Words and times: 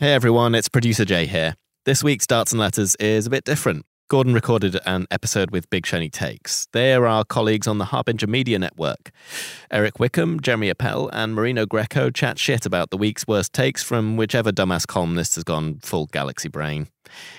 Hey 0.00 0.12
everyone, 0.12 0.56
it's 0.56 0.68
producer 0.68 1.04
Jay 1.04 1.24
here. 1.24 1.54
This 1.84 2.02
week's 2.02 2.26
Darts 2.26 2.50
and 2.50 2.60
Letters 2.60 2.96
is 2.96 3.28
a 3.28 3.30
bit 3.30 3.44
different. 3.44 3.86
Gordon 4.08 4.34
recorded 4.34 4.76
an 4.84 5.06
episode 5.08 5.52
with 5.52 5.70
Big 5.70 5.86
Shiny 5.86 6.10
Takes. 6.10 6.66
They 6.72 6.94
are 6.94 7.06
our 7.06 7.24
colleagues 7.24 7.68
on 7.68 7.78
the 7.78 7.84
Harbinger 7.84 8.26
Media 8.26 8.58
Network. 8.58 9.12
Eric 9.70 10.00
Wickham, 10.00 10.40
Jeremy 10.40 10.68
Appel, 10.68 11.08
and 11.12 11.32
Marino 11.32 11.64
Greco 11.64 12.10
chat 12.10 12.40
shit 12.40 12.66
about 12.66 12.90
the 12.90 12.96
week's 12.96 13.28
worst 13.28 13.52
takes 13.52 13.84
from 13.84 14.16
whichever 14.16 14.50
dumbass 14.50 14.84
columnist 14.84 15.36
has 15.36 15.44
gone 15.44 15.78
full 15.78 16.06
galaxy 16.06 16.48
brain. 16.48 16.88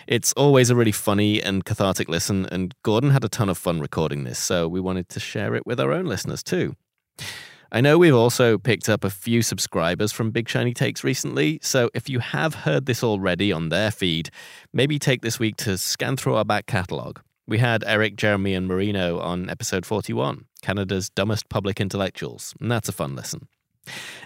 It's 0.08 0.32
always 0.38 0.70
a 0.70 0.78
really 0.78 0.94
funny 0.94 1.44
and 1.44 1.66
cathartic 1.66 2.08
listen, 2.08 2.46
and 2.46 2.74
Gordon 2.84 3.10
had 3.10 3.26
a 3.26 3.30
ton 3.30 3.50
of 3.50 3.58
fun 3.58 3.82
recording 3.82 4.24
this, 4.24 4.40
so 4.40 4.70
we 4.70 4.80
wanted 4.80 5.10
to 5.10 5.20
share 5.20 5.56
it 5.56 5.66
with 5.66 5.78
our 5.82 5.92
own 5.92 6.06
listeners 6.06 6.42
too. 6.42 6.78
I 7.76 7.82
know 7.82 7.98
we've 7.98 8.16
also 8.16 8.57
picked 8.57 8.88
up 8.88 9.04
a 9.04 9.10
few 9.10 9.41
subscribers 9.41 10.14
from 10.14 10.32
Big 10.32 10.48
Shiny 10.48 10.73
Takes 10.73 11.04
recently, 11.04 11.60
so 11.62 11.90
if 11.94 12.08
you 12.08 12.20
have 12.20 12.55
heard 12.55 12.86
this 12.86 13.04
already 13.04 13.52
on 13.52 13.68
their 13.68 13.91
feed, 13.91 14.30
maybe 14.72 14.98
take 14.98 15.23
this 15.23 15.40
week 15.40 15.58
to 15.58 15.77
scan 15.77 16.16
through 16.16 16.36
our 16.36 16.45
back 16.45 16.67
catalogue. 16.67 17.20
We 17.45 17.58
had 17.58 17.84
Eric, 17.86 18.16
Jeremy, 18.16 18.53
and 18.53 18.66
Marino 18.66 19.20
on 19.20 19.50
episode 19.50 19.86
41, 19.86 20.45
Canada's 20.62 21.09
Dumbest 21.09 21.50
Public 21.50 21.81
Intellectuals, 21.81 22.53
and 22.62 22.72
that's 22.72 22.88
a 22.88 22.94
fun 22.94 23.14
listen. 23.14 23.50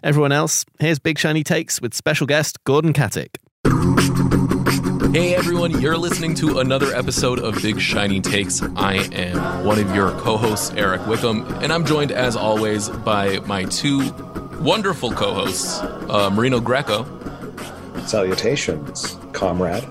Everyone 0.03 0.31
else, 0.31 0.63
here's 0.79 0.99
Big 0.99 1.17
Shiny 1.17 1.43
Takes 1.43 1.81
with 1.81 1.95
special 1.95 2.27
guest 2.27 2.63
Gordon 2.65 2.93
Katic. 2.93 3.37
Hey 5.11 5.33
everyone, 5.33 5.81
you're 5.81 5.97
listening 5.97 6.35
to 6.35 6.59
another 6.59 6.93
episode 6.93 7.39
of 7.39 7.59
Big 7.63 7.81
Shiny 7.81 8.21
Takes. 8.21 8.61
I 8.75 8.97
am 9.11 9.65
one 9.65 9.79
of 9.79 9.95
your 9.95 10.11
co 10.19 10.37
hosts, 10.37 10.71
Eric 10.75 11.07
Wickham, 11.07 11.47
and 11.63 11.73
I'm 11.73 11.83
joined 11.83 12.11
as 12.11 12.35
always 12.35 12.89
by 12.89 13.39
my 13.39 13.63
two 13.63 14.11
wonderful 14.59 15.11
co 15.11 15.33
hosts, 15.33 15.79
uh, 15.79 16.29
Marino 16.31 16.59
Greco. 16.59 17.07
Salutations, 18.05 19.17
comrade. 19.33 19.83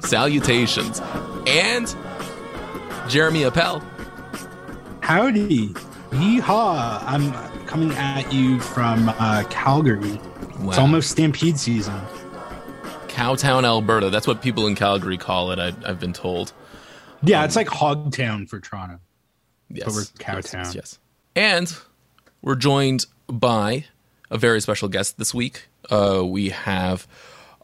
Salutations. 0.00 1.00
And 1.46 1.96
Jeremy 3.08 3.44
Appel. 3.44 3.80
Howdy. 5.00 5.68
Yeehaw. 6.10 7.02
I'm 7.06 7.32
coming 7.66 7.92
at 7.92 8.30
you 8.30 8.60
from 8.60 9.08
uh, 9.08 9.44
Calgary. 9.48 10.20
Wow. 10.58 10.68
It's 10.68 10.78
almost 10.78 11.10
Stampede 11.10 11.58
season. 11.58 11.98
Cowtown, 13.18 13.64
Alberta. 13.64 14.10
That's 14.10 14.28
what 14.28 14.42
people 14.42 14.68
in 14.68 14.76
Calgary 14.76 15.18
call 15.18 15.50
it, 15.50 15.58
I, 15.58 15.72
have 15.84 15.98
been 15.98 16.12
told. 16.12 16.52
Yeah, 17.20 17.40
um, 17.40 17.46
it's 17.46 17.56
like 17.56 17.66
Hogtown 17.66 18.48
for 18.48 18.60
Toronto. 18.60 19.00
Yes. 19.68 19.86
But 19.86 19.94
we're 19.94 20.02
Cowtown. 20.24 20.52
Yes, 20.52 20.54
yes, 20.54 20.74
yes. 20.74 20.98
And 21.34 21.76
we're 22.42 22.54
joined 22.54 23.06
by 23.26 23.86
a 24.30 24.38
very 24.38 24.60
special 24.60 24.88
guest 24.88 25.18
this 25.18 25.34
week. 25.34 25.66
Uh, 25.90 26.22
we 26.24 26.50
have 26.50 27.08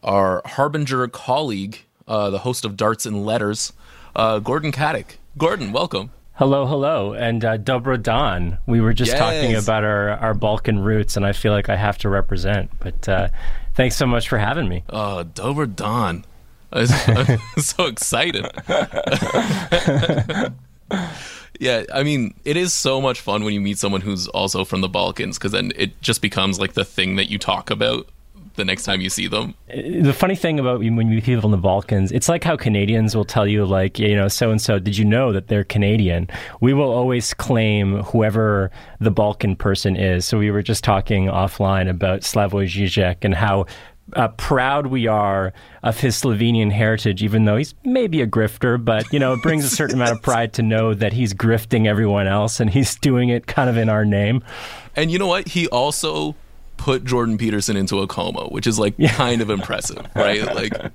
our 0.02 0.42
Harbinger 0.44 1.06
colleague, 1.06 1.83
uh, 2.08 2.30
the 2.30 2.41
host 2.41 2.64
of 2.64 2.77
Darts 2.77 3.06
and 3.06 3.24
Letters, 3.24 3.72
uh, 4.16 4.41
Gordon 4.41 4.72
Katic. 4.72 5.18
Gordon, 5.39 5.70
welcome. 5.70 6.11
Hello, 6.33 6.66
hello, 6.66 7.12
and 7.12 7.44
uh, 7.44 7.58
Dobro 7.58 8.02
Don. 8.02 8.58
We 8.66 8.80
were 8.80 8.92
just 8.92 9.12
yes. 9.12 9.20
talking 9.20 9.55
about 9.55 9.84
our, 9.84 10.11
our 10.11 10.34
Balkan 10.34 10.80
roots, 10.80 11.16
and 11.16 11.24
I 11.24 11.30
feel 11.33 11.52
like 11.52 11.68
I 11.68 11.77
have 11.77 11.96
to 11.98 12.08
represent. 12.08 12.72
But 12.80 13.08
uh, 13.08 13.28
thanks 13.75 13.97
so 13.97 14.06
much 14.06 14.28
for 14.28 14.39
having 14.39 14.69
me. 14.69 14.84
Oh, 14.89 15.22
Dover 15.22 15.67
Don. 15.67 16.25
I'm 16.72 16.86
so 17.58 17.86
excited. 17.86 18.47
yeah, 21.61 21.84
I 21.92 22.02
mean, 22.02 22.34
it 22.45 22.56
is 22.56 22.72
so 22.72 23.00
much 23.00 23.20
fun 23.20 23.45
when 23.45 23.55
you 23.55 23.61
meet 23.61 23.78
someone 23.78 24.00
who's 24.00 24.27
also 24.28 24.64
from 24.64 24.80
the 24.80 24.89
Balkans 24.89 25.39
because 25.39 25.52
then 25.52 25.72
it 25.77 26.00
just 26.02 26.20
becomes 26.20 26.58
like 26.58 26.72
the 26.72 26.84
thing 26.84 27.17
that 27.17 27.30
you 27.30 27.39
talk 27.39 27.70
about 27.70 28.08
the 28.55 28.64
next 28.64 28.84
time 28.84 29.00
you 29.00 29.10
see 29.10 29.27
them. 29.27 29.55
The 29.69 30.12
funny 30.12 30.36
thing 30.36 30.58
about 30.58 30.78
when 30.78 30.86
you 30.86 30.92
meet 30.92 31.24
people 31.24 31.47
in 31.47 31.50
the 31.50 31.56
Balkans, 31.56 32.12
it's 32.12 32.28
like 32.28 32.44
how 32.44 32.56
Canadians 32.56 33.16
will 33.16 33.24
tell 33.24 33.46
you, 33.46 33.64
like, 33.64 33.98
you 33.98 34.14
know, 34.14 34.28
so 34.28 34.50
and 34.50 34.61
so, 34.61 34.78
did 34.78 34.96
you 34.96 35.05
know 35.05 35.33
that 35.33 35.48
they're 35.48 35.64
Canadian? 35.64 36.28
We 36.61 36.72
will 36.72 36.91
always 36.91 37.34
claim 37.34 38.02
whoever 38.02 38.70
the 39.01 39.11
Balkan 39.11 39.56
person 39.56 39.96
is. 39.96 40.24
So 40.24 40.39
we 40.39 40.51
were 40.51 40.62
just 40.62 40.84
talking 40.84 41.27
offline 41.27 41.89
about 41.89 42.20
Slavoj 42.20 42.67
Žižek 42.67 43.18
and 43.23 43.34
how 43.34 43.67
uh, 44.12 44.29
proud 44.29 44.89
we 44.89 45.06
are 45.06 45.52
of 45.83 45.98
his 45.98 46.20
Slovenian 46.20 46.70
heritage, 46.70 47.23
even 47.23 47.45
though 47.45 47.56
he's 47.56 47.74
maybe 47.84 48.20
a 48.20 48.27
grifter, 48.27 48.83
but 48.83 49.11
you 49.12 49.18
know, 49.18 49.33
it 49.33 49.42
brings 49.42 49.64
a 49.64 49.68
certain 49.77 49.96
amount 49.96 50.12
of 50.12 50.23
pride 50.23 50.52
to 50.55 50.62
know 50.62 50.95
that 50.95 51.12
he's 51.12 51.34
grifting 51.34 51.86
everyone 51.86 52.27
else 52.27 52.61
and 52.61 52.70
he's 52.70 52.95
doing 52.96 53.30
it 53.30 53.46
kind 53.46 53.70
of 53.70 53.77
in 53.77 53.89
our 53.89 54.05
name. 54.05 54.42
And 54.96 55.11
you 55.11 55.18
know 55.18 55.27
what? 55.27 55.48
He 55.48 55.68
also 55.68 56.36
put 56.77 57.05
Jordan 57.05 57.39
Peterson 57.39 57.77
into 57.77 58.01
a 58.01 58.07
coma, 58.07 58.46
which 58.48 58.67
is 58.67 58.79
like 58.79 58.95
yeah. 58.96 59.12
kind 59.12 59.40
of 59.40 59.51
impressive, 59.51 60.07
right? 60.14 60.45
Like 60.55 60.92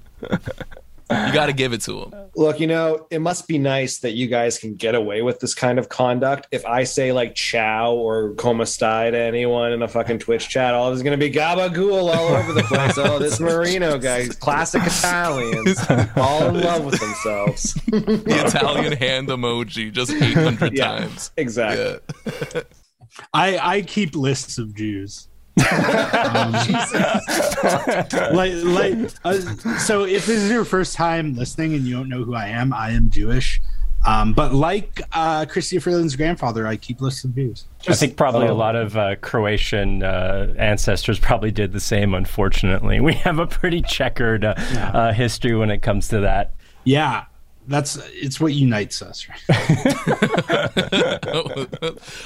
you 1.12 1.34
got 1.34 1.48
to 1.48 1.54
give 1.54 1.74
it 1.74 1.82
to 1.82 2.02
him. 2.02 2.14
Look, 2.36 2.60
you 2.60 2.68
know, 2.68 3.08
it 3.10 3.20
must 3.20 3.48
be 3.48 3.58
nice 3.58 3.98
that 4.00 4.12
you 4.12 4.28
guys 4.28 4.60
can 4.60 4.76
get 4.76 4.94
away 4.94 5.24
with 5.24 5.40
this 5.40 5.56
kind 5.56 5.80
of 5.80 5.90
conduct. 5.90 6.48
If 6.52 6.66
I 6.66 6.84
say 6.84 7.12
like 7.12 7.34
"chow" 7.34 7.94
or 7.94 8.36
come 8.36 8.60
stai 8.60 9.10
to 9.12 9.18
anyone 9.18 9.72
in 9.72 9.82
a 9.82 9.88
fucking 9.88 10.20
Twitch 10.20 10.50
chat, 10.50 10.76
all 10.76 10.92
is 10.92 11.02
going 11.02 11.18
to 11.20 11.26
be 11.26 11.34
gabagool 11.34 12.16
all 12.16 12.28
over 12.36 12.54
the 12.54 12.62
place. 12.64 12.98
oh, 12.98 13.18
this 13.18 13.40
Marino 13.40 13.98
guy, 13.98 14.28
classic 14.28 14.84
Italians, 14.86 15.80
all 16.16 16.50
in 16.50 16.62
love 16.62 16.86
with 16.86 17.00
themselves. 17.00 17.74
the 17.88 18.44
Italian 18.46 18.94
hand 18.94 19.30
emoji, 19.30 19.92
just 19.92 20.12
eight 20.12 20.36
hundred 20.36 20.78
yeah, 20.78 21.00
times. 21.00 21.32
Exactly. 21.38 22.00
Yeah. 22.54 22.62
I 23.34 23.58
I 23.58 23.82
keep 23.82 24.16
lists 24.16 24.60
of 24.60 24.76
Jews 24.76 25.29
um, 25.60 26.52
like, 28.34 28.54
like, 28.64 29.12
uh, 29.24 29.78
so 29.78 30.06
if 30.06 30.26
this 30.26 30.42
is 30.42 30.52
your 30.52 30.66
first 30.66 30.96
time 30.96 31.36
listening 31.36 31.74
and 31.74 31.86
you 31.86 31.96
don't 31.96 32.10
know 32.10 32.24
who 32.24 32.36
I 32.36 32.48
am, 32.48 32.74
I 32.74 32.92
am 32.92 33.10
Jewish. 33.10 33.62
Um, 34.06 34.34
but 34.34 34.54
like 34.54 35.02
uh, 35.12 35.46
Chrystia 35.46 35.82
Freeland's 35.82 36.16
grandfather, 36.16 36.66
I 36.66 36.78
keep 36.78 37.02
lists 37.02 37.26
of 37.26 37.32
views. 37.32 37.66
Just, 37.82 38.02
I 38.02 38.06
think 38.06 38.18
probably 38.18 38.48
a 38.48 38.54
lot 38.54 38.76
of 38.76 38.96
uh, 38.96 39.16
Croatian 39.18 40.04
uh, 40.04 40.54
ancestors 40.58 41.20
probably 41.20 41.52
did 41.52 41.74
the 41.74 41.80
same. 41.80 42.14
Unfortunately, 42.14 43.00
we 43.02 43.14
have 43.16 43.40
a 43.40 43.48
pretty 43.48 43.82
checkered 43.82 44.46
uh, 44.46 44.56
yeah. 44.58 44.92
Uh, 44.92 45.14
history 45.14 45.56
when 45.56 45.70
it 45.70 45.82
comes 45.82 46.08
to 46.10 46.22
that. 46.22 46.54
Yeah, 46.86 47.26
that's 47.70 47.98
it's 48.14 48.40
what 48.40 48.54
unites 48.54 49.02
us. 49.02 49.28
Right? 49.30 49.42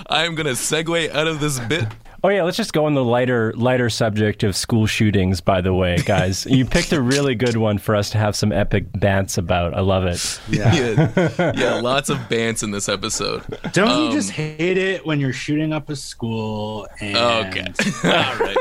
I'm 0.10 0.36
gonna 0.36 0.52
segue 0.52 1.14
out 1.14 1.28
of 1.28 1.40
this 1.40 1.60
bit 1.60 1.88
Oh 2.26 2.30
yeah, 2.30 2.44
let's 2.44 2.56
just 2.56 2.72
go 2.72 2.86
on 2.86 2.94
the 2.94 3.04
lighter 3.04 3.52
lighter 3.58 3.90
subject 3.90 4.44
of 4.44 4.56
school 4.56 4.88
shootings. 4.88 5.42
By 5.42 5.60
the 5.60 5.74
way, 5.74 5.98
guys, 5.98 6.46
you 6.50 6.64
picked 6.64 6.94
a 6.94 7.02
really 7.02 7.36
good 7.36 7.58
one 7.58 7.78
for 7.78 7.98
us 7.98 8.10
to 8.12 8.18
have 8.18 8.34
some 8.34 8.54
epic 8.54 8.90
bants 8.94 9.38
about. 9.38 9.74
I 9.74 9.82
love 9.82 10.06
it. 10.06 10.40
Yeah, 10.48 10.74
yeah, 10.74 11.54
yeah 11.58 11.74
lots 11.82 12.10
of 12.10 12.18
bants 12.30 12.64
in 12.64 12.72
this 12.72 12.88
episode. 12.88 13.44
Don't 13.74 13.90
um, 13.90 14.06
you 14.06 14.12
just 14.14 14.32
hate 14.32 14.78
it 14.78 15.06
when 15.06 15.20
you're 15.20 15.34
shooting 15.34 15.74
up 15.74 15.90
a 15.90 15.98
school? 15.98 16.88
And... 17.02 17.18
Okay, 17.18 17.74
all 18.06 18.38
right, 18.38 18.58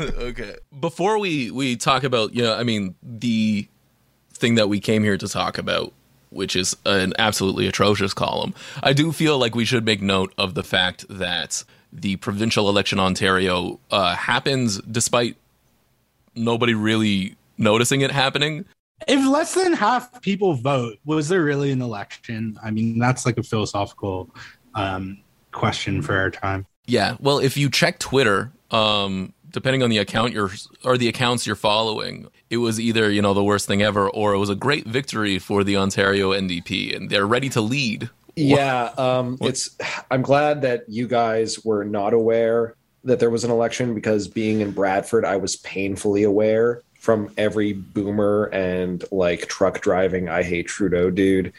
okay. 0.00 0.56
Before 0.80 1.20
we 1.20 1.52
we 1.52 1.76
talk 1.76 2.02
about, 2.02 2.34
you 2.34 2.42
know, 2.42 2.56
I 2.56 2.64
mean, 2.64 2.96
the 3.00 3.68
thing 4.32 4.56
that 4.56 4.68
we 4.68 4.80
came 4.80 5.04
here 5.04 5.16
to 5.16 5.28
talk 5.28 5.56
about 5.56 5.92
which 6.34 6.56
is 6.56 6.76
an 6.84 7.12
absolutely 7.18 7.66
atrocious 7.66 8.12
column. 8.12 8.54
I 8.82 8.92
do 8.92 9.12
feel 9.12 9.38
like 9.38 9.54
we 9.54 9.64
should 9.64 9.84
make 9.84 10.02
note 10.02 10.34
of 10.36 10.54
the 10.54 10.62
fact 10.64 11.06
that 11.08 11.64
the 11.92 12.16
provincial 12.16 12.68
election 12.68 12.98
Ontario 12.98 13.78
uh, 13.90 14.16
happens 14.16 14.80
despite 14.82 15.36
nobody 16.34 16.74
really 16.74 17.36
noticing 17.56 18.00
it 18.00 18.10
happening. 18.10 18.64
If 19.06 19.24
less 19.26 19.54
than 19.54 19.72
half 19.72 20.20
people 20.22 20.54
vote, 20.54 20.98
was 21.04 21.28
there 21.28 21.42
really 21.42 21.70
an 21.70 21.82
election? 21.82 22.58
I 22.62 22.70
mean, 22.70 22.98
that's 22.98 23.26
like 23.26 23.38
a 23.38 23.42
philosophical 23.42 24.30
um, 24.74 25.18
question 25.52 26.02
for 26.02 26.16
our 26.16 26.30
time. 26.30 26.66
Yeah. 26.86 27.16
Well, 27.20 27.38
if 27.38 27.56
you 27.56 27.70
check 27.70 27.98
Twitter, 27.98 28.52
um, 28.70 29.32
depending 29.50 29.82
on 29.82 29.90
the 29.90 29.98
account 29.98 30.32
you're 30.32 30.50
or 30.84 30.98
the 30.98 31.08
accounts 31.08 31.46
you're 31.46 31.56
following, 31.56 32.28
it 32.50 32.58
was 32.58 32.78
either 32.80 33.10
you 33.10 33.22
know 33.22 33.34
the 33.34 33.44
worst 33.44 33.66
thing 33.66 33.82
ever, 33.82 34.08
or 34.08 34.34
it 34.34 34.38
was 34.38 34.50
a 34.50 34.54
great 34.54 34.86
victory 34.86 35.38
for 35.38 35.64
the 35.64 35.76
Ontario 35.76 36.30
NDP, 36.30 36.94
and 36.94 37.10
they're 37.10 37.26
ready 37.26 37.48
to 37.50 37.60
lead 37.60 38.10
yeah, 38.36 38.90
um, 38.98 39.38
it's. 39.40 39.76
I'm 40.10 40.22
glad 40.22 40.62
that 40.62 40.88
you 40.88 41.06
guys 41.06 41.64
were 41.64 41.84
not 41.84 42.12
aware 42.12 42.74
that 43.04 43.20
there 43.20 43.30
was 43.30 43.44
an 43.44 43.50
election 43.50 43.94
because 43.94 44.28
being 44.28 44.60
in 44.60 44.72
Bradford, 44.72 45.24
I 45.24 45.36
was 45.36 45.56
painfully 45.56 46.22
aware 46.22 46.82
from 46.98 47.32
every 47.36 47.74
boomer 47.74 48.46
and 48.46 49.04
like 49.12 49.46
truck 49.46 49.80
driving 49.82 50.28
I 50.30 50.42
hate 50.42 50.66
Trudeau 50.66 51.10
dude 51.10 51.52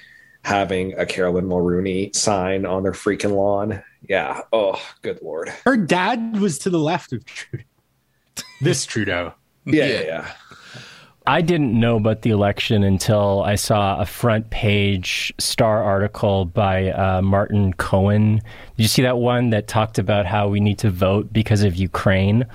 having 0.43 0.93
a 0.93 1.05
Caroline 1.05 1.45
Mulroney 1.45 2.15
sign 2.15 2.65
on 2.65 2.83
their 2.83 2.93
freaking 2.93 3.35
lawn. 3.35 3.81
Yeah. 4.07 4.41
Oh, 4.51 4.81
good 5.01 5.19
lord. 5.21 5.49
Her 5.65 5.77
dad 5.77 6.39
was 6.39 6.57
to 6.59 6.69
the 6.69 6.79
left 6.79 7.13
of 7.13 7.25
Trudeau. 7.25 7.63
This 8.61 8.85
Trudeau. 8.85 9.33
yeah, 9.65 9.85
yeah. 9.85 10.01
yeah. 10.01 10.31
I 11.27 11.41
didn't 11.41 11.77
know 11.77 11.95
about 11.95 12.21
the 12.21 12.29
election 12.29 12.83
until 12.83 13.41
I 13.43 13.55
saw 13.55 13.99
a 13.99 14.05
front 14.05 14.49
page 14.51 15.33
star 15.39 15.83
article 15.83 16.45
by 16.45 16.91
uh, 16.91 17.21
Martin 17.21 17.73
Cohen. 17.73 18.35
Did 18.77 18.83
you 18.83 18.87
see 18.87 19.01
that 19.01 19.17
one 19.17 19.49
that 19.49 19.67
talked 19.67 19.97
about 19.97 20.25
how 20.25 20.47
we 20.47 20.59
need 20.59 20.77
to 20.79 20.91
vote 20.91 21.33
because 21.33 21.63
of 21.63 21.75
Ukraine? 21.75 22.45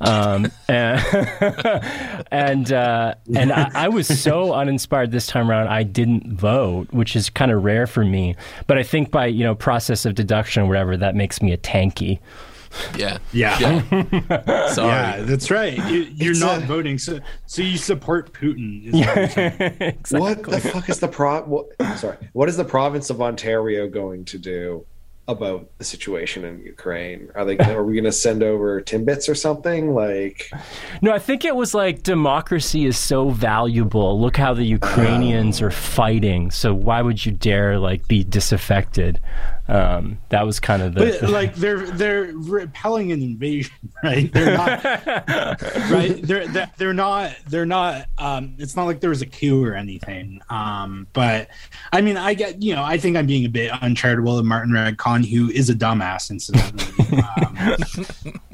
Um, 0.00 0.50
and 0.68 1.00
and, 2.30 2.72
uh, 2.72 3.14
and 3.34 3.52
I, 3.52 3.70
I, 3.74 3.88
was 3.88 4.06
so 4.06 4.52
uninspired 4.54 5.12
this 5.12 5.26
time 5.26 5.50
around, 5.50 5.68
I 5.68 5.84
didn't 5.84 6.32
vote, 6.32 6.92
which 6.92 7.16
is 7.16 7.30
kind 7.30 7.50
of 7.50 7.64
rare 7.64 7.86
for 7.86 8.04
me. 8.04 8.34
But 8.66 8.76
I 8.76 8.82
think 8.82 9.10
by 9.10 9.26
you 9.26 9.44
know 9.44 9.54
process 9.54 10.04
of 10.04 10.14
deduction 10.14 10.64
or 10.64 10.66
whatever, 10.66 10.96
that 10.96 11.14
makes 11.14 11.40
me 11.40 11.52
a 11.52 11.58
tanky. 11.58 12.18
Yeah. 12.96 13.18
Yeah. 13.32 13.82
yeah. 13.90 14.68
Sorry. 14.72 14.88
Yeah, 14.88 15.20
that's 15.22 15.50
right. 15.50 15.76
You, 15.90 16.32
are 16.32 16.34
not 16.34 16.62
a... 16.62 16.66
voting, 16.66 16.98
so 16.98 17.20
so 17.46 17.62
you 17.62 17.76
support 17.76 18.32
Putin. 18.32 18.82
Yeah. 18.84 19.18
exactly. 19.80 20.20
What 20.20 20.42
the 20.42 20.60
fuck 20.60 20.88
is 20.88 21.00
the 21.00 21.08
pro? 21.08 21.42
What, 21.42 21.66
sorry. 21.98 22.16
What 22.32 22.48
is 22.48 22.56
the 22.56 22.64
province 22.64 23.10
of 23.10 23.20
Ontario 23.20 23.88
going 23.88 24.24
to 24.26 24.38
do? 24.38 24.86
about 25.28 25.68
the 25.78 25.84
situation 25.84 26.44
in 26.44 26.60
Ukraine? 26.60 27.30
Are 27.34 27.44
they 27.44 27.58
are 27.58 27.84
we 27.84 27.94
going 27.94 28.04
to 28.04 28.12
send 28.12 28.42
over 28.42 28.80
Timbits 28.80 29.28
or 29.28 29.34
something 29.34 29.94
like 29.94 30.50
No, 31.02 31.12
I 31.12 31.18
think 31.18 31.44
it 31.44 31.56
was 31.56 31.74
like 31.74 32.02
democracy 32.02 32.86
is 32.86 32.96
so 32.96 33.30
valuable. 33.30 34.20
Look 34.20 34.36
how 34.36 34.54
the 34.54 34.64
Ukrainians 34.64 35.60
oh. 35.60 35.66
are 35.66 35.70
fighting. 35.70 36.50
So 36.50 36.72
why 36.74 37.02
would 37.02 37.26
you 37.26 37.32
dare 37.32 37.78
like 37.78 38.06
be 38.06 38.22
disaffected? 38.22 39.20
Um, 39.68 40.18
that 40.28 40.46
was 40.46 40.60
kind 40.60 40.80
of 40.80 40.94
the, 40.94 41.18
but, 41.20 41.30
like 41.30 41.56
they're 41.56 41.86
they're 41.86 42.30
repelling 42.34 43.10
an 43.10 43.20
invasion, 43.20 43.74
right? 44.02 44.32
They're 44.32 44.56
not 44.56 44.84
right. 45.90 46.20
They're, 46.22 46.70
they're 46.76 46.94
not 46.94 47.36
they're 47.48 47.66
not. 47.66 48.06
Um, 48.18 48.54
it's 48.58 48.76
not 48.76 48.84
like 48.84 49.00
there 49.00 49.10
was 49.10 49.22
a 49.22 49.26
coup 49.26 49.64
or 49.64 49.74
anything. 49.74 50.40
Um, 50.50 51.08
but 51.12 51.48
I 51.92 52.00
mean, 52.00 52.16
I 52.16 52.34
get 52.34 52.62
you 52.62 52.74
know, 52.74 52.84
I 52.84 52.96
think 52.96 53.16
I'm 53.16 53.26
being 53.26 53.44
a 53.44 53.48
bit 53.48 53.72
uncharitable 53.82 54.38
of 54.38 54.44
Martin 54.44 54.72
Regg 54.72 54.98
Cohn, 54.98 55.24
who 55.24 55.50
is 55.50 55.68
a 55.68 55.74
dumbass, 55.74 56.30
incidentally. 56.30 56.86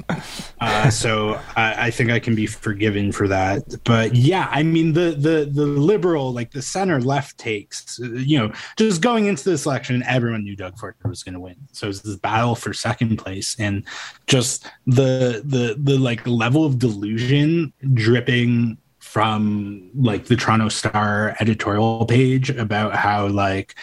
uh, 0.59 0.89
so 0.89 1.39
I, 1.55 1.87
I, 1.87 1.91
think 1.91 2.11
I 2.11 2.19
can 2.19 2.35
be 2.35 2.45
forgiven 2.45 3.11
for 3.11 3.27
that. 3.27 3.63
But 3.83 4.15
yeah, 4.15 4.47
I 4.51 4.63
mean 4.63 4.93
the 4.93 5.11
the 5.11 5.49
the 5.51 5.65
liberal, 5.65 6.31
like 6.33 6.51
the 6.51 6.61
center 6.61 7.01
left 7.01 7.37
takes, 7.37 7.99
you 7.99 8.37
know, 8.37 8.53
just 8.77 9.01
going 9.01 9.25
into 9.25 9.43
this 9.43 9.65
election, 9.65 10.03
everyone 10.07 10.43
knew 10.43 10.55
Doug 10.55 10.77
Ford 10.77 10.95
was 11.03 11.23
going 11.23 11.33
to 11.33 11.39
win. 11.39 11.55
So 11.71 11.89
it's 11.89 12.01
this 12.01 12.15
battle 12.15 12.55
for 12.55 12.73
second 12.73 13.17
place, 13.17 13.55
and 13.59 13.83
just 14.27 14.65
the 14.85 15.41
the 15.45 15.75
the 15.77 15.97
like 15.97 16.25
level 16.27 16.65
of 16.65 16.79
delusion 16.79 17.73
dripping 17.93 18.77
from 18.99 19.91
like 19.93 20.25
the 20.25 20.35
Toronto 20.35 20.69
Star 20.69 21.35
editorial 21.39 22.05
page 22.05 22.49
about 22.49 22.95
how 22.95 23.27
like 23.27 23.75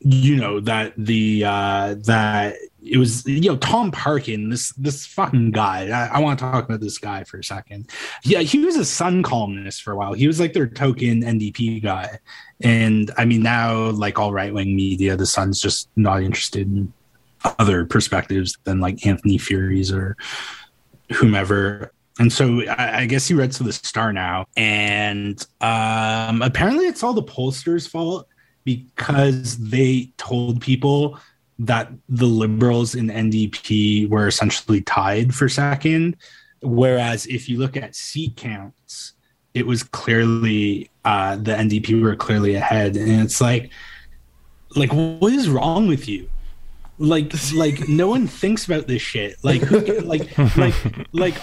you 0.00 0.36
know 0.36 0.60
that 0.60 0.94
the 0.96 1.44
uh 1.44 1.94
that 2.06 2.56
it 2.82 2.96
was 2.96 3.26
you 3.26 3.50
know 3.50 3.56
Tom 3.56 3.90
Parkin, 3.90 4.50
this 4.50 4.72
this 4.72 5.06
fucking 5.06 5.50
guy. 5.50 5.88
I, 5.88 6.16
I 6.16 6.20
want 6.20 6.38
to 6.38 6.44
talk 6.44 6.64
about 6.64 6.80
this 6.80 6.98
guy 6.98 7.24
for 7.24 7.38
a 7.38 7.44
second. 7.44 7.90
Yeah, 8.24 8.40
he 8.40 8.58
was 8.64 8.76
a 8.76 8.84
Sun 8.84 9.22
columnist 9.22 9.82
for 9.82 9.92
a 9.92 9.96
while. 9.96 10.12
He 10.12 10.26
was 10.26 10.40
like 10.40 10.52
their 10.52 10.66
token 10.66 11.22
NDP 11.22 11.82
guy, 11.82 12.18
and 12.60 13.10
I 13.16 13.24
mean 13.24 13.42
now 13.42 13.90
like 13.90 14.18
all 14.18 14.32
right 14.32 14.52
wing 14.52 14.74
media, 14.74 15.16
the 15.16 15.26
Sun's 15.26 15.60
just 15.60 15.88
not 15.96 16.22
interested 16.22 16.66
in 16.66 16.92
other 17.58 17.84
perspectives 17.84 18.56
than 18.64 18.80
like 18.80 19.06
Anthony 19.06 19.38
Fureys 19.38 19.92
or 19.92 20.16
whomever. 21.12 21.92
And 22.18 22.32
so 22.32 22.62
I, 22.66 23.00
I 23.00 23.06
guess 23.06 23.26
he 23.28 23.34
read 23.34 23.52
to 23.52 23.62
the 23.62 23.72
Star 23.72 24.12
now, 24.12 24.46
and 24.56 25.44
um, 25.60 26.42
apparently 26.42 26.86
it's 26.86 27.02
all 27.02 27.14
the 27.14 27.22
pollsters' 27.22 27.88
fault 27.88 28.26
because 28.64 29.56
they 29.56 30.12
told 30.16 30.60
people 30.60 31.18
that 31.60 31.92
the 32.08 32.26
liberals 32.26 32.94
in 32.94 33.08
NDP 33.08 34.08
were 34.08 34.26
essentially 34.26 34.80
tied 34.80 35.34
for 35.34 35.48
second. 35.48 36.16
Whereas 36.62 37.26
if 37.26 37.48
you 37.48 37.58
look 37.58 37.76
at 37.76 37.94
seat 37.94 38.36
counts, 38.36 39.12
it 39.52 39.66
was 39.66 39.82
clearly 39.82 40.90
uh, 41.04 41.36
the 41.36 41.52
NDP 41.52 42.02
were 42.02 42.16
clearly 42.16 42.54
ahead. 42.54 42.96
And 42.96 43.20
it's 43.20 43.42
like, 43.42 43.70
like, 44.74 44.90
what 44.92 45.32
is 45.32 45.50
wrong 45.50 45.86
with 45.86 46.08
you? 46.08 46.30
Like, 46.98 47.32
like 47.54 47.88
no 47.88 48.08
one 48.08 48.26
thinks 48.26 48.64
about 48.64 48.86
this 48.86 49.02
shit. 49.02 49.36
Like, 49.42 49.60
who, 49.60 50.00
like, 50.00 50.36
like, 50.56 50.74
like, 51.12 51.34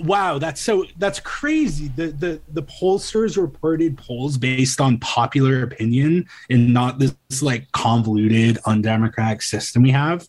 wow, 0.00 0.38
that's 0.38 0.60
so 0.60 0.84
that's 0.98 1.20
crazy. 1.20 1.88
The 1.88 2.08
the 2.08 2.40
the 2.48 2.62
pollsters 2.62 3.40
reported 3.40 3.98
polls 3.98 4.36
based 4.36 4.80
on 4.80 4.98
popular 4.98 5.62
opinion 5.62 6.26
and 6.50 6.72
not 6.72 6.98
this 6.98 7.14
like 7.42 7.70
convoluted 7.72 8.58
undemocratic 8.66 9.42
system 9.42 9.82
we 9.82 9.90
have. 9.90 10.28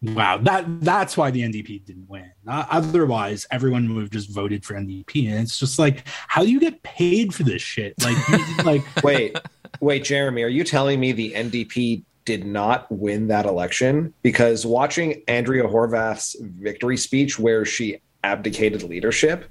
Wow, 0.00 0.38
that 0.38 0.80
that's 0.80 1.16
why 1.16 1.32
the 1.32 1.40
NDP 1.40 1.84
didn't 1.84 2.08
win. 2.08 2.30
Uh, 2.46 2.64
otherwise, 2.70 3.46
everyone 3.50 3.92
would 3.94 4.02
have 4.02 4.10
just 4.10 4.30
voted 4.30 4.64
for 4.64 4.74
NDP, 4.74 5.28
and 5.28 5.40
it's 5.40 5.58
just 5.58 5.78
like, 5.78 6.04
how 6.06 6.44
do 6.44 6.50
you 6.50 6.60
get 6.60 6.82
paid 6.84 7.34
for 7.34 7.42
this 7.42 7.62
shit? 7.62 7.94
Like, 8.04 8.64
like 8.64 8.82
wait, 9.02 9.36
wait, 9.80 10.04
Jeremy, 10.04 10.44
are 10.44 10.48
you 10.48 10.62
telling 10.62 11.00
me 11.00 11.10
the 11.10 11.32
NDP 11.32 12.04
did 12.24 12.46
not 12.46 12.90
win 12.92 13.26
that 13.28 13.44
election? 13.44 14.14
Because 14.22 14.64
watching 14.64 15.22
Andrea 15.26 15.64
Horwath's 15.64 16.36
victory 16.40 16.96
speech, 16.96 17.36
where 17.36 17.64
she 17.64 18.00
abdicated 18.24 18.82
leadership, 18.82 19.50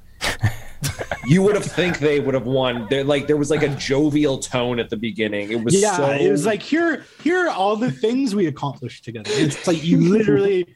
you 1.26 1.42
would 1.42 1.56
have 1.56 1.66
think 1.66 2.00
they 2.00 2.20
would 2.20 2.34
have 2.34 2.46
won. 2.46 2.88
They're 2.90 3.04
like 3.04 3.28
there 3.28 3.38
was 3.38 3.50
like 3.50 3.64
a 3.64 3.70
jovial 3.70 4.38
tone 4.38 4.80
at 4.80 4.90
the 4.90 4.98
beginning. 4.98 5.52
It 5.52 5.64
was 5.64 5.80
yeah, 5.80 5.98
so... 5.98 6.10
it 6.12 6.32
was 6.32 6.46
like 6.46 6.62
here 6.62 7.06
here 7.22 7.48
are 7.48 7.50
all 7.50 7.76
the 7.76 7.92
things 7.92 8.36
we 8.36 8.48
accomplished 8.48 9.04
together. 9.04 9.30
It's 9.34 9.68
like 9.68 9.84
you 9.84 9.98
literally 10.10 10.76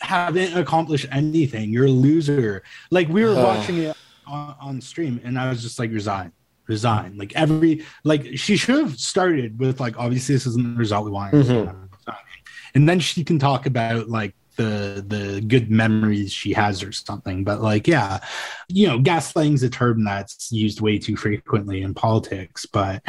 haven't 0.00 0.56
accomplished 0.56 1.06
anything. 1.10 1.70
You're 1.70 1.86
a 1.86 1.90
loser. 1.90 2.62
Like 2.90 3.08
we 3.08 3.24
were 3.24 3.34
watching 3.34 3.78
it 3.78 3.96
on, 4.26 4.54
on 4.60 4.80
stream, 4.80 5.20
and 5.24 5.38
I 5.38 5.48
was 5.48 5.62
just 5.62 5.78
like 5.78 5.90
resign 5.90 6.32
resign. 6.66 7.16
Like 7.16 7.34
every 7.34 7.84
like 8.04 8.38
she 8.38 8.56
should 8.56 8.76
have 8.76 8.98
started 8.98 9.58
with 9.58 9.80
like 9.80 9.98
obviously 9.98 10.34
this 10.34 10.46
isn't 10.46 10.74
the 10.74 10.78
result 10.78 11.04
we 11.04 11.10
wanted. 11.10 11.46
Mm-hmm. 11.46 12.10
And 12.74 12.88
then 12.88 12.98
she 12.98 13.22
can 13.22 13.38
talk 13.38 13.66
about 13.66 14.08
like 14.08 14.34
the 14.56 15.04
the 15.06 15.40
good 15.40 15.70
memories 15.70 16.32
she 16.32 16.52
has 16.52 16.82
or 16.82 16.92
something. 16.92 17.44
But 17.44 17.60
like, 17.60 17.86
yeah, 17.86 18.20
you 18.68 18.86
know, 18.86 18.98
gaslighting 18.98 19.54
is 19.54 19.62
a 19.62 19.70
term 19.70 20.04
that's 20.04 20.50
used 20.52 20.80
way 20.80 20.98
too 20.98 21.16
frequently 21.16 21.82
in 21.82 21.94
politics. 21.94 22.66
But 22.66 23.02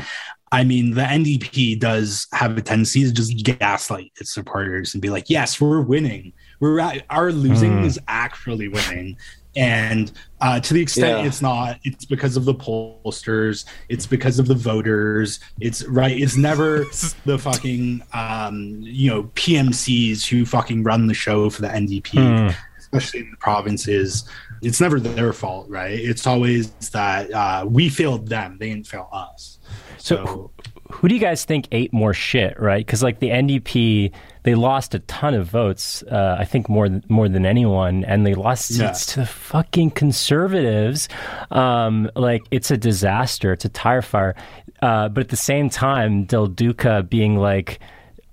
I 0.52 0.64
mean, 0.64 0.92
the 0.92 1.02
NDP 1.02 1.80
does 1.80 2.28
have 2.32 2.58
a 2.58 2.62
tendency 2.62 3.04
to 3.04 3.12
just 3.12 3.44
gaslight 3.44 4.12
its 4.20 4.34
supporters 4.34 4.94
and 4.94 5.02
be 5.02 5.10
like, 5.10 5.30
"Yes, 5.30 5.60
we're 5.60 5.82
winning. 5.82 6.34
We're 6.60 6.80
at, 6.80 7.04
our 7.10 7.32
losing 7.32 7.80
mm. 7.80 7.86
is 7.86 8.00
actually 8.08 8.68
winning." 8.68 9.18
And 9.56 10.12
uh, 10.42 10.60
to 10.60 10.74
the 10.74 10.82
extent 10.82 11.20
yeah. 11.20 11.26
it's 11.26 11.42
not, 11.42 11.80
it's 11.84 12.06
because 12.06 12.36
of 12.36 12.46
the 12.46 12.54
pollsters, 12.54 13.66
it's 13.90 14.06
because 14.06 14.38
of 14.38 14.48
the 14.48 14.56
voters. 14.56 15.40
It's 15.60 15.86
right. 15.86 16.20
It's 16.20 16.36
never 16.36 16.80
the 17.26 17.38
fucking 17.40 18.04
um, 18.14 18.80
you 18.82 19.10
know 19.10 19.24
PMCs 19.36 20.26
who 20.26 20.46
fucking 20.46 20.84
run 20.84 21.08
the 21.08 21.14
show 21.14 21.50
for 21.50 21.62
the 21.62 21.70
NDP, 21.70 22.04
mm. 22.04 22.56
especially 22.78 23.22
in 23.22 23.32
the 23.32 23.38
provinces. 23.38 24.30
It's 24.62 24.82
never 24.82 25.00
their 25.00 25.32
fault, 25.32 25.70
right? 25.70 25.98
It's 25.98 26.28
always 26.28 26.72
that 26.92 27.32
uh, 27.32 27.66
we 27.68 27.90
failed 27.90 28.28
them; 28.28 28.58
they 28.60 28.70
didn't 28.70 28.88
fail 28.88 29.10
us. 29.12 29.60
so, 29.98 30.26
so 30.26 30.52
who 30.92 31.08
do 31.08 31.16
you 31.16 31.22
guys 31.22 31.46
think 31.46 31.68
ate 31.72 31.94
more 31.94 32.14
shit, 32.14 32.60
right? 32.60 32.86
Because 32.86 33.02
like 33.02 33.20
the 33.20 33.30
NDP, 33.30 34.12
they 34.46 34.54
lost 34.56 34.94
a 34.94 35.00
ton 35.00 35.34
of 35.34 35.48
votes. 35.48 36.04
Uh, 36.04 36.38
I 36.40 36.46
think 36.46 36.70
more 36.70 37.02
more 37.10 37.28
than 37.28 37.46
anyone, 37.46 38.06
and 38.06 38.26
they 38.26 38.36
lost 38.36 38.70
yeah. 38.72 38.92
seats 38.92 39.14
to 39.14 39.22
the 39.22 39.26
fucking 39.26 39.92
conservatives. 39.92 41.10
Um, 41.50 42.10
like 42.16 42.44
it's 42.52 42.70
a 42.70 42.78
disaster. 42.78 43.52
It's 43.54 43.66
a 43.66 43.70
tire 43.70 44.04
fire. 44.04 44.36
Uh, 44.82 45.10
but 45.10 45.22
at 45.22 45.30
the 45.30 45.36
same 45.36 45.70
time, 45.70 46.26
Del 46.26 46.48
Duca 46.48 47.04
being 47.04 47.38
like 47.38 47.80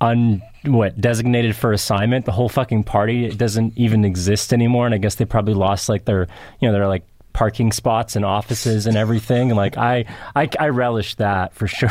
un 0.03 0.43
what 0.65 1.01
designated 1.01 1.57
for 1.57 1.73
assignment 1.73 2.25
the 2.25 2.33
whole 2.33 2.49
fucking 2.49 2.85
party 2.85 3.29
doesn't 3.31 3.73
even 3.77 4.05
exist 4.05 4.53
anymore 4.53 4.85
and 4.87 4.95
i 4.95 4.99
guess 4.99 5.17
they 5.17 5.25
probably 5.25 5.55
lost 5.55 5.89
like 5.89 6.05
their 6.05 6.29
you 6.61 6.69
know 6.69 6.73
they're 6.73 6.89
like 6.89 7.05
parking 7.33 7.73
spots 7.73 8.17
and 8.17 8.25
offices 8.25 8.87
and 8.87 8.97
everything. 8.97 9.55
like 9.55 9.77
I, 9.77 10.05
I, 10.37 10.49
I 10.59 10.69
relish 10.69 11.15
that 11.17 11.55
for 11.55 11.67
sure. 11.67 11.91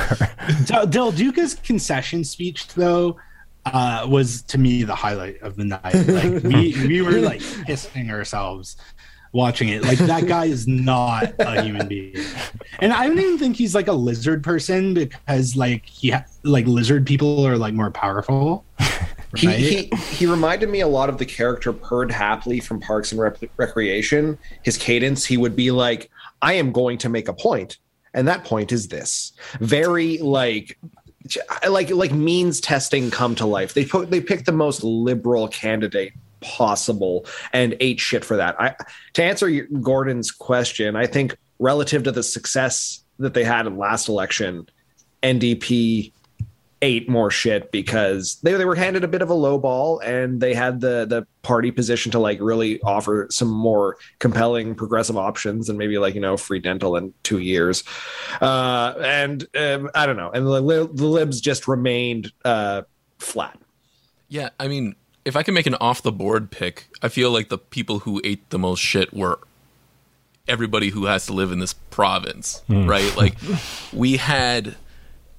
Del 0.89 1.11
Duca's 1.11 1.55
concession 1.55 2.23
speech, 2.23 2.67
though, 2.69 3.17
uh, 3.65 4.07
was 4.09 4.41
to 4.43 4.57
me 4.57 4.83
the 4.83 4.95
highlight 4.95 5.41
of 5.41 5.55
the 5.55 5.65
night. 5.65 5.93
Like 6.07 6.43
we, 6.43 6.75
we 6.87 7.01
were 7.01 7.19
like 7.19 7.39
pissing 7.39 8.09
ourselves 8.09 8.77
watching 9.33 9.69
it. 9.69 9.83
Like 9.83 9.97
that 9.99 10.27
guy 10.27 10.45
is 10.45 10.67
not 10.67 11.33
a 11.39 11.63
human 11.63 11.87
being, 11.87 12.15
and 12.79 12.93
I 12.93 13.07
don't 13.07 13.19
even 13.19 13.37
think 13.37 13.55
he's 13.55 13.75
like 13.75 13.87
a 13.87 13.93
lizard 13.93 14.43
person 14.43 14.93
because 14.93 15.55
like 15.55 15.85
he 15.85 16.11
ha- 16.11 16.25
like 16.43 16.65
lizard 16.65 17.05
people 17.05 17.45
are 17.45 17.57
like 17.57 17.73
more 17.73 17.91
powerful. 17.91 18.65
He, 19.35 19.47
he 19.47 19.95
he 20.09 20.25
reminded 20.25 20.67
me 20.67 20.81
a 20.81 20.87
lot 20.89 21.07
of 21.07 21.17
the 21.17 21.25
character 21.25 21.71
Perd 21.71 22.11
Hapley 22.11 22.61
from 22.61 22.81
Parks 22.81 23.13
and 23.13 23.21
Rec- 23.21 23.49
Recreation. 23.55 24.37
His 24.63 24.77
cadence, 24.77 25.25
he 25.25 25.37
would 25.37 25.55
be 25.55 25.71
like, 25.71 26.09
"I 26.41 26.53
am 26.53 26.73
going 26.73 26.97
to 26.97 27.07
make 27.07 27.29
a 27.29 27.33
point, 27.33 27.77
and 28.13 28.27
that 28.27 28.43
point 28.43 28.73
is 28.73 28.89
this." 28.89 29.31
Very 29.61 30.17
like 30.17 30.77
like 31.67 31.89
like 31.89 32.11
means 32.11 32.59
testing 32.59 33.11
come 33.11 33.35
to 33.35 33.45
life. 33.45 33.73
They 33.73 33.85
put 33.85 34.09
they 34.09 34.21
picked 34.21 34.45
the 34.45 34.51
most 34.51 34.83
liberal 34.83 35.47
candidate 35.47 36.13
possible 36.41 37.25
and 37.53 37.75
ate 37.79 37.99
shit 37.99 38.25
for 38.25 38.37
that. 38.37 38.59
I 38.59 38.75
to 39.13 39.23
answer 39.23 39.49
your, 39.49 39.67
Gordon's 39.81 40.31
question, 40.31 40.95
I 40.95 41.07
think 41.07 41.37
relative 41.59 42.03
to 42.03 42.11
the 42.11 42.23
success 42.23 43.03
that 43.19 43.33
they 43.33 43.43
had 43.43 43.67
in 43.67 43.77
last 43.77 44.09
election, 44.09 44.67
NDP 45.23 46.11
ate 46.81 47.07
more 47.07 47.29
shit 47.29 47.71
because 47.71 48.39
they, 48.43 48.53
they 48.53 48.65
were 48.65 48.75
handed 48.75 49.03
a 49.03 49.07
bit 49.07 49.21
of 49.21 49.29
a 49.29 49.33
low 49.33 49.57
ball 49.57 49.99
and 49.99 50.41
they 50.41 50.53
had 50.53 50.81
the 50.81 51.05
the 51.05 51.25
party 51.43 51.71
position 51.71 52.11
to 52.11 52.19
like 52.19 52.39
really 52.41 52.81
offer 52.81 53.27
some 53.29 53.49
more 53.49 53.97
compelling 54.19 54.75
progressive 54.75 55.17
options 55.17 55.69
and 55.69 55.77
maybe 55.77 55.97
like 55.97 56.15
you 56.15 56.21
know 56.21 56.37
free 56.37 56.59
dental 56.59 56.95
in 56.95 57.13
two 57.23 57.39
years. 57.39 57.83
Uh 58.41 58.93
and 59.01 59.45
um, 59.55 59.89
i 59.95 60.05
don't 60.05 60.17
know. 60.17 60.31
And 60.31 60.45
the, 60.45 60.89
the 60.91 61.07
libs 61.07 61.41
just 61.41 61.67
remained 61.67 62.31
uh 62.45 62.83
flat. 63.19 63.59
Yeah 64.29 64.49
i 64.59 64.67
mean 64.67 64.95
if 65.23 65.35
i 65.35 65.43
can 65.43 65.53
make 65.53 65.67
an 65.67 65.75
off 65.75 66.01
the 66.01 66.11
board 66.11 66.49
pick 66.49 66.87
i 67.03 67.07
feel 67.07 67.29
like 67.31 67.49
the 67.49 67.57
people 67.57 67.99
who 67.99 68.19
ate 68.23 68.49
the 68.49 68.57
most 68.57 68.79
shit 68.79 69.13
were 69.13 69.39
everybody 70.47 70.89
who 70.89 71.05
has 71.05 71.25
to 71.27 71.33
live 71.33 71.51
in 71.51 71.59
this 71.59 71.73
province 71.73 72.63
mm. 72.67 72.87
right? 72.87 73.15
Like 73.15 73.35
we 73.93 74.17
had 74.17 74.75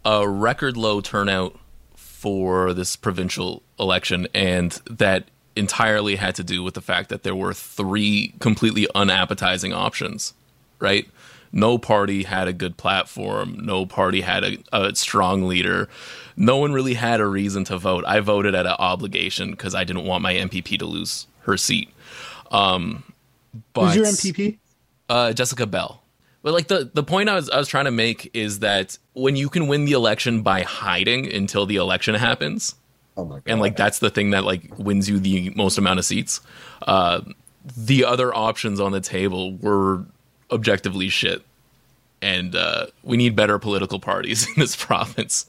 a 0.05 0.29
record 0.29 0.77
low 0.77 1.01
turnout 1.01 1.59
for 1.97 2.73
this 2.73 2.97
provincial 2.97 3.63
election, 3.79 4.29
and 4.35 4.81
that 4.91 5.25
entirely 5.57 6.17
had 6.17 6.35
to 6.37 6.45
do 6.45 6.63
with 6.63 6.75
the 6.75 6.81
fact 6.81 7.09
that 7.09 7.23
there 7.23 7.35
were 7.35 7.53
three 7.53 8.35
completely 8.39 8.87
unappetizing 8.95 9.73
options, 9.73 10.33
right? 10.79 11.09
No 11.53 11.77
party 11.77 12.23
had 12.23 12.49
a 12.49 12.53
good 12.53 12.79
platform. 12.79 13.59
No 13.61 13.85
party 13.85 14.23
had 14.23 14.45
a, 14.45 14.59
a 14.73 14.95
strong 14.95 15.47
leader. 15.47 15.89
No 16.37 16.57
one 16.57 16.73
really 16.73 16.95
had 16.95 17.21
a 17.21 17.27
reason 17.27 17.65
to 17.65 17.77
vote. 17.77 18.05
I 18.07 18.21
voted 18.21 18.55
at 18.55 18.65
an 18.65 18.77
obligation 18.79 19.51
because 19.51 19.75
I 19.75 19.85
didn't 19.85 20.05
want 20.05 20.23
my 20.23 20.33
MPP 20.33 20.79
to 20.79 20.87
lose 20.87 21.27
her 21.43 21.59
seat. 21.59 21.91
Um, 22.51 23.05
but, 23.75 23.95
Who's 23.95 23.97
your 23.97 24.07
MPP? 24.07 24.59
Uh, 25.11 25.33
Jessica 25.35 25.67
Bell. 25.67 26.02
But 26.43 26.53
like 26.53 26.69
the 26.69 26.91
the 26.93 27.05
point 27.05 27.29
I 27.29 27.37
was 27.37 27.49
I 27.49 27.59
was 27.59 27.69
trying 27.69 27.85
to 27.85 27.93
make 27.93 28.31
is 28.35 28.59
that 28.61 28.99
when 29.15 29.37
you 29.37 29.49
can 29.49 29.69
win 29.69 29.85
the 29.85 29.93
election 29.93 30.43
by 30.43 30.63
hiding 30.63 31.33
until 31.33 31.67
the 31.67 31.77
election 31.77 32.15
happens, 32.17 32.75
oh 33.17 33.25
my 33.25 33.37
God. 33.37 33.43
and 33.47 33.61
like 33.61 33.77
that's 33.77 34.01
the 34.01 34.11
thing 34.11 34.31
that 34.31 34.45
like 34.45 34.77
wins 34.77 35.09
you 35.09 35.21
the 35.21 35.51
most 35.51 35.79
amount 35.79 36.01
of 36.01 36.05
seats. 36.05 36.41
Uh, 36.83 37.21
the 37.77 38.05
other 38.05 38.35
options 38.35 38.81
on 38.81 38.91
the 38.91 39.01
table 39.01 39.57
were 39.59 40.05
objectively 40.51 41.09
shit, 41.09 41.43
and 42.21 42.57
uh, 42.57 42.87
we 43.05 43.17
need 43.17 43.37
better 43.37 43.59
political 43.61 44.01
parties 44.01 44.47
in 44.49 44.55
this 44.57 44.75
province. 44.75 45.47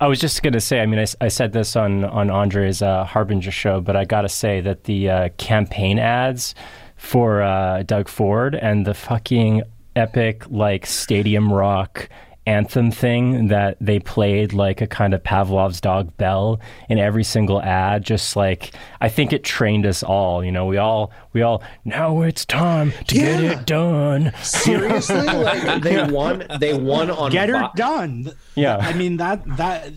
I 0.00 0.06
was 0.06 0.20
just 0.20 0.44
going 0.44 0.52
to 0.52 0.60
say, 0.60 0.80
I 0.80 0.86
mean, 0.86 1.00
I, 1.00 1.06
I, 1.24 1.26
said 1.26 1.52
this 1.52 1.74
on, 1.74 2.04
on 2.04 2.30
Andre's 2.30 2.82
uh, 2.82 3.02
Harbinger 3.02 3.50
show, 3.50 3.80
but 3.80 3.96
I 3.96 4.04
got 4.04 4.20
to 4.20 4.28
say 4.28 4.60
that 4.60 4.84
the 4.84 5.10
uh, 5.10 5.28
campaign 5.38 5.98
ads 5.98 6.54
for 6.94 7.42
uh, 7.42 7.82
Doug 7.82 8.08
Ford 8.08 8.54
and 8.54 8.86
the 8.86 8.94
fucking 8.94 9.64
epic 9.98 10.44
like 10.48 10.86
stadium 10.86 11.52
rock 11.52 12.08
anthem 12.46 12.90
thing 12.90 13.48
that 13.48 13.76
they 13.78 13.98
played 13.98 14.54
like 14.54 14.80
a 14.80 14.86
kind 14.86 15.12
of 15.12 15.22
Pavlov's 15.22 15.82
dog 15.82 16.16
bell 16.16 16.58
in 16.88 16.98
every 16.98 17.22
single 17.22 17.60
ad 17.60 18.02
just 18.02 18.36
like 18.36 18.72
I 19.02 19.10
think 19.10 19.34
it 19.34 19.44
trained 19.44 19.84
us 19.84 20.02
all 20.02 20.42
you 20.42 20.50
know? 20.50 20.64
We 20.64 20.78
all 20.78 21.12
we 21.34 21.42
all 21.42 21.62
now 21.84 22.22
it's 22.22 22.46
time 22.46 22.92
to 23.08 23.16
yeah. 23.16 23.40
get 23.40 23.44
it 23.44 23.66
done. 23.66 24.32
Seriously? 24.42 25.26
Like 25.26 25.82
they 25.82 26.02
won 26.10 26.46
they 26.58 26.72
won 26.72 27.10
on 27.10 27.30
get 27.30 27.50
her 27.50 27.70
done. 27.76 28.32
Yeah. 28.54 28.78
I 28.78 28.94
mean 28.94 29.18
that 29.18 29.44
that 29.58 29.92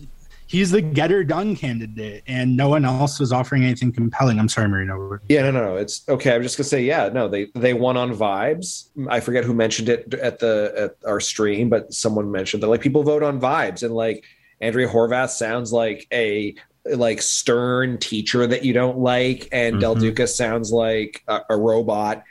he's 0.51 0.71
the 0.71 0.81
getter 0.81 1.23
done 1.23 1.55
candidate, 1.55 2.23
and 2.27 2.57
no 2.57 2.67
one 2.67 2.83
else 2.83 3.19
was 3.19 3.31
offering 3.31 3.63
anything 3.63 3.91
compelling. 3.91 4.37
I'm 4.37 4.49
sorry, 4.49 4.67
Marino. 4.67 5.19
Yeah, 5.29 5.43
no, 5.43 5.51
no, 5.51 5.61
no. 5.61 5.75
It's 5.77 6.07
okay. 6.09 6.35
I'm 6.35 6.43
just 6.43 6.57
gonna 6.57 6.65
say, 6.65 6.83
yeah, 6.83 7.09
no, 7.09 7.29
they 7.29 7.47
they 7.55 7.73
won 7.73 7.95
on 7.95 8.13
vibes. 8.13 8.89
I 9.09 9.21
forget 9.21 9.45
who 9.45 9.53
mentioned 9.53 9.87
it 9.87 10.13
at 10.15 10.39
the 10.39 10.73
at 10.77 11.09
our 11.09 11.21
stream, 11.21 11.69
but 11.69 11.93
someone 11.93 12.31
mentioned 12.31 12.61
that 12.63 12.67
like 12.67 12.81
people 12.81 13.03
vote 13.03 13.23
on 13.23 13.39
vibes, 13.39 13.81
and 13.81 13.95
like 13.95 14.25
Andrea 14.59 14.89
Horwath 14.89 15.29
sounds 15.29 15.71
like 15.71 16.05
a 16.11 16.53
like 16.85 17.21
stern 17.21 17.97
teacher 17.97 18.45
that 18.45 18.65
you 18.65 18.73
don't 18.73 18.97
like, 18.97 19.47
and 19.53 19.75
mm-hmm. 19.75 19.81
Del 19.81 19.95
Duca 19.95 20.27
sounds 20.27 20.71
like 20.71 21.23
a, 21.27 21.41
a 21.51 21.57
robot 21.57 22.23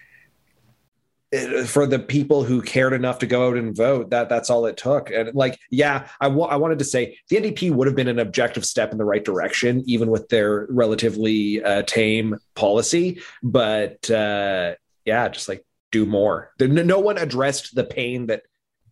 for 1.67 1.87
the 1.87 1.99
people 1.99 2.43
who 2.43 2.61
cared 2.61 2.93
enough 2.93 3.21
to 3.21 3.27
go 3.27 3.49
out 3.49 3.57
and 3.57 3.77
vote 3.77 4.11
that 4.11 4.29
that's 4.29 4.51
all 4.51 4.67
it 4.67 4.77
took. 4.77 5.11
And 5.11 5.33
like 5.35 5.59
yeah 5.71 6.09
I, 6.21 6.25
w- 6.25 6.47
I 6.47 6.57
wanted 6.57 6.81
to 6.81 6.85
say 6.85 7.17
the 7.29 7.37
ndp 7.37 7.71
would 7.71 7.87
have 7.87 7.95
been 7.95 8.09
an 8.09 8.19
objective 8.19 8.65
step 8.65 8.91
in 8.91 8.99
the 8.99 9.05
right 9.05 9.25
direction 9.25 9.85
even 9.87 10.11
with 10.11 10.29
their 10.29 10.67
relatively 10.71 11.63
uh, 11.63 11.83
tame 11.83 12.37
policy. 12.55 13.21
But 13.43 14.11
uh, 14.11 14.75
yeah 15.05 15.29
just 15.29 15.49
like 15.49 15.65
do 15.93 16.05
more. 16.05 16.53
No 16.59 16.99
one 16.99 17.19
addressed 17.19 17.75
the 17.75 17.85
pain 17.85 18.27
that 18.27 18.43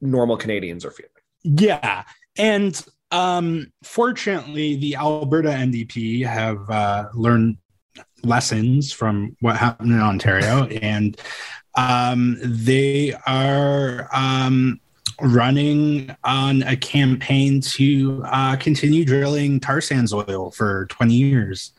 normal 0.00 0.36
canadians 0.36 0.84
are 0.84 0.90
feeling. 0.90 1.10
Yeah. 1.42 2.04
And 2.36 2.80
um 3.10 3.72
fortunately 3.82 4.76
the 4.76 4.94
alberta 4.94 5.48
ndp 5.48 6.24
have 6.24 6.70
uh, 6.70 7.08
learned 7.14 7.56
lessons 8.22 8.92
from 8.92 9.36
what 9.40 9.56
happened 9.56 9.92
in 9.92 10.00
ontario. 10.00 10.66
And 10.66 11.18
um, 11.74 12.36
they 12.42 13.14
are 13.26 14.08
um, 14.12 14.80
running 15.20 16.14
on 16.24 16.62
a 16.62 16.76
campaign 16.76 17.60
to 17.60 18.22
uh, 18.26 18.56
continue 18.56 19.04
drilling 19.04 19.60
tar 19.60 19.80
sands 19.80 20.12
oil 20.12 20.50
for 20.50 20.86
20 20.86 21.14
years. 21.14 21.72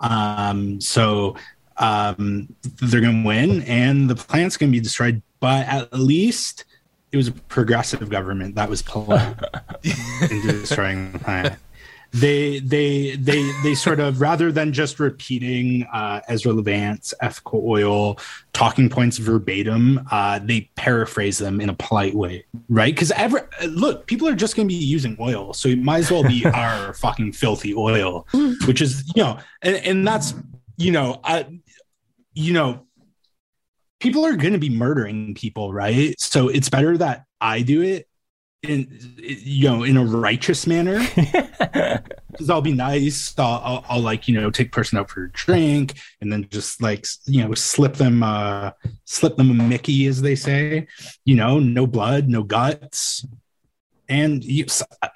Um, 0.00 0.80
so 0.80 1.36
um, 1.76 2.54
they're 2.80 3.00
going 3.00 3.22
to 3.22 3.26
win, 3.26 3.62
and 3.62 4.08
the 4.08 4.14
plant's 4.14 4.56
going 4.56 4.70
to 4.70 4.76
be 4.76 4.82
destroyed. 4.82 5.22
But 5.40 5.66
at 5.66 5.92
least 5.92 6.64
it 7.12 7.16
was 7.16 7.28
a 7.28 7.32
progressive 7.32 8.08
government 8.08 8.54
that 8.54 8.68
was 8.68 8.82
polite 8.82 9.36
in 10.30 10.42
destroying 10.42 11.12
the 11.12 11.18
plant 11.18 11.54
they 12.12 12.58
they 12.58 13.16
they 13.16 13.50
they 13.62 13.74
sort 13.74 14.00
of 14.00 14.20
rather 14.20 14.50
than 14.50 14.72
just 14.72 14.98
repeating 14.98 15.86
uh, 15.92 16.20
Ezra 16.28 16.52
Levant's 16.52 17.14
ethical 17.20 17.62
oil 17.64 18.18
talking 18.52 18.88
points 18.88 19.18
verbatim, 19.18 20.06
uh, 20.10 20.40
they 20.42 20.70
paraphrase 20.74 21.38
them 21.38 21.60
in 21.60 21.68
a 21.68 21.74
polite 21.74 22.14
way, 22.14 22.44
right? 22.68 22.94
Because 22.94 23.12
ever 23.12 23.48
look, 23.66 24.06
people 24.06 24.26
are 24.26 24.34
just 24.34 24.56
going 24.56 24.66
to 24.66 24.74
be 24.74 24.78
using 24.78 25.16
oil, 25.20 25.52
so 25.54 25.68
it 25.68 25.78
might 25.78 25.98
as 25.98 26.10
well 26.10 26.24
be 26.24 26.44
our 26.54 26.94
fucking 26.94 27.32
filthy 27.32 27.74
oil, 27.74 28.26
which 28.66 28.82
is 28.82 29.10
you 29.14 29.22
know, 29.22 29.38
and, 29.62 29.76
and 29.76 30.06
that's 30.06 30.34
you 30.76 30.90
know, 30.90 31.20
I, 31.22 31.46
you 32.34 32.52
know, 32.52 32.86
people 34.00 34.24
are 34.24 34.34
going 34.34 34.54
to 34.54 34.58
be 34.58 34.70
murdering 34.70 35.34
people, 35.34 35.72
right? 35.72 36.18
So 36.18 36.48
it's 36.48 36.70
better 36.70 36.96
that 36.98 37.26
I 37.40 37.62
do 37.62 37.82
it 37.82 38.08
in 38.62 38.86
you 39.16 39.68
know 39.68 39.82
in 39.84 39.96
a 39.96 40.04
righteous 40.04 40.66
manner. 40.66 41.06
Because 42.30 42.48
i'll 42.48 42.62
be 42.62 42.72
nice. 42.72 43.34
I'll, 43.36 43.60
I'll, 43.64 43.84
I'll, 43.88 44.00
like 44.00 44.28
you 44.28 44.40
know 44.40 44.50
take 44.50 44.70
person 44.70 44.96
out 44.98 45.10
for 45.10 45.24
a 45.24 45.30
drink 45.32 45.94
and 46.20 46.32
then 46.32 46.46
just 46.48 46.80
like 46.80 47.04
you 47.26 47.42
know 47.42 47.52
slip 47.54 47.94
them 47.94 48.22
uh 48.22 48.70
slip 49.04 49.36
them 49.36 49.50
a 49.50 49.54
mickey 49.54 50.06
as 50.06 50.22
they 50.22 50.36
say. 50.36 50.86
You 51.24 51.34
know 51.34 51.58
no 51.58 51.88
blood 51.88 52.28
no 52.28 52.44
guts. 52.44 53.26
And 54.08 54.42
you, 54.44 54.66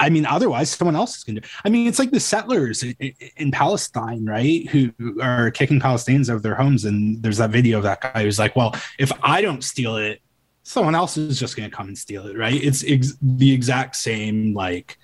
i 0.00 0.10
mean 0.10 0.26
otherwise 0.26 0.70
someone 0.70 0.96
else 0.96 1.18
is 1.18 1.24
gonna 1.24 1.40
do 1.40 1.48
i 1.64 1.68
mean 1.68 1.86
it's 1.86 1.98
like 1.98 2.10
the 2.10 2.20
settlers 2.20 2.82
in, 2.82 2.94
in 3.36 3.50
palestine 3.50 4.24
right 4.24 4.68
who 4.68 4.92
are 5.20 5.50
kicking 5.50 5.80
palestinians 5.80 6.28
out 6.30 6.36
of 6.36 6.42
their 6.42 6.54
homes. 6.56 6.84
And 6.84 7.22
there's 7.22 7.38
that 7.38 7.50
video 7.50 7.78
of 7.78 7.84
that 7.84 8.00
guy 8.00 8.24
who's 8.24 8.38
like 8.38 8.56
well 8.56 8.74
if 8.98 9.12
i 9.22 9.40
don't 9.40 9.62
steal 9.62 9.96
it 9.96 10.20
someone 10.64 10.94
else 10.94 11.16
is 11.16 11.38
just 11.38 11.56
going 11.56 11.70
to 11.70 11.74
come 11.74 11.86
and 11.86 11.96
steal 11.96 12.26
it, 12.26 12.36
right? 12.36 12.60
It's 12.60 12.82
ex- 12.86 13.16
the 13.22 13.52
exact 13.52 13.94
same 13.94 14.54
like 14.54 14.98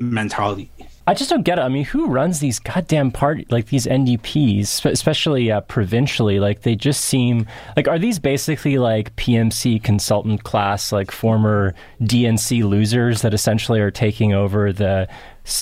mentality. 0.00 0.72
I 1.06 1.14
just 1.14 1.30
don't 1.30 1.42
get 1.42 1.58
it. 1.58 1.62
I 1.62 1.68
mean, 1.68 1.84
who 1.84 2.06
runs 2.06 2.40
these 2.40 2.58
goddamn 2.58 3.10
party 3.10 3.46
like 3.50 3.66
these 3.66 3.86
NDPs, 3.86 4.84
especially 4.84 5.50
uh, 5.50 5.60
provincially? 5.62 6.40
Like 6.40 6.62
they 6.62 6.74
just 6.74 7.04
seem 7.04 7.46
like 7.76 7.86
are 7.86 7.98
these 7.98 8.18
basically 8.18 8.78
like 8.78 9.14
PMC 9.16 9.82
consultant 9.82 10.44
class, 10.44 10.92
like 10.92 11.10
former 11.10 11.74
DNC 12.02 12.62
losers 12.64 13.22
that 13.22 13.34
essentially 13.34 13.80
are 13.80 13.90
taking 13.90 14.32
over 14.32 14.72
the 14.72 15.08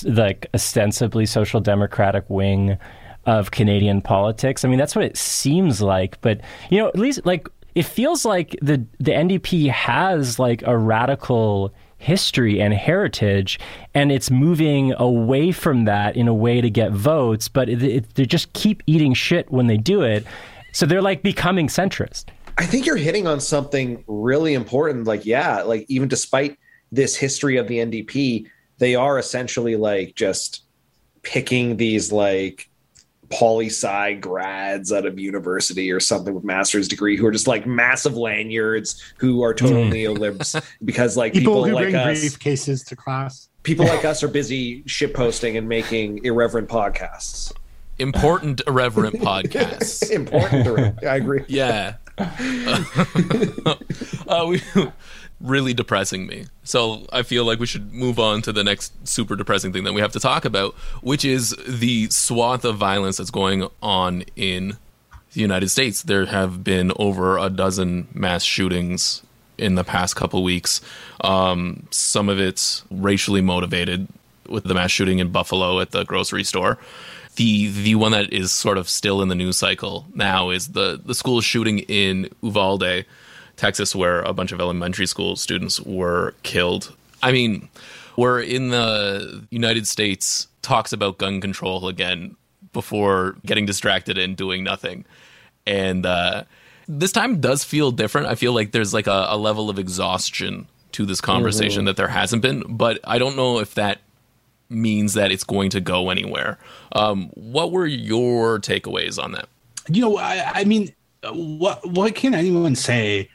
like 0.03 0.47
ostensibly 0.53 1.25
social 1.25 1.59
democratic 1.59 2.29
wing 2.29 2.77
of 3.25 3.51
Canadian 3.51 4.01
politics? 4.01 4.63
I 4.63 4.69
mean, 4.69 4.79
that's 4.79 4.95
what 4.95 5.05
it 5.05 5.17
seems 5.17 5.81
like. 5.81 6.19
But 6.21 6.41
you 6.69 6.77
know, 6.79 6.87
at 6.87 6.97
least 6.97 7.25
like 7.25 7.47
it 7.77 7.85
feels 7.85 8.25
like 8.25 8.57
the 8.59 8.83
the 8.99 9.11
NDP 9.11 9.69
has 9.69 10.39
like 10.39 10.63
a 10.63 10.75
radical 10.75 11.71
history 11.99 12.59
and 12.59 12.73
heritage, 12.73 13.59
and 13.93 14.11
it's 14.11 14.31
moving 14.31 14.93
away 14.97 15.51
from 15.51 15.85
that 15.85 16.17
in 16.17 16.27
a 16.27 16.33
way 16.33 16.59
to 16.59 16.71
get 16.71 16.91
votes. 16.91 17.47
But 17.47 17.69
it, 17.69 17.83
it, 17.83 18.15
they 18.15 18.25
just 18.25 18.51
keep 18.53 18.81
eating 18.87 19.13
shit 19.13 19.51
when 19.51 19.67
they 19.67 19.77
do 19.77 20.01
it, 20.01 20.25
so 20.71 20.87
they're 20.87 21.03
like 21.03 21.21
becoming 21.21 21.67
centrist. 21.67 22.25
I 22.57 22.65
think 22.65 22.87
you're 22.87 22.95
hitting 22.97 23.27
on 23.27 23.39
something 23.39 24.03
really 24.07 24.55
important. 24.55 25.05
Like, 25.05 25.23
yeah, 25.23 25.61
like 25.61 25.85
even 25.87 26.07
despite 26.07 26.57
this 26.91 27.15
history 27.15 27.57
of 27.57 27.67
the 27.67 27.77
NDP, 27.77 28.47
they 28.79 28.95
are 28.95 29.19
essentially 29.19 29.75
like 29.75 30.15
just 30.15 30.63
picking 31.21 31.77
these 31.77 32.11
like 32.11 32.71
poli 33.29 33.67
sci 33.67 34.13
grads 34.15 34.91
out 34.91 35.05
of 35.05 35.19
university 35.19 35.91
or 35.91 35.99
something 35.99 36.33
with 36.33 36.43
master's 36.43 36.87
degree 36.87 37.17
who 37.17 37.25
are 37.25 37.31
just 37.31 37.47
like 37.47 37.65
massive 37.65 38.15
lanyards 38.15 39.01
who 39.17 39.43
are 39.43 39.53
total 39.53 39.83
mm. 39.83 39.91
neolibs 39.91 40.61
because 40.85 41.17
like 41.17 41.33
people, 41.33 41.63
people 41.63 41.65
who 41.65 41.73
like 41.73 41.85
bring 41.85 41.95
us 41.95 42.19
briefcases 42.19 42.85
to 42.85 42.95
class. 42.95 43.49
People 43.63 43.85
like 43.85 44.05
us 44.05 44.23
are 44.23 44.27
busy 44.27 44.83
shit 44.85 45.13
posting 45.13 45.57
and 45.57 45.67
making 45.67 46.23
irreverent 46.23 46.69
podcasts. 46.69 47.51
Important 47.99 48.61
irreverent 48.67 49.15
podcasts. 49.21 50.09
Important. 50.11 51.03
I 51.03 51.15
agree. 51.15 51.43
Yeah. 51.47 51.95
uh, 54.27 54.45
we 54.47 54.61
really 55.39 55.73
depressing 55.73 56.27
me. 56.27 56.45
So 56.63 57.05
I 57.11 57.23
feel 57.23 57.45
like 57.45 57.59
we 57.59 57.67
should 57.67 57.93
move 57.93 58.19
on 58.19 58.41
to 58.43 58.51
the 58.51 58.63
next 58.63 59.07
super 59.07 59.35
depressing 59.35 59.71
thing 59.71 59.83
that 59.83 59.93
we 59.93 60.01
have 60.01 60.11
to 60.13 60.19
talk 60.19 60.45
about, 60.45 60.73
which 61.01 61.23
is 61.23 61.55
the 61.67 62.09
swath 62.09 62.65
of 62.65 62.77
violence 62.77 63.17
that's 63.17 63.29
going 63.29 63.67
on 63.81 64.23
in 64.35 64.77
the 65.33 65.41
United 65.41 65.69
States. 65.69 66.01
There 66.03 66.25
have 66.25 66.63
been 66.63 66.91
over 66.97 67.37
a 67.37 67.49
dozen 67.49 68.07
mass 68.13 68.43
shootings 68.43 69.21
in 69.57 69.75
the 69.75 69.83
past 69.83 70.15
couple 70.15 70.43
weeks. 70.43 70.81
Um, 71.21 71.87
some 71.91 72.29
of 72.29 72.39
it's 72.39 72.83
racially 72.89 73.41
motivated, 73.41 74.07
with 74.49 74.63
the 74.63 74.73
mass 74.73 74.91
shooting 74.91 75.19
in 75.19 75.29
Buffalo 75.31 75.79
at 75.79 75.91
the 75.91 76.03
grocery 76.03 76.43
store. 76.43 76.77
The 77.35 77.67
the 77.67 77.95
one 77.95 78.13
that 78.13 78.33
is 78.33 78.51
sort 78.51 78.77
of 78.77 78.89
still 78.89 79.21
in 79.21 79.27
the 79.27 79.35
news 79.35 79.57
cycle 79.57 80.05
now 80.13 80.49
is 80.49 80.69
the 80.69 80.99
the 81.03 81.13
school 81.13 81.41
shooting 81.41 81.79
in 81.79 82.29
Uvalde 82.41 83.05
Texas, 83.57 83.95
where 83.95 84.21
a 84.21 84.33
bunch 84.33 84.51
of 84.51 84.61
elementary 84.61 85.07
school 85.07 85.35
students 85.35 85.81
were 85.81 86.33
killed. 86.43 86.95
I 87.21 87.31
mean, 87.31 87.67
we're 88.15 88.41
in 88.41 88.69
the 88.69 89.45
United 89.49 89.87
States 89.87 90.47
talks 90.61 90.93
about 90.93 91.17
gun 91.17 91.41
control 91.41 91.87
again 91.87 92.35
before 92.73 93.37
getting 93.45 93.65
distracted 93.65 94.17
and 94.17 94.35
doing 94.37 94.63
nothing. 94.63 95.05
And 95.65 96.05
uh, 96.05 96.43
this 96.87 97.11
time 97.11 97.41
does 97.41 97.63
feel 97.63 97.91
different. 97.91 98.27
I 98.27 98.35
feel 98.35 98.53
like 98.53 98.71
there's 98.71 98.93
like 98.93 99.07
a, 99.07 99.27
a 99.29 99.37
level 99.37 99.69
of 99.69 99.79
exhaustion 99.79 100.67
to 100.93 101.05
this 101.05 101.21
conversation 101.21 101.81
mm-hmm. 101.81 101.85
that 101.87 101.97
there 101.97 102.07
hasn't 102.07 102.41
been, 102.41 102.63
but 102.67 102.99
I 103.03 103.17
don't 103.17 103.35
know 103.35 103.59
if 103.59 103.75
that 103.75 103.99
means 104.69 105.13
that 105.13 105.31
it's 105.31 105.43
going 105.43 105.69
to 105.71 105.81
go 105.81 106.09
anywhere. 106.09 106.57
Um, 106.93 107.29
what 107.35 107.71
were 107.71 107.85
your 107.85 108.59
takeaways 108.59 109.21
on 109.21 109.31
that? 109.33 109.47
You 109.89 110.01
know, 110.01 110.17
I, 110.17 110.51
I 110.55 110.63
mean, 110.63 110.93
what 111.23 111.85
what 111.89 112.15
can 112.15 112.33
anyone 112.33 112.75
say 112.75 113.29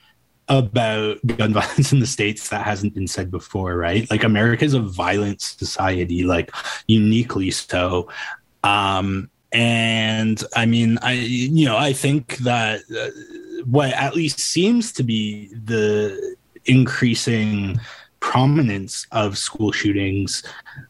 about 0.59 1.19
gun 1.27 1.53
violence 1.61 1.93
in 1.93 2.01
the 2.01 2.07
states 2.07 2.49
that 2.51 2.65
hasn't 2.65 2.95
been 2.95 3.09
said 3.09 3.31
before 3.31 3.77
right? 3.77 4.11
Like 4.11 4.25
america 4.25 4.65
is 4.65 4.75
a 4.75 4.81
violent 4.81 5.41
society 5.41 6.25
like 6.25 6.51
uniquely 6.87 7.51
so. 7.51 8.09
Um 8.63 9.31
and 9.53 10.43
i 10.57 10.65
mean 10.65 10.99
i 11.03 11.13
you 11.13 11.67
know 11.67 11.77
i 11.77 11.93
think 11.93 12.39
that 12.39 12.81
uh, 12.99 13.09
what 13.67 13.93
at 13.93 14.17
least 14.17 14.41
seems 14.41 14.93
to 14.93 15.03
be 15.03 15.49
the 15.65 16.37
increasing 16.65 17.79
prominence 18.21 19.07
of 19.13 19.37
school 19.37 19.73
shootings 19.73 20.43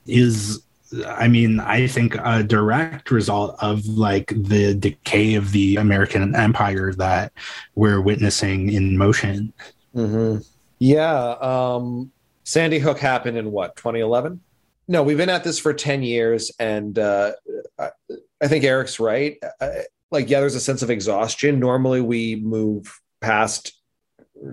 is 0.07 0.63
I 1.07 1.29
mean, 1.29 1.61
I 1.61 1.87
think 1.87 2.17
a 2.17 2.43
direct 2.43 3.11
result 3.11 3.57
of 3.63 3.87
like 3.87 4.29
the 4.29 4.75
decay 4.75 5.35
of 5.35 5.53
the 5.53 5.77
American 5.77 6.35
empire 6.35 6.93
that 6.95 7.33
we're 7.75 8.01
witnessing 8.01 8.71
in 8.71 8.97
motion. 8.97 9.53
Mm-hmm. 9.95 10.43
Yeah. 10.79 11.37
Um, 11.41 12.11
Sandy 12.45 12.79
Hook 12.79 12.99
happened 12.99 13.39
in 13.39 13.53
what, 13.53 13.77
2011? 13.77 14.41
No, 14.89 15.03
we've 15.03 15.17
been 15.17 15.29
at 15.29 15.45
this 15.45 15.59
for 15.59 15.73
10 15.73 16.03
years. 16.03 16.51
And 16.59 16.99
uh, 16.99 17.33
I, 17.79 18.49
think 18.49 18.65
Eric's 18.65 18.99
right. 18.99 19.37
I, 19.61 19.85
like, 20.11 20.29
yeah, 20.29 20.41
there's 20.41 20.55
a 20.55 20.61
sense 20.61 20.83
of 20.83 20.91
exhaustion. 20.91 21.61
Normally 21.61 22.01
we 22.01 22.37
move 22.37 23.01
past 23.21 23.81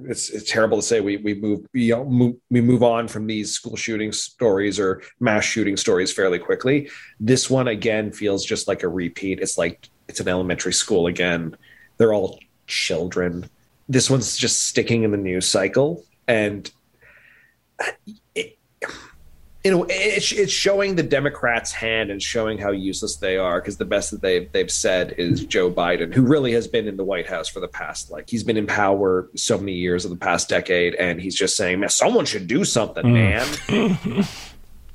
it's, 0.08 0.30
it's 0.30 0.50
terrible 0.50 0.78
to 0.78 0.84
say 0.84 1.02
we 1.02 1.18
we 1.18 1.34
move 1.36 1.66
move, 1.74 2.36
we 2.50 2.62
move 2.62 2.84
on 2.84 3.08
from 3.08 3.28
these 3.28 3.52
school 3.52 3.76
shooting 3.76 4.12
stories 4.12 4.80
or 4.80 5.02
mass 5.20 5.44
shooting 5.44 5.78
stories 5.78 6.12
fairly 6.12 6.40
quickly. 6.40 6.90
This 7.20 7.50
one 7.50 7.68
again 7.68 8.12
feels 8.12 8.46
just 8.46 8.68
like 8.68 8.84
a 8.84 8.88
repeat. 8.88 9.40
It's 9.40 9.58
like 9.58 9.90
it's 10.08 10.20
an 10.20 10.28
elementary 10.28 10.74
school 10.74 11.08
again. 11.08 11.56
They're 11.98 12.14
all 12.14 12.40
children. 12.68 13.50
This 13.88 14.10
one's 14.10 14.38
just 14.38 14.68
sticking 14.68 15.04
in 15.04 15.12
the 15.12 15.18
news 15.18 15.48
cycle 15.48 16.04
and 16.28 16.72
uh, 17.80 17.92
you 19.64 19.72
know, 19.72 19.86
it's, 19.90 20.32
it's 20.32 20.54
showing 20.54 20.96
the 20.96 21.04
Democrats' 21.04 21.74
hand 21.74 22.12
and 22.12 22.22
showing 22.22 22.58
how 22.58 22.72
useless 22.72 23.18
they 23.18 23.38
are. 23.38 23.60
Because 23.60 23.76
the 23.78 23.86
best 23.86 24.12
that 24.12 24.22
they've 24.22 24.50
they've 24.54 24.72
said 24.72 25.16
is 25.18 25.44
Joe 25.44 25.70
Biden, 25.70 26.14
who 26.14 26.22
really 26.22 26.54
has 26.54 26.68
been 26.68 26.88
in 26.88 26.96
the 26.96 27.04
White 27.04 27.28
House 27.28 27.50
for 27.50 27.60
the 27.60 27.68
past 27.68 28.10
like 28.10 28.30
he's 28.30 28.44
been 28.44 28.58
in 28.58 28.68
power 28.68 29.30
so 29.36 29.58
many 29.58 29.74
years 29.74 30.06
of 30.06 30.12
the 30.12 30.18
past 30.18 30.48
decade, 30.48 30.96
and 30.96 31.20
he's 31.20 31.36
just 31.36 31.58
saying, 31.58 31.82
"Man, 31.82 31.90
someone 31.90 32.26
should 32.26 32.48
do 32.48 32.64
something, 32.64 33.04
mm. 33.04 34.16
man." 34.16 34.26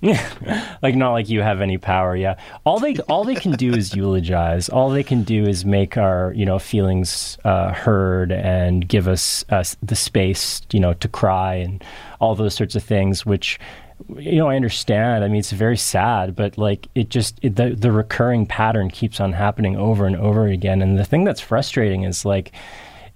Yeah, 0.04 0.76
like 0.82 0.94
not 0.96 1.12
like 1.12 1.30
you 1.30 1.40
have 1.40 1.62
any 1.62 1.78
power. 1.78 2.14
Yeah, 2.14 2.38
all 2.66 2.78
they 2.78 2.94
all 3.08 3.24
they 3.24 3.36
can 3.36 3.52
do 3.52 3.72
is 3.72 3.96
eulogize. 3.96 4.68
All 4.68 4.90
they 4.90 5.02
can 5.02 5.22
do 5.22 5.44
is 5.44 5.64
make 5.64 5.96
our 5.96 6.30
you 6.36 6.44
know 6.44 6.58
feelings 6.58 7.38
uh, 7.42 7.72
heard 7.72 8.30
and 8.30 8.86
give 8.86 9.08
us 9.08 9.46
uh, 9.48 9.64
the 9.82 9.96
space 9.96 10.60
you 10.72 10.80
know 10.80 10.92
to 10.92 11.08
cry 11.08 11.54
and 11.54 11.82
all 12.20 12.34
those 12.34 12.54
sorts 12.54 12.74
of 12.74 12.82
things, 12.82 13.24
which 13.24 13.58
you 14.16 14.36
know, 14.36 14.48
I 14.48 14.56
understand. 14.56 15.24
I 15.24 15.28
mean, 15.28 15.38
it's 15.38 15.52
very 15.52 15.76
sad, 15.76 16.36
but 16.36 16.58
like 16.58 16.88
it 16.94 17.08
just 17.08 17.38
it, 17.42 17.56
the 17.56 17.70
the 17.70 17.92
recurring 17.92 18.46
pattern 18.46 18.90
keeps 18.90 19.20
on 19.20 19.32
happening 19.32 19.76
over 19.76 20.06
and 20.06 20.16
over 20.16 20.46
again. 20.46 20.82
And 20.82 20.98
the 20.98 21.04
thing 21.04 21.24
that's 21.24 21.40
frustrating 21.40 22.02
is 22.02 22.24
like, 22.24 22.52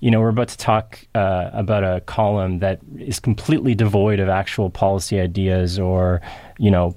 you 0.01 0.11
know, 0.11 0.21
we're 0.21 0.29
about 0.29 0.49
to 0.49 0.57
talk 0.57 1.07
uh, 1.15 1.51
about 1.53 1.85
a 1.85 2.01
column 2.03 2.61
that 2.61 2.81
is 2.99 3.21
completely 3.21 3.75
devoid 3.75 4.21
of 4.21 4.29
actual 4.29 4.71
policy 4.71 5.21
ideas 5.21 5.79
or 5.79 6.21
you 6.59 6.71
know, 6.71 6.97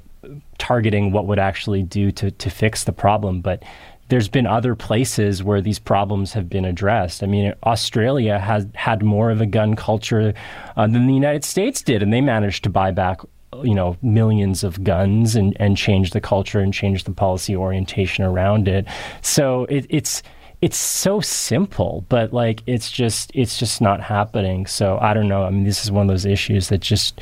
targeting 0.58 1.12
what 1.12 1.28
would 1.28 1.40
actually 1.40 1.84
do 1.84 2.12
to 2.12 2.32
to 2.32 2.50
fix 2.50 2.84
the 2.84 2.92
problem, 2.92 3.42
but 3.42 3.64
there's 4.12 4.28
been 4.28 4.46
other 4.46 4.76
places 4.76 5.42
where 5.42 5.62
these 5.62 5.80
problems 5.80 6.34
have 6.34 6.50
been 6.50 6.66
addressed. 6.66 7.24
I 7.24 7.28
mean, 7.28 7.54
Australia 7.64 8.40
has 8.40 8.68
had 8.76 9.02
more 9.04 9.32
of 9.32 9.40
a 9.40 9.46
gun 9.46 9.74
culture 9.74 10.34
uh, 10.76 10.86
than 10.86 11.08
the 11.08 11.14
United 11.14 11.46
States 11.46 11.82
did, 11.82 12.04
and 12.04 12.12
they 12.12 12.20
managed 12.20 12.66
to 12.66 12.70
buy 12.70 12.92
back 12.92 13.22
you 13.64 13.76
know 13.76 13.98
millions 14.02 14.64
of 14.64 14.84
guns 14.84 15.36
and 15.36 15.56
and 15.60 15.78
change 15.78 16.12
the 16.12 16.22
culture 16.22 16.60
and 16.60 16.74
change 16.74 17.04
the 17.04 17.12
policy 17.12 17.56
orientation 17.56 18.24
around 18.24 18.68
it. 18.68 18.86
So 19.22 19.66
it, 19.66 19.86
it's 19.90 20.24
it's 20.62 20.78
so 20.78 21.20
simple, 21.20 22.06
but 22.08 22.34
like 22.34 22.62
it's 22.68 22.92
just 22.92 23.32
it's 23.34 23.58
just 23.58 23.82
not 23.82 24.02
happening. 24.02 24.68
So 24.68 24.98
I 25.02 25.14
don't 25.14 25.28
know. 25.28 25.44
I 25.44 25.50
mean, 25.50 25.64
this 25.64 25.84
is 25.84 25.92
one 25.92 26.04
of 26.04 26.08
those 26.08 26.26
issues 26.26 26.70
that 26.70 26.80
just 26.80 27.20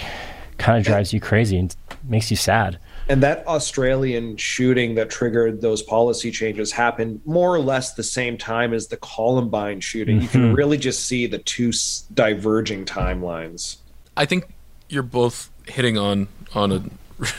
kind 0.58 0.78
of 0.78 0.84
drives 0.84 1.14
you 1.14 1.20
crazy 1.20 1.58
and 1.58 1.76
makes 2.04 2.30
you 2.30 2.38
sad. 2.38 2.78
And 3.08 3.24
that 3.24 3.48
Australian 3.48 4.38
shooting 4.38 4.94
that 4.96 5.10
triggered 5.10 5.62
those 5.62 5.82
policy 5.82 6.30
changes 6.30 6.72
happened 6.72 7.22
more 7.26 7.56
or 7.56 7.60
less 7.60 7.94
the 7.94 8.04
same 8.04 8.38
time 8.38 8.72
as 8.72 8.88
the 8.88 8.98
Columbine 8.98 9.80
shooting. 9.80 10.18
Mm-hmm. 10.18 10.24
You 10.24 10.30
can 10.30 10.42
mm-hmm. 10.42 10.54
really 10.54 10.78
just 10.78 11.08
see 11.08 11.26
the 11.26 11.40
two 11.40 11.72
diverging 12.14 12.86
timelines. 12.86 13.78
I 14.16 14.26
think 14.26 14.54
you're 14.90 15.02
both 15.02 15.50
hitting 15.72 15.98
on 15.98 16.28
on 16.54 16.72
a 16.72 16.84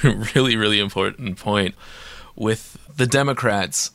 really 0.35 0.57
really 0.57 0.79
important 0.79 1.38
point 1.38 1.75
with 2.37 2.79
the 2.97 3.07
Democrats 3.07 3.90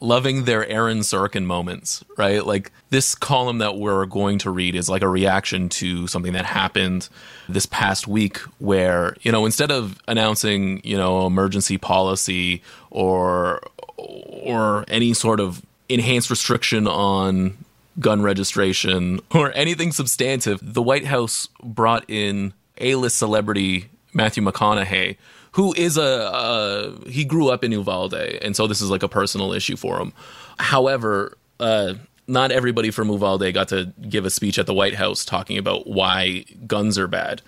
loving 0.00 0.44
their 0.44 0.66
Aaron 0.68 0.98
Sorkin 0.98 1.44
moments, 1.44 2.04
right? 2.16 2.44
Like 2.44 2.70
this 2.90 3.14
column 3.14 3.58
that 3.58 3.76
we're 3.78 4.06
going 4.06 4.38
to 4.40 4.50
read 4.50 4.74
is 4.74 4.88
like 4.88 5.02
a 5.02 5.08
reaction 5.08 5.68
to 5.70 6.06
something 6.06 6.32
that 6.34 6.44
happened 6.44 7.08
this 7.48 7.66
past 7.66 8.06
week 8.06 8.38
where, 8.58 9.16
you 9.22 9.32
know, 9.32 9.46
instead 9.46 9.70
of 9.70 9.98
announcing, 10.06 10.80
you 10.84 10.96
know, 10.96 11.26
emergency 11.26 11.78
policy 11.78 12.62
or 12.90 13.60
or 13.96 14.84
any 14.88 15.14
sort 15.14 15.40
of 15.40 15.62
enhanced 15.88 16.28
restriction 16.28 16.86
on 16.86 17.56
gun 17.98 18.22
registration 18.22 19.20
or 19.34 19.52
anything 19.54 19.92
substantive, 19.92 20.60
the 20.62 20.82
White 20.82 21.06
House 21.06 21.48
brought 21.62 22.04
in 22.08 22.52
a-list 22.78 23.18
celebrity 23.18 23.86
Matthew 24.12 24.42
McConaughey, 24.42 25.16
who 25.52 25.72
is 25.74 25.96
a, 25.96 26.02
a 26.02 27.10
he 27.10 27.24
grew 27.24 27.48
up 27.48 27.64
in 27.64 27.72
Uvalde, 27.72 28.14
and 28.14 28.56
so 28.56 28.66
this 28.66 28.80
is 28.80 28.90
like 28.90 29.02
a 29.02 29.08
personal 29.08 29.52
issue 29.52 29.76
for 29.76 29.98
him. 29.98 30.12
However, 30.58 31.36
uh, 31.60 31.94
not 32.26 32.50
everybody 32.50 32.90
from 32.90 33.08
Uvalde 33.10 33.52
got 33.54 33.68
to 33.68 33.92
give 34.08 34.24
a 34.24 34.30
speech 34.30 34.58
at 34.58 34.66
the 34.66 34.74
White 34.74 34.94
House 34.94 35.24
talking 35.24 35.58
about 35.58 35.86
why 35.86 36.44
guns 36.66 36.98
are 36.98 37.06
bad. 37.06 37.42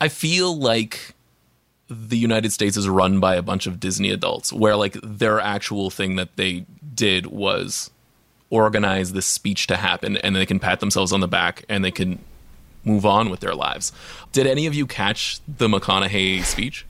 I 0.00 0.08
feel 0.08 0.56
like 0.56 1.14
the 1.88 2.16
United 2.16 2.52
States 2.52 2.76
is 2.76 2.88
run 2.88 3.20
by 3.20 3.34
a 3.34 3.42
bunch 3.42 3.66
of 3.66 3.80
Disney 3.80 4.10
adults, 4.10 4.52
where 4.52 4.76
like 4.76 4.96
their 5.02 5.40
actual 5.40 5.90
thing 5.90 6.16
that 6.16 6.36
they 6.36 6.64
did 6.94 7.26
was 7.26 7.90
organize 8.48 9.12
this 9.12 9.26
speech 9.26 9.66
to 9.68 9.76
happen, 9.76 10.16
and 10.18 10.34
they 10.34 10.46
can 10.46 10.58
pat 10.58 10.80
themselves 10.80 11.12
on 11.12 11.20
the 11.20 11.28
back 11.28 11.64
and 11.68 11.84
they 11.84 11.90
can 11.90 12.18
move 12.84 13.04
on 13.06 13.30
with 13.30 13.40
their 13.40 13.54
lives. 13.54 13.92
Did 14.32 14.46
any 14.46 14.66
of 14.66 14.74
you 14.74 14.86
catch 14.86 15.40
the 15.46 15.68
McConaughey 15.68 16.44
speech? 16.44 16.86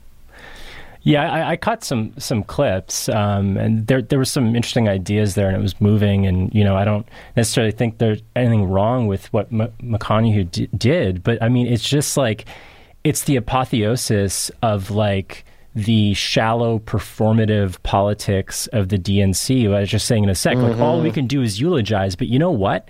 Yeah, 1.03 1.31
I, 1.31 1.51
I 1.51 1.57
caught 1.57 1.83
some 1.83 2.13
some 2.19 2.43
clips, 2.43 3.09
um, 3.09 3.57
and 3.57 3.87
there 3.87 4.03
there 4.03 4.19
were 4.19 4.25
some 4.25 4.55
interesting 4.55 4.87
ideas 4.87 5.33
there, 5.33 5.47
and 5.47 5.57
it 5.57 5.61
was 5.61 5.81
moving. 5.81 6.27
And 6.27 6.53
you 6.53 6.63
know, 6.63 6.75
I 6.75 6.85
don't 6.85 7.07
necessarily 7.35 7.71
think 7.71 7.97
there's 7.97 8.21
anything 8.35 8.65
wrong 8.65 9.07
with 9.07 9.31
what 9.33 9.47
M- 9.51 9.73
McConaughey 9.81 10.51
d- 10.51 10.69
did, 10.77 11.23
but 11.23 11.41
I 11.41 11.49
mean, 11.49 11.65
it's 11.65 11.89
just 11.89 12.17
like 12.17 12.45
it's 13.03 13.23
the 13.23 13.35
apotheosis 13.35 14.51
of 14.61 14.91
like 14.91 15.43
the 15.73 16.13
shallow 16.13 16.77
performative 16.79 17.81
politics 17.81 18.67
of 18.67 18.89
the 18.89 18.97
DNC. 18.99 19.73
I 19.73 19.79
was 19.79 19.89
just 19.89 20.05
saying 20.05 20.23
in 20.23 20.29
a 20.29 20.33
2nd 20.33 20.69
like 20.69 20.79
all 20.79 21.01
we 21.01 21.11
can 21.11 21.27
do 21.27 21.41
is 21.41 21.59
eulogize, 21.59 22.15
but 22.15 22.27
you 22.27 22.37
know 22.37 22.51
what? 22.51 22.87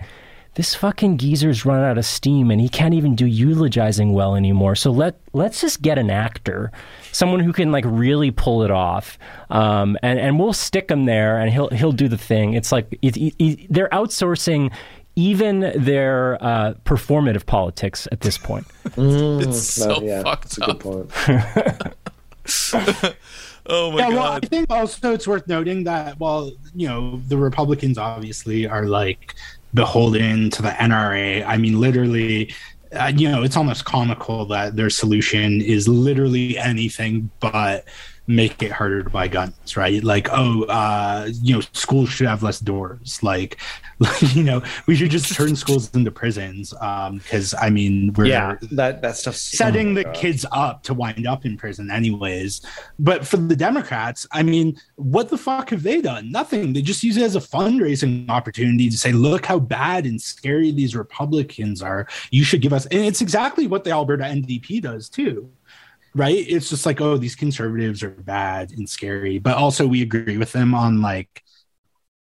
This 0.54 0.74
fucking 0.74 1.16
geezer's 1.16 1.64
run 1.64 1.82
out 1.82 1.96
of 1.96 2.04
steam 2.04 2.50
and 2.50 2.60
he 2.60 2.68
can't 2.68 2.92
even 2.92 3.14
do 3.16 3.24
eulogizing 3.26 4.12
well 4.12 4.34
anymore. 4.36 4.74
So 4.76 4.90
let 4.90 5.18
let's 5.32 5.62
just 5.62 5.80
get 5.80 5.96
an 5.98 6.10
actor, 6.10 6.70
someone 7.10 7.40
who 7.40 7.54
can 7.54 7.72
like 7.72 7.84
really 7.86 8.30
pull 8.30 8.62
it 8.62 8.70
off, 8.70 9.18
um, 9.48 9.96
and 10.02 10.18
and 10.18 10.38
we'll 10.38 10.52
stick 10.52 10.90
him 10.90 11.06
there 11.06 11.38
and 11.38 11.50
he'll 11.50 11.70
he'll 11.70 11.92
do 11.92 12.06
the 12.06 12.18
thing. 12.18 12.52
It's 12.52 12.70
like 12.70 12.98
it, 13.00 13.16
it, 13.16 13.34
it, 13.38 13.66
they're 13.72 13.88
outsourcing 13.88 14.70
even 15.16 15.72
their 15.74 16.36
uh, 16.42 16.74
performative 16.84 17.46
politics 17.46 18.06
at 18.12 18.20
this 18.20 18.36
point. 18.38 18.66
It's 18.96 19.62
so 19.62 19.88
No, 19.88 20.00
yeah, 20.02 20.22
fucked 20.22 20.42
that's 20.44 20.58
a 20.58 20.64
up. 20.66 20.78
good 20.80 21.10
point. 21.18 23.14
Oh 23.66 23.92
my 23.92 23.98
yeah, 23.98 24.10
god. 24.10 24.14
well, 24.14 24.32
I 24.32 24.40
think 24.40 24.70
also 24.70 25.12
it's 25.12 25.28
worth 25.28 25.46
noting 25.46 25.84
that 25.84 26.18
while 26.18 26.50
you 26.74 26.88
know 26.88 27.20
the 27.28 27.36
Republicans 27.36 27.96
obviously 27.96 28.66
are 28.66 28.86
like 28.86 29.34
beholden 29.74 30.50
to 30.50 30.62
the 30.62 30.70
NRA. 30.70 31.44
I 31.46 31.56
mean, 31.56 31.80
literally, 31.80 32.54
uh, 32.92 33.12
you 33.14 33.28
know, 33.28 33.42
it's 33.42 33.56
almost 33.56 33.84
comical 33.84 34.44
that 34.46 34.76
their 34.76 34.90
solution 34.90 35.60
is 35.60 35.88
literally 35.88 36.58
anything 36.58 37.30
but 37.40 37.86
make 38.34 38.62
it 38.62 38.72
harder 38.72 39.02
to 39.02 39.10
buy 39.10 39.28
guns, 39.28 39.76
right? 39.76 40.02
Like, 40.02 40.28
oh, 40.32 40.64
uh, 40.64 41.28
you 41.42 41.54
know, 41.54 41.60
schools 41.72 42.08
should 42.08 42.26
have 42.26 42.42
less 42.42 42.60
doors. 42.60 43.20
Like, 43.22 43.58
you 44.32 44.42
know, 44.42 44.62
we 44.86 44.96
should 44.96 45.10
just 45.10 45.34
turn 45.34 45.54
schools 45.56 45.94
into 45.94 46.10
prisons. 46.10 46.74
Um, 46.80 47.18
Because 47.18 47.54
I 47.54 47.70
mean, 47.70 48.12
we're 48.16 48.26
Yeah, 48.26 48.56
that 48.72 49.02
that 49.02 49.16
stuff's 49.16 49.40
setting 49.40 49.92
oh 49.92 49.94
the 49.94 50.04
God. 50.04 50.14
kids 50.14 50.46
up 50.52 50.82
to 50.84 50.94
wind 50.94 51.26
up 51.26 51.44
in 51.44 51.56
prison 51.56 51.90
anyways 51.90 52.60
but 52.98 53.26
for 53.26 53.36
the 53.36 53.56
democrats 53.56 54.26
i 54.32 54.42
mean 54.42 54.76
what 54.96 55.28
the 55.28 55.38
fuck 55.38 55.70
have 55.70 55.82
they 55.82 56.00
done 56.00 56.30
nothing 56.30 56.72
they 56.72 56.82
just 56.82 57.02
use 57.02 57.16
it 57.16 57.22
as 57.22 57.36
a 57.36 57.40
fundraising 57.40 58.28
opportunity 58.28 58.88
to 58.88 58.96
say 58.96 59.12
look 59.12 59.46
how 59.46 59.58
bad 59.58 60.04
and 60.06 60.20
scary 60.20 60.70
these 60.70 60.96
republicans 60.96 61.82
are 61.82 62.06
you 62.30 62.44
should 62.44 62.60
give 62.60 62.72
us 62.72 62.86
and 62.86 63.04
it's 63.04 63.20
exactly 63.20 63.66
what 63.66 63.84
the 63.84 63.90
alberta 63.90 64.24
ndp 64.24 64.80
does 64.80 65.08
too 65.08 65.50
right 66.14 66.44
it's 66.48 66.68
just 66.68 66.86
like 66.86 67.00
oh 67.00 67.16
these 67.16 67.34
conservatives 67.34 68.02
are 68.02 68.10
bad 68.10 68.70
and 68.72 68.88
scary 68.88 69.38
but 69.38 69.56
also 69.56 69.86
we 69.86 70.02
agree 70.02 70.36
with 70.36 70.52
them 70.52 70.74
on 70.74 71.00
like 71.00 71.42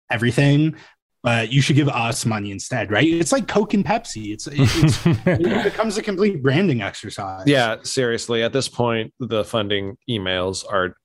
everything 0.10 0.76
but 1.24 1.52
you 1.52 1.62
should 1.62 1.76
give 1.76 1.90
us 1.90 2.26
money 2.26 2.52
instead 2.52 2.92
right 2.92 3.08
it's 3.08 3.32
like 3.32 3.48
coke 3.48 3.74
and 3.74 3.86
pepsi 3.86 4.34
it's, 4.34 4.48
it's 4.52 5.06
it 5.28 5.64
becomes 5.64 5.98
a 5.98 6.02
complete 6.02 6.42
branding 6.42 6.82
exercise 6.82 7.44
Yeah, 7.46 7.78
seriously. 7.84 8.44
At 8.44 8.54
this 8.54 8.68
point, 8.68 9.14
the 9.20 9.44
funding 9.44 9.98
emails 10.10 10.66
are 10.70 10.96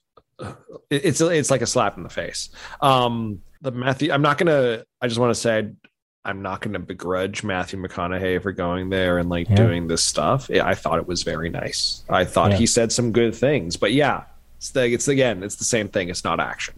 it's 0.91 1.21
it's 1.21 1.51
like 1.51 1.62
a 1.62 1.67
slap 1.67 1.97
in 1.97 2.03
the 2.03 2.09
face. 2.09 2.51
Um, 2.81 3.41
the 3.62 3.73
Matthew, 3.73 4.12
I'm 4.12 4.23
not 4.23 4.39
gonna. 4.39 4.85
I 5.01 5.09
just 5.09 5.19
want 5.19 5.35
to 5.35 5.41
say, 5.41 5.71
I'm 6.27 6.43
not 6.43 6.61
gonna 6.61 6.79
begrudge 6.81 7.43
Matthew 7.45 7.81
McConaughey 7.81 8.43
for 8.43 8.53
going 8.53 8.91
there 8.91 9.19
and 9.19 9.31
like 9.31 9.49
Yeah. 9.49 9.55
doing 9.57 9.87
this 9.87 10.03
stuff. 10.05 10.51
I 10.51 10.75
thought 10.75 10.99
it 10.99 11.07
was 11.07 11.23
very 11.23 11.49
nice. 11.49 12.03
I 12.11 12.25
thought 12.25 12.51
Yeah. 12.51 12.57
he 12.59 12.67
said 12.67 12.93
some 12.93 13.12
good 13.12 13.35
things, 13.35 13.77
but 13.77 13.93
yeah, 13.93 14.25
it's 14.59 14.71
the, 14.71 14.85
it's 14.87 15.09
again, 15.09 15.43
it's 15.43 15.57
the 15.57 15.65
same 15.65 15.89
thing. 15.89 16.09
It's 16.09 16.25
not 16.25 16.41
action. 16.41 16.75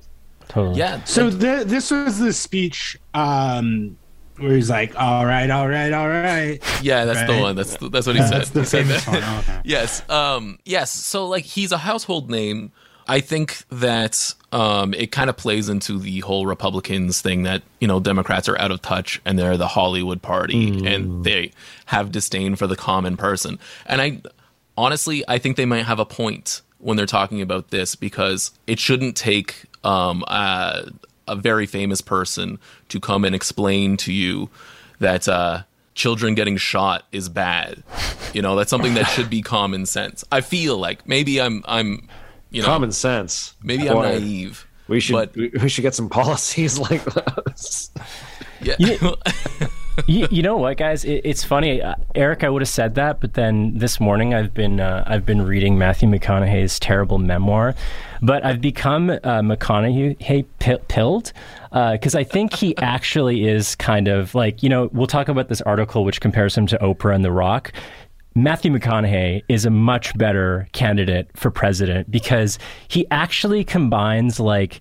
Totally. 0.48 0.78
yeah. 0.78 1.02
So 1.04 1.26
like, 1.28 1.40
th- 1.40 1.66
this 1.66 1.90
was 1.90 2.18
the 2.18 2.32
speech 2.32 2.96
um, 3.14 3.96
where 4.38 4.52
he's 4.52 4.70
like, 4.70 4.94
"All 4.98 5.26
right, 5.26 5.50
all 5.50 5.68
right, 5.68 5.92
all 5.92 6.08
right." 6.08 6.58
yeah, 6.82 7.04
that's 7.04 7.30
the 7.30 7.38
one. 7.40 7.56
That's 7.56 7.76
that's 7.76 8.06
what 8.06 8.16
he 8.16 8.22
said. 8.22 8.32
That's 8.32 8.50
the 8.50 8.60
He 8.60 8.66
said 8.66 8.86
famous 8.86 9.04
that. 9.06 9.22
one. 9.22 9.38
Okay. 9.40 9.60
yes 9.64 10.08
um 10.08 10.58
yes 10.64 10.90
so 10.92 11.26
like 11.26 11.44
he's 11.44 11.72
a 11.72 11.78
household 11.78 12.30
name 12.30 12.70
i 13.08 13.20
think 13.20 13.64
that 13.70 14.34
um 14.52 14.94
it 14.94 15.10
kind 15.12 15.28
of 15.30 15.36
plays 15.36 15.68
into 15.68 15.98
the 15.98 16.20
whole 16.20 16.46
republicans 16.46 17.20
thing 17.20 17.42
that 17.42 17.62
you 17.80 17.88
know 17.88 18.00
democrats 18.00 18.48
are 18.48 18.58
out 18.60 18.70
of 18.70 18.80
touch 18.82 19.20
and 19.24 19.38
they're 19.38 19.56
the 19.56 19.68
hollywood 19.68 20.22
party 20.22 20.86
and 20.86 21.24
they 21.24 21.50
have 21.86 22.12
disdain 22.12 22.56
for 22.56 22.66
the 22.66 22.76
common 22.76 23.16
person 23.16 23.58
and 23.86 24.00
i 24.00 24.20
honestly 24.76 25.24
i 25.28 25.38
think 25.38 25.56
they 25.56 25.66
might 25.66 25.84
have 25.84 25.98
a 25.98 26.06
point 26.06 26.62
when 26.78 26.96
they're 26.96 27.06
talking 27.06 27.42
about 27.42 27.70
this 27.70 27.94
because 27.94 28.52
it 28.66 28.78
shouldn't 28.78 29.16
take 29.16 29.64
um 29.84 30.24
uh, 30.28 30.82
a 31.26 31.36
very 31.36 31.66
famous 31.66 32.00
person 32.00 32.58
to 32.88 32.98
come 32.98 33.24
and 33.24 33.34
explain 33.34 33.96
to 33.96 34.12
you 34.12 34.48
that 35.00 35.28
uh 35.28 35.62
children 35.98 36.34
getting 36.36 36.56
shot 36.56 37.04
is 37.10 37.28
bad. 37.28 37.82
You 38.32 38.40
know, 38.40 38.54
that's 38.54 38.70
something 38.70 38.94
that 38.94 39.06
should 39.08 39.28
be 39.28 39.42
common 39.42 39.84
sense. 39.84 40.24
I 40.30 40.40
feel 40.40 40.78
like 40.78 41.06
maybe 41.06 41.40
I'm 41.40 41.62
I'm 41.66 42.08
you 42.50 42.62
know 42.62 42.68
Common 42.68 42.92
sense. 42.92 43.54
maybe 43.62 43.88
Boy, 43.88 44.02
I'm 44.04 44.20
naive. 44.20 44.66
We 44.88 45.00
should 45.00 45.12
but- 45.14 45.36
we, 45.36 45.50
we 45.62 45.68
should 45.68 45.82
get 45.82 45.94
some 45.94 46.08
policies 46.08 46.78
like 46.90 47.04
this. 47.04 47.90
Yeah. 48.60 48.74
you, 50.06 50.26
you 50.30 50.42
know 50.42 50.56
what, 50.56 50.76
guys? 50.76 51.04
It, 51.04 51.20
it's 51.24 51.44
funny, 51.44 51.82
uh, 51.82 51.94
Eric. 52.14 52.42
I 52.44 52.48
would 52.48 52.62
have 52.62 52.68
said 52.68 52.94
that, 52.96 53.20
but 53.20 53.34
then 53.34 53.76
this 53.78 54.00
morning 54.00 54.34
I've 54.34 54.54
been 54.54 54.80
uh, 54.80 55.04
I've 55.06 55.26
been 55.26 55.42
reading 55.42 55.78
Matthew 55.78 56.08
McConaughey's 56.08 56.78
terrible 56.80 57.18
memoir, 57.18 57.74
but 58.22 58.44
I've 58.44 58.60
become 58.60 59.10
uh, 59.10 59.18
McConaughey 59.42 60.46
pi- 60.58 60.78
pilled 60.88 61.32
because 61.70 62.14
I 62.14 62.24
think 62.24 62.54
he 62.54 62.76
actually 62.78 63.46
is 63.46 63.74
kind 63.76 64.08
of 64.08 64.34
like 64.34 64.62
you 64.62 64.68
know 64.68 64.88
we'll 64.92 65.06
talk 65.06 65.28
about 65.28 65.48
this 65.48 65.60
article 65.62 66.04
which 66.04 66.20
compares 66.20 66.56
him 66.56 66.66
to 66.68 66.78
Oprah 66.78 67.14
and 67.14 67.24
The 67.24 67.32
Rock. 67.32 67.72
Matthew 68.42 68.70
McConaughey 68.70 69.42
is 69.48 69.64
a 69.64 69.70
much 69.70 70.16
better 70.16 70.68
candidate 70.72 71.28
for 71.34 71.50
president 71.50 72.08
because 72.08 72.56
he 72.86 73.04
actually 73.10 73.64
combines 73.64 74.38
like 74.38 74.80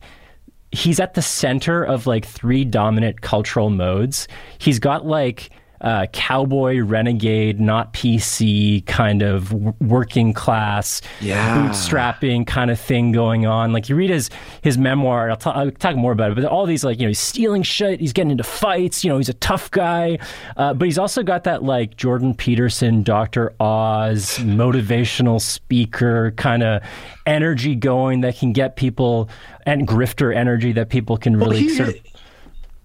he's 0.72 1.00
at 1.00 1.16
the 1.16 1.24
center 1.24 1.84
of 1.84 2.06
like 2.06 2.24
three 2.24 2.64
dominant 2.64 3.22
cultural 3.22 3.72
modes. 3.72 4.28
He's 4.60 4.78
got 4.78 5.08
like 5.08 5.50
uh, 5.82 6.08
cowboy, 6.14 6.80
renegade, 6.82 7.60
not 7.60 7.94
PC 7.94 8.86
kind 8.86 9.22
of 9.22 9.52
working 9.82 10.34
class, 10.34 11.02
Yeah. 11.22 11.68
bootstrapping 11.70 12.48
kind 12.48 12.72
of 12.72 12.80
thing 12.80 13.12
going 13.12 13.46
on. 13.46 13.74
Like 13.74 13.90
you 13.90 13.96
read 13.96 14.10
his 14.10 14.30
his 14.62 14.78
memoir, 14.78 15.30
I'll, 15.30 15.38
ta- 15.38 15.52
I'll 15.52 15.72
talk 15.72 15.96
more 15.96 16.12
about 16.12 16.32
it. 16.32 16.36
But 16.36 16.46
all 16.46 16.66
these 16.66 16.84
like 16.84 16.98
you 17.00 17.04
know 17.06 17.10
he's 17.10 17.20
stealing 17.20 17.64
shit, 17.64 18.00
he's 18.00 18.14
getting 18.14 18.32
into 18.32 18.44
fights. 18.44 19.04
You 19.04 19.10
know 19.12 19.18
he's 19.18 19.30
a 19.30 19.34
tough 19.36 19.70
guy, 19.72 20.20
uh, 20.56 20.74
but 20.74 20.86
he's 20.86 20.98
also 20.98 21.24
got 21.24 21.44
that 21.44 21.64
like 21.64 21.96
Jordan 21.96 22.34
Peterson, 22.34 23.04
Doctor 23.04 23.54
Oz, 23.60 24.38
motivational 24.40 25.40
speaker 25.42 26.32
kind 26.38 26.64
of 26.64 26.82
energy 27.26 27.76
going 27.76 28.22
that 28.22 28.38
can 28.38 28.54
get 28.54 28.76
people 28.78 29.30
and 29.66 29.86
grifter 29.88 30.34
energy 30.34 30.72
that 30.72 30.90
people 30.90 31.18
can 31.18 31.38
Well, 31.40 31.50
really 31.50 31.64
he, 31.64 31.70
sort 31.70 31.90
of 31.90 31.96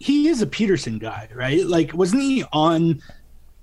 he 0.03 0.29
is 0.29 0.43
a 0.43 0.47
Peterson 0.47 0.99
guy, 0.99 1.29
right? 1.33 1.65
Like, 1.65 1.95
wasn't 1.95 2.23
he 2.23 2.45
on 2.53 3.01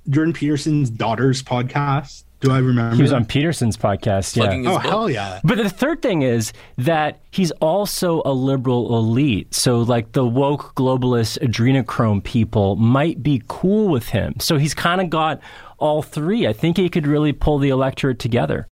Jordan 0.09 0.33
Peterson's 0.33 0.89
daughter's 0.89 1.43
podcast? 1.43 2.23
Do 2.39 2.51
I 2.51 2.59
remember? 2.59 2.95
he 2.95 3.01
was 3.01 3.11
on 3.11 3.25
Peterson's 3.25 3.75
podcast. 3.75 4.37
Yeah. 4.37 4.71
Oh 4.71 4.75
book. 4.75 4.81
hell 4.81 5.09
yeah! 5.09 5.41
But 5.43 5.57
the 5.57 5.69
third 5.69 6.01
thing 6.01 6.21
is 6.21 6.53
that 6.77 7.19
he's 7.31 7.51
also 7.59 8.21
a 8.23 8.31
liberal 8.31 8.95
elite. 8.97 9.53
So, 9.53 9.79
like 9.79 10.13
the 10.13 10.25
woke 10.25 10.73
globalist 10.75 11.37
adrenochrome 11.39 12.23
people 12.23 12.77
might 12.77 13.21
be 13.21 13.43
cool 13.49 13.89
with 13.89 14.07
him. 14.07 14.35
So 14.39 14.57
he's 14.57 14.73
kind 14.73 15.01
of 15.01 15.09
got 15.09 15.41
all 15.79 16.01
three. 16.01 16.47
I 16.47 16.53
think 16.53 16.77
he 16.77 16.87
could 16.87 17.05
really 17.05 17.33
pull 17.33 17.59
the 17.59 17.69
electorate 17.69 18.19
together. 18.19 18.69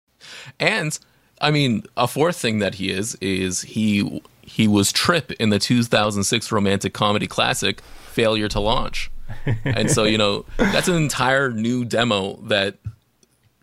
And 0.61 0.97
I 1.41 1.51
mean, 1.51 1.83
a 1.97 2.07
fourth 2.07 2.37
thing 2.37 2.59
that 2.59 2.75
he 2.75 2.89
is 2.89 3.15
is 3.15 3.63
he 3.63 4.21
he 4.47 4.67
was 4.67 4.91
Trip 4.91 5.31
in 5.33 5.49
the 5.49 5.59
2006 5.59 6.51
romantic 6.51 6.93
comedy 6.93 7.27
classic 7.27 7.81
Failure 7.81 8.47
to 8.47 8.59
Launch. 8.59 9.11
and 9.65 9.91
so, 9.91 10.05
you 10.05 10.17
know, 10.17 10.45
that's 10.57 10.87
an 10.87 10.95
entire 10.95 11.51
new 11.51 11.83
demo 11.85 12.37
that 12.43 12.77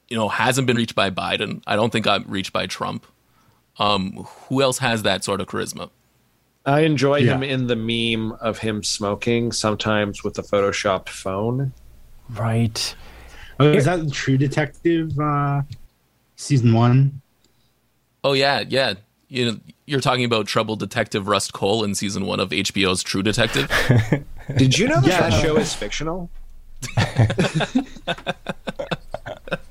you 0.09 0.17
know 0.17 0.29
hasn't 0.29 0.67
been 0.67 0.77
reached 0.77 0.95
by 0.95 1.11
Biden. 1.11 1.63
I 1.67 1.75
don't 1.77 1.91
think 1.91 2.05
got 2.05 2.29
reached 2.29 2.53
by 2.53 2.67
Trump. 2.67 3.07
Um, 3.79 4.27
who 4.49 4.63
else 4.63 4.79
has 4.79 5.03
that 5.03 5.25
sort 5.25 5.41
of 5.41 5.49
charisma? 5.49 5.91
I 6.67 6.81
enjoy 6.81 7.17
Yeah. 7.19 7.35
him 7.35 7.43
in 7.43 7.67
the 7.67 7.77
meme 7.77 8.33
of 8.41 8.59
him 8.59 8.83
smoking, 8.85 9.53
sometimes 9.53 10.23
with 10.23 10.39
a 10.39 10.43
photoshopped 10.43 11.09
phone. 11.09 11.73
Right. 12.31 12.95
Oh, 13.59 13.73
is 13.73 13.87
that 13.87 14.13
True 14.13 14.37
Detective 14.39 15.19
uh, 15.19 15.63
season 16.37 16.73
one? 16.75 17.21
Oh 18.23 18.35
yeah, 18.35 18.63
yeah. 18.69 18.95
You 19.29 19.47
know, 19.53 19.59
you're 19.87 20.01
talking 20.01 20.25
about 20.25 20.47
troubled 20.47 20.79
detective 20.81 21.29
Rust 21.29 21.53
Cohle 21.53 21.85
in 21.85 21.95
season 21.95 22.27
one 22.27 22.41
of 22.41 22.51
HBO's 22.51 23.03
True 23.03 23.23
Detective. 23.23 23.71
Did 24.57 24.79
you 24.79 24.89
know 24.89 25.01
that 25.01 25.07
Yeah. 25.07 25.31
that 25.31 25.43
show 25.43 25.57
is 25.57 25.75
fictional? 25.75 26.31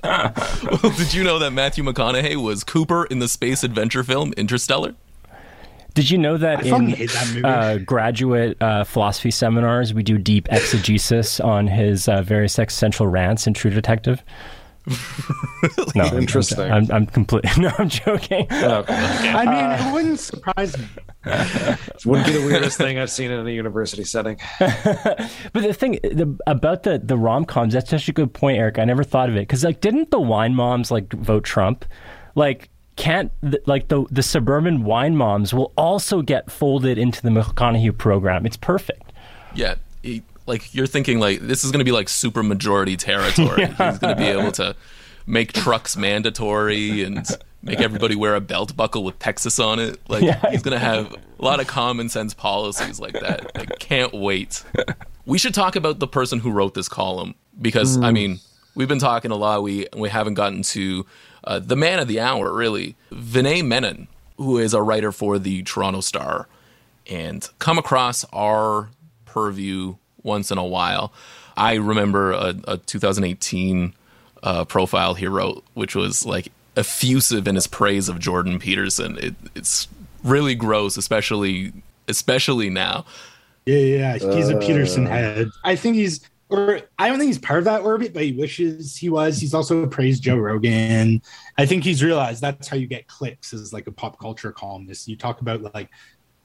well, 0.03 0.91
did 0.97 1.13
you 1.13 1.23
know 1.23 1.37
that 1.39 1.51
Matthew 1.53 1.83
McConaughey 1.83 2.35
was 2.35 2.63
Cooper 2.63 3.05
in 3.05 3.19
the 3.19 3.27
space 3.27 3.63
adventure 3.63 4.03
film 4.03 4.33
Interstellar? 4.33 4.95
Did 5.93 6.09
you 6.09 6.17
know 6.17 6.37
that 6.37 6.65
I 6.65 6.75
in 6.75 6.89
that 6.91 7.41
uh, 7.43 7.77
graduate 7.77 8.57
uh, 8.61 8.83
philosophy 8.83 9.29
seminars 9.29 9.93
we 9.93 10.01
do 10.01 10.17
deep 10.17 10.47
exegesis 10.51 11.39
on 11.39 11.67
his 11.67 12.07
uh, 12.09 12.23
various 12.23 12.57
existential 12.57 13.07
rants 13.07 13.45
in 13.45 13.53
True 13.53 13.69
Detective? 13.69 14.23
No, 15.95 16.03
I'm- 16.03 16.17
Interesting. 16.17 16.71
I'm, 16.71 16.91
I'm, 16.91 17.05
completely. 17.05 17.49
No, 17.61 17.71
I'm 17.77 17.89
joking. 17.89 18.47
Okay. 18.51 19.29
I 19.29 19.45
mean, 19.45 19.87
it 19.87 19.93
wouldn't 19.93 20.19
surprise 20.19 20.77
me. 20.77 20.85
It 21.25 22.05
wouldn't 22.05 22.27
be 22.27 22.33
the 22.33 22.45
weirdest 22.45 22.77
thing 22.77 22.99
I've 22.99 23.09
seen 23.11 23.31
in 23.31 23.45
a 23.47 23.49
university 23.49 24.03
setting. 24.03 24.37
But 24.59 25.61
the 25.61 25.73
thing 25.73 25.99
the, 26.03 26.37
about 26.47 26.83
the 26.83 26.99
the 26.99 27.17
rom 27.17 27.45
coms, 27.45 27.73
that's 27.73 27.89
such 27.89 28.09
a 28.09 28.11
good 28.11 28.33
point, 28.33 28.57
Eric. 28.57 28.79
I 28.79 28.85
never 28.85 29.03
thought 29.03 29.29
of 29.29 29.35
it 29.35 29.41
because 29.41 29.63
like, 29.63 29.79
didn't 29.81 30.11
the 30.11 30.19
wine 30.19 30.55
moms 30.55 30.91
like 30.91 31.13
vote 31.13 31.43
Trump? 31.43 31.85
Like, 32.35 32.69
can't 32.95 33.31
the, 33.41 33.61
like 33.65 33.87
the 33.87 34.05
the 34.11 34.23
suburban 34.23 34.83
wine 34.83 35.15
moms 35.15 35.53
will 35.53 35.71
also 35.77 36.21
get 36.21 36.51
folded 36.51 36.97
into 36.97 37.21
the 37.21 37.29
McConaughey 37.29 37.97
program? 37.97 38.45
It's 38.45 38.57
perfect. 38.57 39.13
Yeah, 39.55 39.75
he, 40.01 40.23
like 40.45 40.73
you're 40.73 40.87
thinking 40.87 41.19
like 41.19 41.39
this 41.39 41.63
is 41.63 41.71
going 41.71 41.79
to 41.79 41.85
be 41.85 41.91
like 41.91 42.09
super 42.09 42.43
majority 42.43 42.97
territory. 42.97 43.65
He's 43.67 43.77
going 43.99 43.99
to 43.99 44.15
be 44.17 44.25
able 44.25 44.51
to 44.53 44.75
make 45.25 45.53
trucks 45.53 45.95
mandatory 45.95 47.03
and 47.03 47.25
make 47.61 47.79
everybody 47.79 48.13
wear 48.15 48.35
a 48.35 48.41
belt 48.41 48.75
buckle 48.75 49.03
with 49.05 49.17
Texas 49.19 49.57
on 49.59 49.79
it. 49.79 49.97
Like 50.09 50.23
Yeah. 50.23 50.51
he's 50.51 50.61
going 50.61 50.77
to 50.77 50.85
have 50.85 51.13
a 51.39 51.43
lot 51.43 51.61
of 51.61 51.67
common 51.67 52.09
sense 52.09 52.33
policies 52.33 52.99
like 52.99 53.13
that. 53.13 53.51
I 53.55 53.65
can't 53.65 54.13
wait. 54.13 54.63
We 55.25 55.37
should 55.37 55.53
talk 55.53 55.77
about 55.77 55.99
the 55.99 56.07
person 56.07 56.39
who 56.39 56.51
wrote 56.51 56.73
this 56.73 56.89
column 56.89 57.35
because 57.61 57.97
I 57.97 58.11
mean 58.11 58.39
we've 58.75 58.89
been 58.89 58.99
talking 58.99 59.31
a 59.31 59.35
lot. 59.37 59.63
We 59.63 59.87
we 59.95 60.09
haven't 60.09 60.33
gotten 60.33 60.61
to 60.63 61.05
uh, 61.45 61.59
the 61.59 61.77
man 61.77 61.99
of 61.99 62.09
the 62.09 62.19
hour 62.19 62.53
really, 62.53 62.97
Vinay 63.11 63.65
Menon, 63.65 64.09
who 64.37 64.57
is 64.57 64.73
a 64.73 64.81
writer 64.81 65.13
for 65.13 65.39
the 65.39 65.63
Toronto 65.63 66.01
Star 66.01 66.49
and 67.09 67.49
come 67.59 67.77
across 67.77 68.25
our 68.33 68.89
purview 69.25 69.95
once 70.23 70.51
in 70.51 70.57
a 70.57 70.65
while. 70.65 71.13
I 71.55 71.75
remember 71.75 72.31
a, 72.31 72.55
a 72.67 72.77
2018 72.77 73.93
uh, 74.41 74.65
profile 74.65 75.13
he 75.13 75.27
wrote, 75.27 75.63
which 75.73 75.95
was 75.95 76.25
like 76.25 76.51
effusive 76.75 77.47
in 77.47 77.55
his 77.55 77.67
praise 77.67 78.09
of 78.09 78.19
Jordan 78.19 78.59
Peterson. 78.59 79.17
It, 79.19 79.35
it's 79.55 79.87
really 80.23 80.55
gross, 80.55 80.97
especially 80.97 81.73
especially 82.07 82.69
now. 82.69 83.05
Yeah, 83.65 83.77
yeah, 83.77 84.15
yeah. 84.15 84.35
he's 84.35 84.49
a 84.49 84.57
Peterson 84.57 85.05
head. 85.05 85.49
I 85.63 85.75
think 85.75 85.95
he's, 85.95 86.19
or 86.49 86.81
I 86.99 87.07
don't 87.07 87.17
think 87.17 87.29
he's 87.29 87.39
part 87.39 87.59
of 87.59 87.65
that 87.65 87.81
orbit, 87.81 88.13
but 88.13 88.23
he 88.23 88.33
wishes 88.33 88.97
he 88.97 89.09
was. 89.09 89.39
He's 89.39 89.53
also 89.53 89.87
praised 89.87 90.23
Joe 90.23 90.37
Rogan. 90.37 91.21
I 91.57 91.65
think 91.65 91.83
he's 91.83 92.03
realized 92.03 92.41
that's 92.41 92.67
how 92.67 92.75
you 92.75 92.87
get 92.87 93.07
clicks 93.07 93.53
as 93.53 93.71
like 93.71 93.87
a 93.87 93.91
pop 93.91 94.19
culture 94.19 94.51
columnist. 94.51 95.07
You 95.07 95.15
talk 95.15 95.39
about 95.39 95.61
like 95.73 95.89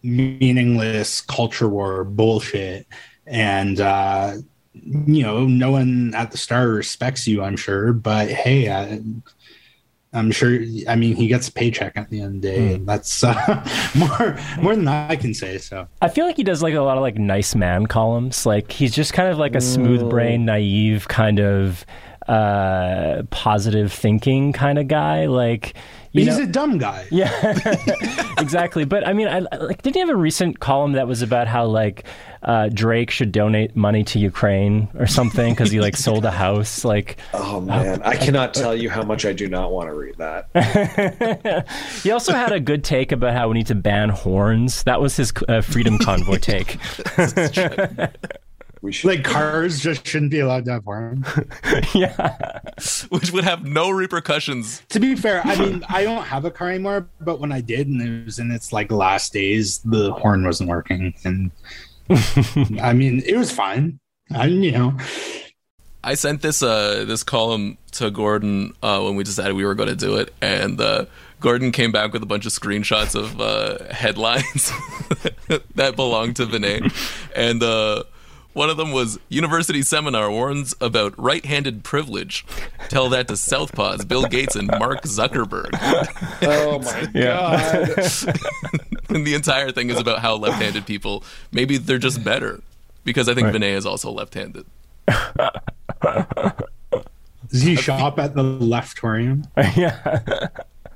meaningless 0.03 1.21
culture 1.21 1.69
war 1.69 2.05
bullshit, 2.05 2.87
and 3.29 3.81
uh, 3.81 4.35
you 4.75 5.23
know, 5.23 5.47
no 5.47 5.73
one 5.73 6.15
at 6.15 6.31
the 6.31 6.39
Star 6.39 6.69
respects 6.69 7.27
you. 7.27 7.43
I'm 7.43 7.57
sure, 7.57 7.93
but 7.93 8.29
hey, 8.29 8.71
I, 8.71 9.01
I'm 10.13 10.31
sure. 10.31 10.59
I 10.89 10.97
mean, 10.97 11.17
he 11.17 11.29
gets 11.29 11.49
a 11.49 11.53
paycheck 11.53 11.97
at 11.97 12.11
the 12.11 12.21
end 12.21 12.37
of 12.37 12.43
the 12.43 12.49
day, 12.49 12.75
and 12.75 12.89
that's 12.89 13.23
uh, 13.23 13.67
more 13.95 14.39
more 14.63 14.75
than 14.75 14.89
I 14.89 15.17
can 15.17 15.35
say. 15.35 15.59
So. 15.59 15.87
I 16.01 16.09
feel 16.09 16.27
like 16.27 16.37
he 16.37 16.45
does 16.45 16.63
like 16.63 16.75
a 16.75 16.81
lot 16.81 16.97
of 16.97 17.03
like 17.03 17.17
nice 17.17 17.55
man 17.55 17.87
columns. 17.87 18.47
Like 18.47 18.73
he's 18.73 18.95
just 18.95 19.13
kind 19.13 19.31
of 19.31 19.39
like 19.39 19.55
a 19.55 19.61
smooth 19.61 20.09
brain, 20.09 20.45
naive 20.45 21.09
kind 21.09 21.41
of 21.41 21.85
uh 22.27 23.23
positive 23.31 23.93
thinking 23.93 24.53
kind 24.53 24.79
of 24.79 24.89
guy. 24.89 25.27
Like 25.27 25.75
you 26.13 26.25
He's 26.25 26.39
know- 26.39 26.45
a 26.45 26.47
dumb 26.47 26.79
guy. 26.79 27.07
Yeah, 27.11 27.31
exactly. 28.39 28.85
But 28.85 29.07
I 29.07 29.13
mean, 29.13 29.29
I 29.29 29.41
like. 29.41 29.83
Did 29.83 29.95
you 29.97 30.01
have 30.01 30.11
a 30.11 30.17
recent 30.17 30.61
column 30.61 30.93
that 30.93 31.07
was 31.09 31.23
about 31.23 31.49
how 31.49 31.67
like 31.67 32.05
uh, 32.43 32.69
Drake 32.73 33.11
should 33.11 33.33
donate 33.33 33.75
money 33.75 34.05
to 34.05 34.19
Ukraine 34.19 34.89
or 34.99 35.07
something 35.07 35.53
because 35.55 35.71
he 35.71 35.81
like 35.81 35.97
sold 36.09 36.25
a 36.25 36.31
house? 36.31 36.85
Like 36.85 37.19
Oh 37.35 37.61
man, 37.61 38.03
I 38.03 38.17
cannot 38.17 38.55
tell 38.55 38.75
you 38.75 38.91
how 38.91 39.03
much 39.03 39.25
I 39.25 39.33
do 39.33 39.49
not 39.49 39.73
want 39.73 39.89
to 39.89 39.95
read 39.95 40.17
that. 40.19 41.67
he 42.03 42.11
also 42.11 42.33
had 42.33 42.53
a 42.53 42.61
good 42.61 42.85
take 42.85 43.11
about 43.13 43.35
how 43.35 43.49
we 43.49 43.55
need 43.55 43.67
to 43.69 43.75
ban 43.75 44.09
horns. 44.11 44.83
That 44.85 45.01
was 45.01 45.17
his 45.17 45.33
uh, 45.49 45.61
freedom 45.63 45.99
convoy 45.99 46.39
take. 46.39 46.79
We 48.81 48.93
should. 48.93 49.09
Like 49.09 49.25
cars 49.25 49.81
just 49.81 50.07
shouldn't 50.07 50.31
be 50.31 50.41
allowed 50.41 50.65
to 50.67 50.73
have 50.73 50.85
horns. 50.85 51.27
yeah, 51.95 52.61
which 53.09 53.33
would 53.33 53.45
have 53.45 53.65
no 53.67 53.91
repercussions. 53.91 54.83
to 54.91 55.01
be 55.01 55.17
fair, 55.17 55.43
I 55.45 55.57
mean, 55.57 55.85
I 55.89 56.05
don't 56.05 56.25
have 56.25 56.45
a 56.45 56.51
car 56.51 56.71
anymore, 56.71 57.09
but 57.21 57.41
when 57.41 57.51
I 57.51 57.61
did 57.61 57.89
and 57.89 58.01
it 58.01 58.25
was 58.25 58.39
in 58.39 58.51
its 58.51 58.73
like 58.73 58.93
last 58.93 59.33
days, 59.33 59.79
the 59.79 60.13
horn 60.13 60.45
wasn't 60.45 60.69
working. 60.69 61.15
And 61.25 61.51
I 62.81 62.93
mean, 62.93 63.23
it 63.27 63.37
was 63.37 63.51
fine. 63.51 63.99
I, 64.31 64.47
you 64.47 64.73
know, 64.73 64.97
I 66.05 66.15
sent 66.15 66.43
this 66.43 66.63
uh 66.63 67.05
this 67.05 67.23
column 67.23 67.79
to 67.93 68.11
Gordon 68.11 68.75
uh, 68.83 69.01
when 69.01 69.17
we 69.17 69.25
decided 69.25 69.55
we 69.55 69.65
were 69.65 69.75
going 69.75 69.89
to 69.89 69.97
do 69.97 70.17
it, 70.17 70.33
and 70.41 70.81
uh, 70.81 71.07
Gordon 71.41 71.73
came 71.73 71.93
back 71.93 72.13
with 72.13 72.23
a 72.23 72.27
bunch 72.27 72.47
of 72.47 72.53
screenshots 72.53 73.15
of 73.15 73.41
uh, 73.41 73.93
headlines 73.93 74.71
that 75.75 75.97
belonged 75.97 76.37
to 76.37 76.47
Vinay, 76.47 76.93
and 77.35 77.63
uh, 77.63 78.05
one 78.59 78.69
of 78.71 78.77
them 78.77 78.91
was 78.91 79.21
University 79.29 79.83
seminar 79.83 80.29
warns 80.31 80.75
about 80.81 81.15
right-handed 81.17 81.85
privilege. 81.85 82.45
Tell 82.89 83.09
that 83.11 83.29
to 83.29 83.35
Southpaws, 83.35 84.07
Bill 84.09 84.25
Gates, 84.25 84.57
and 84.57 84.67
Mark 84.67 85.03
Zuckerberg. 85.05 85.71
oh 86.43 86.81
my 86.81 87.07
god. 87.13 87.89
and 89.15 89.25
the 89.25 89.35
entire 89.35 89.71
thing 89.71 89.91
is 89.91 89.99
about 89.99 90.19
how 90.19 90.35
left-handed 90.35 90.87
people 90.87 91.23
maybe 91.53 91.79
they're 91.79 91.99
just 91.99 92.25
better 92.25 92.61
because 93.05 93.29
I 93.29 93.35
think 93.35 93.47
Vinay 93.47 93.75
is 93.75 93.87
also 93.87 94.11
left-handed. 94.11 94.67
does 97.49 97.63
he 97.63 97.77
shop 97.77 98.19
at 98.19 98.35
the 98.35 98.43
Leftorium? 98.43 99.47
yeah. 99.77 100.49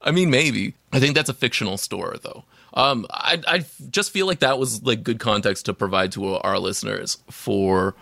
I 0.02 0.10
mean, 0.10 0.30
maybe. 0.30 0.74
I 0.92 0.98
think 0.98 1.14
that's 1.14 1.30
a 1.30 1.34
fictional 1.34 1.78
store, 1.78 2.16
though. 2.20 2.42
Um, 2.74 3.06
I 3.10 3.42
I 3.46 3.64
just 3.90 4.10
feel 4.10 4.26
like 4.26 4.40
that 4.40 4.58
was 4.58 4.82
like 4.82 5.02
good 5.02 5.18
context 5.18 5.66
to 5.66 5.74
provide 5.74 6.12
to 6.12 6.36
our 6.36 6.58
listeners 6.58 7.18
for 7.30 7.94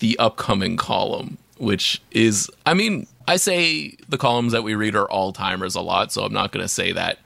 the 0.00 0.18
upcoming 0.18 0.76
column, 0.76 1.38
which 1.58 2.00
is, 2.10 2.50
I 2.66 2.74
mean, 2.74 3.06
I 3.26 3.36
say 3.36 3.96
the 4.08 4.18
columns 4.18 4.52
that 4.52 4.62
we 4.62 4.74
read 4.74 4.94
are 4.94 5.08
all 5.10 5.32
timers 5.32 5.74
a 5.74 5.80
lot, 5.80 6.12
so 6.12 6.22
I'm 6.24 6.32
not 6.32 6.52
going 6.52 6.64
to 6.64 6.68
say 6.68 6.92
that, 6.92 7.18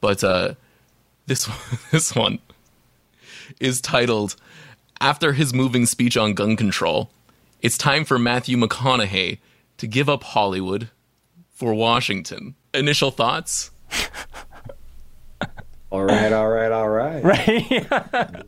but 0.00 0.22
uh, 0.22 0.54
this 1.26 1.48
this 1.90 2.14
one 2.14 2.38
is 3.60 3.80
titled 3.80 4.36
"After 5.00 5.32
His 5.32 5.52
Moving 5.52 5.86
Speech 5.86 6.16
on 6.16 6.34
Gun 6.34 6.56
Control." 6.56 7.10
It's 7.60 7.76
time 7.76 8.04
for 8.04 8.20
Matthew 8.20 8.56
McConaughey 8.56 9.38
to 9.78 9.86
give 9.88 10.08
up 10.08 10.22
Hollywood 10.22 10.90
for 11.50 11.74
Washington. 11.74 12.54
Initial 12.72 13.10
thoughts? 13.10 13.72
all 15.90 16.04
right, 16.04 16.32
all 16.32 16.48
right, 16.48 16.72
all 16.72 16.88
right. 17.22 17.86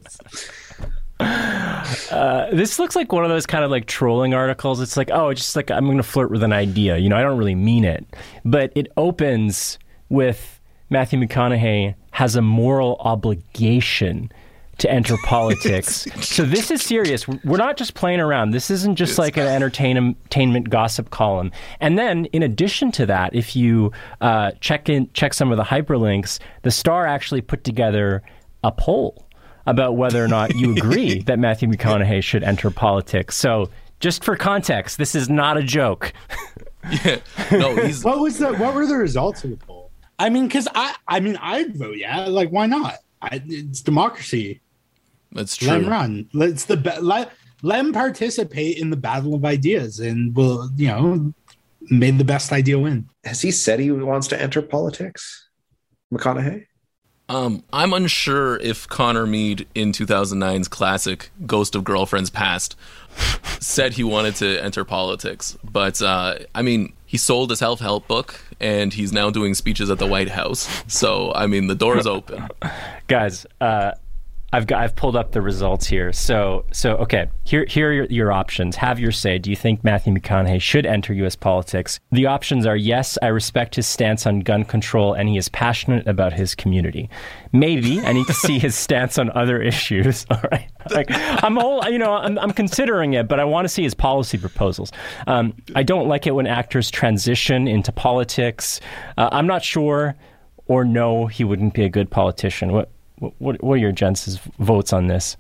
Uh, 1.21 2.49
this 2.51 2.79
looks 2.79 2.97
like 2.97 3.13
one 3.13 3.25
of 3.25 3.31
those 3.31 3.45
kind 3.45 3.63
of 3.63 3.71
like 3.71 3.85
trolling 3.85 4.33
articles. 4.33 4.81
It's 4.81 4.97
like, 4.97 5.11
oh, 5.13 5.29
it's 5.29 5.43
just 5.43 5.55
like 5.55 5.71
I'm 5.71 5.85
going 5.85 5.99
to 5.99 6.03
flirt 6.03 6.31
with 6.31 6.43
an 6.43 6.53
idea. 6.55 6.97
You 6.97 7.11
know, 7.11 7.17
I 7.17 7.21
don't 7.21 7.37
really 7.37 7.55
mean 7.55 7.85
it, 7.85 8.07
but 8.43 8.73
it 8.75 8.87
opens 8.97 9.79
with 10.09 10.59
Matthew 10.89 11.19
McConaughey 11.21 11.95
has 12.13 12.37
a 12.37 12.43
moral 12.43 12.97
obligation 13.01 14.33
to 14.81 14.91
enter 14.91 15.17
politics. 15.25 16.07
so 16.21 16.45
this 16.45 16.71
is 16.71 16.83
serious. 16.83 17.27
We're 17.29 17.57
not 17.57 17.77
just 17.77 17.95
playing 17.95 18.21
around. 18.21 18.51
This 18.51 18.71
isn't 18.71 18.97
just 18.97 19.19
like 19.19 19.37
an 19.37 19.47
entertain- 19.47 19.97
entertainment 19.97 20.71
gossip 20.71 21.11
column. 21.11 21.53
And 21.81 21.99
then, 21.99 22.27
in 22.27 22.43
addition 22.43 22.93
to 22.93 23.07
that, 23.07 23.35
if 23.35 23.55
you 23.57 23.93
uh, 24.21 24.53
check 24.61 24.89
in, 24.89 25.11
check 25.13 25.35
some 25.35 25.51
of 25.51 25.57
the 25.57 25.65
hyperlinks, 25.65 26.39
the 26.63 26.71
Star 26.71 27.07
actually 27.07 27.41
put 27.41 27.65
together 27.65 28.23
a 28.63 28.73
poll 28.73 29.27
about 29.67 29.97
whether 29.97 30.25
or 30.25 30.29
not 30.29 30.55
you 30.55 30.77
agree 30.77 31.21
that 31.27 31.39
Matthew 31.39 31.69
McConaughey 31.69 32.23
should 32.23 32.43
enter 32.43 32.71
politics. 32.71 33.37
So, 33.37 33.71
just 34.01 34.25
for 34.25 34.37
context, 34.37 34.99
this 34.99 35.15
is 35.15 35.29
not 35.29 35.57
a 35.57 35.63
joke. 35.63 36.13
Yeah. 37.05 37.19
No, 37.53 37.77
he's 37.77 38.03
What 38.03 38.21
was 38.21 38.39
the? 38.39 38.55
What 38.55 38.75
were 38.75 38.87
the 38.87 38.97
results 38.97 39.45
of 39.45 39.51
the 39.51 39.59
poll? 39.59 39.91
I 40.19 40.31
mean, 40.31 40.47
because 40.47 40.67
I, 40.75 40.95
I 41.07 41.21
mean, 41.21 41.37
I'd 41.37 41.77
vote 41.77 41.99
yeah. 41.99 42.25
Like, 42.25 42.49
why 42.49 42.65
not? 42.65 42.95
I, 43.21 43.43
it's 43.47 43.83
democracy. 43.83 44.63
That's 45.33 45.61
Let 45.63 45.77
true. 45.77 45.85
him 45.85 45.91
run. 45.91 46.29
Let's 46.33 46.65
the 46.65 46.77
be- 46.77 47.01
let 47.01 47.33
let 47.63 47.81
him 47.81 47.93
participate 47.93 48.79
in 48.79 48.91
the 48.91 48.97
battle 48.97 49.35
of 49.35 49.45
ideas, 49.45 50.01
and 50.01 50.35
we'll 50.35 50.71
you 50.77 50.89
know 50.89 51.33
made 51.91 52.19
the 52.19 52.25
best 52.25 52.53
idea 52.53 52.79
win. 52.79 53.09
Has 53.25 53.41
he 53.43 53.51
said 53.51 53.81
he 53.81 53.91
wants 53.91 54.29
to 54.29 54.41
enter 54.41 54.63
politics? 54.63 55.49
McConaughey? 56.13 56.67
Um, 57.29 57.63
I'm 57.73 57.93
unsure 57.93 58.57
if 58.57 58.89
Connor 58.89 59.25
Mead 59.25 59.69
in 59.77 59.93
2009's 59.93 60.67
classic 60.67 61.31
Ghost 61.47 61.77
of 61.77 61.85
Girlfriends 61.85 62.29
Past 62.29 62.75
said 63.61 63.93
he 63.93 64.03
wanted 64.03 64.35
to 64.37 64.61
enter 64.61 64.85
politics, 64.85 65.57
but 65.63 66.03
uh, 66.03 66.39
I 66.57 66.63
mean, 66.63 66.93
he 67.07 67.17
sold 67.17 67.53
a 67.53 67.57
self 67.57 67.79
help 67.79 68.09
book 68.09 68.41
and 68.59 68.93
he's 68.93 69.13
now 69.13 69.31
doing 69.31 69.55
speeches 69.55 69.91
at 69.91 69.99
the 70.01 70.09
White 70.09 70.31
House. 70.31 70.69
So 70.89 71.33
I 71.35 71.47
mean, 71.47 71.69
the 71.69 71.77
door 71.77 71.97
is 71.99 72.07
open. 72.07 72.49
Guys, 73.07 73.47
uh, 73.61 73.93
I've 74.53 74.67
got 74.67 74.83
I've 74.83 74.97
pulled 74.97 75.15
up 75.15 75.33
the 75.33 75.41
results 75.41 75.87
here. 75.87 76.13
So 76.13 76.65
so 76.73 76.97
okay, 76.97 77.29
here 77.45 77.65
here 77.69 77.91
are 77.91 77.93
your, 77.93 78.05
your, 78.07 78.33
options. 78.33 78.77
Have 78.77 78.99
your 78.99 79.13
say. 79.13 79.39
Do 79.39 79.51
you 79.51 79.57
think 79.57 79.85
Matthew 79.85 80.13
McConaughey 80.13 80.61
should 80.61 80.87
enter 80.87 81.13
U.S. 81.15 81.37
politics? 81.37 82.01
The 82.11 82.27
options 82.27 82.67
are 82.67 82.77
yes, 82.77 83.17
I 83.23 83.29
respect 83.29 83.77
his 83.77 83.87
stance 83.87 84.27
on 84.27 84.41
gun 84.41 84.65
control 84.65 85.15
and 85.15 85.29
he 85.29 85.37
is 85.37 85.49
passionate 85.49 86.07
about 86.09 86.33
his 86.33 86.55
community. 86.55 87.09
Maybe 87.53 88.01
I 88.01 88.13
need 88.13 88.27
to 88.27 88.35
see 88.35 88.59
his 88.59 88.75
stance 88.87 89.19
on 89.19 89.31
other 89.31 89.63
issues. 89.63 90.27
All 90.31 90.43
right, 90.51 90.69
like 90.91 91.09
I'm 91.11 91.59
all 91.59 91.89
you 91.89 91.99
know 91.99 92.13
I'm, 92.13 92.39
I'm 92.39 92.53
considering 92.53 93.13
it, 93.15 93.29
but 93.29 93.39
I 93.39 93.45
want 93.45 93.67
to 93.67 93.69
see 93.69 93.83
his 93.83 93.95
policy 93.95 94.39
proposals. 94.39 94.91
Um, 95.27 95.55
I 95.75 95.85
don't 95.85 96.09
like 96.09 96.27
it 96.27 96.33
when 96.33 96.47
actors 96.47 96.91
transition 96.91 97.69
into 97.69 97.93
politics. 97.93 98.81
Uh, 99.17 99.29
I'm 99.31 99.47
not 99.47 99.63
sure 99.63 100.17
or 100.67 100.85
no, 100.85 101.27
he 101.27 101.43
wouldn't 101.43 101.75
be 101.75 101.85
a 101.85 101.89
good 101.89 102.11
politician. 102.11 102.73
What 102.73 102.91
what, 103.21 103.63
what 103.63 103.75
are 103.75 103.77
your 103.77 103.93
gents' 103.93 104.39
votes 104.59 104.93
on 104.93 105.07
this? 105.07 105.37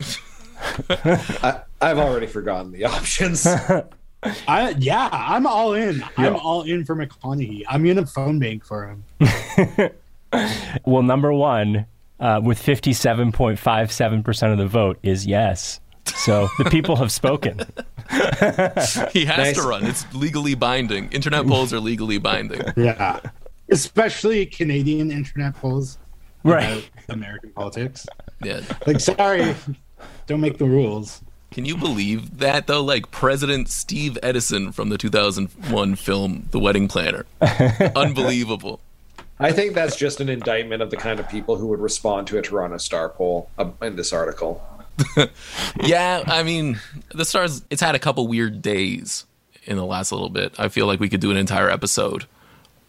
I, 0.88 1.62
have 1.80 1.98
already 1.98 2.26
forgotten 2.26 2.72
the 2.72 2.84
options. 2.84 3.46
I 4.48 4.70
yeah, 4.78 5.08
I'm 5.12 5.46
all 5.46 5.74
in. 5.74 5.98
Yeah. 5.98 6.06
I'm 6.16 6.36
all 6.36 6.62
in 6.62 6.84
for 6.84 6.96
McConaughey. 6.96 7.64
I'm 7.68 7.84
in 7.86 7.98
a 7.98 8.06
phone 8.06 8.38
bank 8.38 8.64
for 8.64 8.88
him. 8.88 9.04
well, 10.84 11.02
number 11.02 11.32
one, 11.32 11.86
uh, 12.18 12.40
with 12.42 12.60
57.57% 12.60 14.52
of 14.52 14.58
the 14.58 14.66
vote, 14.66 14.98
is 15.02 15.26
yes. 15.26 15.80
So 16.04 16.48
the 16.58 16.64
people 16.64 16.96
have 16.96 17.12
spoken. 17.12 17.60
he 19.12 19.24
has 19.26 19.38
nice. 19.38 19.56
to 19.56 19.62
run. 19.62 19.84
It's 19.84 20.12
legally 20.14 20.54
binding. 20.54 21.10
Internet 21.12 21.46
polls 21.46 21.72
are 21.72 21.80
legally 21.80 22.18
binding. 22.18 22.62
Yeah. 22.76 23.20
Especially 23.70 24.46
Canadian 24.46 25.10
internet 25.10 25.54
polls 25.56 25.98
right 26.44 26.88
American 27.08 27.50
politics. 27.50 28.06
Yeah. 28.42 28.60
Like, 28.86 29.00
sorry, 29.00 29.54
don't 30.26 30.40
make 30.40 30.58
the 30.58 30.66
rules. 30.66 31.22
Can 31.50 31.64
you 31.64 31.76
believe 31.76 32.38
that 32.38 32.66
though? 32.66 32.82
Like 32.82 33.10
President 33.10 33.68
Steve 33.68 34.18
Edison 34.22 34.72
from 34.72 34.88
the 34.88 34.98
2001 34.98 35.94
film 35.94 36.48
The 36.50 36.58
Wedding 36.58 36.88
Planner. 36.88 37.24
Unbelievable. 37.96 38.80
I 39.38 39.52
think 39.52 39.74
that's 39.74 39.96
just 39.96 40.20
an 40.20 40.28
indictment 40.28 40.82
of 40.82 40.90
the 40.90 40.96
kind 40.96 41.20
of 41.20 41.28
people 41.28 41.56
who 41.56 41.66
would 41.68 41.80
respond 41.80 42.26
to 42.28 42.38
a 42.38 42.42
Toronto 42.42 42.78
Star 42.78 43.10
poll 43.10 43.50
uh, 43.58 43.70
in 43.82 43.96
this 43.96 44.12
article. 44.12 44.62
yeah, 45.84 46.22
I 46.26 46.42
mean, 46.42 46.80
the 47.14 47.24
Stars, 47.24 47.62
it's 47.68 47.82
had 47.82 47.94
a 47.94 47.98
couple 47.98 48.26
weird 48.28 48.62
days 48.62 49.26
in 49.64 49.76
the 49.76 49.84
last 49.84 50.10
little 50.10 50.30
bit. 50.30 50.58
I 50.58 50.68
feel 50.68 50.86
like 50.86 51.00
we 51.00 51.10
could 51.10 51.20
do 51.20 51.30
an 51.30 51.36
entire 51.36 51.68
episode 51.68 52.24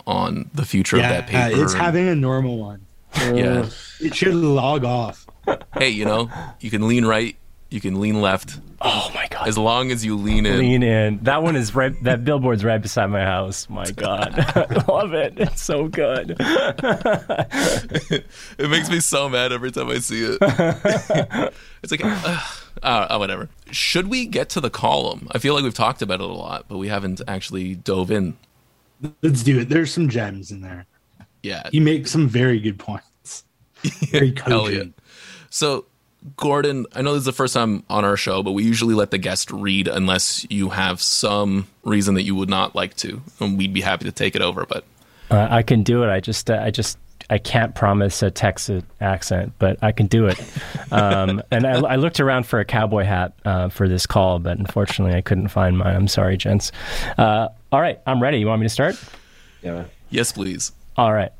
on 0.05 0.49
the 0.53 0.65
future 0.65 0.97
yeah, 0.97 1.03
of 1.03 1.09
that 1.09 1.27
paper. 1.27 1.63
It's 1.63 1.73
having 1.73 2.07
a 2.07 2.15
normal 2.15 2.57
one 2.57 2.86
yeah. 3.33 3.69
It 3.99 4.15
should 4.15 4.35
log 4.35 4.83
off. 4.83 5.25
Hey, 5.73 5.89
you 5.89 6.05
know, 6.05 6.29
you 6.59 6.69
can 6.69 6.87
lean 6.87 7.05
right, 7.05 7.35
you 7.69 7.81
can 7.81 7.99
lean 7.99 8.21
left. 8.21 8.59
Oh 8.79 9.09
my 9.13 9.27
god! 9.29 9.47
As 9.47 9.57
long 9.57 9.91
as 9.91 10.05
you 10.05 10.15
lean 10.15 10.45
in. 10.45 10.59
Lean 10.59 10.83
in. 10.83 11.19
That 11.23 11.41
one 11.41 11.55
is 11.55 11.73
right. 11.73 11.91
That 12.03 12.23
billboard's 12.23 12.63
right 12.63 12.79
beside 12.81 13.07
my 13.07 13.23
house. 13.23 13.67
My 13.69 13.89
god, 13.91 14.35
I 14.37 14.83
love 14.87 15.13
it. 15.13 15.33
It's 15.37 15.63
so 15.63 15.87
good. 15.87 16.35
it 16.39 18.25
makes 18.69 18.89
me 18.89 18.99
so 18.99 19.29
mad 19.29 19.51
every 19.51 19.71
time 19.71 19.89
I 19.89 19.97
see 19.97 20.23
it. 20.23 20.37
it's 21.81 21.91
like, 21.91 22.01
uh, 22.03 22.39
uh, 22.83 23.17
whatever. 23.17 23.49
Should 23.71 24.07
we 24.07 24.27
get 24.27 24.49
to 24.49 24.61
the 24.61 24.69
column? 24.69 25.27
I 25.31 25.39
feel 25.39 25.55
like 25.55 25.63
we've 25.63 25.73
talked 25.73 26.03
about 26.03 26.21
it 26.21 26.29
a 26.29 26.33
lot, 26.33 26.65
but 26.67 26.77
we 26.77 26.87
haven't 26.89 27.21
actually 27.27 27.73
dove 27.75 28.11
in. 28.11 28.37
Let's 29.21 29.41
do 29.43 29.59
it. 29.59 29.69
There's 29.69 29.91
some 29.91 30.07
gems 30.07 30.51
in 30.51 30.61
there. 30.61 30.85
Yeah. 31.41 31.63
He 31.71 31.79
makes 31.79 32.11
some 32.11 32.27
very 32.27 32.59
good 32.59 32.77
points. 32.77 33.06
Very 34.11 34.31
cogent. 34.31 34.93
Yeah. 34.97 35.03
So, 35.49 35.85
Gordon, 36.35 36.85
I 36.93 37.01
know 37.01 37.13
this 37.13 37.21
is 37.21 37.25
the 37.25 37.31
first 37.31 37.53
time 37.53 37.83
on 37.89 38.03
our 38.03 38.17
show, 38.17 38.43
but 38.43 38.51
we 38.51 38.63
usually 38.63 38.95
let 38.95 39.11
the 39.11 39.17
guest 39.17 39.51
read 39.51 39.87
unless 39.87 40.45
you 40.49 40.69
have 40.69 41.01
some 41.01 41.67
reason 41.83 42.15
that 42.15 42.23
you 42.23 42.35
would 42.35 42.49
not 42.49 42.75
like 42.75 42.95
to, 42.97 43.21
and 43.39 43.57
we'd 43.57 43.73
be 43.73 43.81
happy 43.81 44.05
to 44.05 44.11
take 44.11 44.35
it 44.35 44.41
over. 44.41 44.65
But 44.65 44.83
uh, 45.31 45.47
I 45.49 45.63
can 45.63 45.83
do 45.83 46.03
it. 46.03 46.09
I 46.09 46.19
just, 46.19 46.49
uh, 46.49 46.59
I 46.61 46.71
just, 46.71 46.97
I 47.29 47.37
can't 47.37 47.75
promise 47.75 48.23
a 48.23 48.31
Texas 48.31 48.83
accent, 49.01 49.53
but 49.59 49.77
I 49.81 49.91
can 49.91 50.07
do 50.07 50.27
it. 50.27 50.39
Um, 50.91 51.41
and 51.51 51.65
I, 51.65 51.79
I, 51.81 51.95
looked 51.97 52.19
around 52.19 52.45
for 52.45 52.59
a 52.59 52.65
cowboy 52.65 53.03
hat 53.03 53.33
uh, 53.43 53.69
for 53.69 53.87
this 53.89 54.05
call, 54.05 54.39
but 54.39 54.57
unfortunately, 54.57 55.15
I 55.15 55.21
couldn't 55.21 55.49
find 55.49 55.77
mine. 55.77 55.95
I'm 55.95 56.07
sorry, 56.07 56.37
gents. 56.37 56.71
Uh, 57.17 57.49
all 57.71 57.81
right, 57.81 57.99
I'm 58.07 58.21
ready. 58.21 58.39
You 58.39 58.47
want 58.47 58.61
me 58.61 58.65
to 58.65 58.73
start? 58.73 58.97
Yeah. 59.61 59.85
Yes, 60.09 60.31
please. 60.31 60.71
All 60.95 61.13
right. 61.13 61.31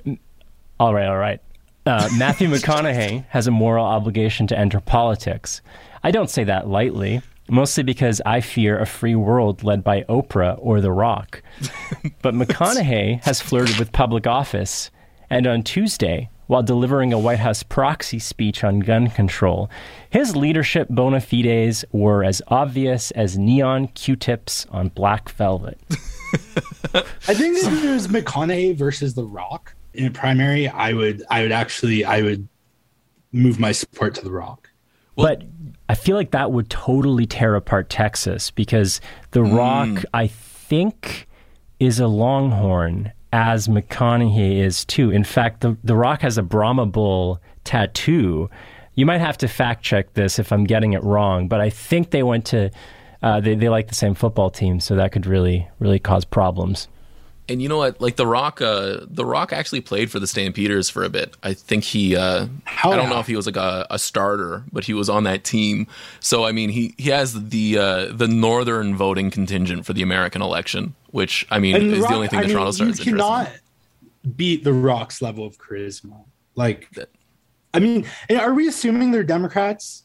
All 0.80 0.94
right. 0.94 1.08
All 1.08 1.18
right. 1.18 1.42
Uh, 1.88 2.10
Matthew 2.18 2.50
McConaughey 2.50 3.24
has 3.30 3.48
a 3.48 3.52
moral 3.52 3.86
obligation 3.86 4.46
to 4.48 4.60
enter 4.60 4.82
politics. 4.82 5.62
I 6.04 6.12
don't 6.12 6.30
say 6.30 6.44
that 6.44 6.68
lightly, 6.68 7.22
mostly 7.50 7.82
because 7.82 8.22
I 8.26 8.42
fear 8.42 8.78
a 8.78 8.86
free 8.86 9.16
world 9.16 9.64
led 9.64 9.86
by 9.86 10.02
Oprah 10.10 10.58
or 10.60 10.82
The 10.82 10.92
Rock. 10.92 11.42
But 12.22 12.34
McConaughey 12.34 13.24
has 13.24 13.40
flirted 13.40 13.80
with 13.80 13.94
public 13.94 14.28
office, 14.28 14.92
and 15.30 15.48
on 15.48 15.64
Tuesday, 15.64 16.30
while 16.48 16.62
delivering 16.62 17.14
a 17.14 17.20
White 17.20 17.40
House 17.40 17.64
proxy 17.64 18.20
speech 18.20 18.66
on 18.66 18.82
gun 18.82 19.10
control, 19.10 19.70
his 20.10 20.36
leadership 20.36 20.90
bona 20.90 21.22
fides 21.22 21.86
were 21.94 22.22
as 22.22 22.42
obvious 22.50 23.12
as 23.12 23.38
neon 23.38 23.88
Q-tips 23.88 24.66
on 24.72 24.90
black 24.90 25.30
velvet. 25.30 25.80
I 26.94 27.34
think 27.34 27.58
if 27.58 27.82
it 27.82 27.90
was 27.90 28.10
McConaughey 28.10 28.76
versus 28.76 29.14
The 29.14 29.24
Rock 29.24 29.74
in 29.98 30.06
a 30.06 30.12
primary, 30.12 30.68
I 30.68 30.94
would 30.94 31.24
I 31.30 31.42
would 31.42 31.52
actually 31.52 32.06
I 32.06 32.22
would 32.22 32.48
move 33.32 33.60
my 33.60 33.72
support 33.72 34.16
to 34.16 34.24
The 34.24 34.32
Rock. 34.32 34.70
Well, 35.16 35.28
but 35.28 35.44
I 35.90 35.96
feel 35.96 36.16
like 36.16 36.32
that 36.32 36.52
would 36.52 36.70
totally 36.70 37.26
tear 37.26 37.56
apart 37.56 37.90
Texas 37.90 38.52
because 38.52 39.02
The 39.32 39.42
mm. 39.42 39.58
Rock, 39.58 40.06
I 40.14 40.28
think, 40.28 41.28
is 41.80 42.00
a 42.00 42.08
Longhorn 42.08 43.12
as 43.34 43.68
McConaughey 43.68 44.60
is 44.60 44.86
too. 44.86 45.10
In 45.10 45.24
fact, 45.24 45.62
the 45.62 45.76
The 45.84 45.96
Rock 45.96 46.22
has 46.22 46.38
a 46.38 46.44
Brahma 46.44 46.86
Bull 46.86 47.42
tattoo. 47.64 48.50
You 48.94 49.06
might 49.06 49.20
have 49.20 49.38
to 49.40 49.48
fact 49.48 49.84
check 49.84 50.14
this 50.14 50.40
if 50.40 50.52
I'm 50.52 50.64
getting 50.64 50.94
it 50.94 51.04
wrong, 51.04 51.48
but 51.48 51.60
I 51.60 51.70
think 51.70 52.12
they 52.12 52.24
went 52.24 52.46
to 52.46 52.70
uh, 53.24 53.40
they 53.40 53.56
they 53.56 53.70
like 53.70 53.88
the 53.88 53.96
same 53.96 54.14
football 54.14 54.52
team, 54.52 54.80
so 54.80 54.96
that 54.96 55.12
could 55.12 55.26
really 55.26 55.68
really 55.80 56.00
cause 56.00 56.24
problems. 56.24 56.88
And 57.50 57.62
you 57.62 57.70
know 57.70 57.78
what? 57.78 58.02
Like 58.02 58.18
the 58.18 58.28
Rock, 58.28 58.62
uh, 58.62 58.98
the 59.02 59.26
Rock 59.26 59.54
actually 59.54 59.80
played 59.80 60.12
for 60.12 60.20
the 60.20 60.28
Stampeders 60.28 60.90
for 60.90 61.04
a 61.04 61.10
bit. 61.10 61.36
I 61.44 61.54
think 61.54 61.86
he. 61.86 62.16
Uh, 62.16 62.48
I 62.84 62.96
don't 62.96 63.10
know 63.10 63.20
if 63.20 63.28
he 63.28 63.38
was 63.38 63.46
like 63.46 63.56
a, 63.56 63.88
a, 63.90 63.98
starter, 63.98 64.64
but 64.72 64.84
he 64.84 64.94
was 64.94 65.10
on 65.10 65.24
that 65.24 65.46
team. 65.46 65.88
So 66.20 66.46
I 66.46 66.52
mean, 66.52 66.70
he 66.70 66.94
he 66.98 67.10
has 67.10 67.50
the 67.50 67.78
uh, 67.78 68.06
the 68.12 68.28
northern 68.28 68.98
voting 68.98 69.32
contingent 69.32 69.86
for 69.86 69.94
the 69.94 70.02
American 70.02 70.42
election, 70.42 70.94
which 71.12 71.48
I 71.50 71.60
mean 71.60 71.76
and 71.76 71.86
is 71.86 71.92
the, 71.94 72.02
Rock, 72.02 72.10
the 72.10 72.16
only 72.16 72.28
thing 72.28 72.40
I 72.40 72.42
the 72.42 72.48
mean, 72.50 72.56
Toronto 72.56 72.72
Stars. 72.72 73.00
You 73.00 73.14
cannot 73.14 73.50
beat 74.36 74.64
the 74.64 74.74
Rock's 74.74 75.22
level 75.22 75.46
of 75.46 75.58
charisma. 75.58 76.26
Like, 76.56 76.90
that, 76.92 77.10
I 77.74 77.80
mean, 77.80 78.06
are 78.32 78.54
we 78.54 78.68
assuming 78.68 79.12
they're 79.12 79.24
Democrats? 79.24 80.04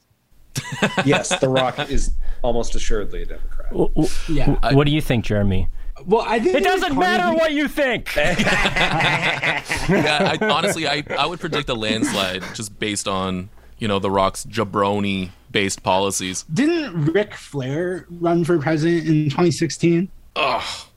yes, 1.04 1.38
The 1.40 1.48
Rock 1.48 1.90
is 1.90 2.12
almost 2.42 2.74
assuredly 2.74 3.22
a 3.22 3.26
Democrat. 3.26 3.72
Well, 3.72 3.90
well, 3.94 4.10
yeah. 4.28 4.74
What 4.74 4.84
do 4.84 4.92
you 4.92 5.00
think, 5.00 5.24
Jeremy? 5.24 5.68
Well, 6.06 6.24
I 6.26 6.38
think 6.38 6.56
it 6.56 6.64
doesn't 6.64 6.98
matter 6.98 7.36
what 7.36 7.52
you 7.52 7.68
think. 7.68 8.10
yeah, 8.16 9.62
I, 9.88 10.38
honestly, 10.40 10.86
I, 10.86 11.04
I 11.18 11.26
would 11.26 11.40
predict 11.40 11.68
a 11.68 11.74
landslide 11.74 12.42
just 12.54 12.78
based 12.78 13.08
on 13.08 13.50
you 13.78 13.88
know 13.88 13.98
the 13.98 14.10
Rock's 14.10 14.44
jabroni 14.44 15.30
based 15.50 15.82
policies. 15.82 16.44
Didn't 16.52 17.12
Ric 17.12 17.34
Flair 17.34 18.06
run 18.08 18.44
for 18.44 18.58
president 18.58 19.06
in 19.06 19.24
2016? 19.24 20.08
Oh, 20.36 20.88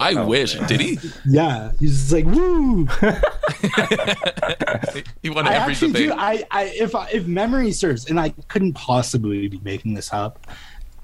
I 0.00 0.14
oh, 0.14 0.26
wish. 0.26 0.56
Man. 0.56 0.68
Did 0.68 0.80
he? 0.80 0.98
Yeah, 1.26 1.72
he's 1.80 2.12
like 2.12 2.24
woo. 2.24 2.86
he 5.22 5.30
won 5.30 5.48
every 5.48 5.74
debate. 5.74 6.08
Do, 6.08 6.12
I, 6.12 6.44
I, 6.50 6.64
if 6.64 6.94
if 7.12 7.26
memory 7.26 7.72
serves, 7.72 8.08
and 8.08 8.20
I 8.20 8.30
couldn't 8.48 8.74
possibly 8.74 9.48
be 9.48 9.60
making 9.64 9.94
this 9.94 10.12
up. 10.12 10.46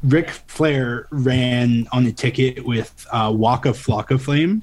Ric 0.05 0.30
Flair 0.30 1.07
ran 1.11 1.88
on 1.92 2.07
a 2.07 2.12
ticket 2.12 2.64
with 2.64 3.07
uh, 3.11 3.32
Waka 3.34 3.70
Flocka 3.70 4.20
Flame. 4.20 4.62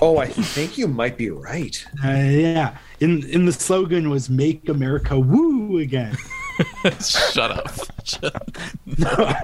Oh, 0.00 0.18
I 0.18 0.28
think 0.28 0.78
you 0.78 0.86
might 0.86 1.16
be 1.16 1.30
right. 1.30 1.84
Uh, 2.04 2.08
yeah, 2.08 2.78
in 3.00 3.24
in 3.28 3.44
the 3.44 3.52
slogan 3.52 4.08
was 4.08 4.30
"Make 4.30 4.68
America 4.68 5.18
Woo 5.18 5.78
Again." 5.78 6.16
Shut 7.00 7.50
up. 7.50 7.70
Shut 8.04 8.24
up. 8.34 8.50
no, 8.86 9.08
I, 9.10 9.42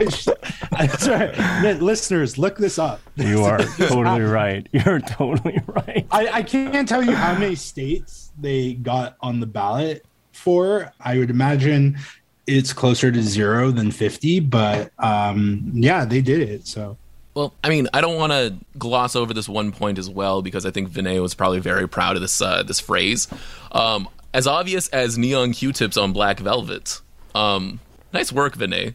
I, 0.72 0.86
sorry. 0.86 1.32
Man, 1.36 1.80
listeners, 1.80 2.38
look 2.38 2.56
this 2.56 2.78
up. 2.78 3.00
You 3.16 3.42
are 3.44 3.58
totally 3.76 4.22
right. 4.22 4.68
You're 4.72 5.00
totally 5.00 5.60
right. 5.66 6.06
I, 6.10 6.28
I 6.28 6.42
can't 6.42 6.88
tell 6.88 7.02
you 7.02 7.14
how 7.14 7.38
many 7.38 7.54
states 7.54 8.32
they 8.38 8.74
got 8.74 9.16
on 9.20 9.40
the 9.40 9.46
ballot 9.46 10.04
for. 10.32 10.92
I 11.00 11.18
would 11.18 11.30
imagine 11.30 11.98
it's 12.46 12.72
closer 12.72 13.10
to 13.10 13.22
zero 13.22 13.70
than 13.70 13.90
50 13.90 14.40
but 14.40 14.92
um 14.98 15.70
yeah 15.74 16.04
they 16.04 16.20
did 16.20 16.40
it 16.40 16.66
so 16.66 16.96
Well, 17.34 17.52
I 17.64 17.68
mean, 17.68 17.88
I 17.92 18.00
don't 18.00 18.16
want 18.16 18.30
to 18.32 18.54
gloss 18.78 19.16
over 19.16 19.34
this 19.34 19.48
one 19.48 19.72
point 19.72 19.98
as 19.98 20.08
well 20.08 20.40
because 20.40 20.64
I 20.64 20.70
think 20.70 20.88
Vinay 20.88 21.20
was 21.20 21.34
probably 21.34 21.58
very 21.58 21.88
proud 21.88 22.14
of 22.14 22.22
this 22.22 22.40
uh, 22.40 22.62
this 22.62 22.78
phrase. 22.78 23.26
Um, 23.72 24.08
as 24.32 24.46
obvious 24.46 24.86
as 24.90 25.18
neon 25.18 25.52
Q-tips 25.52 25.96
on 25.96 26.12
black 26.12 26.38
velvet. 26.38 27.00
Um, 27.34 27.80
nice 28.12 28.30
work, 28.32 28.56
Vinay. 28.56 28.94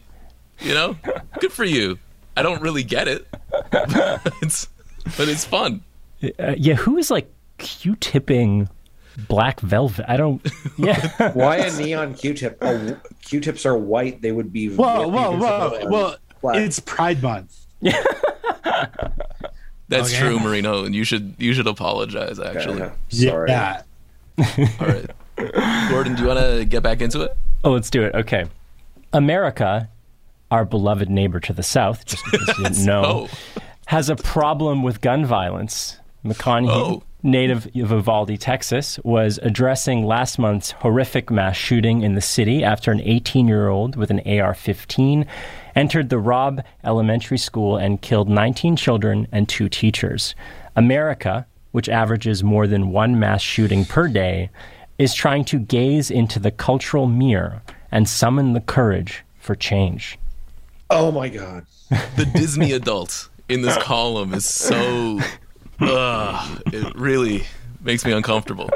You 0.60 0.72
know, 0.74 0.96
good 1.40 1.52
for 1.52 1.64
you. 1.64 1.98
I 2.34 2.42
don't 2.42 2.62
really 2.62 2.82
get 2.82 3.08
it, 3.08 3.28
but 3.70 4.32
it's, 4.40 4.68
but 5.18 5.28
it's 5.28 5.44
fun. 5.44 5.82
Uh, 6.22 6.54
yeah, 6.56 6.76
who 6.76 6.96
is 6.96 7.10
like 7.10 7.30
Q-tipping 7.58 8.68
black 9.28 9.60
velvet? 9.60 10.04
I 10.08 10.16
don't. 10.16 10.40
Yeah. 10.78 11.32
Why 11.32 11.56
a 11.58 11.76
neon 11.78 12.14
Q-tip? 12.14 12.56
Oh, 12.62 12.96
Q-tips 13.22 13.66
are 13.66 13.76
white. 13.76 14.22
They 14.22 14.32
would 14.32 14.50
be. 14.52 14.68
Whoa, 14.74 15.06
whoa, 15.08 15.36
whoa! 15.36 15.78
Well, 15.90 16.16
black. 16.40 16.56
it's 16.56 16.80
Pride 16.80 17.22
Month. 17.22 17.66
That's 19.88 20.12
Okay. 20.12 20.18
true, 20.20 20.38
Marino, 20.38 20.84
and 20.84 20.94
you 20.94 21.04
should 21.04 21.34
you 21.38 21.52
should 21.52 21.66
apologize. 21.66 22.38
Actually, 22.38 22.78
Yeah, 22.78 22.92
Sorry. 23.08 23.50
Yeah. 23.50 23.82
all 24.38 24.86
right. 24.86 25.10
Gordon, 25.90 26.14
do 26.14 26.22
you 26.22 26.28
want 26.28 26.38
to 26.40 26.64
get 26.64 26.82
back 26.82 27.00
into 27.00 27.22
it? 27.22 27.36
Oh, 27.64 27.72
let's 27.72 27.90
do 27.90 28.02
it. 28.04 28.14
Okay. 28.14 28.44
America, 29.12 29.88
our 30.50 30.64
beloved 30.64 31.10
neighbor 31.10 31.40
to 31.40 31.52
the 31.52 31.62
south, 31.64 32.06
just 32.06 32.22
because 32.30 32.46
case 32.46 32.58
you 32.58 32.64
didn't 32.64 32.84
know, 32.86 33.02
Oh, 33.04 33.28
has 33.86 34.08
a 34.08 34.16
problem 34.16 34.82
with 34.82 35.00
gun 35.00 35.24
violence. 35.26 35.98
McConaughey, 36.24 36.70
Oh. 36.70 37.02
Native 37.22 37.66
of 37.66 37.74
Uvalde, 37.74 38.38
Texas, 38.40 38.98
was 39.04 39.38
addressing 39.42 40.04
last 40.04 40.38
month's 40.38 40.72
horrific 40.72 41.30
mass 41.30 41.56
shooting 41.56 42.02
in 42.02 42.14
the 42.14 42.20
city 42.20 42.64
after 42.64 42.90
an 42.90 43.00
18 43.00 43.48
year 43.48 43.68
old 43.68 43.96
with 43.96 44.10
an 44.10 44.20
AR 44.26 44.54
15 44.54 45.26
entered 45.74 46.08
the 46.08 46.18
Robb 46.18 46.62
Elementary 46.84 47.38
School 47.38 47.76
and 47.76 48.02
killed 48.02 48.28
19 48.28 48.76
children 48.76 49.26
and 49.32 49.48
two 49.48 49.68
teachers. 49.68 50.34
America, 50.76 51.46
which 51.72 51.88
averages 51.88 52.42
more 52.42 52.66
than 52.66 52.90
one 52.90 53.18
mass 53.18 53.42
shooting 53.42 53.84
per 53.84 54.08
day, 54.08 54.50
is 54.98 55.14
trying 55.14 55.44
to 55.46 55.58
gaze 55.58 56.10
into 56.10 56.38
the 56.38 56.50
cultural 56.50 57.06
mirror 57.06 57.62
and 57.90 58.08
summon 58.08 58.52
the 58.52 58.60
courage 58.60 59.24
for 59.38 59.54
change. 59.54 60.18
Oh 60.90 61.10
my 61.10 61.28
god. 61.28 61.66
the 62.16 62.30
Disney 62.34 62.72
adult 62.72 63.28
in 63.48 63.62
this 63.62 63.76
column 63.78 64.34
is 64.34 64.48
so. 64.48 65.20
Ugh, 65.80 66.62
it 66.66 66.94
really 66.94 67.44
makes 67.82 68.04
me 68.04 68.12
uncomfortable. 68.12 68.70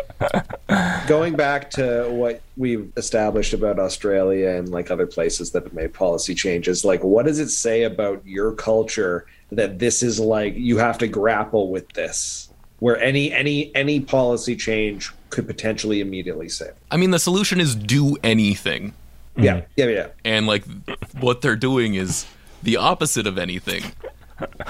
Going 1.07 1.37
back 1.37 1.71
to 1.73 2.09
what 2.11 2.41
we've 2.57 2.91
established 2.97 3.53
about 3.53 3.79
Australia 3.79 4.51
and 4.51 4.69
like 4.69 4.91
other 4.91 5.07
places 5.07 5.51
that 5.53 5.65
have 5.65 5.73
made 5.73 5.93
policy 5.93 6.35
changes, 6.35 6.85
like 6.85 7.05
what 7.05 7.27
does 7.27 7.39
it 7.39 7.51
say 7.51 7.83
about 7.83 8.27
your 8.27 8.53
culture 8.53 9.27
that 9.53 9.79
this 9.79 10.03
is 10.03 10.19
like 10.19 10.55
you 10.57 10.79
have 10.79 10.99
to 10.99 11.07
grapple 11.07 11.71
with 11.71 11.89
this? 11.93 12.49
Where 12.81 12.99
any 13.01 13.33
any 13.33 13.75
any 13.75 14.01
policy 14.01 14.57
change 14.57 15.13
could 15.31 15.47
potentially 15.47 16.01
immediately 16.01 16.49
save. 16.49 16.73
I 16.91 16.97
mean, 16.97 17.11
the 17.11 17.19
solution 17.19 17.61
is 17.61 17.75
do 17.75 18.17
anything. 18.23 18.95
Yeah, 19.37 19.63
yeah, 19.77 19.87
yeah. 19.87 20.07
and 20.25 20.47
like 20.47 20.65
what 21.19 21.41
they're 21.41 21.57
doing 21.57 21.95
is 21.95 22.25
the 22.63 22.77
opposite 22.77 23.27
of 23.27 23.37
anything 23.37 23.83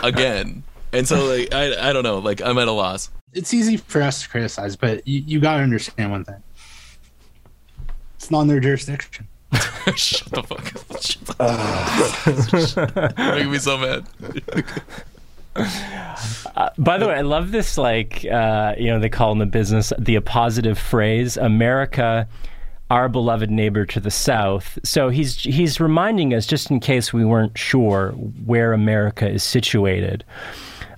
again 0.03 0.63
and 0.95 1.07
so 1.09 1.25
like 1.27 1.53
I, 1.53 1.91
I 1.91 1.93
don't 1.93 2.03
know 2.05 2.19
like 2.19 2.41
i'm 2.43 2.57
at 2.59 2.69
a 2.69 2.73
loss 2.73 3.11
It's 3.33 3.53
easy 3.53 3.77
for 3.77 4.01
us 4.03 4.23
to 4.23 4.29
criticize, 4.29 4.77
but 4.77 5.07
you, 5.07 5.21
you 5.27 5.41
got 5.41 5.57
to 5.57 5.63
understand 5.63 6.11
one 6.13 6.25
thing. 6.25 6.43
It's 8.17 8.31
not 8.31 8.43
in 8.43 8.49
their 8.49 8.61
jurisdiction. 8.61 9.27
shut 9.97 10.31
the 10.33 10.43
fuck 10.43 10.75
up 10.75 11.03
Shut 11.03 11.27
the- 12.87 13.15
You're 13.19 13.35
making 13.35 13.51
me 13.53 13.59
so 13.59 13.77
mad 13.79 14.07
By 16.79 16.99
the 16.99 17.07
way, 17.09 17.15
I 17.15 17.21
love 17.23 17.51
this. 17.53 17.79
Like, 17.79 18.25
uh, 18.25 18.75
you 18.79 18.87
know, 18.89 18.99
they 18.99 19.09
call 19.09 19.33
in 19.33 19.39
the 19.39 19.47
business 19.47 19.93
the 19.99 20.17
appositive 20.17 20.77
phrase 20.77 21.37
"America, 21.37 22.27
our 22.91 23.09
beloved 23.09 23.51
neighbor 23.51 23.87
to 23.87 24.01
the 24.01 24.11
south." 24.11 24.79
So 24.85 25.09
he's 25.11 25.39
he's 25.41 25.79
reminding 25.81 26.35
us, 26.35 26.47
just 26.47 26.71
in 26.71 26.81
case 26.81 27.13
we 27.13 27.25
weren't 27.25 27.57
sure 27.57 28.11
where 28.45 28.73
America 28.73 29.29
is 29.29 29.43
situated. 29.45 30.25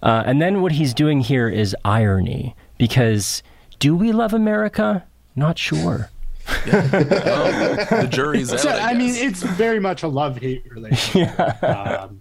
Uh, 0.07 0.23
and 0.25 0.41
then 0.41 0.63
what 0.63 0.71
he's 0.71 0.95
doing 0.95 1.21
here 1.21 1.49
is 1.49 1.75
irony, 1.85 2.55
because 2.79 3.43
do 3.81 3.97
we 3.97 4.13
love 4.13 4.33
America? 4.33 5.05
Not 5.35 5.59
sure. 5.59 6.11
the 6.65 8.07
jury's 8.09 8.53
out 8.53 8.61
So, 8.61 8.69
I, 8.69 8.91
I 8.91 8.95
mean, 8.95 9.17
it's 9.17 9.43
very 9.43 9.81
much 9.81 10.05
a 10.05 10.09
love 10.09 10.39
hate 10.39 10.65
relationship. 10.71 11.37
um, 11.65 12.21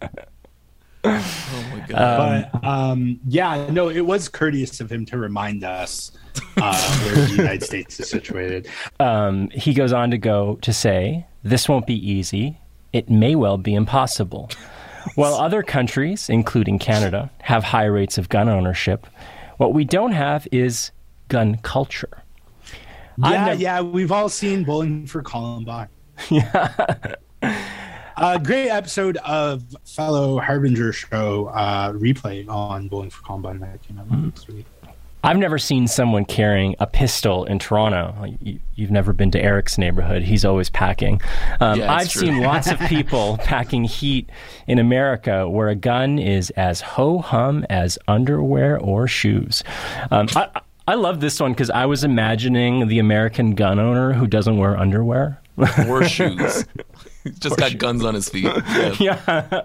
oh 1.04 1.70
my 1.72 1.86
god 1.88 2.50
but 2.52 2.64
um, 2.68 3.20
yeah, 3.28 3.70
no, 3.70 3.90
it 3.90 4.02
was 4.02 4.30
courteous 4.30 4.82
of 4.82 4.92
him 4.92 5.06
to 5.06 5.20
remind 5.20 5.64
us 5.64 6.12
uh, 6.58 7.04
where 7.04 7.28
the 7.28 7.36
United 7.36 7.64
States 7.72 8.00
is 8.00 8.10
situated. 8.10 8.68
Um, 9.00 9.52
he 9.52 9.76
goes 9.76 9.94
on 9.94 10.10
to 10.10 10.18
go 10.18 10.56
to 10.64 10.74
say, 10.74 11.28
This 11.44 11.70
won't 11.70 11.86
be 11.86 11.94
easy. 11.94 12.60
It 12.94 13.12
may 13.12 13.36
well 13.36 13.60
be 13.60 13.76
impossible. 13.76 14.50
While 15.14 15.36
other 15.36 15.62
countries, 15.62 16.30
including 16.30 16.80
Canada, 16.80 17.30
have 17.42 17.64
high 17.64 17.86
rates 17.86 18.18
of 18.18 18.28
gun 18.30 18.50
ownership, 18.50 19.06
what 19.58 19.74
we 19.74 19.86
don't 19.86 20.12
have 20.14 20.48
is 20.52 20.92
gun 21.28 21.58
culture. 21.58 22.24
Yeah, 23.18 23.46
nev- 23.46 23.62
yeah, 23.62 23.82
we've 23.82 24.12
all 24.12 24.28
seen 24.30 24.64
Bowling 24.64 25.06
for 25.08 25.22
Columbine. 25.22 25.90
Yeah. 26.30 27.16
A 28.18 28.40
great 28.40 28.70
episode 28.70 29.18
of 29.18 29.64
fellow 29.84 30.40
Harbinger 30.40 30.94
show 30.94 31.48
uh, 31.48 31.92
replay 31.92 32.48
on 32.48 32.88
Bowling 32.88 33.10
for 33.10 33.22
Columbine 33.24 33.60
that 33.60 33.82
came 33.84 34.00
out 34.00 34.10
last 34.10 34.48
week. 34.48 34.66
I've 35.26 35.38
never 35.38 35.58
seen 35.58 35.88
someone 35.88 36.24
carrying 36.26 36.76
a 36.80 36.88
pistol 36.88 37.46
in 37.46 37.60
Toronto. 37.60 38.36
You, 38.42 38.60
you've 38.76 38.92
never 38.92 39.12
been 39.14 39.32
to 39.32 39.42
Eric's 39.42 39.78
neighborhood. 39.78 40.22
He's 40.24 40.46
always 40.46 40.70
packing. 40.70 41.22
Um, 41.60 41.80
Yeah, 41.80 41.94
I've 41.94 42.10
true. 42.10 42.22
seen 42.22 42.42
lots 42.42 42.70
of 42.72 42.80
people 42.82 43.38
packing 43.40 43.84
heat 43.86 44.30
in 44.68 44.80
America 44.80 45.50
where 45.50 45.68
a 45.70 45.76
gun 45.76 46.20
is 46.20 46.50
as 46.52 46.82
ho 46.82 47.20
hum 47.20 47.66
as 47.70 47.98
underwear 48.08 48.80
or 48.80 49.08
shoes. 49.08 49.64
Um, 50.12 50.28
I, 50.36 50.62
I 50.88 50.94
love 50.96 51.20
this 51.20 51.40
one 51.40 51.52
because 51.54 51.70
I 51.72 51.86
was 51.88 52.04
imagining 52.04 52.88
the 52.88 53.00
American 53.00 53.56
gun 53.56 53.80
owner 53.80 54.14
who 54.14 54.28
doesn't 54.28 54.58
wear 54.58 54.78
underwear. 54.78 55.42
or 55.88 56.04
shoes 56.08 56.66
just 57.40 57.58
got 57.58 57.78
guns 57.78 58.04
on 58.04 58.14
his 58.14 58.28
feet 58.28 58.44
yeah. 59.00 59.62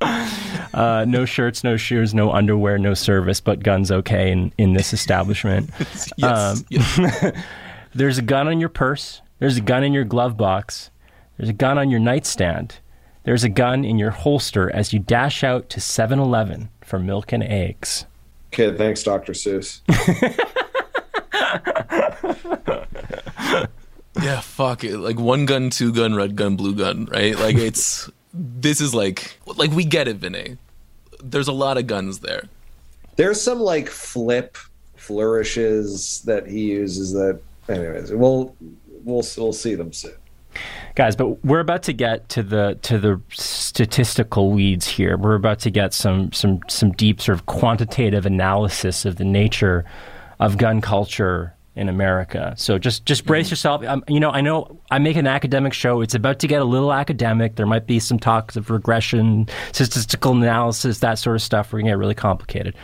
Uh, 0.00 1.04
no 1.08 1.24
shirts, 1.24 1.64
no 1.64 1.76
shoes, 1.76 2.14
no 2.14 2.32
underwear, 2.32 2.78
no 2.78 2.94
service, 2.94 3.40
but 3.40 3.62
guns 3.62 3.90
okay 3.90 4.30
in, 4.30 4.52
in 4.58 4.74
this 4.74 4.92
establishment. 4.92 5.70
yes, 5.78 6.12
Um, 6.22 6.64
yes. 6.68 7.32
There's 7.94 8.18
a 8.18 8.22
gun 8.22 8.48
on 8.48 8.60
your 8.60 8.68
purse. 8.68 9.22
There's 9.38 9.56
a 9.56 9.60
gun 9.60 9.82
in 9.82 9.92
your 9.92 10.04
glove 10.04 10.36
box. 10.36 10.90
There's 11.36 11.48
a 11.48 11.52
gun 11.54 11.78
on 11.78 11.90
your 11.90 12.00
nightstand. 12.00 12.76
There's 13.24 13.44
a 13.44 13.48
gun 13.48 13.84
in 13.84 13.98
your 13.98 14.10
holster 14.10 14.74
as 14.74 14.92
you 14.92 14.98
dash 14.98 15.42
out 15.42 15.68
to 15.70 15.80
7 15.80 16.18
Eleven 16.18 16.68
for 16.84 16.98
milk 16.98 17.32
and 17.32 17.42
eggs. 17.42 18.06
Okay, 18.52 18.76
thanks, 18.76 19.02
Dr. 19.02 19.32
Seuss. 19.32 19.80
yeah 24.22 24.40
fuck 24.40 24.82
it 24.84 24.98
like 24.98 25.18
one 25.18 25.46
gun 25.46 25.70
two 25.70 25.92
gun 25.92 26.14
red 26.14 26.34
gun 26.34 26.56
blue 26.56 26.74
gun 26.74 27.04
right 27.06 27.38
like 27.38 27.56
it's 27.56 28.10
this 28.38 28.80
is 28.80 28.94
like 28.94 29.38
like 29.56 29.70
we 29.72 29.84
get 29.84 30.08
it 30.08 30.20
Vinay. 30.20 30.56
there's 31.22 31.48
a 31.48 31.52
lot 31.52 31.76
of 31.76 31.86
guns 31.86 32.20
there 32.20 32.44
There's 33.16 33.40
some 33.40 33.60
like 33.60 33.88
flip 33.88 34.56
flourishes 34.96 36.22
that 36.26 36.46
he 36.46 36.70
uses 36.70 37.12
that 37.12 37.40
anyways, 37.68 38.12
we'll 38.12 38.54
we'll 39.04 39.24
we'll 39.36 39.52
see 39.52 39.74
them 39.74 39.92
soon. 39.92 40.14
Guys, 40.94 41.14
but 41.14 41.44
we're 41.44 41.60
about 41.60 41.82
to 41.84 41.92
get 41.92 42.28
to 42.30 42.42
the 42.42 42.78
to 42.82 42.98
the 42.98 43.20
statistical 43.30 44.50
weeds 44.50 44.88
here. 44.88 45.16
We're 45.16 45.34
about 45.34 45.60
to 45.60 45.70
get 45.70 45.94
some 45.94 46.32
some 46.32 46.60
some 46.68 46.92
deep 46.92 47.20
sort 47.20 47.38
of 47.38 47.46
quantitative 47.46 48.26
analysis 48.26 49.04
of 49.04 49.16
the 49.16 49.24
nature 49.24 49.84
of 50.40 50.56
gun 50.56 50.80
culture 50.80 51.54
in 51.78 51.88
America. 51.88 52.52
So 52.56 52.76
just 52.76 53.06
just 53.06 53.24
brace 53.24 53.50
yourself. 53.50 53.84
Um, 53.84 54.02
you 54.08 54.18
know, 54.18 54.30
I 54.30 54.40
know 54.40 54.80
I 54.90 54.98
make 54.98 55.16
an 55.16 55.28
academic 55.28 55.72
show. 55.72 56.00
It's 56.00 56.14
about 56.14 56.40
to 56.40 56.48
get 56.48 56.60
a 56.60 56.64
little 56.64 56.92
academic. 56.92 57.54
There 57.54 57.66
might 57.66 57.86
be 57.86 58.00
some 58.00 58.18
talks 58.18 58.56
of 58.56 58.68
regression, 58.68 59.48
statistical 59.72 60.32
analysis, 60.32 60.98
that 60.98 61.20
sort 61.20 61.36
of 61.36 61.42
stuff. 61.42 61.72
We're 61.72 61.78
gonna 61.78 61.92
get 61.92 61.98
really 61.98 62.16
complicated. 62.16 62.74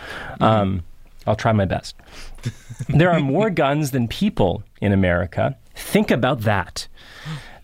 Um, 0.40 0.84
I'll 1.26 1.34
try 1.34 1.50
my 1.52 1.64
best. 1.64 1.96
there 2.88 3.10
are 3.10 3.18
more 3.20 3.50
guns 3.50 3.90
than 3.90 4.06
people 4.06 4.62
in 4.80 4.92
America. 4.92 5.56
Think 5.74 6.12
about 6.12 6.42
that. 6.42 6.86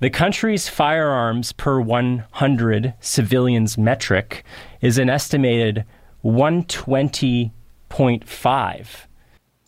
The 0.00 0.10
country's 0.10 0.68
firearms 0.68 1.52
per 1.52 1.80
100 1.80 2.94
civilians 3.00 3.78
metric 3.78 4.44
is 4.80 4.98
an 4.98 5.08
estimated 5.10 5.84
120.5. 6.24 9.06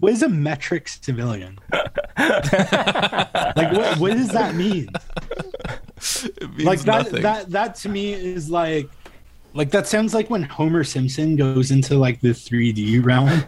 What 0.03 0.12
is 0.14 0.22
a 0.24 0.28
metric 0.28 0.88
civilian? 0.88 1.61
like, 1.72 1.92
what, 3.72 3.98
what 3.98 4.12
does 4.14 4.30
that 4.30 4.57
mean? 4.57 4.88
it 6.24 6.50
means 6.50 6.64
Like 6.64 6.80
that, 6.80 7.05
nothing. 7.05 7.22
that 7.22 7.50
that 7.50 7.76
to 7.76 7.88
me 7.88 8.12
is 8.12 8.50
like 8.50 8.90
Like 9.55 9.70
that 9.70 9.86
sounds 9.86 10.12
like 10.12 10.28
when 10.28 10.42
Homer 10.42 10.82
Simpson 10.82 11.36
goes 11.36 11.70
into 11.70 11.94
like 11.96 12.20
the 12.20 12.30
3D 12.30 13.05
realm, 13.05 13.44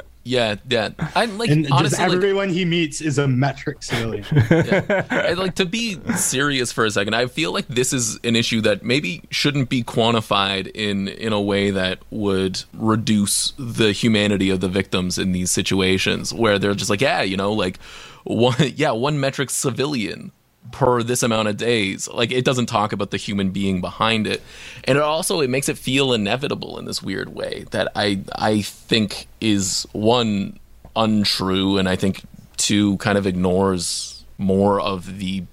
Yeah, 0.24 0.56
yeah. 0.68 0.90
I 1.14 1.26
like 1.26 1.50
and 1.50 1.64
just 1.64 1.72
honestly, 1.72 2.04
like, 2.04 2.12
everyone 2.16 2.48
he 2.48 2.64
meets 2.64 3.02
is 3.02 3.18
a 3.18 3.28
metric 3.28 3.82
civilian. 3.82 4.24
I- 4.32 5.34
like 5.34 5.56
to 5.56 5.66
be 5.66 6.00
serious 6.16 6.72
for 6.72 6.86
a 6.86 6.90
second. 6.90 7.14
I 7.14 7.26
feel 7.26 7.52
like 7.52 7.66
this 7.68 7.92
is 7.92 8.18
an 8.24 8.34
issue 8.34 8.62
that 8.62 8.82
maybe 8.82 9.22
shouldn't 9.30 9.68
be 9.68 9.82
quantified 9.84 10.70
in 10.74 11.08
in 11.08 11.32
a 11.34 11.40
way 11.40 11.70
that 11.70 11.98
would 12.10 12.62
reduce 12.72 13.52
the 13.58 13.92
humanity 13.92 14.48
of 14.48 14.60
the 14.60 14.68
victims 14.68 15.18
in 15.18 15.32
these 15.32 15.50
situations 15.50 16.32
where 16.32 16.58
they're 16.58 16.74
just 16.74 16.88
like, 16.88 17.02
yeah, 17.02 17.20
you 17.20 17.36
know, 17.36 17.52
like 17.52 17.78
one 18.24 18.56
yeah, 18.76 18.92
one 18.92 19.20
metric 19.20 19.50
civilian 19.50 20.32
per 20.72 21.02
this 21.02 21.22
amount 21.22 21.48
of 21.48 21.56
days. 21.56 22.08
Like 22.08 22.32
it 22.32 22.44
doesn't 22.44 22.66
talk 22.66 22.92
about 22.92 23.10
the 23.10 23.16
human 23.16 23.50
being 23.50 23.80
behind 23.80 24.26
it. 24.26 24.42
And 24.84 24.98
it 24.98 25.04
also 25.04 25.40
it 25.40 25.50
makes 25.50 25.68
it 25.68 25.78
feel 25.78 26.12
inevitable 26.12 26.78
in 26.78 26.84
this 26.84 27.02
weird 27.02 27.34
way 27.34 27.66
that 27.70 27.92
I 27.94 28.20
I 28.34 28.62
think 28.62 29.26
is 29.40 29.86
one 29.92 30.58
untrue 30.96 31.78
and 31.78 31.88
I 31.88 31.96
think 31.96 32.22
two 32.56 32.96
kind 32.98 33.18
of 33.18 33.26
ignores 33.26 34.24
more 34.38 34.80
of 34.80 35.18
the 35.18 35.44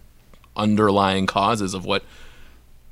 underlying 0.55 1.26
causes 1.26 1.74
of 1.74 1.86
what 1.86 2.03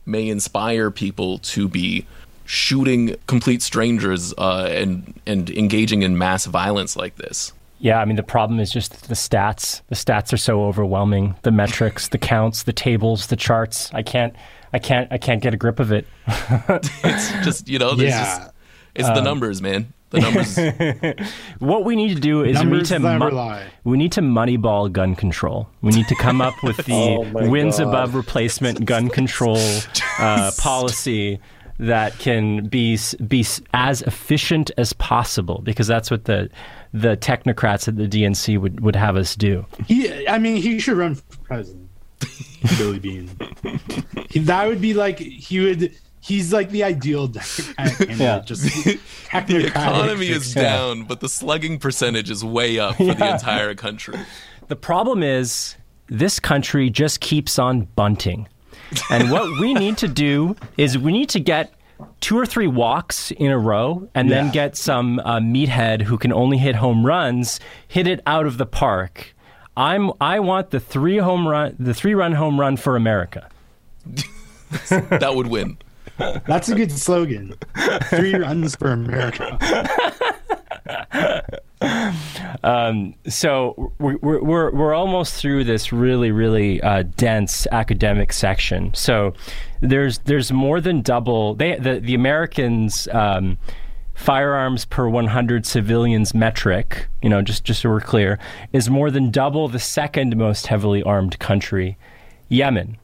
may 0.06 0.28
inspire 0.30 0.90
people 0.90 1.38
to 1.40 1.68
be 1.68 2.06
shooting 2.46 3.16
complete 3.28 3.62
strangers 3.62 4.34
uh, 4.38 4.68
and 4.72 5.20
and 5.28 5.50
engaging 5.52 6.02
in 6.02 6.18
mass 6.18 6.46
violence 6.46 6.96
like 6.96 7.16
this. 7.18 7.54
Yeah, 7.80 8.00
I 8.00 8.06
mean 8.06 8.18
the 8.18 8.24
problem 8.24 8.60
is 8.60 8.72
just 8.72 9.08
the 9.08 9.16
stats. 9.16 9.82
The 9.88 9.96
stats 9.96 10.34
are 10.34 10.38
so 10.38 10.64
overwhelming. 10.66 11.36
The 11.44 11.52
metrics, 11.52 12.10
the 12.10 12.18
counts, 12.18 12.64
the 12.64 12.74
tables, 12.74 13.28
the 13.28 13.36
charts. 13.38 13.90
I 13.94 14.04
can't, 14.04 14.36
I 14.74 14.80
can't, 14.80 15.12
I 15.12 15.18
can't 15.18 15.42
get 15.42 15.54
a 15.54 15.58
grip 15.58 15.80
of 15.80 15.92
it. 15.92 16.06
It's 16.28 17.32
just 17.46 17.70
you 17.70 17.80
know, 17.80 17.94
Yeah. 17.94 18.10
just, 18.40 18.52
it's 18.96 19.08
the 19.10 19.22
numbers, 19.22 19.62
man. 19.62 19.94
The 20.10 20.20
numbers. 20.20 21.26
What 21.60 21.86
we 21.86 21.96
need 21.96 22.16
to 22.16 22.20
do 22.20 22.44
is 22.44 22.58
we 22.58 22.64
need 22.64 22.70
Numbers 22.72 22.88
to 22.90 23.00
never 23.00 23.30
mu- 23.30 23.36
lie. 23.36 23.66
we 23.84 23.98
need 23.98 24.12
to 24.14 24.22
moneyball 24.22 24.92
gun 24.92 25.16
control. 25.16 25.70
We 25.82 25.92
need 25.92 26.08
to 26.08 26.16
come 26.16 26.42
up 26.42 26.56
with 26.64 26.78
the 26.86 26.94
Oh 26.94 27.50
wins 27.50 27.78
God. 27.78 27.88
above 27.90 28.16
replacement 28.16 28.86
gun 28.86 29.10
control 29.10 29.58
uh, 30.20 30.52
policy 30.58 31.40
that 31.80 32.18
can 32.20 32.68
be 32.68 32.98
be 33.26 33.46
as 33.74 34.02
efficient 34.04 34.70
as 34.78 34.92
possible 34.94 35.62
because 35.64 35.88
that's 35.88 36.12
what 36.12 36.26
the 36.26 36.50
the 36.94 37.16
technocrats 37.18 37.88
at 37.88 37.96
the 37.96 38.08
DNC 38.08 38.60
would, 38.60 38.82
would 38.82 38.96
have 38.96 39.16
us 39.16 39.36
do. 39.36 39.66
He, 39.88 40.28
I 40.28 40.40
mean, 40.40 40.62
he 40.62 40.80
should 40.80 40.98
run 40.98 41.16
for 41.16 41.38
president. 41.44 41.90
Billy 42.78 43.00
Beane. 43.00 43.30
He- 44.30 44.40
that 44.40 44.68
would 44.68 44.82
be 44.82 44.94
like 44.94 45.20
he 45.20 45.60
would. 45.60 45.94
He's 46.22 46.52
like 46.52 46.70
the 46.72 46.84
ideal 46.84 47.28
Democrat. 47.78 48.18
Yeah. 48.18 48.40
Just 48.40 48.64
the 48.84 49.66
economy 49.68 50.28
is 50.28 50.54
fixation. 50.54 50.62
down, 50.64 51.04
but 51.06 51.22
the 51.22 51.30
slugging 51.30 51.80
percentage 51.80 52.30
is 52.30 52.44
way 52.44 52.78
up 52.78 52.98
for 52.98 53.14
the 53.14 53.32
entire 53.32 53.74
country. 53.74 54.20
The 54.68 54.76
problem 54.76 55.24
is 55.24 55.76
this 56.08 56.40
country 56.40 56.90
just 56.90 57.22
keeps 57.22 57.58
on 57.58 57.82
bunting. 57.96 58.50
And 59.10 59.32
what 59.32 59.60
we 59.60 59.74
need 59.74 59.98
to 60.00 60.08
do 60.08 60.56
is 60.78 60.98
we 60.98 61.12
need 61.12 61.30
to 61.30 61.40
get 61.40 61.74
two 62.22 62.38
or 62.38 62.46
three 62.46 62.68
walks 62.68 63.32
in 63.32 63.52
a 63.52 63.58
row 63.58 64.08
and 64.16 64.32
then 64.32 64.52
get 64.52 64.78
some 64.78 65.20
uh, 65.20 65.40
meathead 65.40 66.02
who 66.04 66.18
can 66.18 66.32
only 66.32 66.58
hit 66.58 66.76
home 66.76 67.06
runs 67.06 67.60
hit 67.88 68.08
it 68.08 68.22
out 68.26 68.46
of 68.46 68.58
the 68.58 68.66
park. 68.66 69.36
I'm 69.76 70.12
I 70.20 70.40
want 70.40 70.72
the 70.72 70.80
three 70.80 71.18
home 71.18 71.48
run 71.48 71.76
the 71.80 71.94
three 71.94 72.14
run 72.14 72.34
home 72.34 72.60
run 72.60 72.78
for 72.78 72.96
America. 72.96 73.50
That 74.90 75.34
would 75.34 75.48
win. 75.48 75.80
That's 76.18 76.70
a 76.70 76.76
good 76.76 76.92
slogan. 76.92 77.56
Three 78.04 78.36
runs 78.36 78.76
for 78.76 78.92
America. 78.92 79.58
so 83.28 83.94
we're, 84.00 84.18
we're, 84.18 84.44
we're, 84.44 84.72
we're 84.72 84.94
almost 84.94 85.36
through 85.36 85.64
this 85.64 85.94
really 85.94 86.32
really 86.32 86.82
uh, 86.82 87.04
dense 87.16 87.66
academic 87.72 88.34
section. 88.34 88.94
So 88.94 89.34
there's 89.82 90.20
there's 90.20 90.52
more 90.52 90.82
than 90.82 91.02
double 91.02 91.56
they 91.56 91.76
the, 91.76 92.00
the 92.00 92.14
americans 92.14 93.08
um, 93.10 93.58
firearms 94.14 94.86
per 94.86 95.08
100 95.08 95.66
civilians 95.66 96.34
metric 96.34 97.08
you 97.22 97.30
know 97.30 97.42
just 97.42 97.64
just 97.64 97.82
so 97.82 97.90
we're 97.90 98.02
clear 98.02 98.38
is 98.74 98.90
more 98.90 99.10
than 99.10 99.32
double 99.32 99.68
the 99.68 99.80
second 99.80 100.36
most 100.36 100.68
heavily 100.68 101.02
armed 101.04 101.40
country 101.40 101.98
yemen 102.50 102.98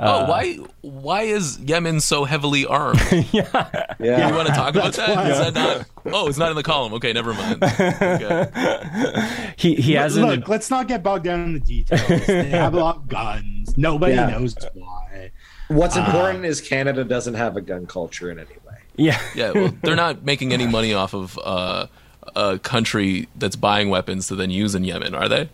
oh, 0.00 0.24
why 0.26 0.54
why 0.82 1.22
is 1.22 1.58
Yemen 1.60 2.00
so 2.00 2.24
heavily 2.24 2.66
armed? 2.66 3.00
You 3.32 3.42
Yeah. 3.52 4.28
You 4.28 4.34
want 4.34 4.48
to 4.48 4.54
talk 4.54 4.74
about 4.74 4.92
That's 4.94 4.96
that? 4.96 5.14
why. 5.16 5.30
Is 5.30 5.38
that 5.38 5.54
not? 5.54 5.86
Oh, 6.12 6.28
it's 6.28 6.38
not 6.38 6.50
in 6.50 6.56
the 6.56 6.62
column. 6.62 6.94
Okay, 6.94 7.12
never 7.12 7.34
mind. 7.34 7.62
Okay. 7.62 9.52
he, 9.56 9.74
he 9.76 9.92
has 9.94 10.16
an 10.16 10.24
Look, 10.26 10.48
let's 10.48 10.70
not 10.70 10.88
get 10.88 11.02
bogged 11.02 11.24
down 11.24 11.40
in 11.44 11.52
the 11.54 11.60
details. 11.60 12.00
They 12.26 12.48
have 12.50 12.74
a 12.74 12.78
lot 12.80 12.96
of 12.96 13.08
guns. 13.08 13.76
Nobody 13.76 14.14
Yeah. 14.14 14.26
knows 14.30 14.56
why. 14.74 15.30
What's 15.68 15.96
important 15.96 16.44
is 16.44 16.60
Canada 16.60 17.04
doesn't 17.04 17.34
have 17.34 17.56
a 17.56 17.60
gun 17.60 17.86
culture 17.86 18.30
in 18.30 18.38
any 18.38 18.48
way. 18.66 18.78
yeah 18.96 19.20
Yeah, 19.34 19.52
well, 19.52 19.72
they're 19.82 19.96
not 19.96 20.24
making 20.24 20.52
any 20.52 20.66
money 20.66 20.94
off 20.94 21.14
of 21.14 21.38
uh, 21.44 21.86
a 22.34 22.58
country 22.58 23.28
that's 23.36 23.56
buying 23.56 23.88
weapons 23.90 24.26
to 24.28 24.34
then 24.36 24.50
use 24.50 24.74
in 24.74 24.84
Yemen, 24.84 25.14
are 25.14 25.28
they? 25.28 25.48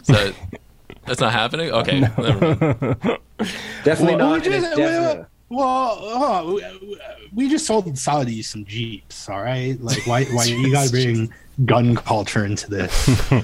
Is 0.00 0.06
that 0.08 0.34
that's 1.06 1.20
not 1.20 1.32
happening? 1.32 1.70
Okay, 1.70 2.00
never 2.00 2.40
mind. 2.40 3.18
Definitely 3.84 4.16
Well, 4.16 4.30
not. 4.30 4.32
we 4.42 4.50
just, 4.50 4.72
a 4.72 4.76
definite- 4.76 5.26
well, 5.48 5.98
oh, 6.00 6.54
we- 6.80 6.98
we 7.34 7.48
just 7.50 7.66
sold 7.66 7.86
Saudis 7.94 8.44
some 8.46 8.64
Jeeps, 8.64 9.28
all 9.28 9.42
right? 9.42 9.80
Like, 9.80 10.06
why, 10.06 10.24
why 10.24 10.44
you 10.46 10.72
gotta 10.72 10.90
bring 10.90 11.32
gun 11.64 11.94
culture 11.96 12.44
into 12.44 12.68
this? 12.70 13.10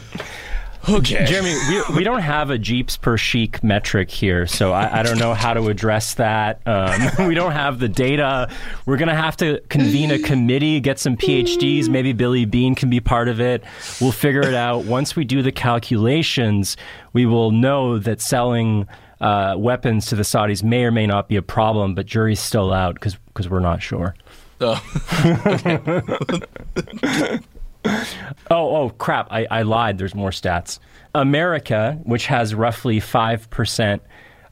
Okay, 0.89 1.25
Jeremy, 1.27 1.55
we, 1.69 1.99
we 1.99 2.05
don't 2.05 2.23
have 2.23 2.51
a 2.51 2.59
Jeeps 2.59 2.97
per 2.97 3.17
chic 3.17 3.63
metric 3.63 4.11
here, 4.11 4.49
so 4.49 4.73
I, 4.73 4.99
I 4.99 5.03
don't 5.05 5.19
know 5.19 5.33
how 5.33 5.55
to 5.55 5.69
address 5.69 6.15
that. 6.15 6.61
Um, 6.67 7.09
we 7.29 7.35
don't 7.35 7.53
have 7.53 7.79
the 7.79 7.89
data. 7.89 8.51
We're 8.85 8.97
going 8.97 9.09
to 9.09 9.15
have 9.15 9.37
to 9.39 9.61
convene 9.69 10.11
a 10.11 10.19
committee, 10.19 10.81
get 10.81 10.99
some 10.99 11.17
PhDs. 11.17 11.89
Maybe 11.89 12.13
Billy 12.13 12.47
Beane 12.47 12.75
can 12.75 12.91
be 12.91 12.99
part 12.99 13.29
of 13.29 13.41
it. 13.41 13.63
We'll 14.01 14.11
figure 14.11 14.43
it 14.43 14.55
out. 14.55 14.85
Once 14.85 15.15
we 15.15 15.25
do 15.25 15.41
the 15.41 15.53
calculations, 15.53 16.77
we 17.13 17.27
will 17.27 17.53
know 17.53 17.99
that 17.99 18.21
selling 18.21 18.89
uh, 19.21 19.55
weapons 19.57 20.07
to 20.07 20.17
the 20.17 20.25
Saudis 20.25 20.65
may 20.65 20.85
or 20.85 20.91
may 20.91 21.07
not 21.07 21.29
be 21.29 21.37
a 21.37 21.43
problem, 21.43 21.95
but 21.95 22.07
jury's 22.07 22.41
still 22.41 22.73
out 22.73 22.95
because 22.95 23.49
we're 23.49 23.61
not 23.61 23.83
sure. 23.83 24.17
Oh, 24.61 24.75
Oh, 28.51 28.77
oh, 28.77 28.91
crap. 28.91 29.29
I, 29.31 29.47
I 29.51 29.63
lied. 29.63 29.97
There's 29.97 30.15
more 30.15 30.31
stats. 30.31 30.79
America, 31.15 31.99
which 32.03 32.27
has 32.27 32.55
roughly 32.55 33.01
5% 33.01 34.01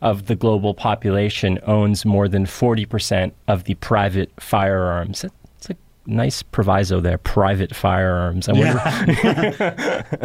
of 0.01 0.27
the 0.27 0.37
global 0.37 0.73
population, 0.73 1.59
owns 1.67 2.07
more 2.07 2.27
than 2.29 2.47
40% 2.47 3.33
of 3.49 3.65
the 3.65 3.75
private 3.75 4.31
firearms. 4.41 5.25
It's 5.59 5.69
a 5.69 5.77
nice 6.07 6.43
proviso 6.43 7.01
there 7.01 7.19
private 7.19 7.75
firearms. 7.75 8.49
I 8.49 8.53
wonder. 8.53 8.79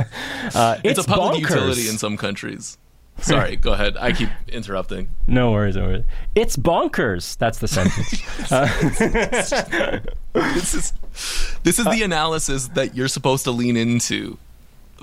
uh, 0.55 0.77
it's, 0.83 0.99
it's 0.99 0.99
a 0.99 1.03
public 1.03 1.43
bonkers. 1.43 1.49
utility 1.49 1.89
in 1.89 1.97
some 1.97 2.15
countries. 2.15 2.77
Sorry, 3.17 3.55
go 3.55 3.73
ahead. 3.73 3.95
I 3.97 4.11
keep 4.11 4.29
interrupting. 4.49 5.09
No 5.25 5.51
worries, 5.51 5.75
no 5.75 5.85
worries. 5.85 6.03
It's 6.35 6.57
bonkers. 6.57 7.37
That's 7.37 7.59
the 7.59 7.67
sentence. 7.67 8.21
This 10.33 10.73
is 10.73 10.93
this 11.65 11.79
is 11.79 11.85
the 11.85 12.03
analysis 12.03 12.69
that 12.69 12.95
you're 12.95 13.07
supposed 13.07 13.43
to 13.43 13.51
lean 13.51 13.75
into 13.75 14.37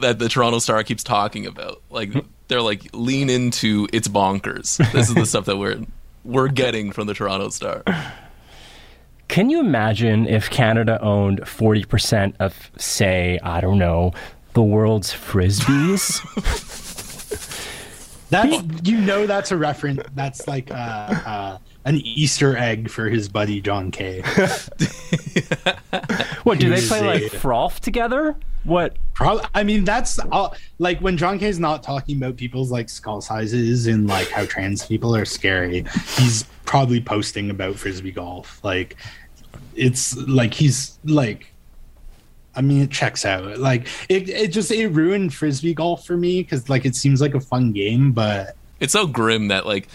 that 0.00 0.18
the 0.18 0.28
Toronto 0.28 0.58
Star 0.60 0.82
keeps 0.84 1.02
talking 1.02 1.46
about. 1.46 1.82
Like 1.90 2.14
they're 2.48 2.62
like 2.62 2.86
lean 2.94 3.28
into 3.28 3.88
it's 3.92 4.08
bonkers. 4.08 4.78
This 4.92 5.08
is 5.08 5.14
the 5.14 5.26
stuff 5.26 5.44
that 5.46 5.58
we're 5.58 5.80
we're 6.24 6.48
getting 6.62 6.92
from 6.92 7.06
the 7.08 7.14
Toronto 7.14 7.50
Star. 7.50 7.82
Can 9.28 9.50
you 9.50 9.60
imagine 9.60 10.26
if 10.26 10.50
Canada 10.50 11.00
owned 11.00 11.40
40% 11.40 12.34
of, 12.38 12.70
say, 12.76 13.38
I 13.42 13.62
don't 13.62 13.78
know, 13.78 14.12
the 14.52 14.62
world's 14.62 15.10
frisbees? 15.10 16.20
That 18.32 18.86
you 18.88 18.98
know 18.98 19.26
that's 19.26 19.52
a 19.52 19.58
reference. 19.58 20.00
That's 20.14 20.48
like 20.48 20.70
uh, 20.70 20.74
uh, 20.74 21.58
an 21.84 21.96
Easter 21.96 22.56
egg 22.56 22.88
for 22.88 23.10
his 23.10 23.28
buddy 23.28 23.60
John 23.60 23.90
Kay. 23.90 24.22
what, 26.44 26.58
do 26.58 26.68
they 26.68 26.80
play 26.80 27.00
like 27.06 27.32
froth 27.32 27.80
together? 27.80 28.36
What? 28.64 28.96
Probably, 29.14 29.44
I 29.54 29.64
mean, 29.64 29.84
that's 29.84 30.18
all, 30.30 30.54
like 30.78 31.00
when 31.00 31.16
John 31.16 31.38
Kay's 31.38 31.58
not 31.58 31.82
talking 31.82 32.16
about 32.16 32.36
people's 32.36 32.70
like 32.70 32.88
skull 32.88 33.20
sizes 33.20 33.86
and 33.88 34.06
like 34.06 34.28
how 34.28 34.46
trans 34.46 34.86
people 34.86 35.14
are 35.16 35.24
scary. 35.24 35.84
He's 36.16 36.44
probably 36.64 37.00
posting 37.00 37.50
about 37.50 37.76
frisbee 37.76 38.12
golf. 38.12 38.62
Like, 38.64 38.96
it's 39.74 40.16
like 40.16 40.54
he's 40.54 40.98
like, 41.04 41.52
I 42.54 42.60
mean, 42.60 42.82
it 42.82 42.90
checks 42.90 43.24
out. 43.24 43.58
Like, 43.58 43.88
it 44.08 44.28
it 44.28 44.48
just 44.48 44.70
it 44.70 44.88
ruined 44.88 45.34
frisbee 45.34 45.74
golf 45.74 46.06
for 46.06 46.16
me 46.16 46.42
because 46.42 46.68
like 46.68 46.84
it 46.84 46.94
seems 46.94 47.20
like 47.20 47.34
a 47.34 47.40
fun 47.40 47.72
game, 47.72 48.12
but 48.12 48.56
It's 48.78 48.92
so 48.92 49.06
grim 49.06 49.48
that 49.48 49.64
like 49.66 49.88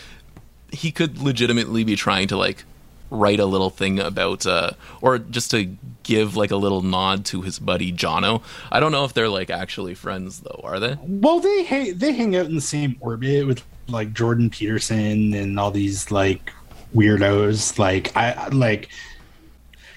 he 0.71 0.91
could 0.91 1.19
legitimately 1.19 1.83
be 1.83 1.95
trying 1.95 2.27
to 2.29 2.37
like 2.37 2.63
write 3.09 3.39
a 3.39 3.45
little 3.45 3.69
thing 3.69 3.99
about, 3.99 4.45
uh, 4.45 4.71
or 5.01 5.17
just 5.19 5.51
to 5.51 5.75
give 6.03 6.35
like 6.35 6.51
a 6.51 6.55
little 6.55 6.81
nod 6.81 7.25
to 7.25 7.41
his 7.41 7.59
buddy 7.59 7.91
Jono. 7.91 8.41
I 8.71 8.79
don't 8.79 8.91
know 8.91 9.05
if 9.05 9.13
they're 9.13 9.29
like 9.29 9.49
actually 9.49 9.93
friends 9.93 10.39
though, 10.41 10.61
are 10.63 10.79
they? 10.79 10.97
Well, 11.01 11.39
they 11.39 11.63
hang, 11.63 11.97
they 11.97 12.13
hang 12.13 12.35
out 12.35 12.45
in 12.45 12.55
the 12.55 12.61
same 12.61 12.95
orbit 12.99 13.45
with 13.47 13.63
like 13.87 14.13
Jordan 14.13 14.49
Peterson 14.49 15.33
and 15.33 15.59
all 15.59 15.71
these 15.71 16.11
like 16.11 16.51
weirdos. 16.95 17.77
Like 17.79 18.15
I 18.15 18.47
like 18.49 18.89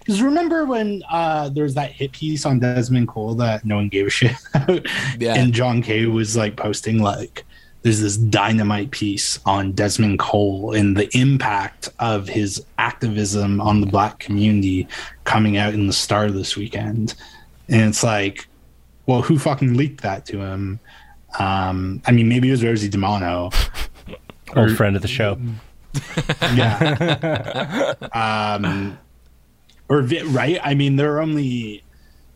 because 0.01 0.23
remember 0.23 0.65
when 0.65 1.03
uh 1.11 1.49
there 1.51 1.65
was 1.65 1.75
that 1.75 1.93
hit 1.93 2.13
piece 2.13 2.47
on 2.47 2.59
Desmond 2.59 3.09
Cole 3.09 3.35
that 3.37 3.65
no 3.65 3.77
one 3.77 3.89
gave 3.89 4.07
a 4.07 4.11
shit 4.11 4.33
about, 4.55 4.87
Yeah. 5.19 5.35
and 5.35 5.53
John 5.53 5.83
Kay 5.83 6.07
was 6.07 6.37
like 6.37 6.57
posting 6.57 7.03
like 7.03 7.45
there's 7.83 8.01
this 8.01 8.17
dynamite 8.17 8.91
piece 8.91 9.39
on 9.47 9.73
Desmond 9.73 10.19
Cole 10.19 10.75
and 10.75 10.97
the 10.97 11.09
impact 11.17 11.89
of 11.99 12.29
his 12.29 12.65
activism 12.79 13.61
on 13.61 13.81
the 13.81 13.87
black 13.87 14.19
community 14.19 14.87
coming 15.25 15.57
out 15.57 15.73
in 15.73 15.87
the 15.87 15.93
Star 15.93 16.31
this 16.31 16.57
weekend, 16.57 17.15
and 17.69 17.83
it's 17.89 18.03
like, 18.03 18.47
well, 19.07 19.23
who 19.23 19.39
fucking 19.39 19.77
leaked 19.77 20.03
that 20.03 20.27
to 20.27 20.41
him? 20.41 20.79
Um, 21.39 22.03
I 22.07 22.13
mean, 22.13 22.29
maybe 22.29 22.49
it 22.49 22.53
was 22.53 22.65
Rosie 22.65 22.91
DiManno. 22.91 23.55
Old 24.57 24.77
friend 24.77 24.97
of 24.97 25.03
the 25.03 25.09
show. 25.09 25.39
Yeah. 26.55 27.95
um, 28.13 28.99
or 29.89 30.03
right? 30.03 30.61
I 30.63 30.75
mean, 30.75 30.97
there 30.97 31.17
are 31.17 31.21
only 31.21 31.83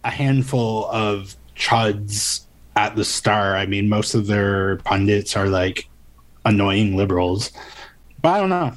a 0.02 0.10
handful 0.10 0.86
of 0.90 1.36
chuds 1.56 2.44
at 2.76 2.96
the 2.96 3.04
Star. 3.04 3.56
I 3.56 3.66
mean, 3.66 3.88
most 3.88 4.14
of 4.14 4.26
their 4.26 4.76
pundits 4.78 5.36
are 5.36 5.48
like 5.48 5.88
annoying 6.44 6.96
liberals. 6.96 7.52
But 8.22 8.28
I 8.30 8.40
don't 8.40 8.50
know. 8.50 8.72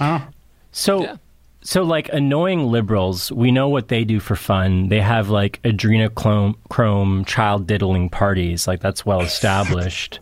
I 0.00 0.08
don't 0.10 0.20
know. 0.20 0.26
So, 0.72 1.02
Yeah. 1.02 1.16
so 1.62 1.82
like 1.82 2.08
annoying 2.12 2.66
liberals, 2.70 3.30
we 3.32 3.50
know 3.50 3.68
what 3.68 3.88
they 3.88 4.04
do 4.04 4.20
for 4.20 4.36
fun. 4.36 4.88
They 4.88 5.00
have 5.00 5.28
like 5.30 5.60
adrenochrome 5.62 6.54
chrome 6.68 7.24
child 7.24 7.66
diddling 7.66 8.10
parties. 8.10 8.66
Like 8.66 8.80
that's 8.80 9.06
well 9.06 9.20
established. 9.22 10.20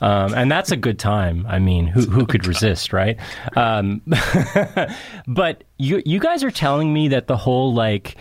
Um, 0.00 0.34
and 0.34 0.52
that's 0.52 0.70
a 0.70 0.76
good 0.76 0.98
time. 0.98 1.46
I 1.48 1.58
mean, 1.58 1.86
who 1.86 2.02
who 2.02 2.26
could 2.26 2.46
resist, 2.46 2.92
right? 2.92 3.16
Um, 3.56 4.02
but 5.26 5.64
you 5.78 6.02
you 6.04 6.20
guys 6.20 6.44
are 6.44 6.50
telling 6.50 6.92
me 6.92 7.08
that 7.08 7.26
the 7.28 7.36
whole 7.36 7.72
like 7.74 8.16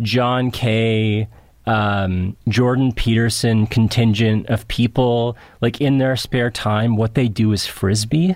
John 0.00 0.50
Kay, 0.50 1.28
um, 1.68 2.36
Jordan 2.48 2.92
Peterson 2.92 3.66
contingent 3.66 4.46
of 4.46 4.66
people, 4.68 5.36
like 5.60 5.80
in 5.80 5.98
their 5.98 6.16
spare 6.16 6.50
time, 6.50 6.96
what 6.96 7.14
they 7.14 7.28
do 7.28 7.52
is 7.52 7.66
frisbee. 7.66 8.34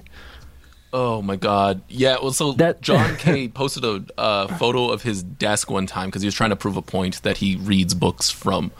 Oh 0.92 1.22
my 1.22 1.36
god. 1.36 1.80
Yeah, 1.88 2.18
well 2.22 2.32
so 2.32 2.52
That- 2.52 2.82
John 2.88 3.16
Kay 3.16 3.48
posted 3.48 3.84
a 3.84 4.04
uh, 4.20 4.46
photo 4.58 4.90
of 4.90 5.02
his 5.02 5.22
desk 5.22 5.70
one 5.70 5.86
time 5.86 6.10
cuz 6.10 6.20
he 6.22 6.26
was 6.26 6.34
trying 6.34 6.50
to 6.50 6.56
prove 6.56 6.76
a 6.76 6.82
point 6.82 7.22
that 7.22 7.38
he 7.38 7.56
reads 7.56 7.94
books 7.94 8.28
from 8.28 8.70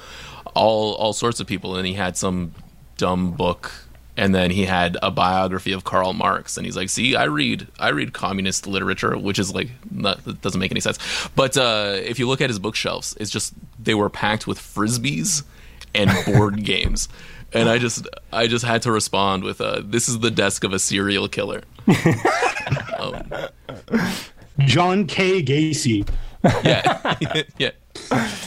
all 0.55 0.93
all 0.97 1.15
sorts 1.15 1.41
of 1.41 1.47
people 1.47 1.75
and 1.77 1.87
he 1.87 1.95
had 1.95 2.19
some 2.19 2.53
dumb 2.99 3.31
book 3.31 3.87
and 4.17 4.35
then 4.35 4.51
he 4.51 4.65
had 4.65 4.97
a 5.03 5.11
biography 5.11 5.73
of 5.73 5.85
Karl 5.85 6.13
Marx 6.13 6.57
and 6.57 6.67
he's 6.67 6.77
like, 6.77 6.91
"See, 6.91 7.17
I 7.17 7.25
read 7.25 7.67
I 7.79 7.89
read 7.89 8.13
communist 8.13 8.67
literature, 8.67 9.17
which 9.17 9.39
is 9.39 9.55
like 9.55 9.71
not, 9.91 10.23
that 10.25 10.43
doesn't 10.43 10.61
make 10.61 10.71
any 10.71 10.81
sense." 10.81 10.99
But 11.35 11.57
uh, 11.57 11.97
if 11.97 12.19
you 12.19 12.29
look 12.29 12.41
at 12.41 12.51
his 12.51 12.59
bookshelves, 12.59 13.17
it's 13.19 13.31
just 13.31 13.55
they 13.83 13.95
were 13.95 14.11
packed 14.11 14.47
with 14.47 14.59
frisbees 14.59 15.45
and 15.95 16.11
board 16.27 16.65
games. 16.65 17.09
And 17.55 17.69
I 17.69 17.79
just 17.79 18.07
I 18.33 18.47
just 18.47 18.65
had 18.65 18.83
to 18.83 18.93
respond 18.93 19.45
with 19.45 19.61
uh, 19.61 19.83
this 19.85 20.09
is 20.09 20.21
the 20.21 20.31
desk 20.31 20.65
of 20.65 20.73
a 20.73 20.79
serial 20.79 21.29
killer. 21.29 21.63
John 24.61 25.07
K. 25.07 25.43
Gacy. 25.43 26.09
Yeah, 26.65 27.17
yeah. 27.59 27.71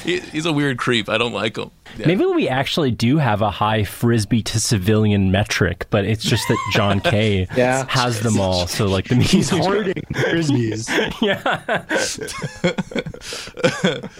He, 0.03 0.19
he's 0.19 0.45
a 0.45 0.53
weird 0.53 0.77
creep. 0.77 1.07
I 1.09 1.17
don't 1.17 1.33
like 1.33 1.57
him. 1.57 1.71
Yeah. 1.97 2.07
Maybe 2.07 2.25
we 2.25 2.49
actually 2.49 2.91
do 2.91 3.17
have 3.17 3.41
a 3.41 3.49
high 3.51 3.83
frisbee 3.83 4.41
to 4.43 4.59
civilian 4.59 5.31
metric, 5.31 5.87
but 5.89 6.03
it's 6.05 6.23
just 6.23 6.47
that 6.49 6.57
John 6.73 6.99
Kay 6.99 7.47
Yeah. 7.55 7.85
has 7.89 8.19
them 8.21 8.39
all. 8.39 8.67
So 8.67 8.85
like 8.85 9.05
the 9.07 9.15
He's 9.15 9.51
music, 9.51 9.61
hoarding 9.61 9.93
frisbees. 10.13 10.89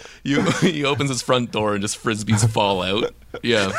You, 0.24 0.42
he 0.60 0.84
opens 0.84 1.08
his 1.10 1.22
front 1.22 1.52
door 1.52 1.74
and 1.74 1.82
just 1.82 2.02
frisbees 2.02 2.48
fall 2.50 2.82
out. 2.82 3.14
Yeah, 3.44 3.70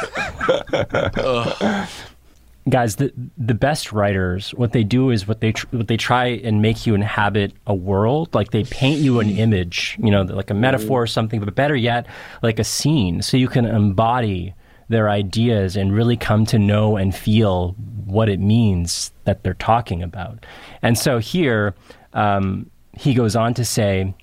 guys. 2.69 2.97
The 2.97 3.13
the 3.37 3.53
best 3.53 3.91
writers, 3.91 4.51
what 4.51 4.71
they 4.71 4.83
do 4.83 5.09
is 5.09 5.27
what 5.27 5.41
they 5.41 5.51
tr- 5.51 5.67
what 5.71 5.87
they 5.87 5.97
try 5.97 6.27
and 6.27 6.61
make 6.61 6.85
you 6.85 6.95
inhabit 6.95 7.53
a 7.65 7.73
world. 7.73 8.33
Like 8.33 8.51
they 8.51 8.63
paint 8.63 8.99
you 8.99 9.19
an 9.19 9.29
image, 9.29 9.97
you 10.01 10.11
know, 10.11 10.23
like 10.23 10.49
a 10.49 10.53
metaphor 10.53 11.03
or 11.03 11.07
something. 11.07 11.39
But 11.39 11.53
better 11.55 11.75
yet, 11.75 12.07
like 12.41 12.59
a 12.59 12.63
scene, 12.63 13.21
so 13.21 13.37
you 13.37 13.47
can 13.47 13.65
embody 13.65 14.53
their 14.89 15.09
ideas 15.09 15.75
and 15.75 15.93
really 15.93 16.15
come 16.15 16.45
to 16.45 16.57
know 16.57 16.95
and 16.95 17.13
feel 17.13 17.75
what 18.05 18.29
it 18.29 18.39
means 18.39 19.11
that 19.25 19.43
they're 19.43 19.53
talking 19.53 20.01
about. 20.01 20.45
And 20.81 20.97
so 20.97 21.19
here, 21.19 21.75
um, 22.13 22.69
he 22.93 23.13
goes 23.13 23.35
on 23.35 23.53
to 23.55 23.65
say. 23.65 24.13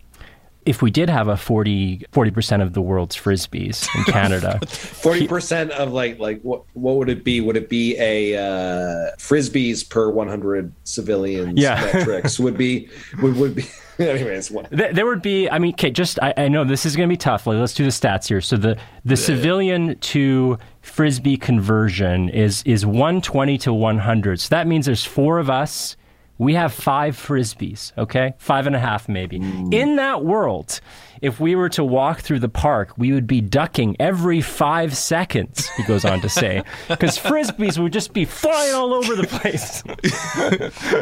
If 0.66 0.80
we 0.82 0.90
did 0.90 1.10
have 1.10 1.28
a 1.28 1.36
40 1.36 2.06
percent 2.32 2.62
of 2.62 2.72
the 2.72 2.80
world's 2.80 3.16
frisbees 3.16 3.86
in 3.96 4.04
Canada, 4.12 4.58
Forty 4.66 5.26
percent 5.28 5.70
of 5.72 5.92
like 5.92 6.18
like 6.18 6.40
what 6.42 6.62
what 6.74 6.96
would 6.96 7.08
it 7.08 7.22
be? 7.24 7.40
Would 7.40 7.56
it 7.56 7.68
be 7.68 7.96
a 7.98 8.36
uh, 8.36 9.10
frisbees 9.18 9.88
per 9.88 10.10
one 10.10 10.28
hundred 10.28 10.72
civilians 10.84 11.60
Yeah. 11.60 11.80
metrics? 11.92 12.38
Would 12.40 12.56
be 12.56 12.88
would 13.22 13.36
would 13.36 13.54
be 13.54 13.64
anyways. 13.98 14.50
What, 14.50 14.70
Th- 14.70 14.94
There 14.94 15.06
would 15.06 15.22
be, 15.22 15.48
I 15.50 15.58
mean, 15.58 15.72
okay, 15.74 15.90
just 15.90 16.18
I, 16.22 16.32
I 16.36 16.48
know 16.48 16.64
this 16.64 16.84
is 16.86 16.96
going 16.96 17.08
to 17.08 17.12
be 17.12 17.16
tough. 17.16 17.46
Like, 17.46 17.58
let's 17.58 17.74
do 17.74 17.84
the 17.84 17.90
stats 17.90 18.26
here. 18.28 18.40
So 18.40 18.56
the 18.56 18.76
the 19.04 19.16
civilian 19.16 19.98
to 19.98 20.58
frisbee 20.80 21.36
conversion 21.36 22.28
is 22.30 22.62
is 22.64 22.86
120 22.86 23.58
to 23.58 23.72
100. 23.74 24.40
So 24.40 24.48
that 24.48 24.66
means 24.66 24.86
there's 24.86 25.04
four 25.04 25.38
of 25.38 25.50
us. 25.50 25.96
We 26.38 26.54
have 26.54 26.72
five 26.72 27.16
frisbees. 27.16 27.92
Okay, 27.96 28.34
five 28.38 28.66
and 28.66 28.74
a 28.74 28.80
half 28.80 29.08
maybe. 29.08 29.38
Mm. 29.38 29.72
In 29.72 29.96
that 29.96 30.24
world, 30.24 30.80
if 31.22 31.40
we 31.40 31.54
were 31.54 31.68
to 31.70 31.84
walk 31.84 32.20
through 32.20 32.40
the 32.40 32.48
park, 32.48 32.92
we 32.98 33.12
would 33.12 33.26
be 33.26 33.40
ducking 33.40 33.96
every 34.00 34.40
five 34.40 34.96
seconds. 34.96 35.68
He 35.70 35.84
goes 35.84 36.04
on 36.04 36.20
to 36.20 36.28
say, 36.28 36.62
because 36.88 37.18
frisbees 37.18 37.78
would 37.78 37.92
just 37.92 38.12
be 38.12 38.24
flying 38.24 38.74
all 38.74 38.92
over 38.92 39.14
the 39.14 39.26
place. 39.26 39.82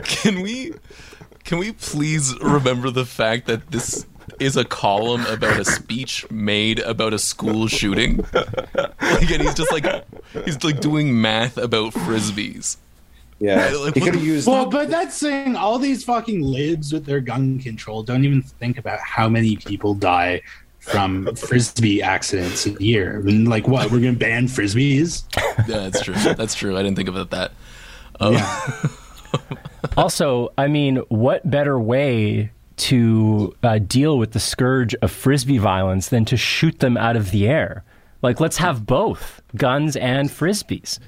can 0.23 0.43
we 0.43 0.75
can 1.45 1.59
we 1.59 1.73
please 1.73 2.39
remember 2.41 2.91
the 2.91 3.05
fact 3.05 3.47
that 3.47 3.71
this 3.71 4.07
is 4.39 4.57
a 4.57 4.65
column 4.65 5.27
about 5.27 5.59
a 5.59 5.65
speech 5.65 6.31
made 6.31 6.79
about 6.81 7.13
a 7.13 7.19
school 7.19 7.67
shooting? 7.67 8.25
Like, 8.33 9.31
and 9.31 9.43
he's 9.43 9.55
just 9.55 9.73
like 9.73 9.87
he's 10.45 10.63
like 10.63 10.81
doing 10.81 11.21
math 11.21 11.57
about 11.59 11.95
frisbees. 11.95 12.77
Yeah, 13.43 13.75
Like, 13.81 13.95
he 13.95 14.01
could 14.01 14.15
have 14.15 14.25
used. 14.25 14.47
Well, 14.47 14.67
but 14.67 14.89
that's 14.89 15.17
saying 15.17 15.57
all 15.57 15.79
these 15.79 16.05
fucking 16.05 16.43
libs 16.43 16.93
with 16.93 17.05
their 17.05 17.21
gun 17.21 17.59
control 17.59 18.05
don't 18.05 18.25
even 18.25 18.41
think 18.41 18.79
about 18.79 19.01
how 19.01 19.29
many 19.29 19.57
people 19.57 19.95
die 19.95 20.43
from 20.79 21.35
frisbee 21.37 22.03
accidents 22.03 22.67
a 22.67 22.71
year. 22.81 23.19
I 23.19 23.23
mean, 23.23 23.47
like, 23.47 23.67
what? 23.67 23.91
We're 23.91 23.99
gonna 23.99 24.13
ban 24.13 24.47
frisbees? 24.47 25.25
Yeah, 25.69 25.89
that's 25.91 26.03
true. 26.03 26.15
That's 26.15 26.55
true. 26.55 26.77
I 26.77 26.83
didn't 26.83 26.97
think 26.97 27.09
about 27.09 27.23
it 27.23 27.31
that. 27.31 27.53
Yeah. 28.21 28.71
Also, 29.97 30.53
I 30.57 30.67
mean, 30.67 30.97
what 31.09 31.49
better 31.49 31.79
way 31.79 32.51
to 32.79 33.55
uh, 33.63 33.79
deal 33.79 34.19
with 34.19 34.33
the 34.33 34.41
scourge 34.41 34.95
of 34.97 35.11
frisbee 35.11 35.59
violence 35.59 36.09
than 36.09 36.25
to 36.27 36.37
shoot 36.37 36.79
them 36.79 36.97
out 36.97 37.17
of 37.17 37.31
the 37.33 37.47
air? 37.47 37.85
Like, 38.23 38.41
let's 38.41 38.57
have 38.57 38.87
both 38.87 39.43
guns 39.57 39.95
and 39.97 40.31
frisbees. 40.31 40.99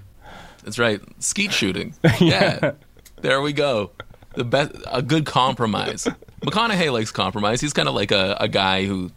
That's 0.65 0.79
right. 0.79 1.01
Skeet 1.23 1.53
shooting. 1.61 1.95
Yeah. 2.21 2.73
There 3.21 3.41
we 3.41 3.53
go. 3.53 3.93
The 4.35 4.45
best 4.45 4.73
a 4.91 5.03
good 5.03 5.27
compromise. 5.27 6.09
McConaughey 6.41 6.93
likes 6.93 7.11
compromise. 7.13 7.61
He's 7.61 7.73
kind 7.73 7.89
of 7.89 7.95
like 7.95 8.11
a, 8.11 8.37
a 8.41 8.49
guy 8.49 8.85
who 8.85 9.11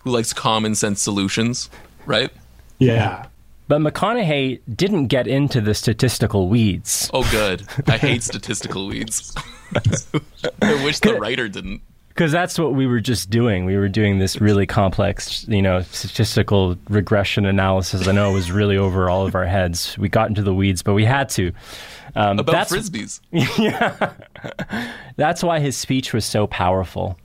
who 0.00 0.10
likes 0.10 0.32
common 0.32 0.74
sense 0.74 1.00
solutions, 1.00 1.70
right? 2.06 2.30
Yeah. 2.78 3.26
But 3.68 3.80
McConaughey 3.80 4.60
didn't 4.74 5.06
get 5.06 5.26
into 5.26 5.60
the 5.60 5.74
statistical 5.74 6.48
weeds. 6.48 7.10
Oh 7.14 7.28
good. 7.30 7.66
I 7.86 7.96
hate 7.98 8.22
statistical 8.22 8.86
weeds. 8.86 9.34
I 10.62 10.84
wish 10.84 10.98
the 11.00 11.16
writer 11.18 11.48
didn't. 11.48 11.82
Because 12.20 12.32
that's 12.32 12.58
what 12.58 12.74
we 12.74 12.86
were 12.86 13.00
just 13.00 13.30
doing. 13.30 13.64
We 13.64 13.78
were 13.78 13.88
doing 13.88 14.18
this 14.18 14.42
really 14.42 14.66
complex, 14.66 15.48
you 15.48 15.62
know, 15.62 15.80
statistical 15.80 16.76
regression 16.90 17.46
analysis. 17.46 18.06
I 18.06 18.12
know 18.12 18.28
it 18.28 18.34
was 18.34 18.52
really 18.52 18.76
over 18.76 19.08
all 19.08 19.26
of 19.26 19.34
our 19.34 19.46
heads. 19.46 19.96
We 19.96 20.10
got 20.10 20.28
into 20.28 20.42
the 20.42 20.52
weeds, 20.52 20.82
but 20.82 20.92
we 20.92 21.06
had 21.06 21.30
to. 21.30 21.50
Um, 22.14 22.38
About 22.38 22.52
that's, 22.52 22.72
frisbees. 22.72 23.22
That's 25.16 25.42
why 25.42 25.60
his 25.60 25.78
speech 25.78 26.12
was 26.12 26.26
so 26.26 26.46
powerful. 26.46 27.18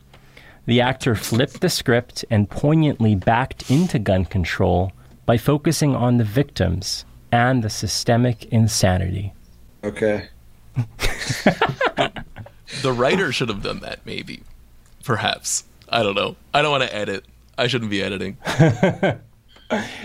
The 0.66 0.80
actor 0.80 1.14
flipped 1.14 1.60
the 1.60 1.68
script 1.68 2.24
and 2.30 2.50
poignantly 2.50 3.16
backed 3.16 3.70
into 3.70 4.00
gun 4.00 4.24
control 4.24 4.94
by 5.26 5.38
focusing 5.38 5.94
on 5.94 6.16
the 6.20 6.24
victims 6.24 7.04
and 7.34 7.66
the 7.66 7.70
systemic 7.70 8.46
insanity. 8.46 9.34
Okay. 9.84 10.30
The 12.82 12.92
writer 12.92 13.32
should 13.32 13.50
have 13.50 13.62
done 13.62 13.80
that, 13.82 14.00
maybe. 14.06 14.42
Perhaps. 15.06 15.64
I 15.88 16.04
don't 16.04 16.16
know. 16.16 16.36
I 16.54 16.62
don't 16.62 16.72
want 16.72 16.84
to 16.84 16.94
edit. 16.94 17.24
I 17.58 17.68
shouldn't 17.68 17.92
be 17.92 18.04
editing. 18.04 18.38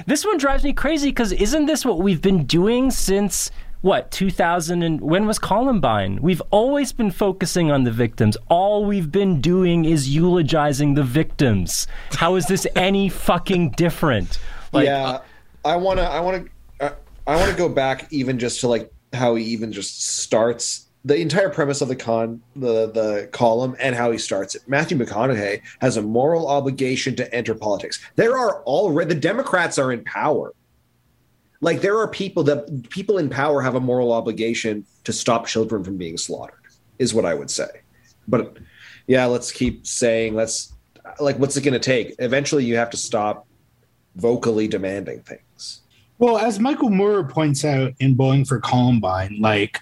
This 0.06 0.24
one 0.24 0.38
drives 0.38 0.64
me 0.64 0.72
crazy 0.72 1.10
because 1.10 1.32
isn't 1.32 1.66
this 1.66 1.84
what 1.84 1.98
we've 1.98 2.22
been 2.22 2.44
doing 2.44 2.90
since 2.90 3.50
what 3.82 4.10
2000 4.10 4.82
and 4.82 5.00
when 5.00 5.26
was 5.26 5.38
Columbine? 5.38 6.18
We've 6.22 6.42
always 6.50 6.92
been 6.92 7.10
focusing 7.10 7.70
on 7.70 7.84
the 7.84 7.90
victims. 7.90 8.36
All 8.48 8.84
we've 8.84 9.10
been 9.12 9.40
doing 9.40 9.84
is 9.84 10.14
eulogizing 10.14 10.94
the 10.94 11.02
victims. 11.02 11.86
How 12.12 12.36
is 12.36 12.46
this 12.46 12.66
any 12.76 13.08
fucking 13.08 13.70
different? 13.72 14.38
Like, 14.72 14.86
yeah, 14.86 15.04
uh, 15.04 15.22
I 15.64 15.76
want 15.76 15.98
to. 15.98 16.04
I 16.04 16.20
want 16.20 16.46
to. 16.78 16.86
Uh, 16.86 16.94
I 17.26 17.36
want 17.36 17.50
to 17.50 17.56
go 17.56 17.68
back 17.68 18.10
even 18.10 18.38
just 18.38 18.60
to 18.60 18.68
like 18.68 18.90
how 19.12 19.34
he 19.34 19.44
even 19.44 19.72
just 19.72 20.06
starts 20.06 20.86
the 21.04 21.16
entire 21.16 21.48
premise 21.48 21.80
of 21.80 21.88
the 21.88 21.96
con 21.96 22.42
the 22.56 22.90
the 22.90 23.28
column 23.32 23.74
and 23.80 23.94
how 23.94 24.10
he 24.10 24.18
starts 24.18 24.54
it. 24.54 24.62
Matthew 24.66 24.98
McConaughey 24.98 25.62
has 25.80 25.96
a 25.96 26.02
moral 26.02 26.46
obligation 26.48 27.16
to 27.16 27.34
enter 27.34 27.54
politics. 27.54 28.04
There 28.16 28.36
are 28.36 28.62
already 28.64 29.14
the 29.14 29.20
Democrats 29.20 29.78
are 29.78 29.92
in 29.92 30.04
power. 30.04 30.52
Like 31.62 31.80
there 31.80 31.98
are 31.98 32.08
people 32.08 32.42
that 32.44 32.90
people 32.90 33.18
in 33.18 33.30
power 33.30 33.62
have 33.62 33.74
a 33.74 33.80
moral 33.80 34.12
obligation 34.12 34.84
to 35.04 35.12
stop 35.12 35.46
children 35.46 35.84
from 35.84 35.96
being 35.96 36.16
slaughtered. 36.16 36.58
Is 36.98 37.14
what 37.14 37.24
I 37.24 37.34
would 37.34 37.50
say. 37.50 37.68
But 38.28 38.58
yeah, 39.06 39.24
let's 39.24 39.50
keep 39.50 39.86
saying 39.86 40.34
let's 40.34 40.74
like 41.18 41.38
what's 41.38 41.56
it 41.56 41.62
going 41.62 41.74
to 41.74 41.80
take? 41.80 42.14
Eventually 42.18 42.64
you 42.64 42.76
have 42.76 42.90
to 42.90 42.96
stop 42.98 43.46
vocally 44.16 44.68
demanding 44.68 45.22
things. 45.22 45.80
Well, 46.18 46.36
as 46.36 46.58
Michael 46.60 46.90
Moore 46.90 47.24
points 47.24 47.64
out 47.64 47.94
in 47.98 48.14
Bowling 48.14 48.44
for 48.44 48.60
Columbine, 48.60 49.38
like 49.40 49.80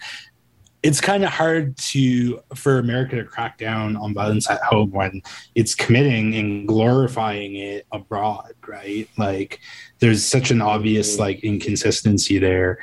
it's 0.82 1.00
kind 1.00 1.24
of 1.24 1.30
hard 1.30 1.76
to 1.76 2.40
for 2.54 2.78
America 2.78 3.16
to 3.16 3.24
crack 3.24 3.58
down 3.58 3.96
on 3.96 4.14
violence 4.14 4.48
at 4.48 4.60
home 4.62 4.90
when 4.92 5.22
it's 5.54 5.74
committing 5.74 6.34
and 6.36 6.68
glorifying 6.68 7.56
it 7.56 7.86
abroad, 7.92 8.52
right? 8.66 9.08
Like 9.16 9.60
there's 9.98 10.24
such 10.24 10.50
an 10.50 10.60
obvious 10.60 11.18
like 11.18 11.40
inconsistency 11.42 12.38
there. 12.38 12.78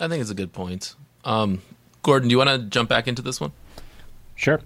I 0.00 0.08
think 0.08 0.20
it's 0.20 0.30
a 0.30 0.34
good 0.34 0.52
point. 0.52 0.94
Um, 1.24 1.60
Gordon, 2.02 2.28
do 2.28 2.32
you 2.32 2.38
want 2.38 2.50
to 2.50 2.58
jump 2.58 2.88
back 2.88 3.06
into 3.06 3.22
this 3.22 3.40
one? 3.40 3.52
Sure. 4.34 4.60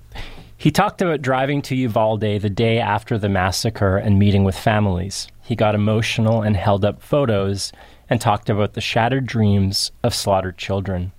He 0.57 0.70
talked 0.70 1.03
about 1.03 1.22
driving 1.22 1.62
to 1.62 1.76
Uvalde 1.76 2.20
the 2.20 2.51
day 2.51 2.78
after 2.78 3.18
the 3.18 3.28
massacre 3.28 3.97
and 3.97 4.18
meeting 4.18 4.43
with 4.43 4.59
families. 4.59 5.28
He 5.43 5.55
got 5.55 5.74
emotional 5.74 6.43
and 6.43 6.57
held 6.57 6.84
up 6.84 7.03
photos 7.03 7.72
and 8.11 8.20
talked 8.20 8.51
about 8.51 8.72
the 8.72 8.80
shattered 8.80 9.26
dreams 9.26 9.93
of 10.03 10.14
slaughtered 10.14 10.59
children. 10.59 11.12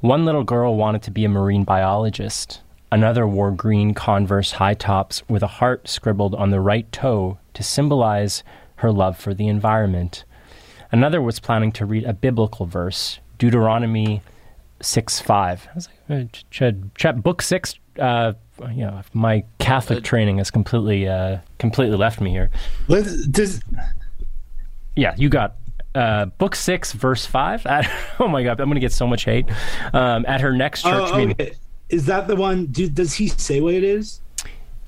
One 0.00 0.24
little 0.24 0.44
girl 0.44 0.76
wanted 0.76 1.02
to 1.02 1.10
be 1.10 1.24
a 1.24 1.28
marine 1.28 1.64
biologist. 1.64 2.60
Another 2.92 3.26
wore 3.26 3.50
green 3.50 3.94
Converse 3.94 4.52
high 4.52 4.74
tops 4.74 5.28
with 5.28 5.42
a 5.42 5.48
heart 5.48 5.88
scribbled 5.88 6.36
on 6.36 6.50
the 6.50 6.60
right 6.60 6.90
toe 6.92 7.38
to 7.54 7.64
symbolize 7.64 8.44
her 8.76 8.92
love 8.92 9.18
for 9.18 9.34
the 9.34 9.48
environment. 9.48 10.24
Another 10.92 11.20
was 11.20 11.40
planning 11.40 11.72
to 11.72 11.84
read 11.84 12.04
a 12.04 12.12
biblical 12.12 12.64
verse, 12.64 13.18
Deuteronomy 13.38 14.22
6 14.80 15.18
5. 15.18 15.68
I 15.68 15.74
was 15.74 15.88
like, 16.08 16.44
uh, 17.04 17.12
book 17.12 17.42
6, 17.42 17.74
uh, 17.98 18.34
you 18.70 18.84
know, 18.84 19.02
my 19.12 19.42
Catholic 19.58 19.98
uh, 19.98 20.02
training 20.02 20.38
has 20.38 20.52
completely, 20.52 21.08
uh, 21.08 21.38
completely 21.58 21.96
left 21.96 22.20
me 22.20 22.30
here. 22.30 22.50
Yeah, 24.94 25.14
you 25.16 25.28
got 25.28 25.56
uh, 25.94 26.26
book 26.26 26.54
six, 26.54 26.92
verse 26.92 27.26
five. 27.26 27.64
At, 27.66 27.90
oh 28.20 28.28
my 28.28 28.42
god, 28.42 28.60
I'm 28.60 28.68
gonna 28.68 28.80
get 28.80 28.92
so 28.92 29.06
much 29.06 29.24
hate. 29.24 29.46
Um, 29.92 30.24
at 30.26 30.40
her 30.40 30.52
next 30.52 30.82
church 30.82 30.92
oh, 30.94 31.14
okay. 31.14 31.26
meeting. 31.26 31.54
Is 31.88 32.06
that 32.06 32.28
the 32.28 32.36
one? 32.36 32.66
Do, 32.66 32.88
does 32.88 33.14
he 33.14 33.28
say 33.28 33.60
what 33.60 33.74
it 33.74 33.84
is? 33.84 34.20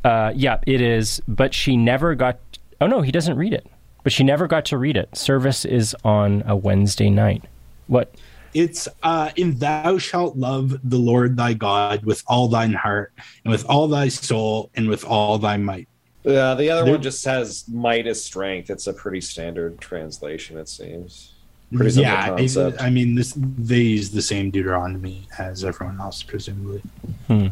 Uh, 0.05 0.33
yeah, 0.35 0.59
it 0.67 0.81
is. 0.81 1.21
But 1.29 1.55
she 1.55 1.77
never 1.77 2.15
got. 2.15 2.39
Oh 2.81 2.87
no, 2.87 3.01
he 3.01 3.13
doesn't 3.13 3.37
read 3.37 3.53
it. 3.53 3.67
But 4.03 4.13
she 4.13 4.25
never 4.25 4.47
got 4.47 4.65
to 4.67 4.79
read 4.79 4.97
it. 4.97 5.15
Service 5.17 5.65
is 5.65 5.95
on 6.05 6.43
a 6.47 6.57
Wednesday 6.57 7.11
night. 7.11 7.45
What? 7.87 8.15
It's 8.53 8.89
uh, 9.03 9.31
in 9.37 9.59
thou 9.59 9.99
shalt 9.99 10.37
love 10.37 10.77
the 10.83 10.97
Lord 10.97 11.37
thy 11.37 11.53
God 11.53 12.05
with 12.05 12.23
all 12.27 12.49
thine 12.49 12.73
heart 12.73 13.13
and 13.45 13.53
with 13.53 13.65
all 13.67 13.87
thy 13.87 14.09
soul 14.09 14.71
and 14.75 14.89
with 14.89 15.05
all 15.05 15.39
thy 15.39 15.57
might. 15.57 15.89
Yeah, 16.25 16.55
the 16.55 16.71
other 16.71 16.85
They're, 16.85 16.95
one 16.95 17.03
just 17.03 17.25
has 17.25 17.67
might 17.69 18.07
is 18.07 18.23
strength. 18.23 18.71
It's 18.71 18.87
a 18.87 18.93
pretty 18.93 19.21
standard 19.21 19.81
translation, 19.81 20.59
it 20.59 20.69
seems. 20.69 21.33
Pretty 21.75 22.01
yeah, 22.01 22.29
concept. 22.29 22.83
I 22.83 22.91
mean, 22.91 23.15
this 23.15 23.33
they 23.37 23.81
use 23.81 24.11
the 24.11 24.23
same 24.23 24.51
Deuteronomy 24.51 25.29
as 25.39 25.65
everyone 25.65 26.01
else, 26.01 26.23
presumably. 26.23 26.83
Hmm. 27.29 27.49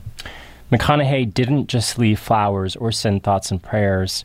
McConaughey 0.73 1.33
didn't 1.33 1.69
just 1.69 1.99
leave 1.99 2.19
flowers 2.19 2.77
or 2.77 2.93
send 2.93 3.23
thoughts 3.23 3.51
and 3.51 3.63
prayers. 3.63 4.25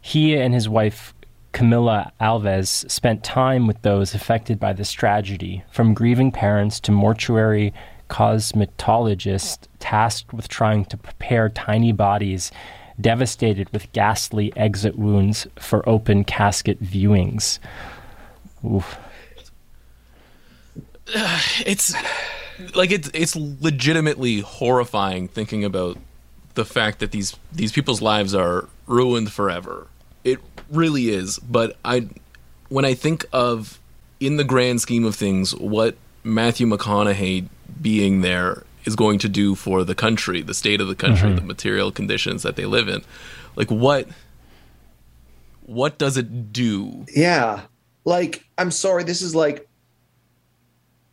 He 0.00 0.36
and 0.36 0.52
his 0.52 0.68
wife 0.68 1.14
Camila 1.52 2.10
Alves 2.20 2.90
spent 2.90 3.22
time 3.22 3.66
with 3.66 3.80
those 3.82 4.14
affected 4.14 4.58
by 4.58 4.72
this 4.72 4.90
tragedy, 4.90 5.62
from 5.70 5.94
grieving 5.94 6.32
parents 6.32 6.80
to 6.80 6.92
mortuary 6.92 7.72
cosmetologists 8.10 9.66
tasked 9.78 10.32
with 10.32 10.48
trying 10.48 10.84
to 10.86 10.96
prepare 10.96 11.48
tiny 11.48 11.92
bodies 11.92 12.50
devastated 13.00 13.70
with 13.72 13.90
ghastly 13.92 14.52
exit 14.56 14.96
wounds 14.96 15.46
for 15.56 15.86
open 15.88 16.24
casket 16.24 16.82
viewings. 16.82 17.58
Oof. 18.64 18.98
It's 21.66 21.94
like 22.74 22.90
it's 22.90 23.10
it's 23.12 23.34
legitimately 23.36 24.40
horrifying 24.40 25.28
thinking 25.28 25.64
about 25.64 25.98
the 26.54 26.64
fact 26.64 27.00
that 27.00 27.10
these 27.10 27.36
these 27.50 27.72
people's 27.72 28.00
lives 28.00 28.34
are 28.34 28.68
ruined 28.86 29.32
forever. 29.32 29.88
It 30.24 30.38
really 30.70 31.08
is, 31.08 31.38
but 31.38 31.76
I 31.84 32.08
when 32.68 32.84
I 32.84 32.94
think 32.94 33.26
of 33.32 33.78
in 34.20 34.36
the 34.36 34.44
grand 34.44 34.80
scheme 34.80 35.04
of 35.04 35.14
things 35.14 35.54
what 35.56 35.96
Matthew 36.24 36.66
McConaughey 36.66 37.48
being 37.80 38.20
there 38.20 38.64
is 38.84 38.96
going 38.96 39.18
to 39.20 39.28
do 39.28 39.54
for 39.54 39.84
the 39.84 39.94
country, 39.94 40.42
the 40.42 40.54
state 40.54 40.80
of 40.80 40.88
the 40.88 40.94
country, 40.94 41.28
mm-hmm. 41.28 41.36
the 41.36 41.42
material 41.42 41.92
conditions 41.92 42.42
that 42.42 42.56
they 42.56 42.66
live 42.66 42.88
in. 42.88 43.02
Like 43.56 43.70
what 43.70 44.08
what 45.66 45.98
does 45.98 46.16
it 46.16 46.52
do? 46.52 47.06
Yeah. 47.14 47.62
Like 48.04 48.44
I'm 48.58 48.70
sorry, 48.70 49.04
this 49.04 49.22
is 49.22 49.34
like 49.34 49.68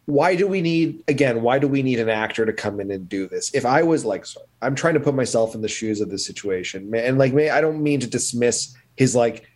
why 0.09 0.35
do 0.35 0.47
we 0.47 0.59
need 0.59 1.03
again 1.07 1.43
why 1.43 1.59
do 1.59 1.67
we 1.67 1.83
need 1.83 1.99
an 1.99 2.09
actor 2.09 2.43
to 2.43 2.51
come 2.51 2.79
in 2.79 2.89
and 2.89 3.07
do 3.07 3.27
this 3.27 3.53
if 3.53 3.63
i 3.63 3.83
was 3.83 4.03
like 4.03 4.25
sorry, 4.25 4.47
i'm 4.63 4.73
trying 4.73 4.95
to 4.95 4.99
put 4.99 5.13
myself 5.13 5.53
in 5.53 5.61
the 5.61 5.67
shoes 5.67 6.01
of 6.01 6.09
the 6.09 6.17
situation 6.17 6.91
and 6.95 7.19
like 7.19 7.31
i 7.35 7.61
don't 7.61 7.81
mean 7.81 7.99
to 7.99 8.07
dismiss 8.07 8.75
his 8.95 9.15
like 9.15 9.47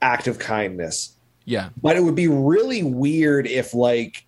act 0.00 0.26
of 0.26 0.38
kindness 0.38 1.16
yeah 1.44 1.68
but 1.82 1.94
it 1.94 2.00
would 2.00 2.14
be 2.14 2.26
really 2.26 2.82
weird 2.82 3.46
if 3.46 3.74
like 3.74 4.24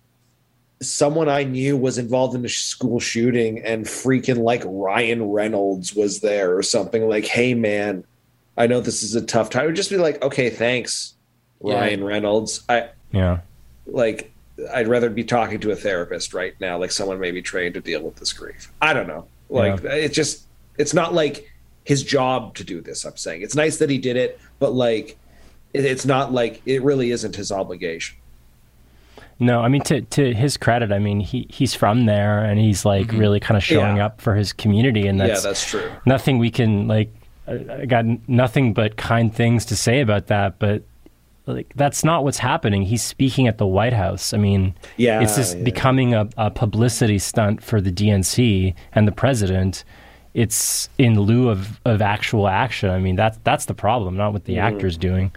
someone 0.81 1.29
I 1.29 1.43
knew 1.43 1.77
was 1.77 1.97
involved 1.97 2.35
in 2.35 2.45
a 2.45 2.49
school 2.49 2.99
shooting 2.99 3.63
and 3.63 3.85
freaking 3.85 4.39
like 4.39 4.63
Ryan 4.65 5.31
Reynolds 5.31 5.95
was 5.95 6.19
there 6.19 6.55
or 6.55 6.63
something 6.63 7.07
like, 7.07 7.25
hey 7.25 7.53
man, 7.53 8.03
I 8.57 8.67
know 8.67 8.81
this 8.81 9.03
is 9.03 9.15
a 9.15 9.25
tough 9.25 9.49
time. 9.49 9.63
I 9.63 9.65
would 9.67 9.75
just 9.75 9.89
be 9.89 9.97
like, 9.97 10.21
okay, 10.21 10.49
thanks, 10.49 11.15
yeah. 11.63 11.75
Ryan 11.75 12.03
Reynolds. 12.03 12.63
I 12.69 12.89
yeah, 13.11 13.39
like 13.85 14.31
I'd 14.73 14.87
rather 14.87 15.09
be 15.09 15.23
talking 15.23 15.59
to 15.61 15.71
a 15.71 15.75
therapist 15.75 16.33
right 16.33 16.59
now, 16.59 16.77
like 16.77 16.91
someone 16.91 17.19
maybe 17.19 17.41
trained 17.41 17.73
to 17.75 17.81
deal 17.81 18.03
with 18.03 18.15
this 18.15 18.33
grief. 18.33 18.71
I 18.81 18.93
don't 18.93 19.07
know. 19.07 19.27
Like 19.49 19.83
yeah. 19.83 19.91
it's 19.91 20.15
just 20.15 20.45
it's 20.77 20.93
not 20.93 21.13
like 21.13 21.51
his 21.83 22.03
job 22.03 22.55
to 22.55 22.63
do 22.63 22.81
this. 22.81 23.05
I'm 23.05 23.17
saying 23.17 23.41
it's 23.41 23.55
nice 23.55 23.77
that 23.77 23.89
he 23.89 23.97
did 23.97 24.17
it, 24.17 24.39
but 24.59 24.73
like 24.73 25.17
it's 25.73 26.05
not 26.05 26.31
like 26.31 26.61
it 26.65 26.83
really 26.83 27.11
isn't 27.11 27.35
his 27.35 27.51
obligation. 27.51 28.17
No, 29.39 29.61
I 29.61 29.67
mean 29.67 29.81
to 29.83 30.01
to 30.01 30.33
his 30.33 30.55
credit, 30.57 30.91
I 30.91 30.99
mean 30.99 31.19
he 31.19 31.45
he's 31.49 31.73
from 31.73 32.05
there 32.05 32.43
and 32.43 32.59
he's 32.59 32.85
like 32.85 33.07
mm-hmm. 33.07 33.17
really 33.17 33.39
kind 33.39 33.57
of 33.57 33.63
showing 33.63 33.97
yeah. 33.97 34.05
up 34.05 34.21
for 34.21 34.35
his 34.35 34.53
community, 34.53 35.07
and 35.07 35.19
that's 35.19 35.43
yeah, 35.43 35.49
that's 35.49 35.69
true. 35.69 35.91
Nothing 36.05 36.37
we 36.37 36.51
can 36.51 36.87
like. 36.87 37.13
I 37.47 37.85
got 37.85 38.05
nothing 38.27 38.73
but 38.73 38.97
kind 38.97 39.33
things 39.33 39.65
to 39.65 39.75
say 39.75 40.01
about 40.01 40.27
that, 40.27 40.57
but 40.57 40.83
like 41.47 41.71
that's 41.75 42.03
not 42.03 42.23
what's 42.23 42.39
happening. 42.39 42.83
He's 42.83 43.03
speaking 43.03 43.47
at 43.47 43.57
the 43.57 43.67
White 43.67 43.93
House. 43.93 44.33
I 44.33 44.37
mean, 44.37 44.73
yeah, 44.97 45.21
it's 45.21 45.35
just 45.35 45.57
yeah. 45.57 45.63
becoming 45.63 46.13
a, 46.13 46.27
a 46.37 46.49
publicity 46.49 47.19
stunt 47.19 47.61
for 47.61 47.81
the 47.81 47.91
DNC 47.91 48.73
and 48.93 49.07
the 49.07 49.11
president. 49.11 49.83
It's 50.33 50.89
in 50.97 51.19
lieu 51.19 51.49
of, 51.49 51.79
of 51.85 52.01
actual 52.01 52.47
action. 52.47 52.89
I 52.89 52.99
mean, 52.99 53.15
that's 53.15 53.37
that's 53.43 53.65
the 53.65 53.73
problem, 53.73 54.17
not 54.17 54.33
what 54.33 54.45
the 54.45 54.55
mm-hmm. 54.55 54.75
actor's 54.75 54.97
doing. 54.97 55.31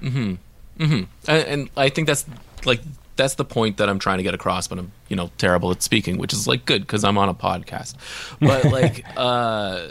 Hmm. 0.00 0.34
Hmm. 0.78 1.02
And, 1.28 1.46
and 1.46 1.70
I 1.76 1.88
think 1.88 2.06
that's 2.06 2.24
like 2.64 2.80
that's 3.16 3.34
the 3.34 3.44
point 3.44 3.76
that 3.76 3.88
I'm 3.88 3.98
trying 3.98 4.18
to 4.18 4.22
get 4.22 4.34
across, 4.34 4.68
but 4.68 4.78
I'm 4.78 4.92
you 5.08 5.16
know 5.16 5.30
terrible 5.38 5.70
at 5.70 5.82
speaking, 5.82 6.18
which 6.18 6.32
is 6.32 6.46
like 6.46 6.64
good 6.64 6.82
because 6.82 7.04
I'm 7.04 7.18
on 7.18 7.28
a 7.28 7.34
podcast. 7.34 7.94
But 8.40 8.64
like, 8.72 9.04
uh, 9.16 9.88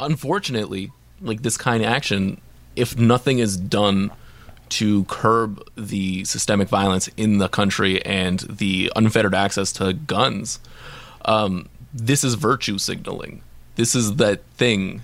unfortunately, 0.00 0.90
like 1.20 1.42
this 1.42 1.56
kind 1.56 1.82
of 1.82 1.90
action, 1.90 2.40
if 2.76 2.98
nothing 2.98 3.38
is 3.38 3.56
done 3.56 4.10
to 4.70 5.04
curb 5.04 5.62
the 5.76 6.24
systemic 6.24 6.68
violence 6.68 7.08
in 7.16 7.38
the 7.38 7.48
country 7.48 8.04
and 8.04 8.40
the 8.40 8.90
unfettered 8.96 9.34
access 9.34 9.72
to 9.72 9.92
guns, 9.92 10.58
um, 11.26 11.68
this 11.92 12.24
is 12.24 12.34
virtue 12.34 12.78
signaling. 12.78 13.42
This 13.76 13.94
is 13.94 14.16
that 14.16 14.44
thing 14.56 15.02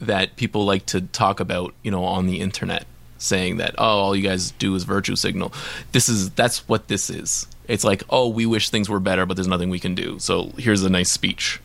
that 0.00 0.36
people 0.36 0.64
like 0.64 0.86
to 0.86 1.02
talk 1.02 1.40
about, 1.40 1.74
you 1.82 1.90
know, 1.90 2.04
on 2.04 2.26
the 2.26 2.40
internet, 2.40 2.86
saying 3.24 3.56
that 3.58 3.74
oh, 3.78 3.84
all 3.84 4.16
you 4.16 4.22
guys 4.22 4.52
do 4.52 4.74
is 4.74 4.84
virtue 4.84 5.16
signal. 5.16 5.52
This 5.92 6.08
is 6.08 6.30
that's 6.30 6.68
what 6.68 6.88
this 6.88 7.10
is. 7.10 7.46
It's 7.66 7.84
like 7.84 8.02
oh, 8.10 8.28
we 8.28 8.46
wish 8.46 8.70
things 8.70 8.88
were 8.88 9.00
better, 9.00 9.26
but 9.26 9.36
there's 9.36 9.48
nothing 9.48 9.70
we 9.70 9.80
can 9.80 9.94
do. 9.94 10.18
So 10.18 10.52
here's 10.56 10.82
a 10.82 10.90
nice 10.90 11.10
speech. 11.10 11.60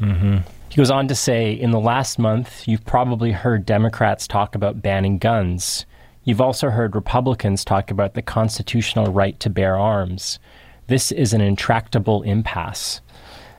Mm-hmm. 0.00 0.38
He 0.70 0.76
goes 0.76 0.90
on 0.90 1.08
to 1.08 1.16
say, 1.16 1.52
in 1.52 1.72
the 1.72 1.80
last 1.80 2.16
month, 2.16 2.68
you've 2.68 2.86
probably 2.86 3.32
heard 3.32 3.66
Democrats 3.66 4.28
talk 4.28 4.54
about 4.54 4.80
banning 4.80 5.18
guns. 5.18 5.84
You've 6.22 6.40
also 6.40 6.70
heard 6.70 6.94
Republicans 6.94 7.64
talk 7.64 7.90
about 7.90 8.14
the 8.14 8.22
constitutional 8.22 9.12
right 9.12 9.38
to 9.40 9.50
bear 9.50 9.76
arms. 9.76 10.38
This 10.86 11.10
is 11.10 11.32
an 11.32 11.40
intractable 11.40 12.22
impasse. 12.22 13.00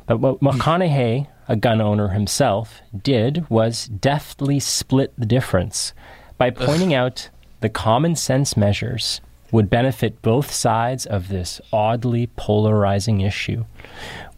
But 0.05 0.19
what 0.19 0.39
McConaughey, 0.39 1.27
a 1.49 1.55
gun 1.57 1.82
owner 1.82 2.09
himself, 2.09 2.82
did 2.97 3.49
was 3.49 3.88
deftly 3.88 4.61
split 4.61 5.13
the 5.17 5.25
difference 5.25 5.93
by 6.41 6.49
pointing 6.49 6.91
out 6.91 7.29
the 7.59 7.69
common 7.69 8.15
sense 8.15 8.57
measures 8.57 9.21
would 9.51 9.69
benefit 9.69 10.23
both 10.23 10.51
sides 10.51 11.05
of 11.05 11.27
this 11.27 11.61
oddly 11.71 12.31
polarizing 12.35 13.21
issue. 13.21 13.63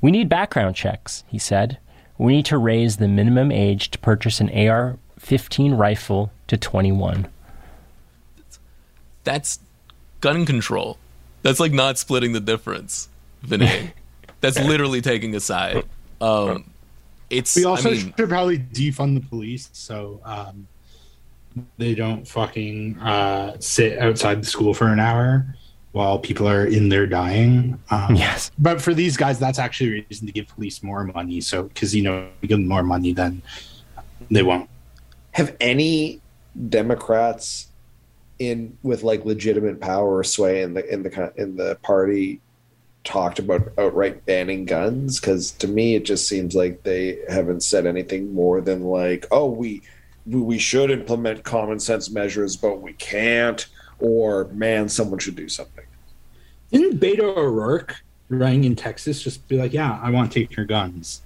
We 0.01 0.11
need 0.11 0.27
background 0.27 0.75
checks, 0.75 1.23
he 1.29 1.39
said. 1.39 1.77
We 2.17 2.33
need 2.33 2.45
to 2.47 2.57
raise 2.57 2.97
the 2.97 3.07
minimum 3.07 3.53
age 3.53 3.89
to 3.91 3.99
purchase 3.99 4.41
an 4.41 4.49
AR 4.49 4.97
15 5.17 5.75
rifle 5.75 6.29
to 6.47 6.57
21. 6.57 7.29
That's 9.23 9.59
gun 10.19 10.45
control. 10.45 10.97
That's 11.41 11.61
like 11.61 11.71
not 11.71 11.97
splitting 11.97 12.33
the 12.33 12.41
difference, 12.41 13.07
Vinay. 13.45 13.93
That's 14.41 14.59
literally 14.59 14.99
taking 14.99 15.33
a 15.35 15.39
side. 15.39 15.85
Um, 16.19 16.69
it's. 17.29 17.55
We 17.55 17.63
also 17.63 17.91
I 17.91 17.93
mean, 17.93 18.13
should 18.17 18.27
probably 18.27 18.59
defund 18.59 19.15
the 19.15 19.25
police 19.25 19.69
so 19.71 20.19
um, 20.25 20.67
they 21.77 21.95
don't 21.95 22.27
fucking 22.27 22.99
uh, 22.99 23.57
sit 23.59 23.99
outside 23.99 24.41
the 24.41 24.45
school 24.45 24.73
for 24.73 24.87
an 24.87 24.99
hour 24.99 25.55
while 25.91 26.17
people 26.17 26.47
are 26.47 26.65
in 26.65 26.89
there 26.89 27.05
dying. 27.05 27.79
Um, 27.91 28.15
Yes. 28.15 28.51
But 28.57 28.81
for 28.81 28.93
these 28.93 29.15
guys, 29.15 29.39
that's 29.39 29.59
actually 29.59 29.89
a 29.99 30.05
reason 30.09 30.27
to 30.27 30.33
give 30.33 30.47
police 30.47 30.81
more 30.83 31.03
money. 31.03 31.39
So, 31.41 31.63
because, 31.63 31.95
you 31.95 32.01
know, 32.01 32.27
you 32.41 32.47
give 32.47 32.57
them 32.57 32.67
more 32.67 32.83
money, 32.83 33.13
then 33.13 33.41
they 34.29 34.43
won't. 34.43 34.69
Have 35.31 35.55
any 35.59 36.21
Democrats 36.69 37.67
in 38.39 38.77
with 38.83 39.03
like 39.03 39.25
legitimate 39.25 39.79
power 39.79 40.17
or 40.17 40.23
sway 40.23 40.63
in 40.63 40.73
the 40.73 40.85
in 40.91 41.03
the 41.03 41.33
in 41.37 41.55
the 41.55 41.77
party 41.81 42.41
talked 43.03 43.39
about 43.39 43.71
outright 43.77 44.25
banning 44.25 44.65
guns? 44.65 45.19
Because 45.19 45.51
to 45.51 45.67
me, 45.67 45.95
it 45.95 46.05
just 46.05 46.27
seems 46.27 46.55
like 46.55 46.83
they 46.83 47.19
haven't 47.29 47.61
said 47.61 47.85
anything 47.85 48.33
more 48.33 48.61
than 48.61 48.83
like, 48.83 49.25
"Oh, 49.31 49.49
we 49.49 49.81
we- 50.25 50.41
we 50.41 50.57
should 50.57 50.89
implement 50.91 51.43
common 51.43 51.79
sense 51.79 52.09
measures, 52.09 52.55
but 52.57 52.81
we 52.81 52.93
can't," 52.93 53.65
or 53.99 54.45
"Man, 54.53 54.89
someone 54.89 55.19
should 55.19 55.35
do 55.35 55.49
something." 55.49 55.85
Didn't 56.71 56.99
Beto 56.99 57.35
O'Rourke 57.37 58.01
running 58.29 58.63
in 58.63 58.75
Texas 58.75 59.21
just 59.21 59.47
be 59.47 59.57
like, 59.57 59.73
yeah, 59.73 59.99
I 60.01 60.09
want 60.09 60.31
to 60.31 60.39
take 60.39 60.55
your 60.55 60.65
guns? 60.65 61.21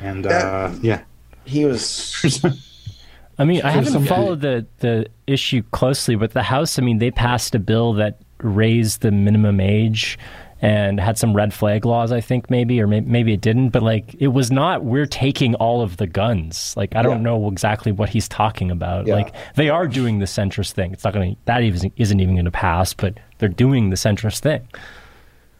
And 0.00 0.26
uh, 0.26 0.72
yeah. 0.82 1.02
He 1.44 1.64
was 1.64 2.42
I 3.38 3.44
mean, 3.44 3.62
I 3.62 3.70
haven't 3.70 3.92
some- 3.92 4.06
followed 4.06 4.40
the, 4.40 4.66
the 4.80 5.06
issue 5.28 5.62
closely, 5.70 6.16
but 6.16 6.32
the 6.32 6.42
House, 6.42 6.78
I 6.78 6.82
mean, 6.82 6.98
they 6.98 7.10
passed 7.12 7.54
a 7.54 7.58
bill 7.60 7.92
that 7.94 8.18
raised 8.38 9.02
the 9.02 9.12
minimum 9.12 9.60
age 9.60 10.18
and 10.66 10.98
had 10.98 11.16
some 11.16 11.32
red 11.34 11.54
flag 11.54 11.84
laws, 11.84 12.10
I 12.10 12.20
think, 12.20 12.50
maybe, 12.50 12.80
or 12.80 12.86
may- 12.86 13.00
maybe 13.00 13.32
it 13.32 13.40
didn't. 13.40 13.68
But, 13.70 13.82
like, 13.82 14.14
it 14.18 14.28
was 14.28 14.50
not, 14.50 14.84
we're 14.84 15.06
taking 15.06 15.54
all 15.54 15.80
of 15.82 15.96
the 15.98 16.06
guns. 16.06 16.74
Like, 16.76 16.96
I 16.96 17.02
don't 17.02 17.18
Yeah. 17.18 17.30
know 17.30 17.48
exactly 17.48 17.92
what 17.92 18.08
he's 18.08 18.26
talking 18.28 18.70
about. 18.70 19.06
Yeah. 19.06 19.14
Like, 19.14 19.32
they 19.54 19.68
are 19.68 19.86
doing 19.86 20.18
the 20.18 20.24
centrist 20.26 20.72
thing. 20.72 20.92
It's 20.92 21.04
not 21.04 21.12
going 21.14 21.34
to, 21.34 21.40
that 21.44 21.62
isn't, 21.62 21.92
isn't 21.96 22.20
even 22.20 22.34
going 22.34 22.46
to 22.46 22.50
pass, 22.50 22.92
but 22.94 23.14
they're 23.38 23.48
doing 23.48 23.90
the 23.90 23.96
centrist 23.96 24.40
thing. 24.40 24.66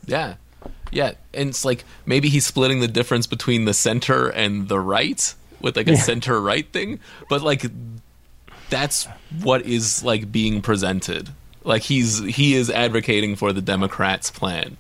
yeah, 0.07 0.35
yeah, 0.93 1.13
and 1.35 1.49
it's 1.51 1.65
like 1.65 1.85
maybe 2.07 2.29
he's 2.29 2.47
splitting 2.47 2.81
the 2.81 2.89
difference 2.89 3.27
between 3.27 3.65
the 3.65 3.75
center 3.75 4.29
and 4.29 4.69
the 4.69 4.79
right 4.81 5.35
with 5.61 5.77
like 5.77 5.89
a 5.89 5.97
center 5.97 6.41
right 6.41 6.67
thing, 6.73 7.01
but 7.29 7.43
like 7.43 7.65
that's 8.71 9.07
what 9.43 9.63
is 9.63 10.03
like 10.05 10.31
being 10.33 10.63
presented. 10.63 11.31
Like 11.65 11.83
he's 11.83 12.19
he 12.25 12.55
is 12.55 12.71
advocating 12.71 13.35
for 13.37 13.53
the 13.53 13.61
Democrats' 13.61 14.31
plan. 14.31 14.77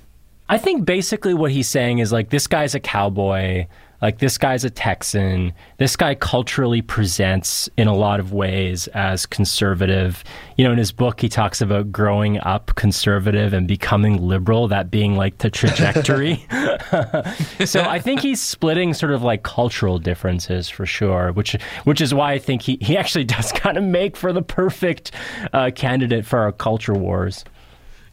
I 0.49 0.59
think 0.59 0.84
basically 0.84 1.34
what 1.34 1.51
he's 1.51 1.68
saying 1.68 1.99
is 1.99 2.12
like 2.12 2.30
this 2.30 2.47
guy's 2.47 2.74
a 2.74 2.80
cowboy, 2.80 3.66
like 4.01 4.18
this 4.18 4.38
guy's 4.38 4.64
a 4.64 4.70
Texan. 4.70 5.53
This 5.78 5.97
guy 5.97 6.14
culturally 6.14 6.82
presents 6.82 7.68
in 7.76 7.88
a 7.88 7.94
lot 7.94 8.20
of 8.20 8.32
ways 8.32 8.86
as 8.88 9.26
conservative. 9.26 10.22
You 10.57 10.64
know, 10.64 10.72
in 10.72 10.78
his 10.78 10.92
book 10.92 11.20
he 11.20 11.28
talks 11.28 11.61
about 11.61 11.90
growing 11.90 12.38
up 12.40 12.74
conservative 12.76 13.53
and 13.53 13.66
becoming 13.66 14.22
liberal, 14.22 14.68
that 14.68 14.90
being 14.90 15.16
like 15.16 15.38
the 15.38 15.51
trajectory. 15.51 16.47
so 17.64 17.82
I 17.82 17.99
think 17.99 18.20
he's 18.20 18.40
splitting 18.40 18.94
sort 18.94 19.12
of 19.12 19.22
like 19.22 19.42
cultural 19.42 19.99
differences 19.99 20.68
for 20.68 20.86
sure, 20.86 21.32
which 21.32 21.57
which 21.84 22.01
is 22.01 22.14
why 22.14 22.32
I 22.32 22.38
think 22.38 22.62
he, 22.62 22.78
he 22.80 22.97
actually 22.97 23.24
does 23.24 23.51
kind 23.57 23.76
of 23.76 23.84
make 23.84 24.16
for 24.16 24.32
the 24.32 24.42
perfect 24.42 25.11
uh, 25.53 25.70
candidate 25.74 26.26
for 26.26 26.38
our 26.38 26.53
culture 26.53 26.94
wars. 26.94 27.44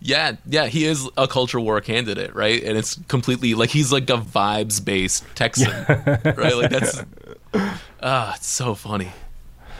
Yeah, 0.06 0.34
yeah, 0.45 0.66
he 0.68 0.84
is 0.86 1.08
a 1.18 1.30
culture 1.30 1.62
war 1.62 1.80
candidate, 1.80 2.36
right? 2.36 2.62
And 2.62 2.78
it's 2.78 2.99
completely 3.08 3.54
like 3.54 3.70
he's 3.70 3.89
like 3.91 4.10
a 4.10 4.18
vibes 4.18 4.84
based 4.84 5.24
Texan, 5.34 5.72
right? 5.89 6.56
Like 6.58 6.70
that's 6.72 7.01
ah, 8.01 8.36
it's 8.36 8.47
so 8.47 8.76
funny, 8.76 9.12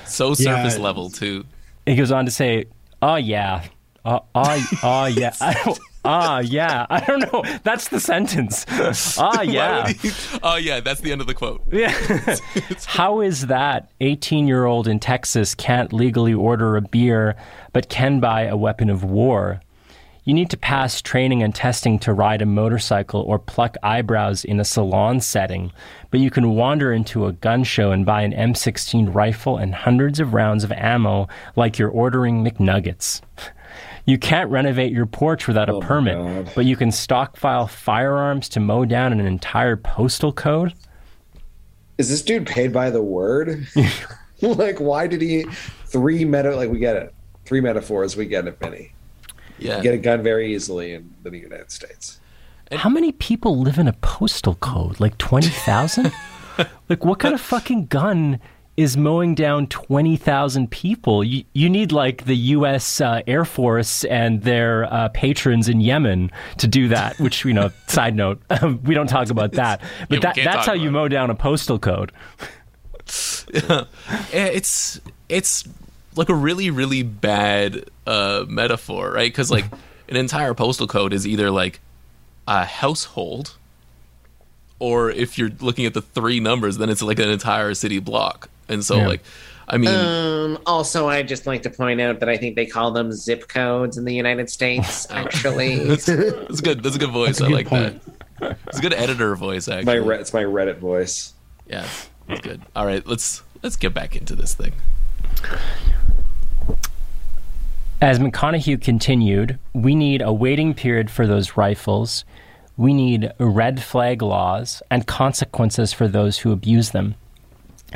so 0.06 0.34
surface 0.34 0.76
it 0.76 0.82
level 0.82 1.10
too. 1.10 1.44
he 1.86 1.96
goes 1.98 2.12
on 2.14 2.24
to 2.24 2.32
say, 2.32 2.66
"Oh 3.02 3.16
yeah, 3.16 3.66
oh 4.06 4.22
oh, 4.34 4.68
oh 4.82 5.06
yeah, 5.08 5.34
I 5.42 5.54
don't, 5.66 5.80
ah 6.06 6.40
yeah, 6.40 6.86
I 6.90 7.02
don't 7.02 7.20
know. 7.34 7.44
That's 7.64 7.90
the 7.90 8.00
sentence. 8.00 8.66
Ah 9.20 9.42
yeah, 9.42 9.90
he- 9.90 10.12
oh 10.42 10.56
yeah, 10.56 10.80
that's 10.80 11.02
the 11.02 11.12
end 11.12 11.20
of 11.20 11.28
the 11.28 11.34
quote. 11.34 11.64
yeah. 11.72 11.92
How 12.86 13.20
is 13.20 13.48
that? 13.48 13.92
Eighteen-year-old 14.00 14.88
in 14.88 15.02
Texas 15.02 15.54
can't 15.54 15.92
legally 15.92 16.34
order 16.34 16.78
a 16.78 16.82
beer, 16.82 17.36
but 17.74 17.90
can 17.90 18.22
buy 18.22 18.44
a 18.44 18.56
weapon 18.56 18.90
of 18.90 19.04
war." 19.04 19.60
You 20.26 20.34
need 20.34 20.50
to 20.52 20.58
pass 20.58 21.02
training 21.02 21.44
and 21.44 21.54
testing 21.54 22.00
to 22.00 22.14
ride 22.14 22.42
a 22.42 22.46
motorcycle 22.46 23.22
or 23.22 23.38
pluck 23.38 23.76
eyebrows 23.84 24.46
in 24.46 24.60
a 24.60 24.64
salon 24.64 25.20
setting, 25.20 25.74
but 26.12 26.22
you 26.22 26.32
can 26.32 26.56
wander 26.56 26.94
into 26.94 27.26
a 27.26 27.34
gun 27.34 27.66
show 27.66 27.92
and 27.92 28.06
buy 28.06 28.22
an 28.22 28.32
M16 28.32 29.14
rifle 29.14 29.58
and 29.58 29.76
hundreds 29.76 30.22
of 30.22 30.34
rounds 30.34 30.64
of 30.64 30.72
ammo 30.72 31.28
like 31.58 31.78
you're 31.78 31.90
ordering 31.90 32.44
McNuggets. 32.44 33.22
You 34.06 34.18
can't 34.18 34.52
renovate 34.52 34.92
your 34.92 35.06
porch 35.06 35.48
without 35.48 35.70
a 35.70 35.76
Oh 35.76 35.80
permit, 35.80 36.54
but 36.56 36.66
you 36.66 36.76
can 36.76 36.92
stockpile 36.92 37.68
firearms 37.68 38.50
to 38.50 38.60
mow 38.60 38.84
down 38.84 39.14
an 39.14 39.22
entire 39.22 39.78
postal 39.78 40.34
code. 40.34 40.74
is 41.98 42.10
this 42.10 42.22
dude 42.22 42.46
paid 42.46 42.74
by 42.74 42.90
the 42.90 43.02
word? 43.02 43.66
like, 44.42 44.82
why 44.82 45.08
did 45.08 45.22
he 45.22 45.46
three 45.86 46.26
meta? 46.26 46.54
Like, 46.54 46.70
we 46.70 46.80
get 46.80 46.98
it. 46.98 47.14
Three 47.46 47.62
metaphors, 47.62 48.18
we 48.18 48.26
get 48.26 48.46
it, 48.46 48.60
Benny. 48.60 48.94
Yeah, 49.64 49.78
You 49.78 49.84
get 49.84 49.94
a 49.94 49.98
gun 49.98 50.22
very 50.22 50.54
easily 50.54 50.94
in 50.94 51.14
the 51.24 51.38
United 51.38 51.72
States. 51.72 52.20
How 52.72 52.90
many 52.90 53.12
people 53.12 53.60
live 53.60 53.78
in 53.78 53.88
a 53.88 53.94
postal 53.94 54.56
code? 54.56 55.00
Like 55.00 55.18
20,000? 55.18 56.12
like, 56.90 57.06
what 57.06 57.20
kind 57.20 57.34
of 57.34 57.42
fucking 57.42 57.88
gun 57.88 58.40
is 58.76 58.98
mowing 58.98 59.36
down 59.36 59.68
20,000 59.68 60.72
people? 60.72 61.24
You, 61.24 61.44
you 61.54 61.70
need, 61.70 61.92
like, 61.92 62.26
the 62.26 62.36
U.S. 62.36 63.00
Uh, 63.02 63.22
Air 63.28 63.46
Force 63.46 64.04
and 64.06 64.42
their 64.42 64.92
uh, 64.92 65.10
patrons 65.10 65.70
in 65.70 65.82
Yemen 65.82 66.32
to 66.58 66.68
do 66.68 66.88
that, 66.88 67.20
which, 67.20 67.46
you 67.46 67.54
know, 67.54 67.70
side 67.88 68.16
note, 68.16 68.42
we 68.84 68.96
don't 68.96 69.08
talk 69.08 69.30
about 69.30 69.52
that. 69.54 69.82
But 70.02 70.10
we 70.10 70.20
that, 70.20 70.36
that's 70.36 70.66
how 70.66 70.74
you 70.74 70.90
about 70.90 71.00
mow 71.00 71.08
down 71.08 71.30
a 71.30 71.36
postal 71.36 71.78
code. 71.80 72.12
Yeah, 73.54 73.86
it's 74.32 75.00
it's 75.30 75.68
like 76.16 76.30
a 76.30 76.36
really 76.36 76.70
really 76.70 77.04
bad 77.04 77.86
uh, 78.08 78.46
metaphor, 78.48 79.12
right? 79.12 79.32
Because 79.32 79.50
like 79.52 79.66
an 80.10 80.16
entire 80.16 80.54
postal 80.54 80.88
code 80.88 81.14
is 81.14 81.26
either 81.28 81.50
like 81.52 81.80
a 82.48 82.66
household, 82.66 83.56
or 84.80 85.10
if 85.12 85.38
you're 85.38 85.52
looking 85.60 85.86
at 85.86 85.94
the 85.94 86.02
three 86.02 86.40
numbers, 86.40 86.78
then 86.78 86.90
it's 86.90 87.02
like 87.02 87.20
an 87.20 87.30
entire 87.30 87.74
city 87.74 88.00
block. 88.00 88.50
And 88.68 88.84
so 88.84 88.98
Yeah. 88.98 89.08
like, 89.08 89.24
I 89.68 89.78
mean, 89.78 89.90
Um, 89.90 90.60
also, 90.66 91.08
I'd 91.08 91.28
just 91.30 91.46
like 91.48 91.62
to 91.64 91.70
point 91.70 92.02
out 92.02 92.20
that 92.20 92.28
I 92.28 92.36
think 92.38 92.56
they 92.56 92.66
call 92.66 92.92
them 92.92 93.12
zip 93.14 93.48
codes 93.48 93.98
in 93.98 94.04
the 94.04 94.14
United 94.14 94.50
States, 94.50 95.08
actually. 95.12 95.80
that's, 95.86 96.06
that's 96.06 96.60
good. 96.62 96.84
That's 96.84 96.96
a 96.98 97.00
good 97.00 97.12
voice. 97.12 97.40
a 97.40 97.46
I 97.46 97.48
good 97.48 97.54
like 97.56 97.68
point. 97.68 98.02
that. 98.40 98.58
It's 98.68 98.80
a 98.80 98.82
good 98.82 98.94
editor 98.94 99.36
voice, 99.38 99.68
My 99.70 99.78
actually. 99.78 100.00
Re- 100.02 100.18
it's 100.20 100.34
my 100.34 100.44
Reddit 100.44 100.80
voice. 100.80 101.34
Yeah, 101.66 101.88
it's 102.28 102.42
good. 102.42 102.62
All 102.76 102.86
right, 102.86 103.06
let's 103.08 103.42
let's 103.62 103.78
get 103.78 103.94
back 103.94 104.18
into 104.18 104.36
this 104.36 104.54
thing. 104.54 104.74
As 108.04 108.20
McConaughey 108.20 108.82
continued, 108.82 109.58
we 109.72 109.96
need 109.96 110.22
a 110.22 110.34
waiting 110.34 110.74
period 110.74 111.10
for 111.10 111.26
those 111.26 111.56
rifles. 111.56 112.26
We 112.76 112.94
need 112.94 113.32
red 113.40 113.82
flag 113.82 114.22
laws 114.22 114.84
and 114.92 115.08
consequences 115.08 115.94
for 115.94 116.10
those 116.10 116.40
who 116.40 116.52
abuse 116.52 116.90
them. 116.90 117.16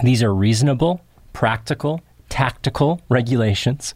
These 0.02 0.24
are 0.24 0.34
reasonable, 0.34 1.02
practical, 1.34 2.00
tactical 2.30 3.02
regulations. 3.10 3.94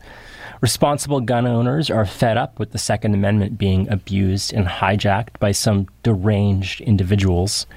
Responsible 0.59 1.21
gun 1.21 1.47
owners 1.47 1.89
are 1.89 2.05
fed 2.05 2.35
up 2.35 2.59
with 2.59 2.73
the 2.73 2.77
Second 2.77 3.13
Amendment 3.13 3.57
being 3.57 3.87
abused 3.87 4.51
and 4.51 4.67
hijacked 4.67 5.39
by 5.39 5.53
some 5.53 5.87
deranged 6.03 6.81
individuals. 6.81 7.67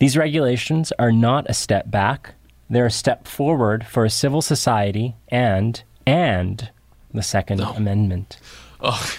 These 0.00 0.16
regulations 0.16 0.92
are 0.98 1.12
not 1.12 1.48
a 1.48 1.54
step 1.54 1.92
back, 1.92 2.34
they're 2.68 2.86
a 2.86 2.90
step 2.90 3.28
forward 3.28 3.86
for 3.86 4.04
a 4.04 4.10
civil 4.10 4.42
society 4.42 5.14
and 5.28 5.80
and 6.04 6.70
the 7.12 7.22
Second 7.22 7.60
Amendment. 7.60 8.38
Oh, 8.80 9.16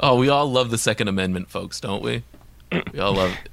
oh, 0.00 0.16
we 0.16 0.28
all 0.28 0.50
love 0.50 0.70
the 0.70 0.78
Second 0.78 1.08
Amendment, 1.08 1.50
folks, 1.50 1.80
don't 1.80 2.02
we? 2.02 2.22
We 2.92 3.00
all 3.00 3.14
love 3.14 3.30
it. 3.30 3.50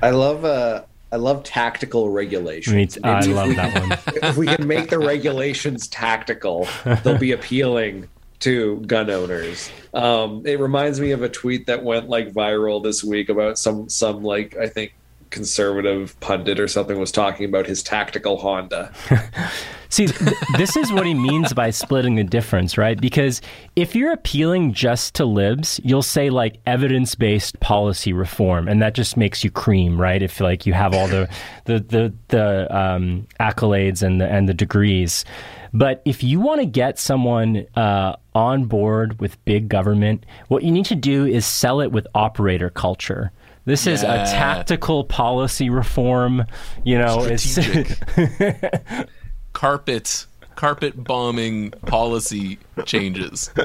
I 0.00 0.10
love 0.10 0.44
uh 0.44 0.84
I 1.12 1.16
love 1.16 1.44
tactical 1.44 2.08
regulations. 2.08 2.74
Me 2.74 2.86
t- 2.86 3.00
I 3.04 3.20
Maybe 3.20 3.32
if 3.32 3.36
love 3.36 3.56
that 3.56 3.80
one. 3.80 3.92
if 4.30 4.36
we 4.36 4.46
can 4.46 4.66
make 4.66 4.88
the 4.88 4.98
regulations 4.98 5.86
tactical, 5.88 6.66
they'll 7.02 7.18
be 7.18 7.32
appealing 7.32 8.08
to 8.40 8.80
gun 8.86 9.10
owners. 9.10 9.70
Um, 9.94 10.42
it 10.46 10.58
reminds 10.58 11.00
me 11.00 11.10
of 11.12 11.22
a 11.22 11.28
tweet 11.28 11.66
that 11.66 11.84
went 11.84 12.08
like 12.08 12.32
viral 12.32 12.82
this 12.82 13.04
week 13.04 13.28
about 13.28 13.58
some 13.58 13.88
some 13.88 14.22
like 14.22 14.56
I 14.56 14.68
think 14.68 14.94
conservative 15.30 16.18
pundit 16.20 16.58
or 16.58 16.68
something 16.68 16.98
was 16.98 17.12
talking 17.12 17.46
about 17.46 17.66
his 17.66 17.82
tactical 17.82 18.38
Honda. 18.38 18.92
See, 19.92 20.06
th- 20.06 20.38
this 20.56 20.74
is 20.74 20.90
what 20.90 21.04
he 21.04 21.12
means 21.12 21.52
by 21.52 21.68
splitting 21.68 22.14
the 22.14 22.24
difference, 22.24 22.78
right? 22.78 22.98
Because 22.98 23.42
if 23.76 23.94
you're 23.94 24.10
appealing 24.10 24.72
just 24.72 25.14
to 25.16 25.26
libs, 25.26 25.82
you'll 25.84 26.00
say 26.00 26.30
like 26.30 26.56
evidence 26.64 27.14
based 27.14 27.60
policy 27.60 28.14
reform, 28.14 28.68
and 28.68 28.80
that 28.80 28.94
just 28.94 29.18
makes 29.18 29.44
you 29.44 29.50
cream, 29.50 30.00
right? 30.00 30.22
If 30.22 30.40
like 30.40 30.64
you 30.64 30.72
have 30.72 30.94
all 30.94 31.08
the 31.08 31.28
the 31.66 31.80
the, 31.80 32.14
the 32.28 32.74
um, 32.74 33.26
accolades 33.38 34.02
and 34.02 34.18
the 34.18 34.26
and 34.26 34.48
the 34.48 34.54
degrees. 34.54 35.26
But 35.74 36.00
if 36.06 36.22
you 36.22 36.40
want 36.40 36.62
to 36.62 36.66
get 36.66 36.98
someone 36.98 37.66
uh, 37.76 38.16
on 38.34 38.64
board 38.64 39.20
with 39.20 39.44
big 39.44 39.68
government, 39.68 40.24
what 40.48 40.62
you 40.62 40.70
need 40.70 40.86
to 40.86 40.94
do 40.94 41.26
is 41.26 41.44
sell 41.44 41.82
it 41.82 41.92
with 41.92 42.06
operator 42.14 42.70
culture. 42.70 43.30
This 43.66 43.86
is 43.86 44.02
a 44.02 44.24
tactical 44.24 45.04
policy 45.04 45.68
reform. 45.68 46.46
You 46.82 46.98
know, 46.98 47.24
it's 47.24 47.42
Strategic. 47.42 47.98
carpet 49.62 50.26
carpet 50.56 51.04
bombing 51.04 51.70
policy 51.86 52.58
changes. 52.84 53.50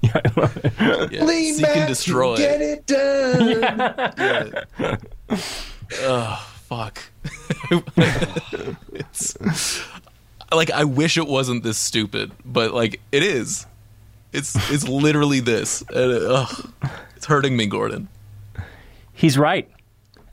Yeah, 0.00 1.24
Lean 1.24 1.54
seek 1.54 1.64
back, 1.64 1.76
and 1.76 1.88
destroy. 1.88 2.36
get 2.36 2.60
it 2.60 2.86
done. 2.86 3.62
Yeah. 4.78 4.96
oh 6.02 6.54
fuck. 6.68 7.02
it's 8.92 9.84
like 10.52 10.70
I 10.70 10.84
wish 10.84 11.16
it 11.16 11.26
wasn't 11.26 11.64
this 11.64 11.78
stupid, 11.78 12.30
but 12.44 12.72
like 12.72 13.00
it 13.10 13.24
is. 13.24 13.66
It's 14.32 14.54
it's 14.70 14.86
literally 14.86 15.40
this. 15.40 15.82
And 15.90 16.12
it, 16.12 16.22
ugh, 16.22 16.72
it's 17.16 17.26
hurting 17.26 17.56
me, 17.56 17.66
Gordon. 17.66 18.08
He's 19.12 19.36
right. 19.36 19.68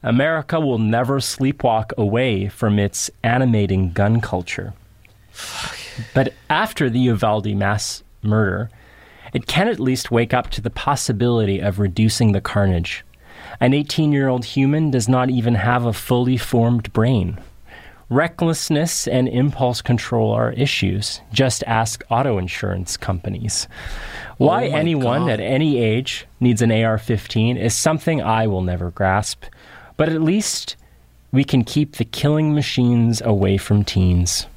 America 0.03 0.59
will 0.59 0.79
never 0.79 1.19
sleepwalk 1.19 1.91
away 1.97 2.47
from 2.49 2.77
its 2.77 3.09
animating 3.23 3.93
gun 3.93 4.21
culture. 4.21 4.73
But 6.13 6.33
after 6.49 6.89
the 6.89 6.99
Uvalde 6.99 7.53
mass 7.55 8.03
murder, 8.21 8.69
it 9.33 9.47
can 9.47 9.67
at 9.67 9.79
least 9.79 10.11
wake 10.11 10.33
up 10.33 10.49
to 10.51 10.61
the 10.61 10.69
possibility 10.69 11.59
of 11.59 11.77
reducing 11.79 12.31
the 12.31 12.41
carnage. 12.41 13.03
An 13.59 13.73
18 13.73 14.11
year 14.13 14.27
old 14.29 14.45
human 14.45 14.91
does 14.91 15.09
not 15.09 15.29
even 15.29 15.55
have 15.55 15.85
a 15.85 15.93
fully 15.93 16.37
formed 16.37 16.91
brain. 16.93 17.37
Recklessness 18.09 19.07
and 19.07 19.27
impulse 19.27 19.81
control 19.83 20.31
are 20.31 20.51
issues. 20.53 21.21
Just 21.31 21.63
ask 21.67 22.03
auto 22.09 22.37
insurance 22.39 22.97
companies. 22.97 23.67
Oh 24.39 24.45
Why 24.47 24.67
Oh 24.67 24.75
anyone 24.75 25.27
God. 25.27 25.31
at 25.31 25.39
any 25.39 25.77
age 25.77 26.25
needs 26.39 26.61
an 26.63 26.71
AR 26.71 26.97
15 26.97 27.55
is 27.57 27.75
something 27.75 28.21
I 28.21 28.47
will 28.47 28.63
never 28.63 28.89
grasp. 28.89 29.43
But 29.95 30.09
at 30.09 30.21
least 30.23 30.75
we 31.31 31.43
can 31.43 31.63
keep 31.63 31.97
the 31.97 32.05
killing 32.05 32.55
machines 32.55 33.21
away 33.21 33.57
from 33.57 33.83
teens. 33.83 34.47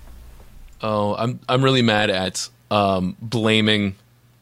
Oh, 0.83 1.14
I'm 1.14 1.41
I'm 1.49 1.62
really 1.62 1.83
mad 1.83 2.11
at 2.11 2.49
um, 2.70 3.16
blaming, 3.20 3.95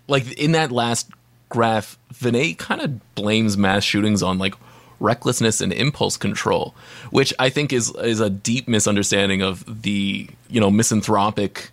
like 0.08 0.32
in 0.32 0.52
that 0.52 0.72
last 0.72 1.10
graph, 1.48 1.98
Vinay 2.14 2.56
kind 2.56 2.80
of 2.80 3.14
blames 3.14 3.56
mass 3.56 3.84
shootings 3.84 4.22
on 4.22 4.38
like 4.38 4.54
recklessness 5.00 5.60
and 5.60 5.72
impulse 5.72 6.16
control, 6.16 6.74
which 7.10 7.34
I 7.38 7.50
think 7.50 7.72
is 7.72 7.90
is 7.96 8.20
a 8.20 8.30
deep 8.30 8.68
misunderstanding 8.68 9.42
of 9.42 9.82
the 9.82 10.28
you 10.48 10.60
know 10.60 10.70
misanthropic 10.70 11.70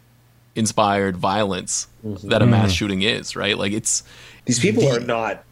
inspired 0.55 1.15
violence 1.15 1.87
that 2.03 2.41
a 2.41 2.45
mass 2.45 2.71
shooting 2.71 3.03
is. 3.03 3.35
Right, 3.35 3.57
like 3.57 3.71
it's 3.71 4.03
These 4.45 4.59
people 4.59 4.87
are 4.91 4.99
not 4.99 5.43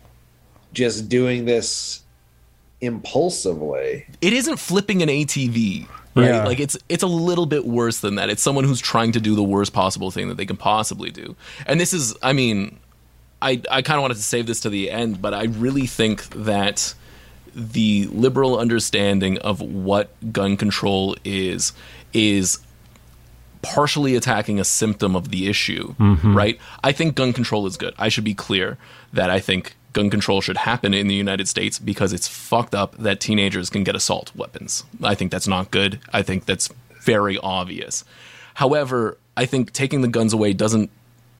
just 0.73 1.07
doing 1.07 1.45
this 1.45 2.01
impulsively. 2.81 4.05
it 4.21 4.33
isn't 4.33 4.57
flipping 4.57 5.01
an 5.01 5.09
ATV. 5.09 5.87
Right? 6.15 6.27
Yeah. 6.27 6.45
Like 6.45 6.59
it's 6.59 6.77
it's 6.87 7.03
a 7.03 7.07
little 7.07 7.45
bit 7.45 7.65
worse 7.65 7.99
than 7.99 8.15
that. 8.15 8.29
It's 8.29 8.41
someone 8.41 8.63
who's 8.63 8.79
trying 8.79 9.11
to 9.13 9.19
do 9.19 9.35
the 9.35 9.43
worst 9.43 9.73
possible 9.73 10.11
thing 10.11 10.29
that 10.29 10.35
they 10.35 10.45
can 10.45 10.57
possibly 10.57 11.11
do. 11.11 11.35
And 11.65 11.79
this 11.79 11.93
is 11.93 12.15
I 12.23 12.33
mean, 12.33 12.79
I 13.41 13.61
I 13.69 13.81
kind 13.81 13.97
of 13.97 14.01
wanted 14.01 14.15
to 14.15 14.23
save 14.23 14.47
this 14.47 14.61
to 14.61 14.69
the 14.69 14.89
end, 14.89 15.21
but 15.21 15.33
I 15.33 15.43
really 15.45 15.87
think 15.87 16.29
that 16.29 16.93
the 17.53 18.07
liberal 18.11 18.57
understanding 18.57 19.37
of 19.39 19.61
what 19.61 20.09
gun 20.31 20.57
control 20.57 21.15
is 21.23 21.73
is 22.13 22.59
partially 23.61 24.15
attacking 24.15 24.59
a 24.59 24.63
symptom 24.63 25.15
of 25.15 25.29
the 25.29 25.47
issue, 25.47 25.95
mm-hmm. 25.95 26.37
right? 26.37 26.59
I 26.83 26.91
think 26.91 27.15
gun 27.15 27.33
control 27.33 27.65
is 27.65 27.77
good. 27.77 27.95
I 27.97 28.09
should 28.09 28.23
be 28.23 28.35
clear 28.35 28.77
that 29.11 29.29
I 29.29 29.39
think 29.39 29.75
gun 29.95 30.09
control 30.09 30.41
should 30.41 30.57
happen 30.57 30.93
in 30.93 31.07
the 31.07 31.15
United 31.15 31.47
States 31.47 31.79
because 31.79 32.13
it's 32.13 32.27
fucked 32.27 32.75
up 32.75 32.95
that 32.97 33.21
teenagers 33.21 33.69
can 33.69 33.83
get 33.83 33.95
assault 33.95 34.31
weapons. 34.35 34.83
I 35.01 35.15
think 35.15 35.31
that's 35.31 35.47
not 35.47 35.71
good. 35.71 35.99
I 36.13 36.21
think 36.21 36.45
that's 36.45 36.69
very 37.01 37.37
obvious. 37.39 38.03
However, 38.55 39.17
I 39.37 39.45
think 39.45 39.71
taking 39.71 40.01
the 40.01 40.09
guns 40.09 40.33
away 40.33 40.53
doesn't 40.53 40.91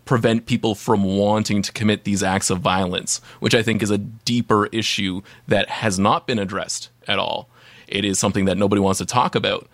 prevent 0.06 0.46
people 0.46 0.74
from 0.74 1.04
wanting 1.04 1.62
to 1.64 1.72
commit 1.74 2.06
these 2.06 2.24
acts 2.24 2.50
of 2.50 2.60
violence, 2.60 3.20
which 3.40 3.54
I 3.54 3.62
think 3.62 3.84
is 3.84 3.92
a 3.92 3.98
deeper 3.98 4.68
issue 4.68 5.22
that 5.48 5.68
has 5.70 6.00
not 6.00 6.26
been 6.26 6.40
addressed 6.40 6.90
at 7.08 7.20
all. 7.20 7.50
It 7.88 8.06
is 8.06 8.18
something 8.18 8.46
that 8.46 8.58
nobody 8.58 8.80
wants 8.80 9.00
to 9.00 9.06
talk 9.06 9.36
about. 9.36 9.68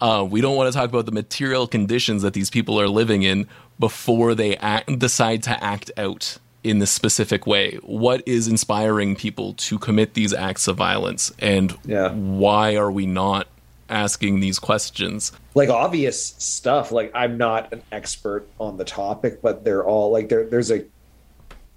Uh, 0.00 0.24
we 0.28 0.40
don't 0.40 0.56
want 0.56 0.72
to 0.72 0.78
talk 0.78 0.88
about 0.88 1.06
the 1.06 1.12
material 1.12 1.66
conditions 1.66 2.22
that 2.22 2.34
these 2.34 2.50
people 2.50 2.80
are 2.80 2.88
living 2.88 3.22
in 3.24 3.48
before 3.80 4.34
they 4.36 4.56
act, 4.58 4.96
decide 4.98 5.42
to 5.42 5.64
act 5.64 5.90
out 5.96 6.38
in 6.64 6.78
this 6.80 6.90
specific 6.90 7.46
way. 7.46 7.78
What 7.82 8.22
is 8.26 8.48
inspiring 8.48 9.14
people 9.16 9.54
to 9.54 9.78
commit 9.78 10.14
these 10.14 10.34
acts 10.34 10.66
of 10.68 10.76
violence, 10.76 11.32
and 11.38 11.76
Yeah. 11.84 12.12
why 12.12 12.76
are 12.76 12.90
we 12.90 13.06
not 13.06 13.46
asking 13.88 14.40
these 14.40 14.58
questions? 14.58 15.32
like 15.54 15.70
obvious 15.70 16.34
stuff 16.38 16.92
like 16.92 17.10
i'm 17.14 17.36
not 17.36 17.72
an 17.72 17.82
expert 17.90 18.46
on 18.60 18.76
the 18.76 18.84
topic 18.84 19.42
but 19.42 19.64
they're 19.64 19.82
all 19.84 20.12
like 20.12 20.28
there 20.28 20.44
there's 20.44 20.70
a 20.70 20.84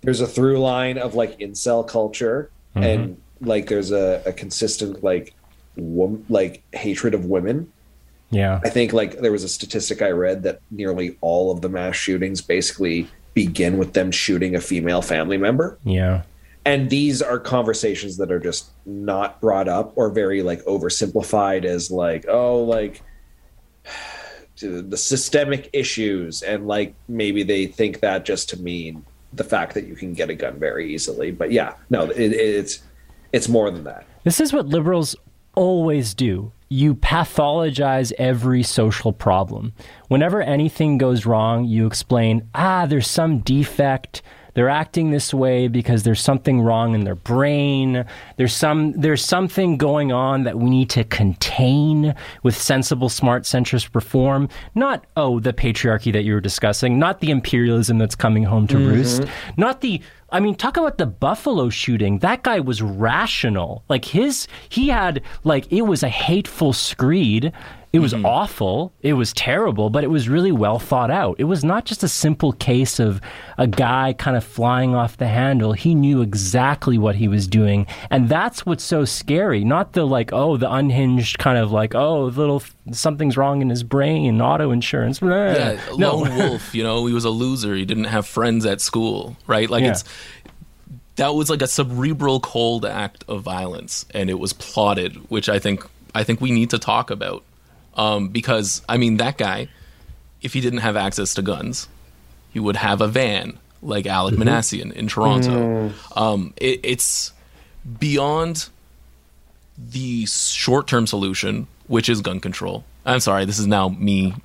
there's 0.02 0.22
a 0.22 0.28
through 0.28 0.60
line 0.60 1.00
of 1.00 1.16
like 1.16 1.40
incel 1.40 1.88
culture 1.88 2.52
mm-hmm. 2.76 2.84
and 2.84 3.22
like 3.40 3.68
there's 3.70 3.92
a, 3.92 4.22
a 4.28 4.34
consistent 4.34 5.04
like 5.04 5.34
wom- 5.78 6.24
like 6.30 6.62
hatred 6.74 7.14
of 7.16 7.26
women 7.26 7.72
Yeah. 8.30 8.60
i 8.64 8.70
think 8.70 8.94
like 8.94 9.20
there 9.20 9.32
was 9.32 9.44
a 9.44 9.50
statistic 9.50 10.02
i 10.04 10.10
read 10.12 10.44
that 10.44 10.60
nearly 10.70 11.18
all 11.22 11.50
of 11.50 11.62
the 11.62 11.70
mass 11.70 11.96
shootings 11.96 12.42
basically 12.42 13.08
begin 13.34 13.78
with 13.78 13.94
them 13.94 14.12
shooting 14.12 14.56
a 14.56 14.62
female 14.62 15.02
family 15.02 15.38
member 15.38 15.78
Yeah. 15.84 16.24
and 16.66 16.90
these 16.90 17.22
are 17.22 17.40
conversations 17.40 18.18
that 18.18 18.32
are 18.32 18.40
just 18.40 18.70
not 18.86 19.40
brought 19.42 19.68
up 19.68 19.94
or 19.96 20.10
very 20.10 20.42
like 20.44 20.62
oversimplified 20.66 21.64
as 21.66 21.90
like 21.92 22.26
oh 22.28 22.64
like 22.64 23.02
the 24.60 24.98
systemic 24.98 25.70
issues 25.74 26.42
and 26.44 26.68
like 26.68 26.94
maybe 27.08 27.42
they 27.44 27.66
think 27.66 28.00
that 28.02 28.26
just 28.26 28.50
to 28.50 28.58
mean 28.62 29.04
the 29.34 29.44
fact 29.44 29.74
that 29.74 29.88
you 29.88 29.96
can 29.96 30.14
get 30.14 30.30
a 30.30 30.36
gun 30.36 30.60
very 30.60 30.94
easily 30.94 31.32
but 31.32 31.52
yeah 31.52 31.74
no 31.90 32.04
it, 32.12 32.20
it's 32.34 32.84
it's 33.34 33.48
more 33.50 33.72
than 33.72 33.84
that 33.86 34.06
This 34.24 34.40
is 34.40 34.52
what 34.54 34.68
liberals 34.68 35.16
always 35.56 36.14
do. 36.14 36.52
You 36.72 36.96
pathologize 36.96 38.14
every 38.18 38.64
social 38.64 39.12
problem. 39.12 39.74
Whenever 40.08 40.42
anything 40.42 40.98
goes 40.98 41.26
wrong, 41.26 41.66
you 41.66 41.86
explain, 41.86 42.48
ah, 42.56 42.86
there's 42.86 43.10
some 43.10 43.40
defect. 43.40 44.22
They're 44.54 44.70
acting 44.70 45.12
this 45.12 45.34
way 45.34 45.68
because 45.68 46.04
there's 46.04 46.22
something 46.22 46.62
wrong 46.62 46.96
in 46.96 47.04
their 47.04 47.16
brain. 47.16 48.06
There's 48.38 48.56
some 48.56 48.94
there's 48.94 49.24
something 49.24 49.76
going 49.76 50.14
on 50.14 50.44
that 50.44 50.60
we 50.60 50.70
need 50.70 50.90
to 50.92 51.04
contain 51.04 52.16
with 52.42 52.56
sensible, 52.56 53.10
smart, 53.10 53.44
centrist 53.44 53.94
reform. 53.94 54.48
Not 54.74 55.06
oh, 55.18 55.42
the 55.42 55.52
patriarchy 55.52 56.14
that 56.14 56.24
you 56.24 56.36
were 56.36 56.42
discussing, 56.42 56.98
not 56.98 57.20
the 57.20 57.32
imperialism 57.32 57.98
that's 57.98 58.16
coming 58.16 58.44
home 58.44 58.66
to 58.68 58.78
roost, 58.78 59.26
not 59.58 59.82
the 59.82 60.02
I 60.32 60.40
mean, 60.40 60.56
talk 60.56 60.78
about 60.78 60.98
the 60.98 61.06
Buffalo 61.06 61.70
shooting. 61.70 62.20
That 62.20 62.44
guy 62.44 62.62
was 62.62 62.82
rational. 62.82 63.84
Like 63.90 64.06
his, 64.06 64.48
he 64.70 64.88
had 64.88 65.22
like 65.44 65.72
it 65.72 65.82
was 65.82 66.04
a 66.04 66.10
hateful 66.10 66.72
screed, 66.72 67.52
It 67.94 68.00
was 68.00 68.14
mm-hmm. 68.14 68.26
awful. 68.26 68.94
It 69.02 69.14
was 69.14 69.34
terrible, 69.34 69.90
but 69.90 70.06
it 70.06 70.08
was 70.08 70.30
really 70.30 70.54
well 70.54 70.80
thought 70.80 71.12
out. 71.12 71.36
It 71.40 71.44
was 71.44 71.62
not 71.64 71.84
just 71.84 72.04
a 72.04 72.08
simple 72.08 72.54
case 72.54 73.00
of 73.00 73.20
a 73.58 73.68
guy 73.68 74.14
kind 74.14 74.38
of 74.38 74.46
flying 74.46 74.96
off 74.96 75.18
the 75.18 75.28
handle. 75.28 75.74
He 75.74 75.94
knew 75.94 76.22
exactly 76.22 76.98
what 76.98 77.16
he 77.16 77.28
was 77.28 77.48
doing. 77.48 77.86
And 78.10 78.30
that's 78.30 78.66
what's 78.66 78.84
so 78.86 79.04
scary. 79.04 79.66
Not 79.66 79.92
the 79.92 80.06
like, 80.06 80.32
oh, 80.32 80.56
the 80.56 80.72
unhinged 80.72 81.38
kind 81.40 81.58
of 81.58 81.74
like, 81.74 81.94
oh, 81.94 82.26
little 82.26 82.64
something's 82.92 83.36
wrong 83.36 83.62
in 83.62 83.70
his 83.70 83.84
brain, 83.84 84.42
auto 84.42 84.72
insurance. 84.72 85.20
blah. 85.20 85.52
Yeah, 85.52 85.80
no. 85.98 86.16
lone 86.16 86.38
wolf. 86.38 86.74
You 86.82 86.84
know, 86.84 87.06
he 87.08 87.14
was 87.14 87.26
a 87.26 87.30
loser. 87.30 87.76
He 87.76 87.84
didn't 87.84 88.06
have 88.06 88.26
friends 88.26 88.66
at 88.66 88.80
school, 88.80 89.36
right? 89.48 89.70
Like 89.70 89.84
Yeah. 89.84 89.92
it's 89.92 90.04
that 91.18 91.36
was 91.36 91.50
like 91.50 91.62
a 91.62 91.68
cerebral 91.68 92.40
cold 92.40 92.86
act 92.86 93.26
of 93.28 93.44
violence, 93.44 94.06
and 94.12 94.30
it 94.30 94.40
was 94.40 94.54
plotted, 94.54 95.16
which 95.30 95.50
I 95.50 95.60
think 95.60 95.86
I 96.16 96.24
think 96.24 96.40
we 96.40 96.52
need 96.52 96.70
to 96.70 96.80
talk 96.80 97.12
about 97.12 97.44
um, 97.96 98.30
because 98.30 98.82
I 98.88 98.98
mean 98.98 99.18
that 99.18 99.38
guy, 99.38 99.68
if 100.42 100.54
he 100.54 100.62
didn't 100.62 100.80
have 100.80 100.96
access 100.96 101.34
to 101.36 101.42
guns, 101.42 101.88
he 102.52 102.60
would 102.60 102.76
have 102.76 103.02
a 103.02 103.08
van 103.08 103.58
like 103.82 104.06
Alek 104.06 104.34
Minassian 104.34 104.92
in 104.94 105.08
Toronto. 105.08 105.92
Um, 106.16 106.54
it, 106.58 106.80
it's 106.84 107.34
beyond 108.00 108.70
the 109.78 110.26
short-term 110.28 111.08
solution, 111.08 111.68
which 111.88 112.08
is 112.08 112.22
gun 112.22 112.40
control. 112.40 112.84
I'm 113.06 113.20
sorry, 113.20 113.46
this 113.46 113.58
is 113.58 113.68
now 113.68 113.90
me 113.90 114.36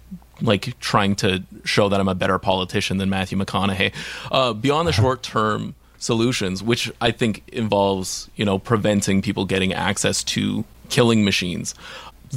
like 0.40 0.78
trying 0.80 1.16
to 1.16 1.42
show 1.64 1.88
that 1.88 2.00
I'm 2.00 2.08
a 2.08 2.14
better 2.14 2.38
politician 2.38 2.98
than 2.98 3.10
Matthew 3.10 3.38
McConaughey. 3.38 3.92
Uh, 4.30 4.52
beyond 4.52 4.88
the 4.88 4.92
short-term 5.02 5.74
solutions, 5.98 6.62
which 6.62 6.90
I 7.00 7.10
think 7.10 7.42
involves 7.48 8.30
you 8.36 8.44
know 8.44 8.58
preventing 8.58 9.22
people 9.22 9.44
getting 9.44 9.72
access 9.72 10.24
to 10.24 10.64
killing 10.88 11.24
machines. 11.24 11.74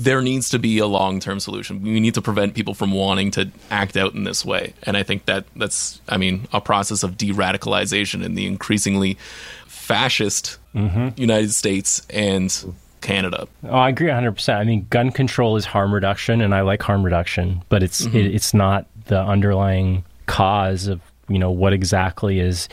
There 0.04 0.22
needs 0.22 0.50
to 0.50 0.60
be 0.60 0.78
a 0.80 0.86
long-term 0.86 1.40
solution. 1.40 1.82
We 1.82 2.00
need 2.00 2.14
to 2.14 2.22
prevent 2.22 2.54
people 2.54 2.74
from 2.74 2.92
wanting 2.92 3.32
to 3.32 3.50
act 3.70 3.98
out 3.98 4.14
in 4.14 4.24
this 4.24 4.46
way, 4.46 4.74
and 4.84 4.96
I 4.96 5.04
think 5.04 5.26
that 5.26 5.46
that's, 5.56 6.00
I 6.08 6.18
mean, 6.18 6.48
a 6.54 6.62
process 6.62 7.04
of 7.04 7.18
de-radicalization 7.18 8.24
in 8.24 8.36
the 8.36 8.46
increasingly 8.46 9.18
fascist 9.68 10.58
United 10.74 11.52
States 11.52 12.06
and 12.10 12.76
Canada. 13.02 13.48
Oh, 13.64 13.70
I 13.78 13.90
agree 13.90 14.08
100%. 14.08 14.56
I 14.56 14.64
mean, 14.64 14.86
gun 14.90 15.12
control 15.12 15.56
is 15.56 15.66
harm 15.66 15.94
reduction, 15.94 16.42
and 16.42 16.54
I 16.54 16.62
like 16.62 16.82
harm 16.82 17.04
reduction, 17.04 17.64
but 17.70 17.82
it's 17.84 18.06
Mm-hmm. 18.06 18.18
it, 18.18 18.36
it's 18.36 18.54
not 18.54 18.86
the 19.06 19.20
underlying 19.20 20.04
cause 20.28 20.88
of 20.88 21.02
you 21.28 21.40
know 21.40 21.50
what 21.52 21.74
exactly 21.74 22.40
is 22.40 22.70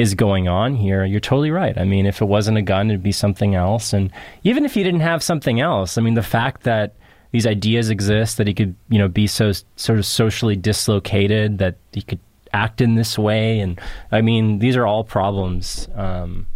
is 0.00 0.14
going 0.14 0.48
on 0.48 0.74
here. 0.74 1.04
You're 1.04 1.20
totally 1.20 1.50
right. 1.50 1.76
I 1.76 1.84
mean, 1.84 2.06
if 2.06 2.20
it 2.20 2.24
wasn't 2.24 2.58
a 2.58 2.62
gun, 2.62 2.90
it'd 2.90 3.02
be 3.02 3.12
something 3.12 3.54
else. 3.54 3.92
And 3.92 4.10
even 4.44 4.64
if 4.64 4.74
he 4.74 4.82
didn't 4.82 5.00
have 5.00 5.22
something 5.22 5.60
else, 5.60 5.98
I 5.98 6.00
mean, 6.00 6.14
the 6.14 6.22
fact 6.22 6.62
that 6.62 6.94
these 7.32 7.46
ideas 7.46 7.90
exist, 7.90 8.38
that 8.38 8.46
he 8.46 8.54
could 8.54 8.74
you 8.88 8.98
know 8.98 9.08
be 9.08 9.26
so 9.26 9.52
sort 9.76 9.98
of 9.98 10.06
socially 10.06 10.56
dislocated, 10.56 11.58
that 11.58 11.76
he 11.92 12.02
could 12.02 12.20
act 12.52 12.80
in 12.80 12.96
this 12.96 13.18
way, 13.18 13.60
and 13.60 13.80
I 14.10 14.20
mean, 14.20 14.58
these 14.58 14.76
are 14.76 14.86
all 14.86 15.04
problems. 15.04 15.88
Um, 15.94 16.46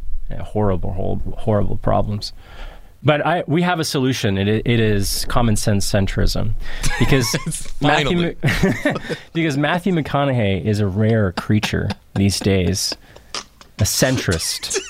horrible, 0.41 0.93
horrible, 0.93 1.37
horrible 1.37 1.77
problems. 1.77 2.33
But 3.05 3.25
I, 3.25 3.45
we 3.47 3.61
have 3.61 3.81
a 3.81 3.85
solution. 3.85 4.39
It, 4.39 4.49
it 4.49 4.81
is 4.81 5.27
common 5.27 5.57
sense 5.57 5.91
centrism, 5.91 6.55
because 6.99 7.37
Matthew, 7.81 8.35
because 9.35 9.59
Matthew 9.59 9.93
McConaughey 9.93 10.65
is 10.65 10.81
a 10.81 10.87
rare 10.87 11.33
creature 11.33 11.91
these 12.15 12.41
days, 12.41 12.97
a 13.79 13.85
centrist. 13.85 14.81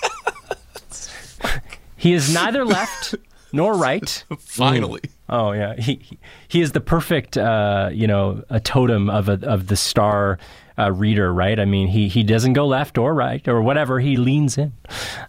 he 1.97 2.13
is 2.13 2.33
neither 2.33 2.65
left 2.65 3.15
nor 3.53 3.75
right. 3.75 4.25
Finally. 4.39 5.03
Oh 5.29 5.53
yeah, 5.53 5.75
he 5.77 5.95
he, 6.03 6.19
he 6.49 6.61
is 6.61 6.73
the 6.73 6.81
perfect 6.81 7.37
uh, 7.39 7.91
you 7.93 8.07
know 8.07 8.45
a 8.51 8.61
totem 8.61 9.09
of 9.09 9.29
a, 9.29 9.39
of 9.43 9.69
the 9.69 9.77
star 9.77 10.39
uh, 10.79 10.93
reader, 10.93 11.33
right? 11.33 11.59
I 11.59 11.65
mean, 11.65 11.89
he 11.89 12.09
he 12.09 12.23
doesn't 12.23 12.53
go 12.53 12.67
left 12.67 12.99
or 12.99 13.15
right 13.15 13.47
or 13.49 13.63
whatever. 13.63 14.01
He 14.01 14.17
leans 14.17 14.59
in. 14.59 14.73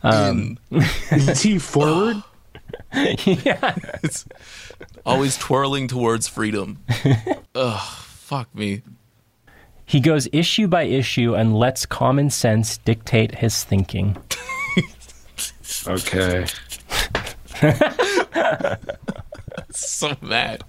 Um, 0.03 0.58
Is 1.12 1.41
he 1.41 1.60
forward? 1.60 2.18
yeah. 2.93 3.76
It's 4.03 4.26
always 5.06 5.38
twirling 5.38 5.88
towards 5.88 6.28
freedom. 6.28 6.80
Ugh, 7.56 7.80
fuck 7.80 8.53
me. 8.56 8.82
He 9.86 10.00
goes 10.00 10.28
issue 10.32 10.68
by 10.68 10.84
issue 10.84 11.36
and 11.36 11.58
lets 11.58 11.86
common 11.86 12.30
sense 12.30 12.78
dictate 12.78 13.36
his 13.36 13.64
thinking. 13.64 14.18
Okay. 15.88 16.46
So 19.72 20.16
mad. 20.22 20.64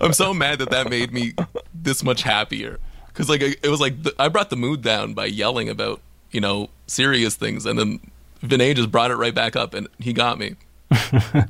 I'm 0.00 0.12
so 0.12 0.32
mad 0.32 0.58
that 0.60 0.70
that 0.70 0.88
made 0.88 1.12
me 1.12 1.32
this 1.74 2.04
much 2.04 2.22
happier. 2.22 2.78
Because 3.08 3.28
like 3.28 3.40
it 3.42 3.68
was 3.68 3.80
like 3.80 4.02
the, 4.02 4.14
I 4.18 4.28
brought 4.28 4.50
the 4.50 4.56
mood 4.56 4.82
down 4.82 5.14
by 5.14 5.26
yelling 5.26 5.68
about 5.68 6.00
you 6.30 6.40
know 6.40 6.70
serious 6.86 7.34
things, 7.34 7.66
and 7.66 7.78
then 7.78 8.00
Vinay 8.42 8.74
just 8.74 8.90
brought 8.90 9.10
it 9.10 9.16
right 9.16 9.34
back 9.34 9.56
up, 9.56 9.74
and 9.74 9.88
he 9.98 10.12
got 10.12 10.38
me. 10.38 10.56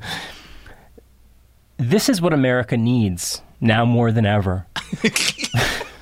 This 1.77 2.07
is 2.07 2.21
what 2.21 2.33
America 2.33 2.77
needs 2.77 3.41
now 3.59 3.83
more 3.83 4.11
than 4.11 4.25
ever. 4.25 4.65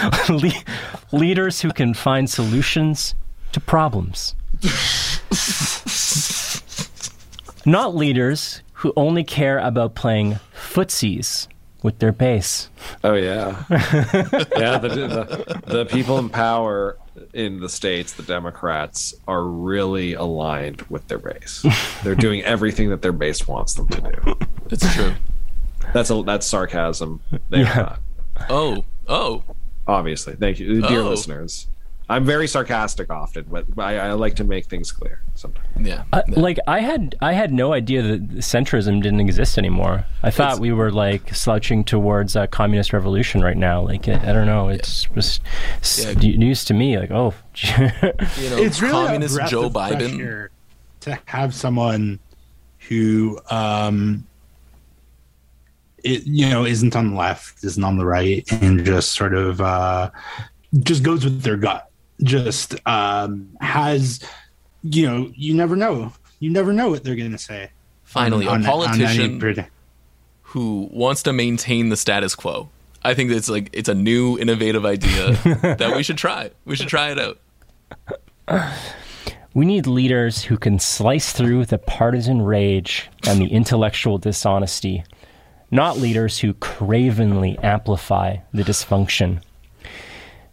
Le- 0.28 0.52
leaders 1.12 1.60
who 1.62 1.70
can 1.70 1.94
find 1.94 2.28
solutions 2.28 3.14
to 3.52 3.60
problems. 3.60 4.34
Not 7.64 7.94
leaders 7.94 8.62
who 8.74 8.92
only 8.96 9.24
care 9.24 9.58
about 9.58 9.94
playing 9.94 10.40
footsies 10.54 11.46
with 11.82 11.98
their 11.98 12.12
base. 12.12 12.68
Oh 13.04 13.14
yeah, 13.14 13.64
yeah. 13.70 14.78
The, 14.78 14.88
the 14.88 15.62
the 15.66 15.86
people 15.86 16.18
in 16.18 16.28
power 16.28 16.96
in 17.32 17.60
the 17.60 17.68
states, 17.68 18.12
the 18.14 18.22
Democrats, 18.22 19.14
are 19.28 19.44
really 19.44 20.14
aligned 20.14 20.82
with 20.82 21.06
their 21.08 21.18
base. 21.18 21.64
They're 22.02 22.14
doing 22.14 22.42
everything 22.44 22.90
that 22.90 23.02
their 23.02 23.12
base 23.12 23.46
wants 23.46 23.74
them 23.74 23.88
to 23.88 24.00
do. 24.00 24.34
It's 24.70 24.94
true. 24.94 25.12
That's 25.92 26.10
a 26.10 26.22
that's 26.22 26.46
sarcasm. 26.46 27.20
They 27.50 27.62
are 27.62 27.76
not. 27.76 28.00
Oh, 28.48 28.84
oh, 29.08 29.44
Obviously, 29.86 30.34
thank 30.34 30.58
you, 30.60 30.80
dear 30.82 31.00
Oh. 31.00 31.08
listeners. 31.10 31.66
I'm 32.08 32.24
very 32.26 32.46
sarcastic 32.46 33.10
often, 33.10 33.46
but 33.48 33.64
I, 33.78 33.96
I 33.96 34.12
like 34.12 34.36
to 34.36 34.44
make 34.44 34.66
things 34.66 34.92
clear 34.92 35.22
sometimes. 35.34 35.66
yeah. 35.80 36.04
I, 36.12 36.22
yeah. 36.28 36.40
like 36.40 36.58
I 36.66 36.80
had, 36.80 37.14
I 37.22 37.32
had 37.32 37.52
no 37.52 37.72
idea 37.72 38.02
that 38.02 38.28
centrism 38.38 39.00
didn't 39.02 39.20
exist 39.20 39.56
anymore. 39.56 40.04
I 40.22 40.30
thought 40.30 40.48
It's- 40.54 40.60
we 40.60 40.72
were 40.72 40.90
like 40.92 41.34
slouching 41.34 41.84
towards 41.84 42.36
a 42.36 42.46
communist 42.48 42.92
revolution 42.92 43.40
right 43.40 43.56
now. 43.56 43.80
Like 43.82 44.08
I, 44.08 44.14
I 44.14 44.32
don't 44.32 44.46
know, 44.46 44.68
it's 44.68 45.04
just 45.14 45.40
s- 45.80 46.04
Yeah. 46.22 46.36
news 46.36 46.64
to 46.66 46.74
me. 46.74 46.98
Like 46.98 47.12
oh, 47.12 47.32
you 47.64 48.50
know, 48.50 48.58
it's 48.58 48.82
really 48.82 48.92
communist 49.06 49.38
a 49.40 49.46
Joe 49.46 49.66
of 49.66 49.72
Biden. 49.72 50.48
to 51.00 51.18
have 51.26 51.54
someone 51.54 52.18
who 52.88 53.38
um 53.48 54.26
it, 56.04 56.26
you 56.26 56.48
know 56.48 56.64
isn't 56.64 56.94
on 56.96 57.10
the 57.10 57.16
left 57.16 57.62
isn't 57.64 57.84
on 57.84 57.96
the 57.96 58.04
right 58.06 58.50
and 58.52 58.84
just 58.84 59.12
sort 59.12 59.34
of 59.34 59.60
uh 59.60 60.10
just 60.80 61.02
goes 61.02 61.24
with 61.24 61.42
their 61.42 61.56
gut 61.56 61.90
just 62.22 62.74
um 62.86 63.48
has 63.60 64.20
you 64.82 65.06
know 65.06 65.30
you 65.34 65.54
never 65.54 65.76
know 65.76 66.12
you 66.40 66.50
never 66.50 66.72
know 66.72 66.90
what 66.90 67.04
they're 67.04 67.16
gonna 67.16 67.38
say 67.38 67.70
Finally, 68.04 68.46
on- 68.46 68.62
a 68.62 68.70
on- 68.70 68.78
on 68.82 68.88
politician 68.98 69.66
who 70.42 70.88
wants 70.92 71.22
to 71.22 71.32
maintain 71.32 71.88
the 71.88 71.96
status 71.96 72.34
quo. 72.34 72.68
I 73.02 73.14
think 73.14 73.30
it's 73.30 73.48
like 73.48 73.70
it's 73.72 73.88
a 73.88 73.94
new, 73.94 74.38
innovative 74.38 74.84
idea 74.84 75.32
that 75.78 75.94
we 75.96 76.02
should 76.02 76.18
try. 76.18 76.50
We 76.66 76.76
should 76.76 76.88
try 76.88 77.10
it 77.10 77.18
out. 77.18 77.38
we 79.54 79.64
need 79.64 79.86
leaders 79.86 80.42
who 80.44 80.58
can 80.58 80.78
slice 80.78 81.32
through 81.32 81.64
the 81.66 81.78
partisan 81.78 82.42
rage 82.42 83.08
and 83.26 83.40
the 83.40 83.46
intellectual 83.46 84.18
dishonesty, 84.18 85.04
not 85.72 85.96
leaders 85.98 86.38
who 86.38 86.54
cravenly 86.54 87.58
amplify 87.58 88.36
the 88.52 88.62
dysfunction. 88.62 89.42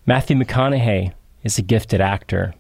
Matthew 0.08 0.36
McConaughey 0.38 1.14
is 1.44 1.60
a 1.60 1.62
gifted 1.62 2.02
actor. 2.02 2.56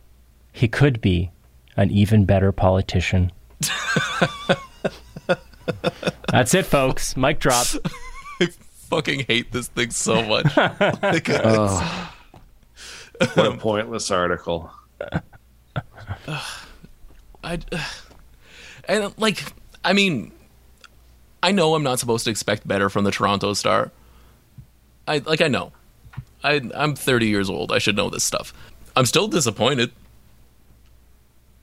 He 0.52 0.68
could 0.68 1.02
be 1.02 1.31
an 1.77 1.90
even 1.90 2.26
better 2.26 2.52
politician. 2.52 3.31
That's 6.31 6.53
it, 6.53 6.65
folks. 6.65 7.15
Mic 7.18 7.40
drop. 7.40 7.65
I 8.41 8.48
fucking 8.90 9.26
hate 9.27 9.52
this 9.52 9.68
thing 9.69 9.91
so 9.91 10.22
much. 10.23 10.45
Like, 11.02 11.30
it's- 11.30 12.10
What 13.36 13.38
a 13.48 13.57
pointless 13.57 14.11
article. 14.11 14.72
I, 17.44 17.60
and 18.88 19.14
like, 19.18 19.44
I 19.84 19.94
mean, 19.94 20.31
I 21.41 21.52
know 21.52 21.76
I'm 21.76 21.84
not 21.84 21.99
supposed 21.99 22.26
to 22.26 22.32
expect 22.32 22.68
better 22.68 22.90
from 22.90 23.03
the 23.03 23.11
Toronto 23.11 23.53
Star. 23.53 23.91
I 25.07 25.20
like, 25.20 25.41
I 25.41 25.48
know. 25.48 25.72
I 26.44 26.61
I'm 26.76 26.95
30 26.95 27.28
years 27.28 27.49
old. 27.49 27.72
I 27.72 27.80
should 27.80 27.95
know 27.95 28.10
this 28.10 28.24
stuff. 28.24 28.53
I'm 28.95 29.06
still 29.06 29.28
disappointed. 29.28 29.91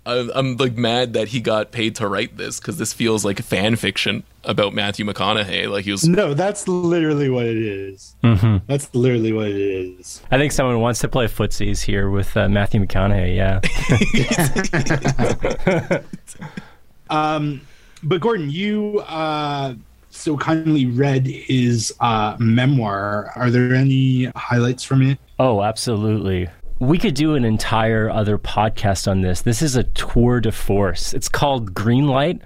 I'm, 0.06 0.30
I'm 0.34 0.56
like 0.56 0.76
mad 0.76 1.14
that 1.14 1.28
he 1.28 1.40
got 1.40 1.72
paid 1.72 1.96
to 1.96 2.06
write 2.06 2.36
this 2.36 2.60
because 2.60 2.78
this 2.78 2.92
feels 2.92 3.24
like 3.24 3.40
fan 3.42 3.74
fiction 3.74 4.22
about 4.44 4.72
Matthew 4.72 5.04
McConaughey. 5.04 5.68
Like 5.68 5.84
he 5.84 5.90
was 5.90 6.06
No, 6.06 6.32
that's 6.32 6.68
literally 6.68 7.28
what 7.28 7.44
it 7.44 7.56
is. 7.56 8.14
Mhm. 8.22 8.62
That's 8.68 8.94
literally 8.94 9.32
what 9.32 9.48
it 9.48 9.56
is. 9.56 10.22
I 10.30 10.38
think 10.38 10.52
someone 10.52 10.80
wants 10.80 11.00
to 11.00 11.08
play 11.08 11.26
footsies 11.26 11.82
here 11.82 12.08
with 12.08 12.36
uh, 12.36 12.48
Matthew 12.48 12.80
McConaughey. 12.86 13.34
Yeah. 13.36 13.60
Um, 17.08 17.60
but 18.02 18.20
Gordon, 18.20 18.50
you 18.50 19.02
uh, 19.06 19.74
so 20.10 20.36
kindly 20.36 20.86
read 20.86 21.26
his 21.26 21.94
uh, 22.00 22.36
memoir. 22.38 23.32
Are 23.36 23.50
there 23.50 23.74
any 23.74 24.24
highlights 24.36 24.82
from 24.82 25.02
it? 25.02 25.18
Oh, 25.38 25.62
absolutely. 25.62 26.48
We 26.78 26.98
could 26.98 27.14
do 27.14 27.34
an 27.34 27.44
entire 27.44 28.10
other 28.10 28.38
podcast 28.38 29.08
on 29.10 29.22
this. 29.22 29.42
This 29.42 29.62
is 29.62 29.76
a 29.76 29.84
tour 29.84 30.40
de 30.40 30.52
force. 30.52 31.14
It's 31.14 31.28
called 31.28 31.74
Greenlight. 31.74 32.40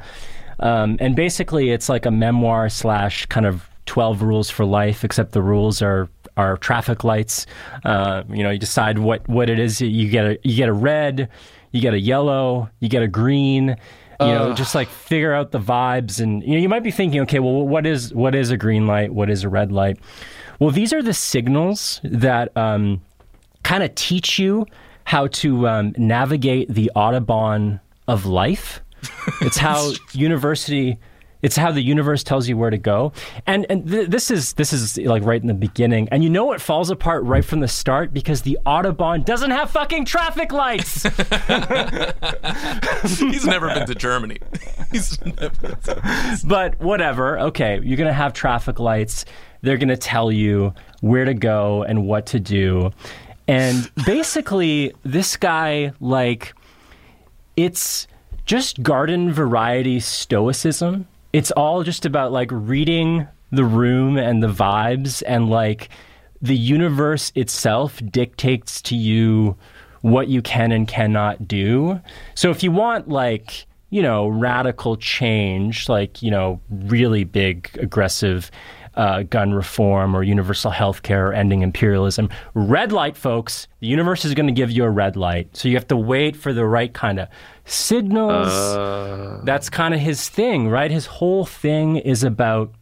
Um, 0.60 0.98
and 1.00 1.16
basically, 1.16 1.70
it's 1.70 1.88
like 1.88 2.06
a 2.06 2.10
memoir 2.10 2.68
slash 2.68 3.26
kind 3.26 3.46
of 3.46 3.68
12 3.86 4.22
rules 4.22 4.50
for 4.50 4.64
life, 4.64 5.04
except 5.04 5.32
the 5.32 5.42
rules 5.42 5.82
are 5.82 6.08
are 6.36 6.56
traffic 6.58 7.02
lights. 7.02 7.46
Uh, 7.84 8.22
you 8.30 8.42
know, 8.42 8.50
you 8.50 8.58
decide 8.58 8.98
what, 8.98 9.28
what 9.28 9.50
it 9.50 9.58
is. 9.58 9.80
You 9.80 10.08
get 10.08 10.26
a 10.26 10.38
you 10.44 10.56
get 10.56 10.68
a 10.68 10.72
red, 10.72 11.28
you 11.72 11.80
get 11.80 11.94
a 11.94 12.00
yellow, 12.00 12.70
you 12.78 12.88
get 12.88 13.02
a 13.02 13.08
green. 13.08 13.76
You 14.20 14.34
know, 14.34 14.54
just 14.54 14.74
like 14.74 14.88
figure 14.88 15.32
out 15.32 15.50
the 15.50 15.60
vibes, 15.60 16.20
and 16.20 16.42
you 16.42 16.50
know, 16.50 16.58
you 16.58 16.68
might 16.68 16.82
be 16.82 16.90
thinking, 16.90 17.20
okay, 17.22 17.38
well, 17.38 17.66
what 17.66 17.86
is 17.86 18.12
what 18.14 18.34
is 18.34 18.50
a 18.50 18.56
green 18.56 18.86
light? 18.86 19.12
What 19.14 19.30
is 19.30 19.44
a 19.44 19.48
red 19.48 19.72
light? 19.72 19.98
Well, 20.58 20.70
these 20.70 20.92
are 20.92 21.02
the 21.02 21.14
signals 21.14 22.00
that 22.04 22.54
um, 22.56 23.00
kind 23.62 23.82
of 23.82 23.94
teach 23.94 24.38
you 24.38 24.66
how 25.04 25.26
to 25.28 25.66
um, 25.66 25.94
navigate 25.96 26.72
the 26.72 26.90
autobahn 26.94 27.80
of 28.06 28.26
life. 28.26 28.82
It's 29.40 29.56
how 29.56 29.92
university. 30.12 30.98
It's 31.42 31.56
how 31.56 31.72
the 31.72 31.80
universe 31.80 32.22
tells 32.22 32.48
you 32.48 32.56
where 32.56 32.70
to 32.70 32.78
go, 32.78 33.12
and 33.46 33.66
and 33.70 33.88
th- 33.88 34.08
this 34.08 34.30
is 34.30 34.52
this 34.54 34.72
is 34.72 34.98
like 34.98 35.24
right 35.24 35.40
in 35.40 35.48
the 35.48 35.54
beginning, 35.54 36.08
and 36.10 36.22
you 36.22 36.30
know 36.30 36.52
it 36.52 36.60
falls 36.60 36.90
apart 36.90 37.24
right 37.24 37.44
from 37.44 37.60
the 37.60 37.68
start 37.68 38.12
because 38.12 38.42
the 38.42 38.58
autobahn 38.66 39.24
doesn't 39.24 39.50
have 39.50 39.70
fucking 39.70 40.04
traffic 40.04 40.52
lights. 40.52 41.02
he's 43.18 43.46
never 43.46 43.68
been 43.68 43.86
to 43.86 43.94
Germany. 43.94 44.38
He's 44.90 45.24
never 45.24 45.76
but 46.44 46.80
whatever. 46.80 47.38
Okay, 47.38 47.80
you're 47.82 47.96
gonna 47.96 48.12
have 48.12 48.32
traffic 48.32 48.80
lights. 48.80 49.24
They're 49.62 49.76
gonna 49.76 49.96
tell 49.96 50.32
you 50.32 50.74
where 51.00 51.24
to 51.24 51.34
go 51.34 51.84
and 51.84 52.06
what 52.06 52.26
to 52.26 52.40
do. 52.40 52.90
And 53.46 53.90
basically, 54.06 54.92
this 55.02 55.36
guy, 55.36 55.92
like, 56.00 56.54
it's 57.56 58.06
just 58.44 58.82
garden 58.82 59.32
variety 59.32 60.00
stoicism. 60.00 61.06
It's 61.32 61.50
all 61.52 61.82
just 61.82 62.06
about 62.06 62.32
like 62.32 62.50
reading 62.52 63.28
the 63.52 63.64
room 63.64 64.16
and 64.16 64.42
the 64.42 64.48
vibes, 64.48 65.22
and 65.26 65.50
like 65.50 65.88
the 66.42 66.56
universe 66.56 67.32
itself 67.34 68.00
dictates 68.10 68.80
to 68.82 68.96
you 68.96 69.56
what 70.00 70.28
you 70.28 70.40
can 70.40 70.72
and 70.72 70.88
cannot 70.88 71.46
do. 71.46 72.00
So 72.34 72.50
if 72.50 72.62
you 72.62 72.70
want 72.70 73.08
like, 73.08 73.66
you 73.90 74.02
know, 74.02 74.28
radical 74.28 74.96
change, 74.96 75.88
like, 75.88 76.22
you 76.22 76.30
know, 76.30 76.60
really 76.70 77.24
big, 77.24 77.70
aggressive 77.80 78.50
uh, 79.00 79.22
gun 79.22 79.54
reform 79.54 80.14
or 80.14 80.22
universal 80.22 80.70
health 80.70 81.02
care 81.02 81.28
or 81.28 81.32
ending 81.32 81.62
imperialism, 81.62 82.28
red 82.52 82.92
light, 82.92 83.16
folks, 83.16 83.66
the 83.80 83.86
universe 83.86 84.26
is 84.26 84.34
going 84.34 84.46
to 84.46 84.52
give 84.52 84.70
you 84.70 84.84
a 84.84 84.90
red 84.90 85.16
light. 85.16 85.56
So 85.56 85.68
you 85.68 85.76
have 85.76 85.88
to 85.88 85.96
wait 85.96 86.36
for 86.36 86.52
the 86.52 86.66
right 86.66 86.92
kind 86.92 87.18
of 87.18 87.28
signals. 87.64 88.52
That's 89.46 89.70
kind 89.70 89.94
of 89.94 90.00
his 90.00 90.28
thing, 90.28 90.68
right? 90.68 90.90
His 90.90 91.06
whole 91.06 91.46
thing 91.46 91.96
is 91.96 92.22
about 92.22 92.74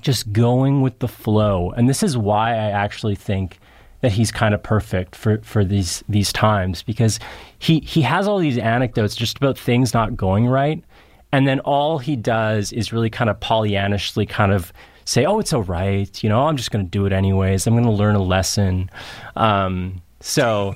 just 0.00 0.32
going 0.32 0.80
with 0.80 0.98
the 1.00 1.08
flow. 1.08 1.72
And 1.72 1.90
this 1.90 2.02
is 2.02 2.16
why 2.16 2.52
I 2.52 2.70
actually 2.70 3.14
think 3.14 3.58
that 4.00 4.12
he's 4.12 4.32
kind 4.32 4.54
of 4.54 4.62
perfect 4.62 5.14
for, 5.14 5.42
for 5.42 5.62
these 5.62 6.02
these 6.08 6.32
times 6.32 6.82
because 6.82 7.20
he 7.58 7.80
he 7.80 8.00
has 8.00 8.26
all 8.26 8.38
these 8.38 8.56
anecdotes 8.56 9.14
just 9.14 9.36
about 9.36 9.58
things 9.58 9.92
not 9.92 10.16
going 10.16 10.46
right. 10.46 10.82
And 11.32 11.46
then 11.46 11.60
all 11.60 11.98
he 11.98 12.16
does 12.16 12.72
is 12.72 12.94
really 12.94 13.10
kind 13.10 13.28
of 13.28 13.38
Pollyannishly 13.40 14.26
kind 14.26 14.52
of 14.52 14.72
say, 15.04 15.24
"Oh, 15.24 15.38
it's 15.38 15.52
all 15.52 15.62
right. 15.62 16.22
You 16.22 16.28
know, 16.28 16.46
I'm 16.46 16.56
just 16.56 16.70
going 16.70 16.84
to 16.84 16.90
do 16.90 17.06
it 17.06 17.12
anyways. 17.12 17.66
I'm 17.66 17.74
going 17.74 17.84
to 17.84 17.90
learn 17.90 18.14
a 18.14 18.22
lesson." 18.22 18.90
Um, 19.36 20.02
so, 20.20 20.74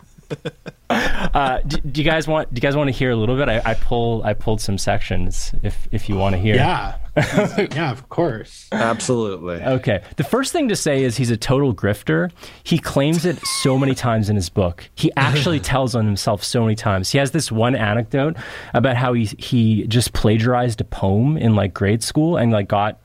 uh, 0.90 1.58
do, 1.66 1.78
do 1.78 2.02
you 2.02 2.08
guys 2.08 2.26
want? 2.28 2.52
Do 2.52 2.58
you 2.58 2.62
guys 2.62 2.76
want 2.76 2.88
to 2.88 2.92
hear 2.92 3.10
a 3.10 3.16
little 3.16 3.36
bit? 3.36 3.48
I, 3.48 3.62
I 3.64 3.74
pull 3.74 4.22
I 4.22 4.34
pulled 4.34 4.60
some 4.60 4.78
sections 4.78 5.52
if 5.62 5.88
if 5.90 6.08
you 6.08 6.16
want 6.16 6.34
to 6.34 6.38
hear. 6.38 6.54
Yeah, 6.54 6.96
yeah, 7.16 7.90
of 7.90 8.08
course. 8.08 8.68
Absolutely. 8.72 9.56
Okay. 9.56 10.02
The 10.16 10.24
first 10.24 10.52
thing 10.52 10.68
to 10.68 10.76
say 10.76 11.02
is 11.02 11.16
he's 11.16 11.30
a 11.30 11.36
total 11.36 11.74
grifter. 11.74 12.30
He 12.62 12.78
claims 12.78 13.24
it 13.24 13.38
so 13.62 13.78
many 13.78 13.94
times 13.94 14.30
in 14.30 14.36
his 14.36 14.48
book. 14.48 14.88
He 14.94 15.10
actually 15.16 15.60
tells 15.72 15.94
on 15.94 16.06
himself 16.06 16.44
so 16.44 16.62
many 16.62 16.76
times. 16.76 17.10
He 17.10 17.18
has 17.18 17.32
this 17.32 17.50
one 17.50 17.74
anecdote 17.74 18.36
about 18.74 18.96
how 18.96 19.12
he 19.12 19.24
he 19.38 19.86
just 19.86 20.12
plagiarized 20.12 20.80
a 20.80 20.84
poem 20.84 21.36
in 21.36 21.54
like 21.54 21.74
grade 21.74 22.02
school 22.02 22.36
and 22.36 22.52
like 22.52 22.68
got 22.68 22.98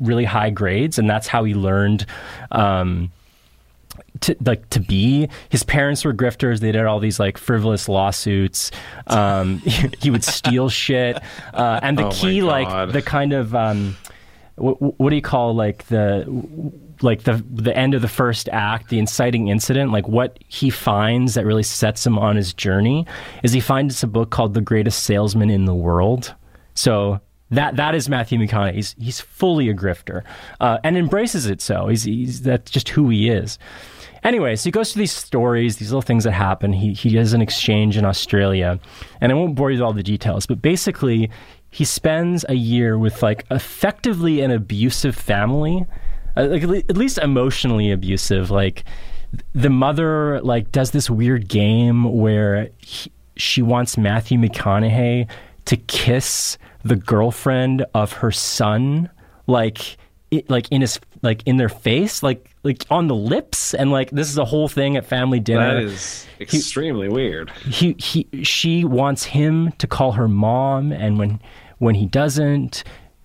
really 0.00 0.24
high 0.24 0.50
grades, 0.50 0.98
and 0.98 1.08
that's 1.08 1.26
how 1.26 1.44
he 1.44 1.54
learned. 1.54 2.06
Um, 2.50 3.12
to 4.20 4.36
like 4.44 4.68
to 4.70 4.80
be. 4.80 5.28
His 5.48 5.64
parents 5.64 6.04
were 6.04 6.14
grifters. 6.14 6.60
They 6.60 6.72
did 6.72 6.84
all 6.84 7.00
these 7.00 7.18
like 7.20 7.38
frivolous 7.38 7.88
lawsuits. 7.88 8.70
Um 9.06 9.58
he, 10.00 10.10
would 10.10 10.24
steal 10.24 10.68
shit. 10.84 11.18
Uh 11.52 11.80
and 11.82 11.98
the 11.98 12.06
Oh 12.06 12.10
key 12.10 12.42
like 12.42 12.92
the 12.92 13.02
kind 13.02 13.32
of 13.32 13.54
um 13.54 13.96
what, 14.56 15.00
what 15.00 15.10
do 15.10 15.16
you 15.16 15.22
call 15.22 15.54
like 15.54 15.86
the 15.88 16.24
like 17.00 17.24
the 17.24 17.44
the 17.50 17.76
end 17.76 17.94
of 17.94 18.02
the 18.02 18.08
first 18.08 18.48
act 18.50 18.90
the 18.90 18.98
inciting 18.98 19.48
incident 19.48 19.90
like 19.90 20.06
what 20.06 20.38
he 20.46 20.70
finds 20.70 21.34
that 21.34 21.44
really 21.44 21.62
sets 21.62 22.06
him 22.06 22.18
on 22.18 22.36
his 22.36 22.54
journey 22.54 23.06
is 23.42 23.52
he 23.52 23.60
finds 23.60 24.02
a 24.02 24.06
book 24.06 24.30
called 24.30 24.54
the 24.54 24.60
greatest 24.60 25.02
salesman 25.02 25.50
in 25.50 25.64
the 25.64 25.74
world. 25.74 26.34
So 26.74 27.20
that 27.52 27.76
that 27.76 27.94
is 27.94 28.08
Matthew 28.08 28.38
McConaughey. 28.38 28.74
He's 28.74 28.96
he's 28.98 29.20
fully 29.20 29.68
a 29.68 29.74
grifter, 29.74 30.24
uh, 30.60 30.78
and 30.82 30.96
embraces 30.96 31.46
it. 31.46 31.60
So 31.60 31.88
he's, 31.88 32.02
he's 32.02 32.42
that's 32.42 32.70
just 32.70 32.88
who 32.90 33.08
he 33.10 33.28
is. 33.28 33.58
Anyway, 34.24 34.56
so 34.56 34.64
he 34.64 34.70
goes 34.70 34.92
through 34.92 35.02
these 35.02 35.12
stories, 35.12 35.76
these 35.76 35.90
little 35.90 36.02
things 36.02 36.24
that 36.24 36.32
happen. 36.32 36.72
He 36.72 36.94
he 36.94 37.10
does 37.10 37.32
an 37.32 37.42
exchange 37.42 37.96
in 37.96 38.04
Australia, 38.04 38.80
and 39.20 39.30
I 39.30 39.34
won't 39.34 39.54
bore 39.54 39.70
you 39.70 39.76
with 39.76 39.82
all 39.82 39.92
the 39.92 40.02
details, 40.02 40.46
but 40.46 40.62
basically, 40.62 41.30
he 41.70 41.84
spends 41.84 42.44
a 42.48 42.54
year 42.54 42.98
with 42.98 43.22
like 43.22 43.44
effectively 43.50 44.40
an 44.40 44.50
abusive 44.50 45.14
family, 45.14 45.84
uh, 46.36 46.46
like 46.46 46.62
at 46.62 46.96
least 46.96 47.18
emotionally 47.18 47.90
abusive. 47.90 48.50
Like 48.50 48.84
the 49.54 49.70
mother 49.70 50.40
like 50.42 50.72
does 50.72 50.92
this 50.92 51.10
weird 51.10 51.48
game 51.48 52.04
where 52.16 52.70
he, 52.78 53.10
she 53.36 53.60
wants 53.60 53.98
Matthew 53.98 54.38
McConaughey 54.38 55.28
to 55.64 55.76
kiss 55.76 56.58
the 56.84 56.96
girlfriend 56.96 57.84
of 57.94 58.12
her 58.12 58.30
son, 58.30 59.10
like 59.46 59.96
it, 60.30 60.48
like 60.50 60.68
in 60.70 60.80
his 60.80 60.98
like 61.22 61.42
in 61.46 61.56
their 61.56 61.68
face, 61.68 62.22
like 62.22 62.54
like 62.62 62.84
on 62.90 63.08
the 63.08 63.14
lips, 63.14 63.74
and 63.74 63.90
like 63.90 64.10
this 64.10 64.28
is 64.28 64.38
a 64.38 64.44
whole 64.44 64.68
thing 64.68 64.96
at 64.96 65.04
family 65.04 65.40
dinner. 65.40 65.74
That 65.74 65.82
is 65.82 66.26
extremely 66.40 67.08
weird. 67.08 67.50
he 67.50 67.94
he 67.98 68.26
she 68.42 68.84
wants 68.84 69.24
him 69.24 69.72
to 69.72 69.86
call 69.86 70.12
her 70.12 70.28
mom, 70.28 70.92
and 70.92 71.18
when 71.18 71.40
when 71.78 71.94
he 71.94 72.06
doesn't. 72.06 72.84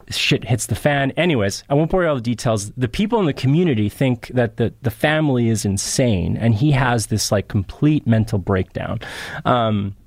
Shit 0.09 0.45
hits 0.45 0.67
the 0.67 0.75
fan. 0.75 1.11
Anyways, 1.17 1.65
I 1.69 1.73
won't 1.73 1.91
bore 1.91 2.03
you 2.03 2.07
all 2.07 2.15
the 2.15 2.21
details. 2.21 2.71
The 2.77 2.87
people 2.87 3.19
in 3.19 3.25
the 3.25 3.33
community 3.33 3.89
think 3.89 4.27
that 4.29 4.55
the, 4.55 4.73
the 4.81 4.89
family 4.89 5.49
is 5.49 5.65
insane, 5.65 6.37
and 6.37 6.55
he 6.55 6.71
has 6.71 7.07
this 7.07 7.29
like 7.29 7.49
complete 7.49 8.07
mental 8.07 8.39
breakdown. 8.39 8.99
Um, 9.43 9.97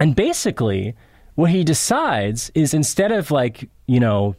and 0.00 0.16
basically, 0.16 0.94
what 1.38 1.50
he 1.50 1.62
decides 1.62 2.50
is 2.56 2.74
instead 2.74 3.12
of 3.12 3.30
like, 3.30 3.70
you 3.86 4.00
know, 4.00 4.34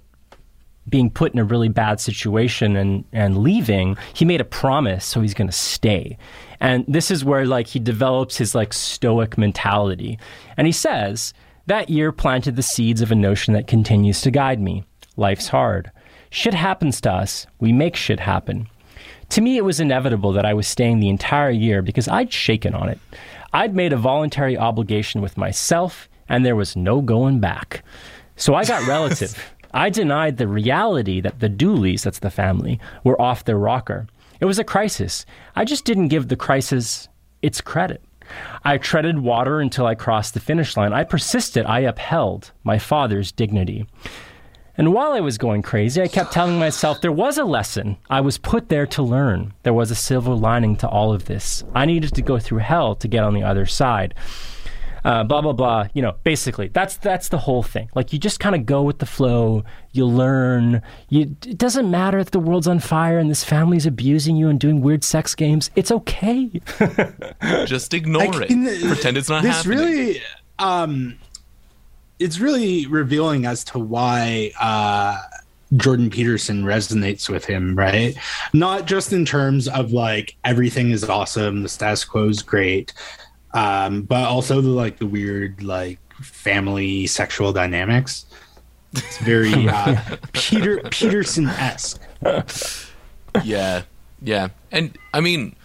being 0.90 1.10
put 1.10 1.32
in 1.32 1.40
a 1.40 1.46
really 1.46 1.70
bad 1.70 1.98
situation 1.98 2.76
and, 2.76 3.06
and 3.14 3.38
leaving, 3.38 3.96
he 4.14 4.26
made 4.26 4.42
a 4.42 4.44
promise, 4.44 5.06
so 5.06 5.22
he's 5.22 5.34
going 5.34 5.48
to 5.48 5.56
stay. 5.56 6.18
And 6.60 6.84
this 6.90 7.10
is 7.10 7.24
where 7.24 7.46
like 7.46 7.68
he 7.68 7.80
develops 7.80 8.36
his 8.36 8.54
like 8.54 8.74
stoic 8.74 9.38
mentality. 9.38 10.20
And 10.58 10.68
he 10.68 10.74
says, 10.74 11.34
that 11.68 11.90
year 11.90 12.12
planted 12.12 12.58
the 12.58 12.62
seeds 12.62 13.00
of 13.00 13.14
a 13.14 13.16
notion 13.16 13.54
that 13.54 13.66
continues 13.66 14.20
to 14.24 14.30
guide 14.30 14.60
me. 14.60 14.84
Life's 15.16 15.48
hard. 15.48 15.90
Shit 16.32 16.54
happens 16.54 17.00
to 17.00 17.14
us. 17.14 17.48
We 17.62 17.72
make 17.72 17.96
shit 17.96 18.20
happen. 18.20 18.68
To 19.30 19.40
me, 19.40 19.56
it 19.56 19.64
was 19.64 19.80
inevitable 19.80 20.34
that 20.34 20.46
I 20.46 20.54
was 20.54 20.68
staying 20.68 21.00
the 21.00 21.08
entire 21.08 21.50
year 21.50 21.82
because 21.82 22.10
I'd 22.10 22.34
shaken 22.34 22.76
on 22.76 22.90
it. 22.90 23.00
I'd 23.54 23.74
made 23.74 23.94
a 23.94 23.98
voluntary 23.98 24.58
obligation 24.58 25.22
with 25.22 25.38
myself, 25.38 26.10
and 26.30 26.46
there 26.46 26.56
was 26.56 26.76
no 26.76 27.02
going 27.02 27.40
back. 27.40 27.84
So 28.36 28.56
I 28.56 28.64
got 28.64 28.88
relative. 28.88 29.38
I 29.74 29.90
denied 29.90 30.38
the 30.38 30.48
reality 30.48 31.22
that 31.22 31.40
the 31.40 31.50
Dooleys, 31.50 32.04
that's 32.04 32.20
the 32.20 32.32
family, 32.32 32.80
were 33.04 33.22
off 33.22 33.44
their 33.46 33.58
rocker. 33.58 34.08
It 34.40 34.46
was 34.46 34.58
a 34.58 34.64
crisis. 34.64 35.26
I 35.56 35.66
just 35.66 35.86
didn't 35.86 36.08
give 36.08 36.28
the 36.28 36.36
crisis 36.36 37.08
its 37.42 37.62
credit. 37.62 38.02
I 38.64 38.78
treaded 38.78 39.20
water 39.20 39.60
until 39.60 39.86
I 39.86 39.96
crossed 39.96 40.34
the 40.34 40.40
finish 40.40 40.78
line. 40.78 40.94
I 40.94 41.04
persisted. 41.04 41.66
I 41.66 41.80
upheld 41.80 42.52
my 42.64 42.78
father's 42.78 43.32
dignity. 43.32 43.86
And 44.78 44.94
while 44.94 45.12
I 45.12 45.20
was 45.20 45.38
going 45.38 45.62
crazy, 45.62 46.02
I 46.02 46.08
kept 46.08 46.32
telling 46.32 46.58
myself 46.58 47.02
there 47.02 47.12
was 47.12 47.38
a 47.38 47.44
lesson. 47.44 47.98
I 48.10 48.22
was 48.22 48.38
put 48.38 48.70
there 48.70 48.88
to 48.88 49.04
learn. 49.04 49.54
There 49.64 49.74
was 49.74 49.92
a 49.92 49.96
silver 49.96 50.34
lining 50.34 50.78
to 50.78 50.88
all 50.88 51.12
of 51.12 51.26
this. 51.26 51.66
I 51.76 51.86
needed 51.86 52.16
to 52.16 52.22
go 52.22 52.40
through 52.40 52.60
hell 52.60 52.96
to 52.96 53.08
get 53.10 53.24
on 53.24 53.34
the 53.34 53.44
other 53.44 53.66
side. 53.66 54.14
Uh, 55.04 55.24
blah 55.24 55.42
blah 55.42 55.54
blah. 55.54 55.88
You 55.94 56.02
know, 56.02 56.16
basically, 56.24 56.68
that's 56.70 56.98
that's 56.98 57.30
the 57.30 57.38
whole 57.38 57.64
thing. 57.64 57.90
Like 57.96 58.12
you 58.14 58.20
just 58.20 58.40
kind 58.40 58.56
of 58.56 58.66
go 58.66 58.82
with 58.84 59.00
the 59.00 59.06
flow. 59.06 59.64
You 59.92 60.06
learn. 60.06 60.82
You 61.10 61.36
it 61.46 61.58
doesn't 61.58 61.90
matter 61.90 62.20
if 62.20 62.32
the 62.32 62.40
world's 62.40 62.68
on 62.68 62.80
fire 62.80 63.18
and 63.18 63.30
this 63.30 63.44
family's 63.44 63.86
abusing 63.86 64.36
you 64.36 64.50
and 64.50 64.60
doing 64.60 64.82
weird 64.82 65.04
sex 65.04 65.36
games. 65.36 65.72
It's 65.76 65.92
okay. 65.92 66.52
Just 67.66 67.94
ignore 67.94 68.24
I 68.24 68.26
it. 68.44 68.48
can- 68.48 68.66
Pretend 68.88 69.18
it's 69.18 69.30
not 69.30 69.44
this 69.44 69.56
happening. 69.58 69.78
really 69.80 70.22
um 70.60 71.16
it's 72.20 72.40
really 72.40 72.86
revealing 72.88 73.46
as 73.46 73.64
to 73.66 73.80
why 73.80 74.52
uh 74.60 75.18
Jordan 75.78 76.10
Peterson 76.10 76.64
resonates 76.64 77.30
with 77.30 77.46
him, 77.46 77.76
right? 77.76 78.18
Not 78.54 78.88
just 78.88 79.14
in 79.14 79.24
terms 79.24 79.68
of 79.68 79.92
like 79.94 80.36
everything 80.44 80.90
is 80.90 81.04
awesome, 81.04 81.62
the 81.64 81.70
status 81.70 82.04
quo 82.04 82.28
is 82.28 82.42
great, 82.42 82.92
um, 83.54 84.04
but 84.04 84.26
also 84.26 84.62
the 84.62 84.70
like 84.70 84.98
the 84.98 85.08
weird 85.08 85.64
like 85.64 86.00
family 86.22 87.08
sexual 87.08 87.54
dynamics. 87.54 88.26
It's 88.94 89.18
very 89.20 89.68
uh, 89.70 90.00
Peter 90.34 90.80
Peterson 90.90 91.48
esque. 91.48 92.02
yeah 93.44 93.84
yeah 94.22 94.48
and 94.72 94.98
i 95.14 95.22
mean 95.22 95.56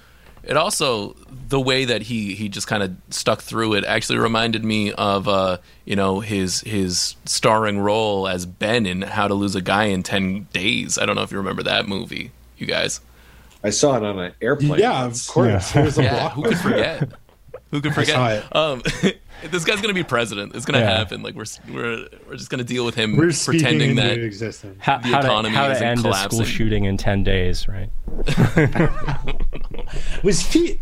it 0.42 0.56
also 0.56 1.16
the 1.48 1.60
way 1.60 1.84
that 1.84 2.02
he 2.02 2.34
he 2.34 2.48
just 2.48 2.66
kind 2.66 2.82
of 2.82 2.94
stuck 3.10 3.40
through 3.40 3.74
it 3.74 3.84
actually 3.84 4.18
reminded 4.18 4.64
me 4.64 4.92
of 4.92 5.26
uh 5.26 5.56
you 5.84 5.96
know 5.96 6.20
his 6.20 6.60
his 6.60 7.16
starring 7.24 7.78
role 7.78 8.28
as 8.28 8.46
ben 8.46 8.86
in 8.86 9.02
how 9.02 9.26
to 9.26 9.34
lose 9.34 9.54
a 9.54 9.62
guy 9.62 9.84
in 9.84 10.02
10 10.02 10.48
days 10.52 10.98
i 10.98 11.06
don't 11.06 11.16
know 11.16 11.22
if 11.22 11.32
you 11.32 11.38
remember 11.38 11.62
that 11.62 11.88
movie 11.88 12.30
you 12.58 12.66
guys 12.66 13.00
I 13.62 13.70
saw 13.70 13.96
it 13.96 14.02
on 14.02 14.18
an 14.18 14.34
airplane. 14.42 14.78
Yeah, 14.78 15.04
of 15.06 15.12
once. 15.12 15.26
course. 15.26 15.74
It 15.74 15.84
was 15.86 15.96
a 15.96 16.02
yeah 16.02 16.28
who 16.28 16.42
could 16.42 16.58
forget 16.58 17.08
who 17.74 17.80
could 17.80 17.94
forget 17.94 18.14
saw 18.14 18.28
it. 18.30 18.44
um 18.56 18.82
this 19.50 19.64
guy's 19.64 19.80
gonna 19.80 19.92
be 19.94 20.04
president 20.04 20.54
it's 20.54 20.64
gonna 20.64 20.78
Yeah. 20.78 20.96
happen 20.98 21.22
like 21.22 21.34
we're 21.34 21.44
we're 21.68 22.06
we're 22.28 22.36
just 22.36 22.50
gonna 22.50 22.62
deal 22.64 22.84
with 22.84 22.94
him 22.94 23.16
We're 23.16 23.32
pretending 23.32 23.96
that 23.96 24.16
existence. 24.18 24.78
How, 24.80 24.98
The 24.98 25.08
how 25.08 25.20
to, 25.42 25.50
how 25.50 25.66
to 25.66 25.72
isn't 25.72 25.86
end 25.86 26.06
a 26.06 26.14
school 26.14 26.44
shooting 26.44 26.84
in 26.84 26.96
ten 26.96 27.24
days, 27.24 27.66
right? 27.68 27.90
Was 30.22 30.40
he? 30.52 30.80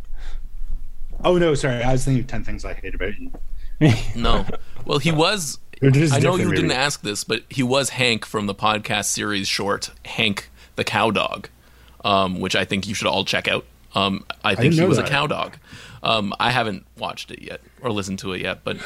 Oh 1.24 1.38
no, 1.38 1.54
sorry. 1.54 1.82
I 1.82 1.92
was 1.92 2.04
thinking 2.04 2.22
of 2.24 2.26
ten 2.28 2.44
things 2.44 2.64
I 2.64 2.74
hate 2.74 2.94
about 2.94 3.12
you. 3.18 3.30
no 4.14 4.44
well 4.84 4.98
he 4.98 5.10
was 5.10 5.58
I 5.82 5.86
know 5.86 5.90
different, 5.90 6.40
you 6.40 6.50
didn't 6.50 6.68
maybe. 6.68 6.74
ask 6.78 7.02
this, 7.02 7.24
but 7.24 7.42
he 7.48 7.62
was 7.64 7.90
Hank 7.90 8.24
from 8.24 8.46
the 8.46 8.54
podcast 8.54 9.06
series 9.06 9.48
short 9.48 9.90
Hank 10.04 10.50
the 10.76 10.84
Cow 10.84 11.10
Dog, 11.10 11.48
um, 12.04 12.38
which 12.38 12.54
I 12.54 12.64
think 12.64 12.86
you 12.86 12.94
should 12.94 13.08
all 13.08 13.24
check 13.24 13.48
out. 13.48 13.64
Um, 13.94 14.24
I 14.44 14.50
think 14.54 14.62
didn't 14.62 14.74
he 14.74 14.80
know 14.80 14.86
was 14.88 14.98
a 14.98 15.02
that. 15.02 15.10
cow 15.10 15.26
dog. 15.26 15.56
Um, 16.02 16.34
I 16.40 16.50
haven't 16.50 16.86
watched 16.98 17.30
it 17.30 17.42
yet 17.42 17.60
or 17.80 17.92
listened 17.92 18.18
to 18.20 18.32
it 18.32 18.42
yet, 18.42 18.64
but 18.64 18.76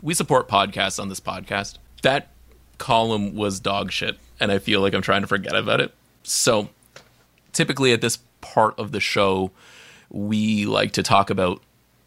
we 0.00 0.14
support 0.14 0.48
podcasts 0.48 1.00
on 1.00 1.08
this 1.08 1.20
podcast. 1.20 1.78
That 2.02 2.28
column 2.78 3.34
was 3.34 3.60
dog 3.60 3.92
shit, 3.92 4.18
and 4.38 4.50
I 4.50 4.58
feel 4.58 4.80
like 4.80 4.94
I'm 4.94 5.02
trying 5.02 5.22
to 5.22 5.26
forget 5.26 5.54
about 5.54 5.80
it. 5.80 5.92
So 6.22 6.70
typically 7.52 7.92
at 7.92 8.00
this 8.00 8.18
part 8.40 8.78
of 8.78 8.92
the 8.92 9.00
show, 9.00 9.50
we 10.10 10.66
like 10.66 10.92
to 10.92 11.02
talk 11.02 11.30
about 11.30 11.62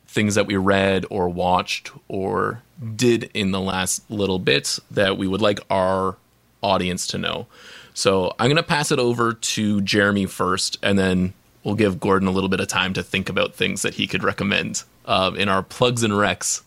things 0.08 0.36
that 0.36 0.46
we 0.46 0.56
read 0.56 1.06
or 1.10 1.28
watched 1.28 1.92
or 2.08 2.62
did 2.96 3.30
in 3.34 3.52
the 3.52 3.60
last 3.60 4.10
little 4.12 4.40
bit 4.40 4.78
that 4.92 5.18
we 5.18 5.28
would 5.28 5.42
like 5.42 5.60
our 5.70 6.18
audience 6.62 7.08
to 7.08 7.18
know. 7.18 7.48
So 7.94 8.34
I'm 8.40 8.48
going 8.48 8.58
to 8.58 8.64
pass 8.64 8.92
it 8.92 9.00
over 9.00 9.34
to 9.34 9.82
Jeremy 9.82 10.26
first, 10.26 10.78
and 10.82 10.98
then 10.98 11.34
we'll 11.64 11.76
give 11.76 12.00
Gordon 12.00 12.28
a 12.28 12.32
little 12.32 12.50
bit 12.50 12.60
of 12.60 12.68
time 12.68 12.94
to 12.94 13.04
think 13.04 13.30
about 13.30 13.56
things 13.56 13.82
that 13.82 13.96
he 13.96 14.08
could 14.08 14.24
recommend 14.24 14.84
um, 15.06 15.36
in 15.36 15.50
our 15.50 15.64
plugs 15.64 16.04
and 16.04 16.14
recs 16.14 16.62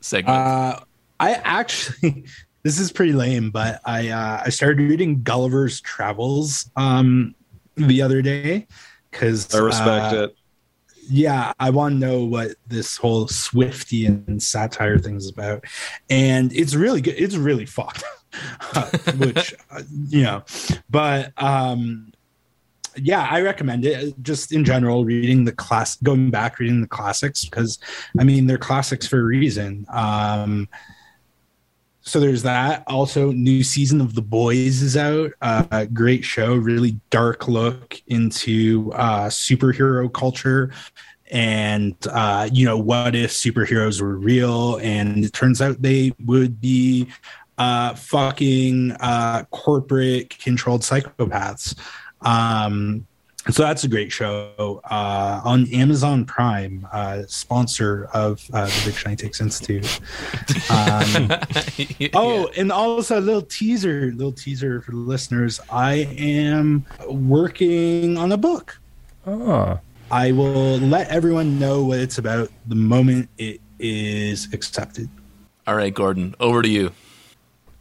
segment. 0.00 0.36
Uh, 0.36 0.80
I 1.20 1.32
actually, 1.34 2.24
this 2.62 2.78
is 2.78 2.92
pretty 2.92 3.12
lame, 3.12 3.50
but 3.50 3.80
I 3.84 4.08
uh, 4.08 4.42
I 4.46 4.50
started 4.50 4.80
reading 4.80 5.22
Gulliver's 5.22 5.80
Travels 5.80 6.70
um, 6.76 7.34
the 7.76 8.02
other 8.02 8.22
day 8.22 8.66
because 9.10 9.54
I 9.54 9.58
respect 9.58 10.14
it. 10.14 10.36
yeah, 11.08 11.52
I 11.58 11.70
want 11.70 11.94
to 11.94 11.98
know 11.98 12.24
what 12.24 12.52
this 12.66 12.96
whole 12.96 13.26
Swiftian 13.26 14.40
satire 14.40 14.98
thing 14.98 15.16
is 15.16 15.28
about, 15.28 15.64
and 16.10 16.52
it's 16.52 16.74
really 16.74 17.00
good. 17.00 17.14
It's 17.16 17.36
really 17.36 17.66
fucked, 17.66 18.04
which 19.16 19.54
uh, 19.70 19.82
you 20.08 20.22
know, 20.22 20.44
but 20.90 21.32
um, 21.36 22.07
yeah, 23.02 23.26
I 23.30 23.40
recommend 23.40 23.84
it. 23.84 24.14
Just 24.22 24.52
in 24.52 24.64
general, 24.64 25.04
reading 25.04 25.44
the 25.44 25.52
class, 25.52 25.96
going 25.96 26.30
back 26.30 26.58
reading 26.58 26.80
the 26.80 26.88
classics 26.88 27.44
because 27.44 27.78
I 28.18 28.24
mean 28.24 28.46
they're 28.46 28.58
classics 28.58 29.06
for 29.06 29.20
a 29.20 29.24
reason. 29.24 29.86
Um, 29.92 30.68
so 32.00 32.20
there's 32.20 32.42
that. 32.44 32.84
Also, 32.86 33.32
new 33.32 33.62
season 33.62 34.00
of 34.00 34.14
The 34.14 34.22
Boys 34.22 34.80
is 34.80 34.96
out. 34.96 35.32
Uh, 35.42 35.84
great 35.92 36.24
show, 36.24 36.54
really 36.54 36.98
dark 37.10 37.48
look 37.48 38.00
into 38.06 38.90
uh, 38.94 39.26
superhero 39.26 40.10
culture, 40.10 40.72
and 41.30 41.94
uh, 42.10 42.48
you 42.50 42.64
know 42.64 42.78
what 42.78 43.14
if 43.14 43.30
superheroes 43.30 44.00
were 44.00 44.16
real? 44.16 44.76
And 44.76 45.24
it 45.24 45.34
turns 45.34 45.60
out 45.60 45.82
they 45.82 46.12
would 46.24 46.60
be 46.60 47.08
uh, 47.58 47.94
fucking 47.94 48.92
uh, 49.00 49.44
corporate 49.50 50.38
controlled 50.38 50.82
psychopaths. 50.82 51.76
Um, 52.22 53.06
so 53.50 53.62
that's 53.62 53.84
a 53.84 53.88
great 53.88 54.12
show 54.12 54.82
uh, 54.90 55.40
on 55.42 55.66
Amazon 55.72 56.26
Prime, 56.26 56.86
uh, 56.92 57.22
sponsor 57.28 58.08
of 58.12 58.44
uh, 58.52 58.66
the 58.66 58.82
Big 58.86 58.94
Shiny 58.94 59.16
Takes 59.16 59.40
Institute. 59.40 60.00
Um, 60.70 61.32
Oh, 62.14 62.48
and 62.56 62.70
also 62.70 63.18
a 63.18 63.22
little 63.22 63.42
teaser, 63.42 64.12
little 64.14 64.32
teaser 64.32 64.82
for 64.82 64.90
the 64.90 64.98
listeners. 64.98 65.60
I 65.70 66.08
am 66.18 66.84
working 67.08 68.18
on 68.18 68.32
a 68.32 68.36
book. 68.36 68.78
Oh, 69.26 69.80
I 70.10 70.32
will 70.32 70.78
let 70.78 71.08
everyone 71.08 71.58
know 71.58 71.84
what 71.84 72.00
it's 72.00 72.18
about 72.18 72.50
the 72.66 72.74
moment 72.74 73.28
it 73.38 73.60
is 73.78 74.52
accepted. 74.52 75.08
All 75.66 75.74
right, 75.74 75.92
Gordon, 75.92 76.34
over 76.40 76.62
to 76.62 76.68
you. 76.68 76.92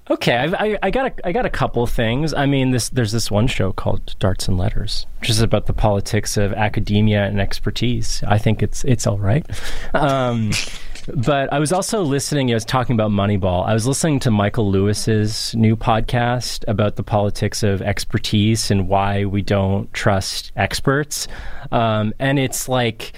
Okay. 0.09 0.35
I've, 0.35 0.53
I 0.53 0.77
I 0.83 0.91
got 0.91 1.07
a, 1.07 1.27
I 1.27 1.31
got 1.31 1.45
a 1.45 1.49
couple 1.49 1.83
of 1.83 1.89
things. 1.89 2.33
I 2.33 2.45
mean, 2.45 2.71
this 2.71 2.89
there's 2.89 3.11
this 3.11 3.31
one 3.31 3.47
show 3.47 3.71
called 3.71 4.15
Darts 4.19 4.47
and 4.47 4.57
Letters, 4.57 5.05
which 5.19 5.29
is 5.29 5.41
about 5.41 5.65
the 5.65 5.73
politics 5.73 6.37
of 6.37 6.53
academia 6.53 7.25
and 7.25 7.39
expertise. 7.39 8.23
I 8.27 8.37
think 8.37 8.61
it's 8.63 8.83
it's 8.85 9.07
all 9.07 9.19
right. 9.19 9.45
Um, 9.93 10.51
but 11.15 11.51
I 11.53 11.59
was 11.59 11.71
also 11.71 12.03
listening. 12.03 12.51
I 12.51 12.55
was 12.55 12.65
talking 12.65 12.93
about 12.93 13.11
Moneyball. 13.11 13.65
I 13.65 13.73
was 13.73 13.87
listening 13.87 14.19
to 14.21 14.31
Michael 14.31 14.69
Lewis's 14.69 15.55
new 15.55 15.75
podcast 15.75 16.65
about 16.67 16.95
the 16.95 17.03
politics 17.03 17.63
of 17.63 17.81
expertise 17.81 18.71
and 18.71 18.87
why 18.87 19.25
we 19.25 19.41
don't 19.41 19.91
trust 19.93 20.51
experts. 20.55 21.27
Um, 21.71 22.13
and 22.19 22.39
it's 22.39 22.67
like 22.67 23.13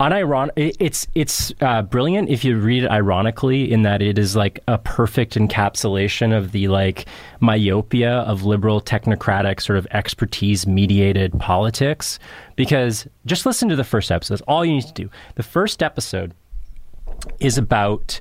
uniron 0.00 0.50
it- 0.56 0.76
it's 0.80 1.06
it's 1.14 1.52
uh, 1.60 1.80
brilliant 1.82 2.28
if 2.28 2.44
you 2.44 2.58
read 2.58 2.84
it 2.84 2.90
ironically 2.90 3.70
in 3.72 3.82
that 3.82 4.02
it 4.02 4.18
is 4.18 4.34
like 4.34 4.58
a 4.66 4.76
perfect 4.78 5.34
encapsulation 5.34 6.36
of 6.36 6.52
the 6.52 6.68
like 6.68 7.06
myopia 7.40 8.18
of 8.20 8.42
liberal 8.44 8.80
technocratic 8.80 9.60
sort 9.60 9.78
of 9.78 9.86
expertise 9.92 10.66
mediated 10.66 11.32
politics. 11.38 12.18
Because 12.56 13.06
just 13.26 13.46
listen 13.46 13.68
to 13.68 13.76
the 13.76 13.84
first 13.84 14.10
episode. 14.10 14.34
That's 14.34 14.42
all 14.48 14.64
you 14.64 14.72
need 14.74 14.86
to 14.86 14.92
do. 14.92 15.10
The 15.36 15.42
first 15.42 15.82
episode 15.82 16.34
is 17.40 17.56
about 17.56 18.20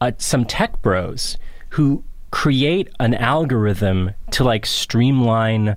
uh, 0.00 0.12
some 0.18 0.44
tech 0.44 0.80
bros 0.82 1.36
who 1.70 2.04
create 2.30 2.88
an 3.00 3.14
algorithm 3.14 4.10
to 4.32 4.44
like 4.44 4.66
streamline 4.66 5.76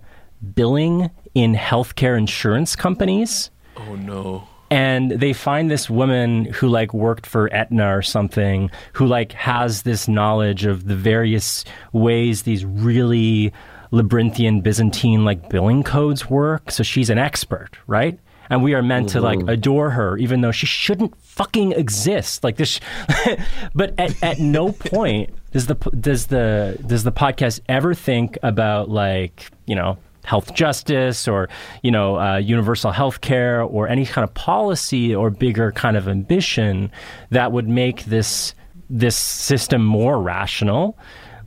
billing 0.56 1.10
in 1.34 1.56
healthcare 1.56 2.18
insurance 2.18 2.76
companies. 2.76 3.50
Oh 3.78 3.96
no. 3.96 4.48
And 4.72 5.12
they 5.12 5.34
find 5.34 5.70
this 5.70 5.90
woman 5.90 6.46
who 6.46 6.70
like 6.70 6.94
worked 6.94 7.26
for 7.26 7.54
Aetna 7.54 7.98
or 7.98 8.02
something 8.02 8.72
who 8.94 9.06
like 9.06 9.34
has 9.34 9.82
this 9.82 10.08
knowledge 10.08 10.66
of 10.66 10.88
the 10.88 10.96
various 10.96 11.66
ways 11.92 12.44
these 12.44 12.64
really 12.64 13.52
labyrinthian 13.92 14.62
Byzantine 14.62 15.26
like 15.26 15.50
billing 15.50 15.84
codes 15.84 16.30
work. 16.30 16.72
So 16.72 16.84
she's 16.84 17.10
an 17.10 17.18
expert 17.18 17.78
right? 17.86 18.18
And 18.50 18.64
we 18.64 18.74
are 18.74 18.82
meant 18.82 19.10
to 19.10 19.22
like 19.22 19.40
mm-hmm. 19.40 19.50
adore 19.50 19.90
her 19.92 20.18
even 20.18 20.40
though 20.40 20.54
she 20.54 20.66
shouldn't 20.66 21.18
fucking 21.18 21.74
exist. 21.74 22.42
Like 22.42 22.56
this 22.56 22.80
but 23.76 23.94
at, 24.00 24.24
at 24.24 24.40
no 24.40 24.72
point 24.72 25.32
does 25.52 25.68
the 25.68 25.76
does 25.76 26.28
the 26.28 26.82
does 26.88 27.04
the 27.04 27.12
podcast 27.12 27.60
ever 27.68 27.94
think 27.94 28.38
about 28.42 28.90
like 28.90 29.52
you 29.66 29.76
know 29.76 29.98
health 30.24 30.54
justice 30.54 31.28
or 31.28 31.50
you 31.84 31.92
know 31.92 32.20
uh, 32.20 32.38
universal 32.38 32.92
health 32.92 33.22
care 33.22 33.62
or 33.62 33.88
any 33.88 34.06
kind 34.06 34.24
of 34.24 34.34
policy 34.34 35.14
or 35.16 35.30
bigger 35.30 35.72
kind 35.72 35.98
of 35.98 36.08
ambition 36.08 36.92
that 37.30 37.52
would 37.52 37.68
make 37.68 38.06
this 38.06 38.54
this 38.90 39.16
system 39.16 39.84
more 39.84 40.22
rational 40.22 40.98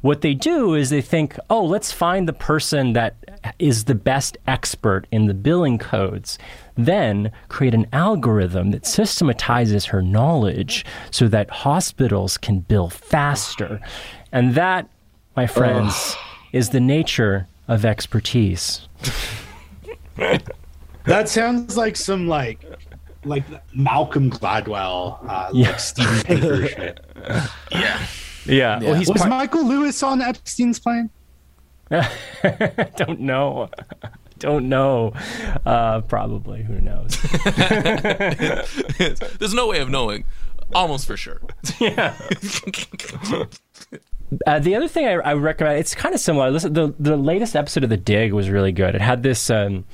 what 0.05 0.21
they 0.21 0.35
do 0.35 0.75
is 0.75 0.91
they 0.91 1.01
think, 1.01 1.39
oh, 1.49 1.65
let's 1.65 1.91
find 1.91 2.29
the 2.29 2.35
person 2.35 2.93
that 2.93 3.17
is 3.59 3.85
the 3.85 3.95
best 3.95 4.37
expert 4.47 5.07
in 5.11 5.29
the 5.29 5.33
billing 5.33 5.79
codes. 5.79 6.39
Then 6.75 7.33
create 7.49 7.73
an 7.73 7.87
algorithm 7.91 8.71
that 8.73 8.85
systematizes 8.85 9.87
her 9.87 10.03
knowledge 10.03 10.85
so 11.11 11.27
that 11.29 11.49
hospitals 11.49 12.37
can 12.37 12.61
bill 12.61 12.91
faster. 12.91 13.81
And 14.31 14.55
that, 14.57 14.91
my 15.37 15.47
friends, 15.47 15.95
Ugh. 15.95 16.25
is 16.53 16.69
the 16.69 16.81
nature 16.81 17.49
of 17.69 17.85
expertise. 17.85 18.89
that 20.17 21.29
sounds 21.29 21.77
like 21.77 21.97
some 21.97 22.29
like 22.29 22.65
like 23.25 23.45
Malcolm 23.75 24.31
Gladwell, 24.31 25.19
uh, 25.29 25.51
yeah. 25.53 25.71
like 25.71 25.81
Steven 25.81 26.21
Pinker 26.23 26.69
shit. 26.69 27.01
Yeah. 27.71 28.07
Yeah. 28.47 28.81
Well, 28.81 28.95
he's 28.95 29.09
was 29.09 29.23
part- 29.23 29.31
Michael 29.31 29.67
Lewis 29.67 30.03
on 30.03 30.21
Epstein's 30.21 30.79
plane? 30.79 31.11
don't 32.97 33.21
know. 33.21 33.71
Don't 34.39 34.69
know. 34.69 35.13
Uh, 35.65 36.01
probably. 36.03 36.63
Who 36.63 36.81
knows? 36.81 37.17
There's 39.39 39.55
no 39.55 39.69
way 39.69 39.81
of 39.81 39.89
knowing. 39.91 40.25
Almost 40.75 41.07
for 41.07 41.17
sure. 41.17 41.41
Yeah. 41.79 42.15
Uh, 44.47 44.59
the 44.59 44.75
other 44.75 44.89
thing 44.89 45.07
I, 45.07 45.13
I, 45.15 45.35
recommend, 45.35 45.79
it's 45.79 45.95
kind 45.95 46.15
of 46.15 46.21
similar. 46.21 46.51
Listen, 46.51 46.73
the 46.73 46.95
the 46.99 47.17
latest 47.17 47.57
episode 47.57 47.85
of 47.85 47.91
The 47.91 47.97
Dig 47.97 48.33
was 48.33 48.49
really 48.49 48.73
good. 48.73 48.95
It 48.95 49.01
had 49.01 49.23
this, 49.23 49.51
um, 49.51 49.85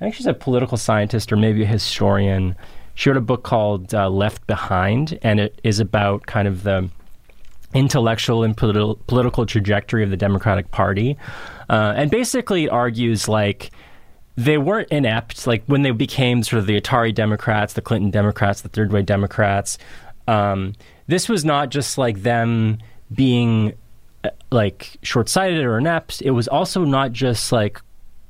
I 0.00 0.04
think 0.04 0.14
she's 0.14 0.26
a 0.26 0.34
political 0.34 0.76
scientist 0.76 1.32
or 1.32 1.36
maybe 1.36 1.62
a 1.62 1.66
historian. 1.66 2.54
She 2.94 3.08
wrote 3.08 3.16
a 3.16 3.22
book 3.22 3.44
called 3.44 3.94
uh, 3.94 4.08
Left 4.10 4.46
Behind, 4.46 5.18
and 5.22 5.40
it 5.40 5.60
is 5.62 5.80
about 5.80 6.26
kind 6.26 6.48
of 6.48 6.64
the 6.64 6.88
intellectual 7.74 8.42
and 8.42 8.56
political, 8.56 8.96
political 9.06 9.46
trajectory 9.46 10.02
of 10.02 10.10
the 10.10 10.16
Democratic 10.16 10.70
Party. 10.70 11.16
Uh, 11.68 11.92
and 11.96 12.10
basically 12.10 12.68
argues 12.68 13.28
like 13.28 13.70
they 14.36 14.56
weren't 14.56 14.88
inept. 14.90 15.46
Like 15.46 15.64
when 15.66 15.82
they 15.82 15.90
became 15.90 16.42
sort 16.42 16.60
of 16.60 16.66
the 16.66 16.80
Atari 16.80 17.14
Democrats, 17.14 17.74
the 17.74 17.82
Clinton 17.82 18.10
Democrats, 18.10 18.62
the 18.62 18.68
Third 18.68 18.92
Way 18.92 19.02
Democrats, 19.02 19.78
um, 20.26 20.74
this 21.08 21.28
was 21.28 21.44
not 21.44 21.70
just 21.70 21.98
like 21.98 22.22
them 22.22 22.78
being 23.12 23.74
like 24.50 24.96
short 25.02 25.28
sighted 25.28 25.64
or 25.64 25.78
inept. 25.78 26.22
It 26.22 26.32
was 26.32 26.48
also 26.48 26.84
not 26.84 27.12
just 27.12 27.52
like 27.52 27.80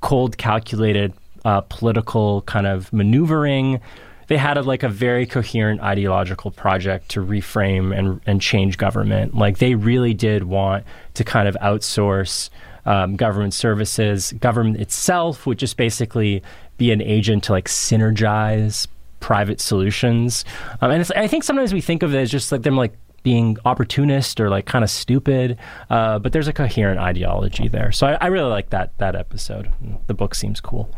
cold, 0.01 0.39
calculated 0.39 1.12
uh, 1.44 1.62
political 1.62 2.43
kind 2.43 2.66
of 2.66 2.93
maneuvering 2.93 3.81
they 4.28 4.36
had 4.36 4.56
a, 4.56 4.62
like 4.62 4.82
a 4.82 4.89
very 4.89 5.27
coherent 5.27 5.81
ideological 5.81 6.51
project 6.51 7.09
to 7.10 7.24
reframe 7.24 7.98
and 7.98 8.20
and 8.27 8.40
change 8.40 8.78
government. 8.78 9.35
Like 9.35 9.59
they 9.59 9.74
really 9.74 10.15
did 10.15 10.44
want 10.44 10.85
to 11.15 11.24
kind 11.24 11.48
of 11.48 11.56
outsource 11.60 12.51
um, 12.86 13.16
government 13.16 13.55
services. 13.55 14.32
Government 14.32 14.81
itself 14.81 15.47
would 15.47 15.59
just 15.59 15.77
basically 15.77 16.43
be 16.77 16.93
an 16.93 17.02
agent 17.02 17.44
to 17.44 17.52
like 17.52 17.66
synergize 17.66 18.86
private 19.20 19.60
solutions. 19.60 20.44
Um, 20.81 20.90
and 20.90 21.10
I 21.16 21.27
think 21.27 21.43
sometimes 21.43 21.73
we 21.73 21.81
think 21.81 22.02
of 22.02 22.15
it 22.15 22.19
as 22.19 22.31
just 22.31 22.52
like 22.52 22.62
them 22.62 22.77
like 22.77 22.93
being 23.28 23.59
opportunist 23.66 24.40
or 24.40 24.48
like 24.48 24.64
kind 24.64 24.82
of 24.82 24.88
stupid, 24.88 25.59
uh, 25.90 26.18
but 26.18 26.32
there's 26.32 26.48
a 26.48 26.52
coherent 26.52 26.98
ideology 26.98 27.68
there. 27.68 27.92
So 27.92 28.06
I, 28.06 28.12
I, 28.22 28.26
really 28.28 28.48
like 28.48 28.70
that 28.70 28.96
that 28.96 29.14
episode. 29.14 29.70
The 30.06 30.14
book 30.14 30.34
seems 30.34 30.62
cool. 30.62 30.88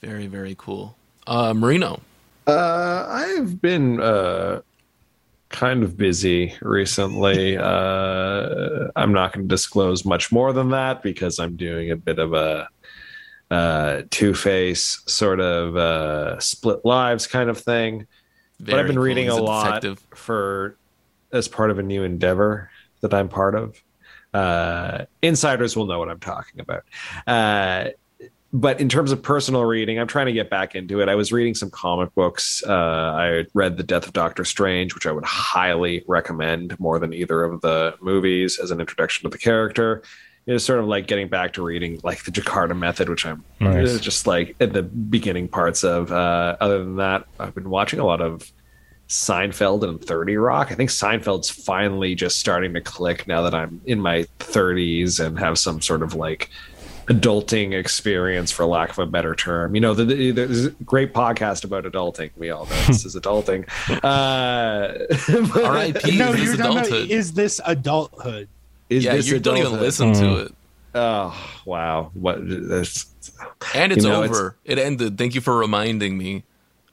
Very 0.00 0.28
very 0.28 0.54
cool. 0.56 0.94
Uh, 1.26 1.54
Marino, 1.54 2.00
uh, 2.46 3.04
I've 3.08 3.60
been 3.60 4.00
uh, 4.00 4.60
kind 5.48 5.82
of 5.82 5.96
busy 5.96 6.54
recently. 6.62 7.56
uh, 7.60 8.86
I'm 8.94 9.12
not 9.12 9.32
going 9.32 9.48
to 9.48 9.52
disclose 9.52 10.04
much 10.04 10.30
more 10.30 10.52
than 10.52 10.68
that 10.70 11.02
because 11.02 11.40
I'm 11.40 11.56
doing 11.56 11.90
a 11.90 11.96
bit 11.96 12.20
of 12.20 12.32
a 12.32 12.68
uh, 13.50 14.02
two 14.10 14.34
face 14.34 15.02
sort 15.06 15.40
of 15.40 15.76
uh, 15.76 16.38
split 16.38 16.84
lives 16.84 17.26
kind 17.26 17.50
of 17.50 17.58
thing. 17.58 18.06
Very 18.60 18.72
but 18.72 18.78
I've 18.78 18.86
been 18.86 18.94
cool. 18.94 19.04
reading 19.04 19.28
a, 19.30 19.34
a 19.34 19.42
lot 19.42 19.84
for 20.14 20.76
as 21.36 21.48
part 21.48 21.70
of 21.70 21.78
a 21.78 21.82
new 21.82 22.02
endeavor 22.02 22.70
that 23.00 23.14
I'm 23.14 23.28
part 23.28 23.54
of. 23.54 23.82
Uh, 24.34 25.06
insiders 25.22 25.76
will 25.76 25.86
know 25.86 25.98
what 25.98 26.08
I'm 26.08 26.20
talking 26.20 26.60
about. 26.60 26.84
Uh, 27.26 27.90
but 28.52 28.80
in 28.80 28.88
terms 28.88 29.12
of 29.12 29.22
personal 29.22 29.64
reading, 29.64 29.98
I'm 29.98 30.06
trying 30.06 30.26
to 30.26 30.32
get 30.32 30.48
back 30.48 30.74
into 30.74 31.00
it. 31.00 31.08
I 31.08 31.14
was 31.14 31.32
reading 31.32 31.54
some 31.54 31.70
comic 31.70 32.14
books. 32.14 32.62
Uh, 32.66 32.72
I 32.72 33.44
read 33.54 33.76
The 33.76 33.82
Death 33.82 34.06
of 34.06 34.12
Doctor 34.12 34.44
Strange, 34.44 34.94
which 34.94 35.06
I 35.06 35.12
would 35.12 35.24
highly 35.24 36.04
recommend 36.06 36.78
more 36.80 36.98
than 36.98 37.12
either 37.12 37.44
of 37.44 37.60
the 37.60 37.96
movies 38.00 38.58
as 38.58 38.70
an 38.70 38.80
introduction 38.80 39.24
to 39.24 39.28
the 39.30 39.38
character. 39.38 40.02
It 40.46 40.54
is 40.54 40.64
sort 40.64 40.78
of 40.78 40.86
like 40.86 41.06
getting 41.06 41.28
back 41.28 41.54
to 41.54 41.62
reading 41.62 42.00
like 42.04 42.24
the 42.24 42.30
Jakarta 42.30 42.78
Method, 42.78 43.08
which 43.08 43.26
I'm 43.26 43.44
nice. 43.58 43.98
just 43.98 44.26
like 44.26 44.54
at 44.60 44.72
the 44.72 44.82
beginning 44.84 45.48
parts 45.48 45.82
of. 45.82 46.12
Uh, 46.12 46.56
other 46.60 46.78
than 46.78 46.96
that, 46.96 47.26
I've 47.40 47.54
been 47.54 47.68
watching 47.68 47.98
a 47.98 48.06
lot 48.06 48.20
of 48.20 48.50
Seinfeld 49.08 49.88
and 49.88 50.02
30 50.04 50.36
Rock. 50.36 50.72
I 50.72 50.74
think 50.74 50.90
Seinfeld's 50.90 51.48
finally 51.48 52.14
just 52.14 52.38
starting 52.38 52.74
to 52.74 52.80
click 52.80 53.26
now 53.26 53.42
that 53.42 53.54
I'm 53.54 53.80
in 53.86 54.00
my 54.00 54.26
30s 54.40 55.24
and 55.24 55.38
have 55.38 55.58
some 55.58 55.80
sort 55.80 56.02
of 56.02 56.14
like 56.14 56.50
adulting 57.06 57.72
experience, 57.72 58.50
for 58.50 58.66
lack 58.66 58.90
of 58.90 58.98
a 58.98 59.06
better 59.06 59.34
term. 59.34 59.74
You 59.74 59.80
know, 59.80 59.94
the, 59.94 60.04
the, 60.04 60.30
there's 60.32 60.66
a 60.66 60.70
great 60.70 61.14
podcast 61.14 61.64
about 61.64 61.84
adulting. 61.84 62.30
We 62.36 62.50
all 62.50 62.66
know 62.66 62.82
this 62.86 63.04
is 63.06 63.14
adulting. 63.14 63.68
Uh, 64.02 65.62
R.I.P. 65.66 66.18
No, 66.18 66.32
you're 66.32 66.54
adulthood. 66.54 67.10
is 67.10 67.32
this 67.32 67.60
adulthood? 67.64 68.48
Is 68.88 69.04
yeah, 69.04 69.14
you 69.14 69.36
adulthood? 69.36 69.42
don't 69.42 69.58
even 69.58 69.80
listen 69.80 70.12
mm. 70.12 70.20
to 70.20 70.36
it. 70.44 70.54
Oh 70.98 71.60
wow! 71.66 72.10
What 72.14 72.38
this? 72.48 73.06
And 73.74 73.92
it's 73.92 74.04
you 74.04 74.10
know, 74.10 74.22
over. 74.22 74.56
It's, 74.64 74.80
it 74.80 74.82
ended. 74.82 75.18
Thank 75.18 75.34
you 75.34 75.42
for 75.42 75.58
reminding 75.58 76.16
me. 76.16 76.44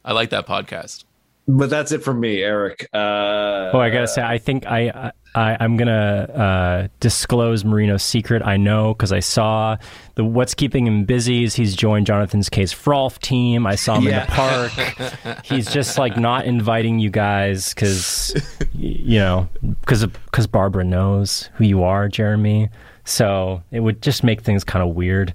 I 0.04 0.12
like 0.12 0.32
that 0.32 0.46
podcast. 0.46 1.06
But 1.48 1.70
that's 1.70 1.92
it 1.92 2.04
from 2.04 2.20
me, 2.20 2.42
Eric. 2.42 2.88
Uh, 2.94 3.72
oh, 3.74 3.80
I 3.80 3.90
gotta 3.90 4.08
say, 4.08 4.22
I 4.22 4.38
think 4.38 4.66
I 4.66 5.12
I, 5.36 5.64
am 5.64 5.78
gonna 5.78 5.92
uh, 5.92 6.88
disclose 7.00 7.66
Marino's 7.66 8.04
secret. 8.04 8.44
I 8.44 8.58
know 8.58 8.94
because 8.94 9.12
I 9.12 9.20
saw 9.20 9.78
the 10.16 10.24
what's 10.24 10.54
keeping 10.54 10.86
him 10.86 11.06
busy 11.06 11.44
is 11.44 11.56
he's 11.56 11.76
joined 11.76 12.06
Jonathan 12.06 12.42
Kay's 12.44 12.74
Frolf 12.74 13.20
team. 13.20 13.66
I 13.66 13.76
saw 13.76 13.96
him 13.96 14.04
yeah. 14.04 14.22
in 14.22 14.28
the 14.28 14.32
park. 14.32 15.46
he's 15.46 15.72
just 15.72 15.98
like 15.98 16.18
not 16.18 16.46
inviting 16.46 17.00
you 17.00 17.10
guys 17.10 17.74
because 17.74 18.36
you 18.74 19.20
know 19.20 19.50
because 19.82 20.06
because 20.06 20.48
Barbara 20.48 20.84
knows 20.84 21.50
who 21.56 21.66
you 21.66 21.84
are, 21.84 22.08
Jeremy. 22.08 22.70
So 23.06 23.64
it 23.72 23.82
would 23.82 24.02
just 24.02 24.24
make 24.24 24.42
things 24.42 24.64
kind 24.64 24.88
of 24.88 24.96
weird. 24.96 25.34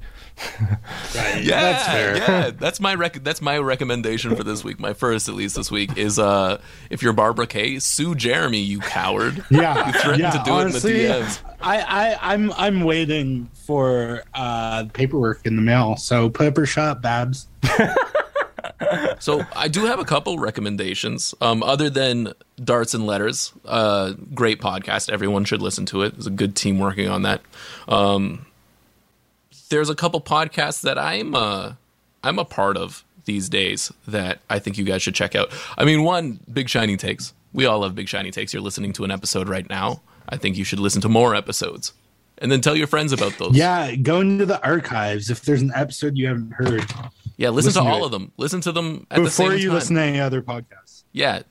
Right. 1.15 1.43
Yeah, 1.43 1.61
that's 1.61 1.87
fair. 1.87 2.17
yeah, 2.17 2.51
that's 2.51 2.81
my 2.81 2.95
rec- 2.95 3.25
that's 3.25 3.41
my 3.41 3.59
recommendation 3.59 4.37
for 4.37 4.45
this 4.45 4.63
week. 4.65 4.79
My 4.79 4.93
first, 4.93 5.29
at 5.29 5.35
least 5.35 5.57
this 5.57 5.71
week, 5.71 5.97
is 5.97 6.19
uh, 6.19 6.61
if 6.91 7.03
you're 7.03 7.13
Barbara 7.13 7.47
Kay, 7.47 7.79
sue 7.79 8.15
Jeremy, 8.15 8.61
you 8.61 8.81
coward. 8.81 9.45
Yeah, 9.59 9.87
you 9.87 9.93
threatened 9.93 10.21
yeah, 10.21 10.31
to 10.31 10.43
do 10.45 10.51
honestly, 10.53 10.93
it 11.01 11.11
in 11.11 11.23
the 11.23 11.27
DMs. 11.27 11.41
I, 11.61 11.81
I, 11.81 12.33
I'm 12.33 12.53
I'm 12.53 12.81
waiting 12.85 13.51
for 13.67 14.23
uh, 14.35 14.85
paperwork 14.93 15.45
in 15.45 15.57
the 15.57 15.63
mail. 15.63 15.97
So 15.97 16.31
pepper 16.31 16.65
shot, 16.67 17.03
Babs. 17.03 17.49
so 19.19 19.45
I 19.57 19.69
do 19.69 19.87
have 19.87 19.99
a 19.99 20.05
couple 20.05 20.39
recommendations. 20.39 21.35
Um, 21.41 21.63
other 21.63 21.91
than 21.91 22.35
Darts 22.63 22.95
and 22.95 23.07
Letters, 23.07 23.53
uh, 23.65 24.13
great 24.35 24.61
podcast. 24.61 25.11
Everyone 25.11 25.45
should 25.45 25.63
listen 25.63 25.87
to 25.87 26.03
it. 26.03 26.15
There's 26.15 26.27
a 26.27 26.31
good 26.31 26.55
team 26.55 26.79
working 26.79 27.09
on 27.09 27.23
that. 27.23 27.41
Um, 27.89 28.47
there's 29.69 29.91
a 29.91 29.95
couple 29.95 30.21
podcasts 30.21 30.83
that 30.83 30.99
I'm 30.99 31.35
uh, 31.35 31.75
I'm 32.23 32.39
a 32.39 32.45
part 32.45 32.77
of 32.77 33.05
these 33.25 33.49
days 33.49 33.93
that 34.07 34.41
I 34.49 34.59
think 34.59 34.79
you 34.79 34.85
guys 34.85 35.03
should 35.03 35.15
check 35.15 35.35
out. 35.35 35.53
I 35.77 35.85
mean, 35.85 36.03
one, 36.03 36.41
Big 36.53 36.69
Shiny 36.69 36.97
Takes. 36.97 37.35
We 37.53 37.67
all 37.67 37.81
love 37.81 37.95
Big 37.95 38.09
Shiny 38.09 38.31
Takes. 38.31 38.53
You're 38.53 38.63
listening 38.63 38.93
to 38.95 39.05
an 39.05 39.11
episode 39.11 39.49
right 39.49 39.69
now. 39.69 40.01
I 40.29 40.37
think 40.37 40.57
you 40.57 40.65
should 40.65 40.81
listen 40.81 41.01
to 41.03 41.09
more 41.09 41.35
episodes. 41.35 41.93
And 42.39 42.53
then 42.53 42.61
tell 42.61 42.77
your 42.77 42.87
friends 42.87 43.13
about 43.13 43.37
those. 43.39 43.57
Yeah, 43.57 43.97
go 43.97 44.21
into 44.21 44.47
the 44.47 44.63
archives. 44.63 45.29
If 45.29 45.43
there's 45.43 45.63
an 45.63 45.73
episode 45.75 46.17
you 46.17 46.29
haven't 46.29 46.53
heard, 46.53 46.85
yeah, 47.37 47.49
listen, 47.49 47.69
listen 47.69 47.85
to, 47.85 47.89
to 47.89 47.95
all 47.95 48.05
of 48.05 48.13
them. 48.13 48.33
Listen 48.37 48.61
to 48.61 48.73
them 48.73 49.07
at 49.11 49.17
Before 49.17 49.25
the 49.25 49.31
same 49.31 49.59
you 49.59 49.73
listen 49.73 49.97
to 49.97 50.03
any 50.03 50.21
other 50.21 50.41
podcasts. 50.41 51.03
Yeah, 51.13 51.43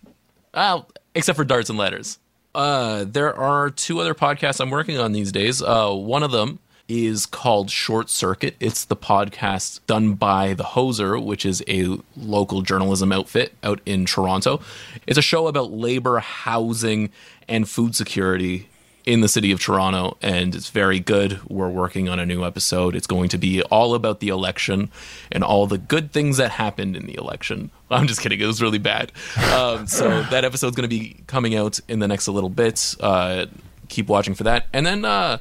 well, 0.53 0.89
except 1.13 1.35
for 1.35 1.43
Darts 1.43 1.69
and 1.69 1.77
Letters. 1.77 2.19
Uh, 2.55 3.05
there 3.05 3.35
are 3.35 3.69
two 3.69 3.99
other 3.99 4.15
podcasts 4.15 4.61
I'm 4.61 4.69
working 4.69 4.97
on 4.97 5.11
these 5.11 5.31
days. 5.31 5.61
Uh, 5.61 5.91
one 5.91 6.23
of 6.23 6.31
them 6.31 6.59
is 6.87 7.25
called 7.25 7.69
Short 7.69 8.09
Circuit. 8.09 8.55
It's 8.59 8.85
the 8.85 8.95
podcast 8.95 9.81
done 9.87 10.13
by 10.13 10.53
The 10.53 10.63
Hoser, 10.63 11.23
which 11.23 11.45
is 11.45 11.63
a 11.67 11.97
local 12.15 12.61
journalism 12.61 13.11
outfit 13.11 13.53
out 13.63 13.81
in 13.85 14.05
Toronto. 14.05 14.61
It's 15.05 15.17
a 15.17 15.21
show 15.21 15.47
about 15.47 15.71
labor, 15.71 16.19
housing, 16.19 17.09
and 17.47 17.67
food 17.67 17.95
security 17.95 18.69
in 19.05 19.21
the 19.21 19.29
city 19.29 19.53
of 19.53 19.59
Toronto, 19.61 20.17
and 20.21 20.53
it's 20.53 20.69
very 20.69 20.99
good. 20.99 21.39
We're 21.49 21.69
working 21.69 22.09
on 22.09 22.19
a 22.19 22.25
new 22.25 22.43
episode. 22.43 22.93
It's 22.93 23.07
going 23.07 23.29
to 23.29 23.37
be 23.37 23.61
all 23.63 23.95
about 23.95 24.19
the 24.19 24.27
election 24.27 24.91
and 25.31 25.45
all 25.45 25.65
the 25.65 25.77
good 25.77 26.11
things 26.11 26.35
that 26.37 26.51
happened 26.51 26.97
in 26.97 27.05
the 27.05 27.15
election. 27.15 27.71
I'm 27.89 28.07
just 28.07 28.19
kidding. 28.19 28.41
It 28.41 28.45
was 28.45 28.61
really 28.61 28.79
bad. 28.79 29.13
Um, 29.53 29.87
so 29.87 30.23
that 30.29 30.43
episode's 30.43 30.75
going 30.75 30.89
to 30.89 30.93
be 30.93 31.23
coming 31.25 31.55
out 31.55 31.79
in 31.87 31.99
the 31.99 32.07
next 32.07 32.27
little 32.27 32.49
bit. 32.49 32.95
Uh, 32.99 33.45
keep 33.87 34.07
watching 34.07 34.35
for 34.35 34.43
that. 34.43 34.67
And 34.73 34.85
then 34.85 35.05
uh, 35.05 35.37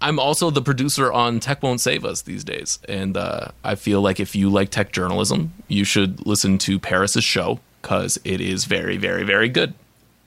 I'm 0.00 0.18
also 0.18 0.50
the 0.50 0.62
producer 0.62 1.12
on 1.12 1.40
Tech 1.40 1.62
Won't 1.62 1.80
Save 1.80 2.04
Us 2.04 2.22
these 2.22 2.44
days. 2.44 2.78
And 2.88 3.16
uh, 3.16 3.48
I 3.64 3.74
feel 3.74 4.00
like 4.00 4.20
if 4.20 4.36
you 4.36 4.48
like 4.48 4.70
tech 4.70 4.92
journalism, 4.92 5.52
you 5.66 5.84
should 5.84 6.24
listen 6.26 6.58
to 6.58 6.78
Paris's 6.78 7.24
show 7.24 7.58
because 7.82 8.18
it 8.24 8.40
is 8.40 8.64
very, 8.64 8.96
very, 8.96 9.24
very 9.24 9.48
good. 9.48 9.74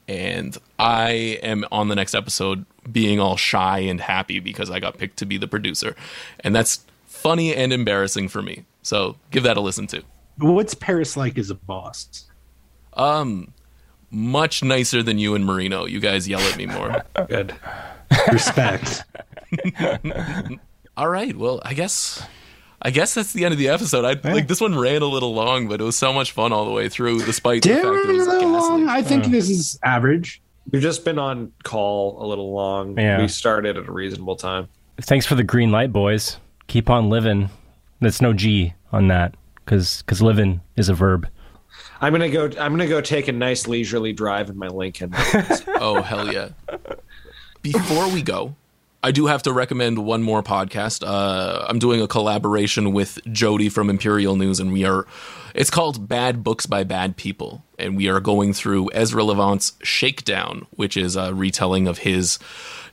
And 0.08 0.58
I 0.78 1.40
am 1.42 1.64
on 1.72 1.88
the 1.88 1.96
next 1.96 2.14
episode 2.14 2.66
being 2.92 3.20
all 3.20 3.38
shy 3.38 3.80
and 3.80 4.02
happy 4.02 4.40
because 4.40 4.70
I 4.70 4.80
got 4.80 4.98
picked 4.98 5.18
to 5.18 5.26
be 5.26 5.38
the 5.38 5.48
producer. 5.48 5.96
And 6.42 6.54
that's 6.54 6.84
funny 7.06 7.56
and 7.56 7.72
embarrassing 7.72 8.28
for 8.28 8.42
me. 8.42 8.66
So 8.82 9.16
give 9.30 9.44
that 9.44 9.56
a 9.56 9.62
listen 9.62 9.88
to. 9.88 10.04
What's 10.38 10.74
Paris 10.74 11.16
like 11.16 11.38
as 11.38 11.50
a 11.50 11.56
boss? 11.56 12.26
Um, 12.94 13.54
much 14.10 14.64
nicer 14.64 15.02
than 15.02 15.18
you 15.18 15.36
and 15.36 15.46
Marino. 15.46 15.86
You 15.86 16.00
guys 16.00 16.28
yell 16.28 16.42
at 16.42 16.58
me 16.58 16.66
more. 16.66 17.06
Good. 17.30 17.56
Respect. 18.32 19.04
All 20.98 21.10
right. 21.10 21.36
Well, 21.36 21.62
I 21.64 21.74
guess 21.74 22.24
I 22.82 22.90
guess 22.90 23.14
that's 23.14 23.34
the 23.34 23.46
end 23.46 23.54
of 23.54 23.58
the 23.60 23.70
episode. 23.70 24.06
I 24.06 24.30
like 24.30 24.48
this 24.48 24.60
one 24.60 24.78
ran 24.78 25.02
a 25.02 25.06
little 25.06 25.34
long, 25.34 25.68
but 25.68 25.80
it 25.80 25.84
was 25.84 25.98
so 25.98 26.12
much 26.12 26.32
fun 26.32 26.52
all 26.52 26.66
the 26.66 26.72
way 26.72 26.90
through, 26.90 27.24
despite 27.24 27.62
the 27.62 27.70
Damn, 27.70 27.82
fact 27.82 28.08
that 28.08 28.10
it 28.10 28.18
was 28.18 28.28
a 28.28 28.32
little 28.32 28.50
long. 28.50 28.90
I 28.90 29.02
think 29.02 29.26
this 29.26 29.50
is 29.50 29.80
average. 29.84 30.42
We've 30.72 30.82
just 30.82 31.06
been 31.06 31.20
on 31.20 31.52
call 31.64 32.24
a 32.24 32.26
little 32.26 32.54
long. 32.54 32.98
Yeah. 32.98 33.22
We 33.22 33.28
started 33.28 33.78
at 33.78 33.88
a 33.88 33.92
reasonable 33.92 34.36
time. 34.36 34.68
Thanks 35.00 35.26
for 35.26 35.36
the 35.36 35.44
green 35.44 35.72
light, 35.72 35.92
boys. 35.92 36.38
Keep 36.68 36.90
on 36.90 37.10
living. 37.10 37.50
That's 38.00 38.22
no 38.22 38.34
G 38.34 38.74
on 38.92 39.08
that 39.10 39.36
because 39.56 40.02
because 40.02 40.22
living 40.22 40.62
is 40.76 40.90
a 40.90 40.94
verb. 40.94 41.28
I'm 42.00 42.14
gonna 42.14 42.30
go. 42.30 42.46
I'm 42.46 42.72
gonna 42.72 42.88
go 42.88 43.00
take 43.02 43.28
a 43.28 43.32
nice 43.32 43.68
leisurely 43.68 44.12
drive 44.14 44.50
in 44.50 44.58
my 44.58 44.68
Lincoln. 44.68 45.14
Oh 45.84 46.00
hell 46.04 46.32
yeah! 46.32 46.50
Before 47.64 48.08
we 48.10 48.22
go, 48.22 48.56
I 49.04 49.12
do 49.12 49.26
have 49.26 49.42
to 49.44 49.54
recommend 49.54 49.98
one 50.06 50.22
more 50.22 50.44
podcast. 50.44 51.04
Uh, 51.06 51.66
I'm 51.68 51.80
doing 51.80 52.02
a 52.02 52.08
collaboration 52.08 52.94
with 52.94 53.20
Jody 53.32 53.68
from 53.68 53.90
Imperial 53.90 54.36
News, 54.36 54.60
and 54.60 54.72
we 54.72 54.86
are. 54.86 55.08
It's 55.56 55.72
called 55.72 56.08
Bad 56.08 56.44
Books 56.44 56.68
by 56.68 56.84
Bad 56.84 57.18
People, 57.18 57.64
and 57.80 57.98
we 57.98 58.08
are 58.10 58.20
going 58.20 58.54
through 58.54 58.92
Ezra 58.94 59.24
Levant's 59.24 59.74
Shakedown, 59.82 60.68
which 60.72 60.96
is 60.96 61.16
a 61.16 61.34
retelling 61.34 61.88
of 61.88 62.00
his 62.00 62.38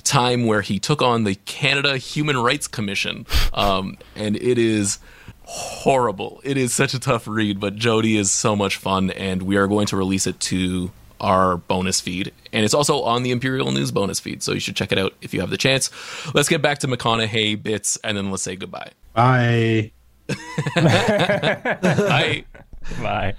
time 0.03 0.47
where 0.47 0.63
he 0.63 0.79
took 0.79 1.03
on 1.03 1.25
the 1.25 1.35
Canada 1.35 1.99
Human 1.99 2.39
Rights 2.39 2.69
Commission, 2.69 3.27
um, 3.53 3.99
and 4.17 4.35
it 4.37 4.57
is 4.57 5.01
horrible. 5.45 6.41
It 6.43 6.57
is 6.57 6.75
such 6.75 6.95
a 6.95 6.99
tough 6.99 7.29
read, 7.29 7.61
but 7.61 7.77
Jody 7.77 8.17
is 8.17 8.33
so 8.33 8.57
much 8.57 8.77
fun, 8.77 9.11
and 9.11 9.43
we 9.43 9.59
are 9.59 9.67
going 9.67 9.87
to 9.89 9.97
release 9.97 10.27
it 10.27 10.41
to 10.41 10.91
our 11.21 11.57
bonus 11.57 12.01
feed. 12.01 12.33
And 12.53 12.65
it's 12.65 12.75
also 12.75 13.03
on 13.03 13.23
the 13.23 13.31
Imperial 13.31 13.71
News 13.73 13.91
bonus 13.91 14.21
feed, 14.21 14.43
so 14.43 14.53
you 14.53 14.61
should 14.61 14.77
check 14.77 14.93
it 14.93 14.99
out 14.99 15.15
if 15.21 15.35
you 15.35 15.41
have 15.41 15.51
the 15.51 15.57
chance. 15.57 15.91
Let's 16.35 16.49
get 16.49 16.63
back 16.63 16.79
to 16.79 16.87
McConaughey 16.89 17.63
bits, 17.63 17.99
and 18.05 18.17
then 18.17 18.31
let's 18.31 18.43
say 18.43 18.57
goodbye. 18.57 18.91
Bye. 19.15 19.93
Bye. 20.75 22.45
Bye. 23.03 23.35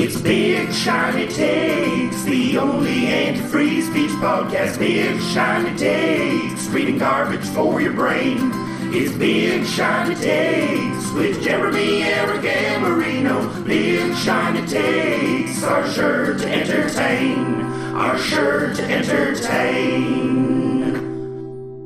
It's 0.00 0.20
Big 0.20 0.72
Shiny 0.72 1.26
Takes, 1.26 2.22
the 2.22 2.58
only 2.58 3.06
antifreeze 3.06 3.90
speech 3.90 4.10
podcast. 4.20 4.78
Big 4.78 5.20
Shiny 5.20 5.76
Takes, 5.76 6.68
reading 6.68 6.98
garbage 6.98 7.44
for 7.46 7.80
your 7.80 7.92
brain. 7.94 8.38
It's 8.90 9.14
Big 9.16 9.66
Shiny 9.66 10.14
Takes 10.14 11.12
with 11.12 11.42
Jeremy, 11.42 12.02
Eric, 12.02 12.42
and 12.44 12.82
Marino. 12.82 13.62
Big 13.64 14.16
Shiny 14.16 14.66
Takes 14.66 15.62
are 15.62 15.90
sure 15.90 16.38
to 16.38 16.48
entertain, 16.48 17.60
are 17.94 18.16
sure 18.18 18.72
to 18.74 18.82
entertain. 18.82 19.98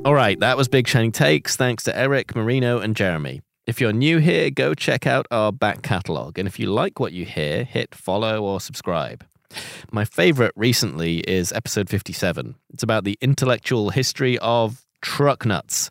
All 0.05 0.15
right, 0.15 0.39
that 0.39 0.57
was 0.57 0.69
Big 0.69 0.87
Shiny 0.87 1.11
Takes. 1.11 1.57
Thanks 1.57 1.83
to 1.85 1.97
Eric, 1.97 2.37
Marino, 2.37 2.79
and 2.79 2.95
Jeremy. 2.95 3.43
If 3.67 3.81
you're 3.81 3.93
new 3.93 4.19
here, 4.19 4.51
go 4.51 4.73
check 4.73 5.05
out 5.05 5.27
our 5.33 5.51
back 5.51 5.83
catalogue. 5.83 6.39
And 6.39 6.47
if 6.47 6.61
you 6.61 6.67
like 6.67 7.01
what 7.01 7.13
you 7.13 7.25
hear, 7.25 7.65
hit 7.65 7.97
follow 7.97 8.45
or 8.45 8.61
subscribe. 8.61 9.25
My 9.91 10.05
favorite 10.05 10.53
recently 10.55 11.19
is 11.19 11.53
episode 11.53 11.89
57. 11.89 12.55
It's 12.73 12.85
about 12.85 13.03
the 13.03 13.19
intellectual 13.21 13.91
history 13.91 14.39
of 14.39 14.85
truck 15.01 15.45
nuts, 15.45 15.91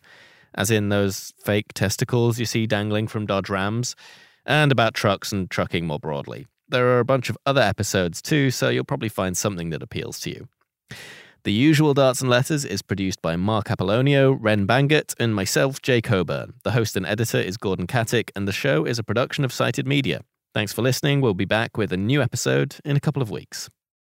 as 0.56 0.72
in 0.72 0.90
those 0.90 1.34
fake 1.44 1.74
testicles 1.74 2.40
you 2.40 2.46
see 2.46 2.68
dangling 2.68 3.08
from 3.08 3.26
Dodge 3.26 3.50
Rams, 3.50 3.96
and 4.46 4.72
about 4.72 4.94
trucks 4.94 5.32
and 5.32 5.50
trucking 5.50 5.86
more 5.86 6.00
broadly. 6.00 6.48
There 6.70 6.88
are 6.88 7.00
a 7.00 7.06
bunch 7.06 7.30
of 7.30 7.38
other 7.46 7.62
episodes 7.62 8.22
too, 8.22 8.50
so 8.50 8.70
you'll 8.70 8.86
probably 8.86 9.10
find 9.10 9.38
something 9.38 9.70
that 9.72 9.84
appeals 9.84 10.20
to 10.22 10.30
you. 10.30 10.48
The 11.44 11.52
usual 11.52 11.96
Darts 11.96 12.22
and 12.22 12.30
Letters 12.30 12.66
is 12.66 12.84
produced 12.84 13.22
by 13.22 13.36
Mark 13.36 13.66
Apollonio, 13.66 14.38
Ren 14.40 14.68
Bangett, 14.68 15.16
and 15.20 15.34
myself, 15.34 15.82
Jay 15.82 16.00
Coburn. 16.00 16.54
The 16.64 16.72
host 16.72 16.96
and 16.96 17.06
editor 17.06 17.40
is 17.40 17.58
Gordon 17.58 17.88
Katic, 17.88 18.30
and 18.36 18.48
the 18.48 18.52
show 18.52 18.86
is 18.86 19.00
a 19.00 19.04
production 19.04 19.44
of 19.44 19.52
Cited 19.52 19.88
Media. 19.88 20.22
Thanks 20.54 20.72
for 20.72 20.84
listening. 20.84 21.20
We'll 21.20 21.34
be 21.34 21.46
back 21.46 21.78
with 21.78 21.92
a 21.92 21.98
new 21.98 22.22
episode 22.22 22.76
in 22.86 22.96
a 22.96 23.00
couple 23.00 23.24
of 23.24 23.32
weeks. 23.32 23.70